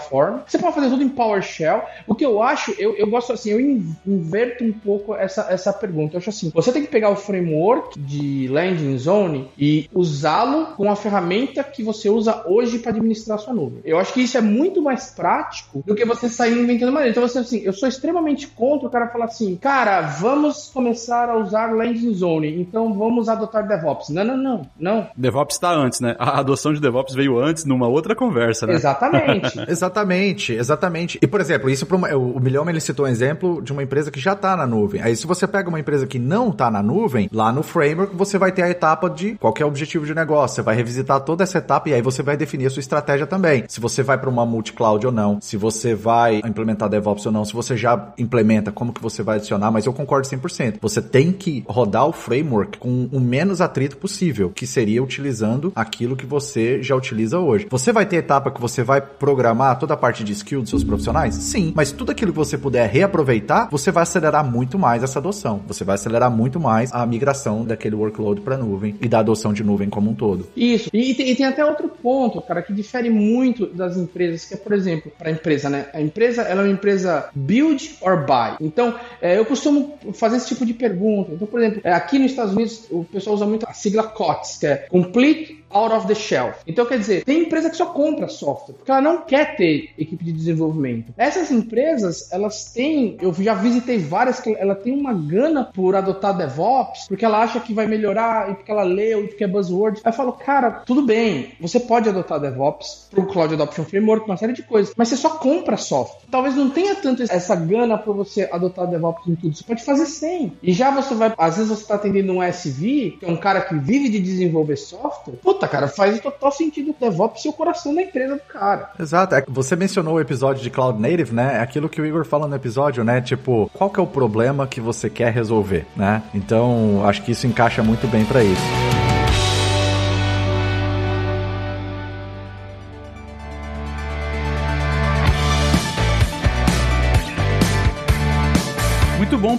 Você 0.47 0.57
pode 0.57 0.75
fazer 0.75 0.89
tudo 0.89 1.03
em 1.03 1.09
PowerShell. 1.09 1.83
O 2.07 2.15
que 2.15 2.25
eu 2.25 2.41
acho, 2.41 2.73
eu, 2.77 2.95
eu 2.95 3.07
gosto 3.07 3.33
assim, 3.33 3.51
eu 3.51 3.59
inverto 4.05 4.63
um 4.63 4.71
pouco 4.71 5.15
essa, 5.15 5.47
essa 5.49 5.73
pergunta. 5.73 6.15
Eu 6.15 6.19
acho 6.19 6.29
assim, 6.29 6.51
você 6.53 6.71
tem 6.71 6.83
que 6.83 6.89
pegar 6.89 7.09
o 7.09 7.15
framework 7.15 7.99
de 7.99 8.47
landing 8.47 8.97
zone 8.97 9.49
e 9.57 9.89
usá-lo 9.93 10.67
com 10.75 10.89
a 10.89 10.95
ferramenta 10.95 11.63
que 11.63 11.83
você 11.83 12.09
usa 12.09 12.43
hoje 12.47 12.79
para 12.79 12.91
administrar 12.91 13.39
sua 13.39 13.53
nuvem. 13.53 13.81
Eu 13.83 13.97
acho 13.97 14.13
que 14.13 14.21
isso 14.21 14.37
é 14.37 14.41
muito 14.41 14.81
mais 14.81 15.11
prático 15.11 15.83
do 15.85 15.95
que 15.95 16.05
você 16.05 16.29
sair 16.29 16.57
inventando 16.57 16.91
maneira. 16.91 17.11
Então 17.11 17.27
você 17.27 17.39
assim, 17.39 17.59
eu 17.59 17.73
sou 17.73 17.87
extremamente 17.87 18.47
contra 18.47 18.87
o 18.87 18.91
cara 18.91 19.07
falar 19.07 19.25
assim, 19.25 19.55
cara, 19.55 20.01
vamos 20.01 20.69
começar 20.73 21.29
a 21.29 21.37
usar 21.37 21.71
landing 21.73 22.13
zone, 22.13 22.61
então 22.61 22.93
vamos 22.93 23.29
adotar 23.29 23.67
DevOps. 23.67 24.09
Não, 24.09 24.23
não, 24.23 24.37
não, 24.37 24.69
não. 24.79 25.07
DevOps 25.15 25.55
está 25.55 25.71
antes, 25.71 25.99
né? 25.99 26.15
A 26.19 26.39
adoção 26.39 26.73
de 26.73 26.81
DevOps 26.81 27.13
veio 27.13 27.39
antes 27.39 27.65
numa 27.65 27.87
outra 27.87 28.15
conversa, 28.15 28.65
né? 28.65 28.73
Exatamente. 28.73 29.53
exatamente, 29.75 30.53
exatamente. 30.53 31.19
E 31.21 31.27
por 31.27 31.41
exemplo, 31.41 31.69
isso 31.69 31.85
uma, 31.91 32.15
o 32.15 32.39
Milhão 32.39 32.67
ele 32.69 32.79
citou 32.79 33.05
um 33.05 33.09
exemplo 33.09 33.61
de 33.61 33.71
uma 33.71 33.83
empresa 33.83 34.09
que 34.11 34.19
já 34.19 34.33
está 34.33 34.55
na 34.55 34.65
nuvem. 34.65 35.01
Aí 35.01 35.15
se 35.15 35.27
você 35.27 35.47
pega 35.47 35.69
uma 35.69 35.79
empresa 35.79 36.07
que 36.07 36.19
não 36.19 36.49
está 36.49 36.69
na 36.71 36.81
nuvem, 36.81 37.29
lá 37.31 37.51
no 37.51 37.63
framework 37.63 38.15
você 38.15 38.37
vai 38.37 38.51
ter 38.51 38.63
a 38.63 38.69
etapa 38.69 39.09
de 39.09 39.35
qual 39.35 39.53
é 39.59 39.63
o 39.63 39.67
objetivo 39.67 40.05
de 40.05 40.13
negócio. 40.13 40.55
Você 40.55 40.61
vai 40.61 40.75
revisitar 40.75 41.19
toda 41.21 41.43
essa 41.43 41.57
etapa 41.57 41.89
e 41.89 41.93
aí 41.93 42.01
você 42.01 42.23
vai 42.23 42.37
definir 42.37 42.67
a 42.67 42.69
sua 42.69 42.79
estratégia 42.79 43.27
também. 43.27 43.63
Se 43.67 43.79
você 43.79 44.03
vai 44.03 44.17
para 44.17 44.29
uma 44.29 44.45
multi-cloud 44.45 45.05
ou 45.05 45.11
não, 45.11 45.39
se 45.41 45.57
você 45.57 45.93
vai 45.93 46.41
implementar 46.45 46.89
DevOps 46.89 47.25
ou 47.25 47.31
não, 47.31 47.45
se 47.45 47.53
você 47.53 47.75
já 47.75 48.13
implementa, 48.17 48.71
como 48.71 48.93
que 48.93 49.01
você 49.01 49.23
vai 49.23 49.37
adicionar, 49.37 49.71
mas 49.71 49.85
eu 49.85 49.93
concordo 49.93 50.27
100%. 50.27 50.77
Você 50.81 51.01
tem 51.01 51.31
que 51.31 51.63
rodar 51.67 52.07
o 52.07 52.11
framework 52.11 52.77
com 52.77 53.09
o 53.11 53.19
menos 53.19 53.61
atrito 53.61 53.97
possível, 53.97 54.51
que 54.53 54.67
seria 54.67 55.03
utilizando 55.03 55.71
aquilo 55.75 56.15
que 56.15 56.25
você 56.25 56.81
já 56.81 56.95
utiliza 56.95 57.39
hoje. 57.39 57.67
Você 57.69 57.91
vai 57.91 58.05
ter 58.05 58.17
etapa 58.17 58.51
que 58.51 58.61
você 58.61 58.83
vai 58.83 59.01
programar 59.01 59.64
toda 59.73 59.93
a 59.93 59.97
parte 59.97 60.23
de 60.23 60.33
skill 60.33 60.61
dos 60.61 60.69
seus 60.69 60.83
profissionais? 60.83 61.33
Sim, 61.35 61.73
mas 61.75 61.91
tudo 61.91 62.11
aquilo 62.11 62.31
que 62.31 62.37
você 62.37 62.57
puder 62.57 62.89
reaproveitar, 62.89 63.69
você 63.71 63.91
vai 63.91 64.03
acelerar 64.03 64.45
muito 64.45 64.77
mais 64.77 65.01
essa 65.01 65.19
adoção. 65.19 65.61
Você 65.67 65.83
vai 65.83 65.95
acelerar 65.95 66.29
muito 66.29 66.59
mais 66.59 66.91
a 66.93 67.05
migração 67.05 67.63
daquele 67.63 67.95
workload 67.95 68.41
para 68.41 68.57
nuvem 68.57 68.95
e 69.01 69.07
da 69.07 69.19
adoção 69.19 69.53
de 69.53 69.63
nuvem 69.63 69.89
como 69.89 70.11
um 70.11 70.13
todo. 70.13 70.47
Isso. 70.55 70.89
E, 70.93 71.11
e, 71.11 71.15
tem, 71.15 71.29
e 71.29 71.35
tem 71.35 71.45
até 71.45 71.65
outro 71.65 71.87
ponto, 71.87 72.41
cara, 72.41 72.61
que 72.61 72.73
difere 72.73 73.09
muito 73.09 73.65
das 73.67 73.97
empresas, 73.97 74.45
que 74.45 74.53
é, 74.53 74.57
por 74.57 74.73
exemplo, 74.73 75.11
para 75.17 75.29
a 75.29 75.31
empresa, 75.31 75.69
né? 75.69 75.87
A 75.93 76.01
empresa, 76.01 76.41
ela 76.41 76.61
é 76.61 76.65
uma 76.65 76.73
empresa 76.73 77.29
build 77.33 77.97
or 78.01 78.25
buy. 78.25 78.57
Então, 78.59 78.95
é, 79.21 79.37
eu 79.37 79.45
costumo 79.45 79.97
fazer 80.13 80.37
esse 80.37 80.47
tipo 80.47 80.65
de 80.65 80.73
pergunta. 80.73 81.31
Então, 81.33 81.47
por 81.47 81.59
exemplo, 81.61 81.81
é, 81.83 81.93
aqui 81.93 82.19
nos 82.19 82.31
Estados 82.31 82.53
Unidos, 82.53 82.85
o 82.91 83.03
pessoal 83.03 83.35
usa 83.35 83.45
muito 83.45 83.65
a 83.67 83.73
sigla 83.73 84.03
COTS, 84.03 84.57
que 84.57 84.67
é 84.67 84.75
Complete 84.89 85.64
out 85.75 85.93
of 85.93 86.07
the 86.07 86.15
shelf. 86.15 86.57
Então, 86.65 86.85
quer 86.85 86.97
dizer, 86.97 87.23
tem 87.25 87.43
empresa 87.43 87.69
que 87.69 87.75
só 87.75 87.87
compra 87.87 88.29
software, 88.29 88.75
porque 88.75 88.89
ela 88.89 89.01
não 89.01 89.21
quer 89.21 89.57
ter 89.57 89.91
equipe 89.97 90.23
de 90.23 90.31
desenvolvimento. 90.31 91.13
Essas 91.17 91.51
empresas, 91.51 92.31
elas 92.31 92.71
têm, 92.71 93.17
eu 93.21 93.33
já 93.33 93.53
visitei 93.53 93.97
várias, 93.97 94.39
que 94.39 94.55
ela 94.55 94.73
tem 94.73 94.93
uma 94.93 95.13
gana 95.13 95.65
por 95.65 95.95
adotar 95.95 96.35
DevOps, 96.35 97.07
porque 97.07 97.25
ela 97.25 97.41
acha 97.41 97.59
que 97.59 97.73
vai 97.73 97.85
melhorar, 97.85 98.51
e 98.51 98.55
porque 98.55 98.71
ela 98.71 98.83
leu, 98.83 99.25
e 99.25 99.27
porque 99.27 99.43
é 99.43 99.47
buzzword. 99.47 100.01
Aí 100.03 100.11
eu 100.11 100.15
falo, 100.15 100.31
cara, 100.31 100.71
tudo 100.85 101.01
bem, 101.01 101.51
você 101.59 101.79
pode 101.79 102.07
adotar 102.07 102.39
DevOps 102.39 103.07
pro 103.11 103.25
Cloud 103.25 103.53
Adoption 103.53 103.83
Framework, 103.83 104.25
uma 104.25 104.37
série 104.37 104.53
de 104.53 104.63
coisas, 104.63 104.93
mas 104.95 105.09
você 105.09 105.17
só 105.17 105.31
compra 105.31 105.75
software. 105.75 106.21
Talvez 106.31 106.55
não 106.55 106.69
tenha 106.69 106.95
tanto 106.95 107.23
essa 107.23 107.55
gana 107.55 107.97
para 107.97 108.13
você 108.13 108.47
adotar 108.51 108.87
DevOps 108.87 109.27
em 109.27 109.35
tudo, 109.35 109.55
você 109.55 109.63
pode 109.63 109.83
fazer 109.83 110.05
sem. 110.05 110.53
E 110.63 110.71
já 110.71 110.91
você 110.91 111.13
vai, 111.13 111.33
às 111.37 111.57
vezes 111.57 111.69
você 111.69 111.81
está 111.81 111.95
atendendo 111.95 112.31
um 112.31 112.43
SV, 112.43 113.17
que 113.19 113.25
é 113.25 113.29
um 113.29 113.37
cara 113.37 113.61
que 113.61 113.75
vive 113.75 114.09
de 114.09 114.19
desenvolver 114.19 114.77
software, 114.77 115.35
puta, 115.41 115.64
Puta, 115.65 115.67
cara, 115.67 115.87
faz 115.87 116.19
total 116.19 116.51
sentido 116.51 116.95
ser 117.35 117.49
o 117.49 117.53
coração 117.53 117.93
da 117.93 118.01
empresa 118.01 118.35
do 118.35 118.41
cara. 118.41 118.91
Exato. 118.99 119.35
É, 119.35 119.43
você 119.47 119.75
mencionou 119.75 120.15
o 120.15 120.19
episódio 120.19 120.61
de 120.61 120.69
Cloud 120.69 120.99
Native, 120.99 121.33
né? 121.33 121.57
É 121.57 121.59
aquilo 121.59 121.89
que 121.89 122.01
o 122.01 122.05
Igor 122.05 122.25
fala 122.25 122.47
no 122.47 122.55
episódio, 122.55 123.03
né? 123.03 123.21
Tipo, 123.21 123.69
qual 123.73 123.89
que 123.89 123.99
é 123.99 124.03
o 124.03 124.07
problema 124.07 124.67
que 124.67 124.81
você 124.81 125.09
quer 125.09 125.31
resolver, 125.31 125.85
né? 125.95 126.23
Então, 126.33 127.05
acho 127.05 127.23
que 127.23 127.31
isso 127.31 127.47
encaixa 127.47 127.83
muito 127.83 128.07
bem 128.07 128.25
para 128.25 128.43
isso. 128.43 129.04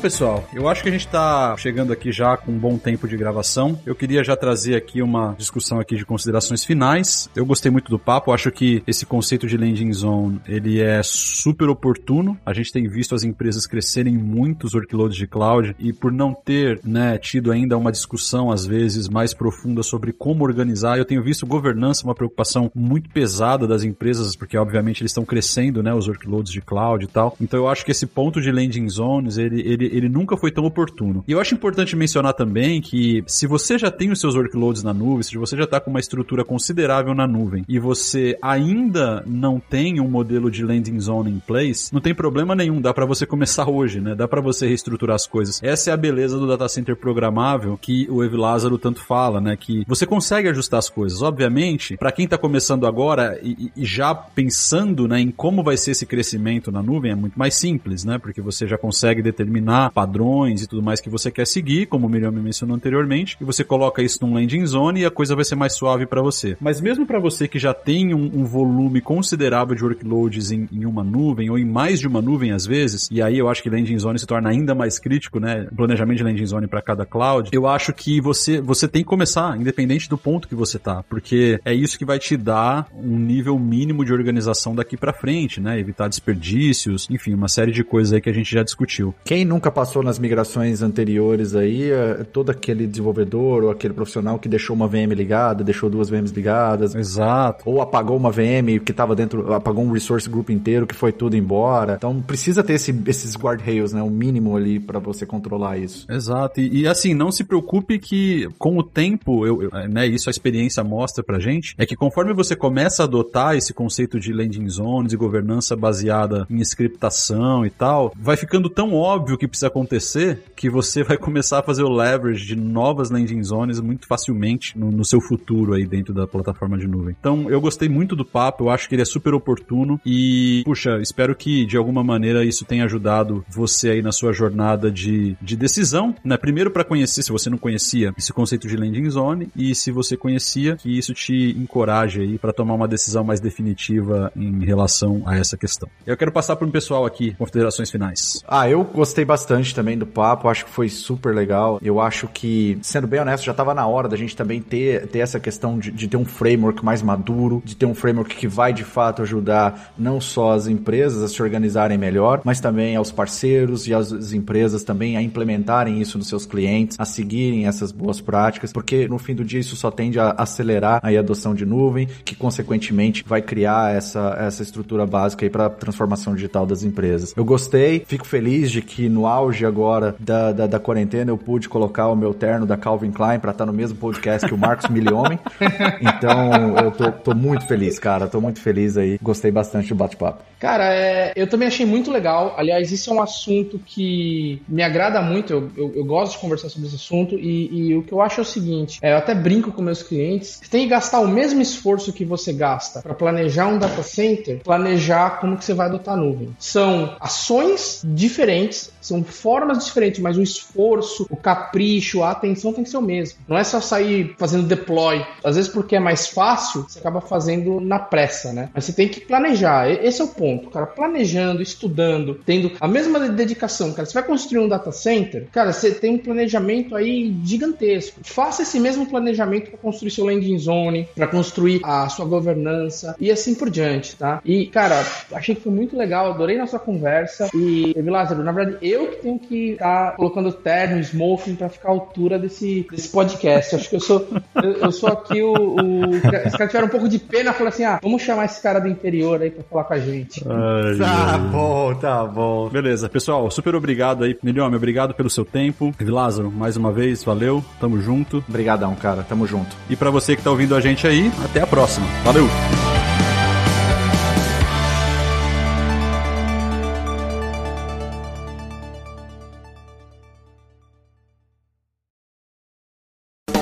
Pessoal. 0.06 0.48
Eu 0.54 0.68
acho 0.68 0.84
que 0.84 0.88
a 0.88 0.92
gente 0.92 1.04
está 1.04 1.56
chegando 1.56 1.92
aqui 1.92 2.12
já 2.12 2.36
com 2.36 2.52
um 2.52 2.58
bom 2.58 2.78
tempo 2.78 3.08
de 3.08 3.16
gravação. 3.16 3.76
Eu 3.84 3.92
queria 3.92 4.22
já 4.22 4.36
trazer 4.36 4.76
aqui 4.76 5.02
uma 5.02 5.34
discussão 5.36 5.80
aqui 5.80 5.96
de 5.96 6.06
considerações 6.06 6.64
finais. 6.64 7.28
Eu 7.34 7.44
gostei 7.44 7.72
muito 7.72 7.90
do 7.90 7.98
papo. 7.98 8.30
Acho 8.30 8.52
que 8.52 8.84
esse 8.86 9.04
conceito 9.04 9.48
de 9.48 9.56
landing 9.56 9.92
zone, 9.92 10.40
ele 10.46 10.80
é 10.80 11.00
super 11.02 11.68
oportuno. 11.68 12.38
A 12.46 12.54
gente 12.54 12.72
tem 12.72 12.86
visto 12.86 13.16
as 13.16 13.24
empresas 13.24 13.66
crescerem 13.66 14.16
muito 14.16 14.68
os 14.68 14.74
workloads 14.74 15.16
de 15.16 15.26
cloud 15.26 15.74
e 15.76 15.92
por 15.92 16.12
não 16.12 16.32
ter, 16.32 16.78
né, 16.84 17.18
tido 17.18 17.50
ainda 17.50 17.76
uma 17.76 17.90
discussão 17.90 18.52
às 18.52 18.64
vezes 18.64 19.08
mais 19.08 19.34
profunda 19.34 19.82
sobre 19.82 20.12
como 20.12 20.44
organizar, 20.44 20.98
eu 20.98 21.04
tenho 21.04 21.20
visto 21.20 21.44
governança 21.44 22.04
uma 22.04 22.14
preocupação 22.14 22.70
muito 22.72 23.10
pesada 23.10 23.66
das 23.66 23.82
empresas, 23.82 24.36
porque 24.36 24.56
obviamente 24.56 25.02
eles 25.02 25.10
estão 25.10 25.24
crescendo, 25.24 25.82
né, 25.82 25.92
os 25.92 26.06
workloads 26.06 26.52
de 26.52 26.60
cloud 26.60 27.04
e 27.04 27.08
tal. 27.08 27.36
Então 27.40 27.58
eu 27.58 27.68
acho 27.68 27.84
que 27.84 27.90
esse 27.90 28.06
ponto 28.06 28.40
de 28.40 28.52
landing 28.52 28.88
zones, 28.88 29.36
ele, 29.36 29.60
ele 29.62 29.95
ele, 29.96 30.08
nunca 30.08 30.36
foi 30.36 30.50
tão 30.50 30.64
oportuno. 30.64 31.24
E 31.26 31.32
eu 31.32 31.40
acho 31.40 31.54
importante 31.54 31.96
mencionar 31.96 32.34
também 32.34 32.80
que 32.80 33.24
se 33.26 33.46
você 33.46 33.78
já 33.78 33.90
tem 33.90 34.10
os 34.10 34.20
seus 34.20 34.34
workloads 34.34 34.82
na 34.82 34.92
nuvem, 34.92 35.22
se 35.22 35.36
você 35.36 35.56
já 35.56 35.64
está 35.64 35.80
com 35.80 35.90
uma 35.90 36.00
estrutura 36.00 36.44
considerável 36.44 37.14
na 37.14 37.26
nuvem 37.26 37.64
e 37.68 37.78
você 37.78 38.38
ainda 38.42 39.22
não 39.26 39.60
tem 39.60 40.00
um 40.00 40.08
modelo 40.08 40.50
de 40.50 40.64
landing 40.64 40.98
zone 41.00 41.30
em 41.30 41.38
place, 41.38 41.92
não 41.92 42.00
tem 42.00 42.14
problema 42.14 42.54
nenhum, 42.54 42.80
dá 42.80 42.92
para 42.92 43.06
você 43.06 43.26
começar 43.26 43.68
hoje, 43.68 44.00
né? 44.00 44.14
Dá 44.14 44.28
para 44.28 44.40
você 44.40 44.66
reestruturar 44.66 45.16
as 45.16 45.26
coisas. 45.26 45.62
Essa 45.62 45.90
é 45.90 45.92
a 45.92 45.96
beleza 45.96 46.38
do 46.38 46.46
data 46.46 46.68
center 46.68 46.96
programável 46.96 47.78
que 47.80 48.06
o 48.10 48.22
Ev 48.22 48.34
Lázaro 48.34 48.78
tanto 48.78 49.00
fala, 49.00 49.40
né? 49.40 49.56
Que 49.56 49.84
você 49.86 50.06
consegue 50.06 50.48
ajustar 50.48 50.78
as 50.78 50.88
coisas. 50.88 51.22
Obviamente, 51.22 51.96
para 51.96 52.12
quem 52.12 52.24
está 52.24 52.38
começando 52.38 52.86
agora 52.86 53.38
e, 53.42 53.70
e, 53.76 53.84
já 53.84 54.14
pensando 54.14 55.06
né, 55.08 55.20
em 55.20 55.30
como 55.30 55.62
vai 55.62 55.76
ser 55.76 55.92
esse 55.92 56.06
crescimento 56.06 56.70
na 56.70 56.82
nuvem, 56.82 57.12
é 57.12 57.14
muito 57.14 57.38
mais 57.38 57.54
simples, 57.54 58.04
né? 58.04 58.18
Porque 58.18 58.40
você 58.40 58.66
já 58.66 58.78
consegue 58.78 59.22
determinar 59.22 59.75
determinar 59.76 59.90
padrões 59.90 60.62
e 60.62 60.66
tudo 60.66 60.82
mais 60.82 61.00
que 61.00 61.10
você 61.10 61.30
quer 61.30 61.46
seguir, 61.46 61.86
como 61.86 62.06
o 62.06 62.10
Miriam 62.10 62.30
me 62.30 62.40
mencionou 62.40 62.76
anteriormente, 62.76 63.36
e 63.40 63.44
você 63.44 63.62
coloca 63.62 64.02
isso 64.02 64.24
num 64.24 64.34
landing 64.34 64.64
zone 64.66 65.00
e 65.00 65.04
a 65.04 65.10
coisa 65.10 65.34
vai 65.34 65.44
ser 65.44 65.56
mais 65.56 65.74
suave 65.74 66.06
para 66.06 66.22
você. 66.22 66.56
Mas 66.60 66.80
mesmo 66.80 67.06
para 67.06 67.18
você 67.18 67.46
que 67.46 67.58
já 67.58 67.74
tem 67.74 68.14
um, 68.14 68.24
um, 68.40 68.44
volume 68.44 69.00
considerável 69.00 69.74
de 69.74 69.84
workloads 69.84 70.50
em, 70.50 70.68
em, 70.72 70.86
uma 70.86 71.04
nuvem 71.04 71.50
ou 71.50 71.58
em 71.58 71.64
mais 71.64 72.00
de 72.00 72.06
uma 72.06 72.22
nuvem 72.22 72.52
às 72.52 72.66
vezes, 72.66 73.08
e 73.10 73.20
aí 73.20 73.38
eu 73.38 73.48
acho 73.48 73.62
que 73.62 73.70
landing 73.70 73.98
zone 73.98 74.18
se 74.18 74.26
torna 74.26 74.50
ainda 74.50 74.74
mais 74.74 74.98
crítico, 74.98 75.38
né? 75.38 75.66
Planejamento 75.74 76.18
de 76.18 76.24
landing 76.24 76.46
zone 76.46 76.66
para 76.66 76.80
cada 76.80 77.04
cloud. 77.04 77.50
Eu 77.52 77.66
acho 77.66 77.92
que 77.92 78.20
você 78.20 78.60
você 78.60 78.88
tem 78.88 79.02
que 79.02 79.08
começar, 79.08 79.58
independente 79.58 80.08
do 80.08 80.16
ponto 80.16 80.48
que 80.48 80.54
você 80.54 80.78
tá, 80.78 81.02
porque 81.08 81.60
é 81.64 81.74
isso 81.74 81.98
que 81.98 82.04
vai 82.04 82.18
te 82.18 82.36
dar 82.36 82.88
um 82.94 83.18
nível 83.18 83.58
mínimo 83.58 84.04
de 84.04 84.12
organização 84.12 84.74
daqui 84.74 84.96
para 84.96 85.12
frente, 85.12 85.60
né? 85.60 85.78
Evitar 85.78 86.08
desperdícios, 86.08 87.08
enfim, 87.10 87.34
uma 87.34 87.48
série 87.48 87.72
de 87.72 87.84
coisas 87.84 88.12
aí 88.12 88.20
que 88.20 88.30
a 88.30 88.32
gente 88.32 88.52
já 88.52 88.62
discutiu. 88.62 89.14
Quem 89.24 89.44
nunca 89.44 89.65
nunca 89.66 89.70
passou 89.70 90.02
nas 90.02 90.18
migrações 90.18 90.80
anteriores 90.80 91.56
aí, 91.56 91.90
é, 91.90 92.24
todo 92.24 92.50
aquele 92.50 92.86
desenvolvedor 92.86 93.64
ou 93.64 93.70
aquele 93.70 93.92
profissional 93.92 94.38
que 94.38 94.48
deixou 94.48 94.76
uma 94.76 94.86
VM 94.86 95.12
ligada, 95.12 95.64
deixou 95.64 95.90
duas 95.90 96.08
VMs 96.08 96.32
ligadas. 96.32 96.94
Exato. 96.94 97.68
Ou 97.68 97.82
apagou 97.82 98.16
uma 98.16 98.30
VM 98.30 98.78
que 98.84 98.92
estava 98.92 99.16
dentro, 99.16 99.52
apagou 99.52 99.84
um 99.84 99.90
resource 99.90 100.28
group 100.28 100.50
inteiro 100.50 100.86
que 100.86 100.94
foi 100.94 101.10
tudo 101.10 101.36
embora. 101.36 101.94
Então 101.94 102.22
precisa 102.22 102.62
ter 102.62 102.74
esse, 102.74 102.94
esses 103.06 103.36
guardrails, 103.36 103.92
né? 103.92 104.02
O 104.02 104.06
um 104.06 104.10
mínimo 104.10 104.56
ali 104.56 104.78
para 104.78 105.00
você 105.00 105.26
controlar 105.26 105.78
isso. 105.78 106.06
Exato. 106.08 106.60
E, 106.60 106.82
e, 106.82 106.86
assim, 106.86 107.12
não 107.12 107.32
se 107.32 107.42
preocupe 107.42 107.98
que 107.98 108.48
com 108.58 108.78
o 108.78 108.82
tempo, 108.82 109.46
eu, 109.46 109.62
eu, 109.62 109.70
né, 109.88 110.06
isso 110.06 110.28
a 110.28 110.32
experiência 110.32 110.84
mostra 110.84 111.24
pra 111.24 111.40
gente, 111.40 111.74
é 111.76 111.84
que 111.84 111.96
conforme 111.96 112.32
você 112.32 112.54
começa 112.54 113.02
a 113.02 113.06
adotar 113.06 113.56
esse 113.56 113.74
conceito 113.74 114.20
de 114.20 114.32
landing 114.32 114.68
zones 114.68 115.12
e 115.12 115.16
governança 115.16 115.74
baseada 115.74 116.46
em 116.48 116.60
scriptação 116.60 117.66
e 117.66 117.70
tal, 117.70 118.12
vai 118.16 118.36
ficando 118.36 118.70
tão 118.70 118.94
óbvio 118.94 119.36
que 119.36 119.48
precisa 119.56 119.68
acontecer 119.68 120.42
que 120.54 120.68
você 120.68 121.02
vai 121.02 121.16
começar 121.16 121.60
a 121.60 121.62
fazer 121.62 121.82
o 121.82 121.88
leverage 121.88 122.44
de 122.44 122.56
novas 122.56 123.10
landing 123.10 123.42
zones 123.42 123.80
muito 123.80 124.06
facilmente 124.06 124.78
no, 124.78 124.90
no, 124.90 125.04
seu 125.04 125.20
futuro 125.20 125.72
aí 125.72 125.86
dentro 125.86 126.12
da 126.12 126.26
plataforma 126.26 126.76
de 126.76 126.86
nuvem. 126.86 127.16
Então, 127.18 127.50
eu 127.50 127.60
gostei 127.60 127.88
muito 127.88 128.14
do 128.14 128.24
papo, 128.24 128.64
eu 128.64 128.70
acho 128.70 128.88
que 128.88 128.94
ele 128.94 129.02
é 129.02 129.04
super 129.04 129.32
oportuno 129.32 129.98
e, 130.04 130.62
puxa, 130.64 130.98
espero 131.00 131.34
que 131.34 131.64
de 131.64 131.76
alguma 131.76 132.04
maneira 132.04 132.44
isso 132.44 132.64
tenha 132.64 132.84
ajudado 132.84 133.44
você 133.48 133.90
aí 133.90 134.02
na 134.02 134.12
sua 134.12 134.32
jornada 134.32 134.90
de, 134.90 135.36
de 135.40 135.56
decisão, 135.56 136.14
né? 136.22 136.36
Primeiro 136.36 136.70
para 136.70 136.84
conhecer, 136.84 137.22
se 137.22 137.32
você 137.32 137.48
não 137.48 137.58
conhecia, 137.58 138.12
esse 138.18 138.32
conceito 138.32 138.68
de 138.68 138.76
landing 138.76 139.08
zone 139.08 139.48
e 139.56 139.74
se 139.74 139.90
você 139.90 140.16
conhecia, 140.16 140.76
que 140.76 140.96
isso 140.96 141.14
te 141.14 141.56
encoraje 141.58 142.20
aí 142.20 142.38
para 142.38 142.52
tomar 142.52 142.74
uma 142.74 142.88
decisão 142.88 143.24
mais 143.24 143.40
definitiva 143.40 144.30
em 144.36 144.64
relação 144.64 145.22
a 145.24 145.36
essa 145.36 145.56
questão. 145.56 145.88
Eu 146.06 146.16
quero 146.16 146.32
passar 146.32 146.56
para 146.56 146.66
um 146.66 146.70
pessoal 146.70 147.06
aqui, 147.06 147.34
considerações 147.34 147.90
finais. 147.90 148.42
Ah, 148.46 148.68
eu 148.68 148.84
gostei 148.84 149.24
bastante 149.24 149.45
bastante 149.46 149.72
também 149.72 149.96
do 149.96 150.06
papo, 150.06 150.48
acho 150.48 150.64
que 150.64 150.70
foi 150.70 150.88
super 150.88 151.32
legal. 151.32 151.78
Eu 151.80 152.00
acho 152.00 152.26
que, 152.26 152.78
sendo 152.82 153.06
bem 153.06 153.20
honesto, 153.20 153.44
já 153.44 153.52
estava 153.52 153.72
na 153.72 153.86
hora 153.86 154.08
da 154.08 154.16
gente 154.16 154.34
também 154.34 154.60
ter, 154.60 155.06
ter 155.06 155.20
essa 155.20 155.38
questão 155.38 155.78
de, 155.78 155.92
de 155.92 156.08
ter 156.08 156.16
um 156.16 156.24
framework 156.24 156.84
mais 156.84 157.00
maduro, 157.00 157.62
de 157.64 157.76
ter 157.76 157.86
um 157.86 157.94
framework 157.94 158.34
que 158.34 158.48
vai 158.48 158.72
de 158.72 158.82
fato 158.82 159.22
ajudar 159.22 159.94
não 159.96 160.20
só 160.20 160.52
as 160.52 160.66
empresas 160.66 161.22
a 161.22 161.28
se 161.28 161.40
organizarem 161.40 161.96
melhor, 161.96 162.40
mas 162.44 162.58
também 162.58 162.96
aos 162.96 163.12
parceiros 163.12 163.86
e 163.86 163.94
às 163.94 164.32
empresas 164.32 164.82
também 164.82 165.16
a 165.16 165.22
implementarem 165.22 166.00
isso 166.00 166.18
nos 166.18 166.28
seus 166.28 166.44
clientes, 166.44 166.98
a 166.98 167.04
seguirem 167.04 167.66
essas 167.66 167.92
boas 167.92 168.20
práticas, 168.20 168.72
porque 168.72 169.06
no 169.06 169.18
fim 169.18 169.34
do 169.34 169.44
dia 169.44 169.60
isso 169.60 169.76
só 169.76 169.92
tende 169.92 170.18
a 170.18 170.30
acelerar 170.30 171.00
a 171.02 171.08
adoção 171.08 171.54
de 171.54 171.64
nuvem, 171.64 172.08
que 172.24 172.34
consequentemente 172.34 173.24
vai 173.26 173.40
criar 173.40 173.94
essa, 173.94 174.36
essa 174.40 174.62
estrutura 174.62 175.06
básica 175.06 175.46
aí 175.46 175.50
para 175.50 175.70
transformação 175.70 176.34
digital 176.34 176.66
das 176.66 176.82
empresas. 176.82 177.32
Eu 177.36 177.44
gostei, 177.44 178.04
fico 178.06 178.26
feliz 178.26 178.70
de 178.70 178.82
que 178.82 179.08
no 179.08 179.26
auge 179.36 179.66
agora 179.66 180.14
da, 180.18 180.52
da, 180.52 180.66
da, 180.66 180.80
quarentena, 180.80 181.30
eu 181.30 181.38
pude 181.38 181.68
colocar 181.68 182.08
o 182.08 182.16
meu 182.16 182.32
terno 182.32 182.64
da 182.64 182.76
Calvin 182.76 183.10
Klein 183.10 183.38
para 183.38 183.50
estar 183.50 183.64
tá 183.64 183.70
no 183.70 183.76
mesmo 183.76 183.98
podcast 183.98 184.46
que 184.46 184.54
o 184.54 184.58
Marcos 184.58 184.88
Milhomem. 184.88 185.38
Então, 186.00 186.76
eu 186.78 186.90
tô, 186.90 187.10
tô, 187.12 187.34
muito 187.34 187.66
feliz, 187.66 187.98
cara. 187.98 188.26
Tô 188.26 188.40
muito 188.40 188.60
feliz 188.60 188.96
aí. 188.96 189.18
Gostei 189.20 189.50
bastante 189.50 189.88
do 189.88 189.94
bate-papo. 189.94 190.42
Cara, 190.58 190.92
é, 190.92 191.32
eu 191.36 191.46
também 191.46 191.68
achei 191.68 191.84
muito 191.84 192.10
legal. 192.10 192.54
Aliás, 192.56 192.90
isso 192.90 193.10
é 193.10 193.12
um 193.12 193.20
assunto 193.20 193.78
que 193.84 194.62
me 194.68 194.82
agrada 194.82 195.20
muito. 195.20 195.52
Eu, 195.52 195.70
eu, 195.76 195.92
eu 195.96 196.04
gosto 196.04 196.32
de 196.32 196.38
conversar 196.38 196.68
sobre 196.68 196.88
esse 196.88 196.96
assunto. 196.96 197.34
E, 197.34 197.90
e, 197.90 197.94
o 197.94 198.02
que 198.02 198.12
eu 198.12 198.20
acho 198.20 198.40
é 198.40 198.42
o 198.42 198.44
seguinte: 198.44 198.98
é, 199.02 199.12
eu 199.12 199.18
até 199.18 199.34
brinco 199.34 199.70
com 199.70 199.82
meus 199.82 200.02
clientes. 200.02 200.60
Você 200.62 200.70
tem 200.70 200.82
que 200.82 200.88
gastar 200.88 201.20
o 201.20 201.28
mesmo 201.28 201.60
esforço 201.60 202.12
que 202.12 202.24
você 202.24 202.52
gasta 202.52 203.02
para 203.02 203.14
planejar 203.14 203.66
um 203.66 203.78
data 203.78 204.02
center, 204.02 204.60
planejar 204.62 205.40
como 205.40 205.56
que 205.56 205.64
você 205.64 205.74
vai 205.74 205.86
adotar 205.86 206.14
a 206.14 206.16
nuvem. 206.16 206.54
São 206.58 207.14
ações 207.20 208.02
diferentes, 208.04 208.90
são 209.06 209.22
formas 209.22 209.84
diferentes, 209.84 210.20
mas 210.20 210.36
o 210.36 210.42
esforço, 210.42 211.26
o 211.30 211.36
capricho, 211.36 212.22
a 212.22 212.30
atenção 212.30 212.72
tem 212.72 212.84
que 212.84 212.90
ser 212.90 212.96
o 212.96 213.02
mesmo. 213.02 213.38
Não 213.46 213.56
é 213.56 213.64
só 213.64 213.80
sair 213.80 214.34
fazendo 214.38 214.66
deploy. 214.66 215.24
Às 215.44 215.56
vezes, 215.56 215.70
porque 215.70 215.96
é 215.96 216.00
mais 216.00 216.26
fácil, 216.28 216.84
você 216.88 216.98
acaba 216.98 217.20
fazendo 217.20 217.80
na 217.80 217.98
pressa, 217.98 218.52
né? 218.52 218.70
Mas 218.74 218.84
você 218.84 218.92
tem 218.92 219.08
que 219.08 219.20
planejar. 219.20 219.90
Esse 219.90 220.20
é 220.20 220.24
o 220.24 220.28
ponto, 220.28 220.70
cara. 220.70 220.86
Planejando, 220.86 221.62
estudando, 221.62 222.40
tendo 222.44 222.72
a 222.80 222.88
mesma 222.88 223.20
dedicação, 223.28 223.92
cara. 223.92 224.06
Você 224.06 224.14
vai 224.14 224.24
construir 224.24 224.60
um 224.60 224.68
data 224.68 224.90
center, 224.92 225.46
cara, 225.52 225.72
você 225.72 225.92
tem 225.92 226.14
um 226.14 226.18
planejamento 226.18 226.94
aí 226.96 227.34
gigantesco. 227.44 228.20
Faça 228.22 228.62
esse 228.62 228.80
mesmo 228.80 229.06
planejamento 229.06 229.70
para 229.70 229.78
construir 229.78 230.10
seu 230.10 230.24
landing 230.24 230.58
zone, 230.58 231.08
para 231.14 231.26
construir 231.26 231.80
a 231.84 232.08
sua 232.08 232.24
governança 232.24 233.14
e 233.20 233.30
assim 233.30 233.54
por 233.54 233.70
diante, 233.70 234.16
tá? 234.16 234.40
E, 234.44 234.66
cara, 234.66 235.04
achei 235.32 235.54
que 235.54 235.62
foi 235.62 235.72
muito 235.72 235.96
legal, 235.96 236.32
adorei 236.32 236.58
nossa 236.58 236.78
conversa. 236.78 237.48
E, 237.54 237.94
Lázaro, 238.00 238.42
na 238.42 238.52
verdade, 238.52 238.78
eu 238.80 238.95
que 239.08 239.16
tenho 239.16 239.38
que 239.38 239.70
estar 239.72 240.10
tá 240.10 240.16
colocando 240.16 240.52
terno, 240.52 241.00
smoking 241.00 241.54
para 241.54 241.68
ficar 241.68 241.88
à 241.88 241.92
altura 241.92 242.38
desse, 242.38 242.86
desse 242.90 243.08
podcast. 243.08 243.74
Acho 243.74 243.88
que 243.88 243.96
eu 243.96 244.00
sou 244.00 244.26
eu, 244.62 244.72
eu 244.72 244.92
sou 244.92 245.08
aqui 245.08 245.42
o, 245.42 245.52
o. 245.52 246.10
Os 246.10 246.20
caras 246.22 246.68
tiveram 246.68 246.86
um 246.86 246.90
pouco 246.90 247.08
de 247.08 247.18
pena 247.18 247.50
e 247.50 247.52
falaram 247.52 247.68
assim: 247.68 247.84
ah, 247.84 248.00
vamos 248.02 248.22
chamar 248.22 248.46
esse 248.46 248.62
cara 248.62 248.78
do 248.80 248.88
interior 248.88 249.40
aí 249.40 249.50
para 249.50 249.64
falar 249.64 249.84
com 249.84 249.94
a 249.94 249.98
gente. 249.98 250.44
Ai, 250.48 250.96
tá 250.98 251.38
bom, 251.38 251.94
tá 251.94 252.24
bom. 252.24 252.68
Beleza, 252.68 253.08
pessoal, 253.08 253.50
super 253.50 253.74
obrigado 253.74 254.24
aí. 254.24 254.36
Niliome, 254.42 254.76
obrigado 254.76 255.14
pelo 255.14 255.30
seu 255.30 255.44
tempo. 255.44 255.94
Lázaro, 256.00 256.50
mais 256.50 256.76
uma 256.76 256.92
vez, 256.92 257.22
valeu. 257.22 257.62
Tamo 257.80 258.00
junto. 258.00 258.42
Obrigadão, 258.48 258.94
cara. 258.94 259.22
Tamo 259.22 259.46
junto. 259.46 259.76
E 259.90 259.96
para 259.96 260.10
você 260.10 260.36
que 260.36 260.42
tá 260.42 260.50
ouvindo 260.50 260.74
a 260.74 260.80
gente 260.80 261.06
aí, 261.06 261.30
até 261.44 261.60
a 261.60 261.66
próxima. 261.66 262.06
Valeu! 262.24 262.95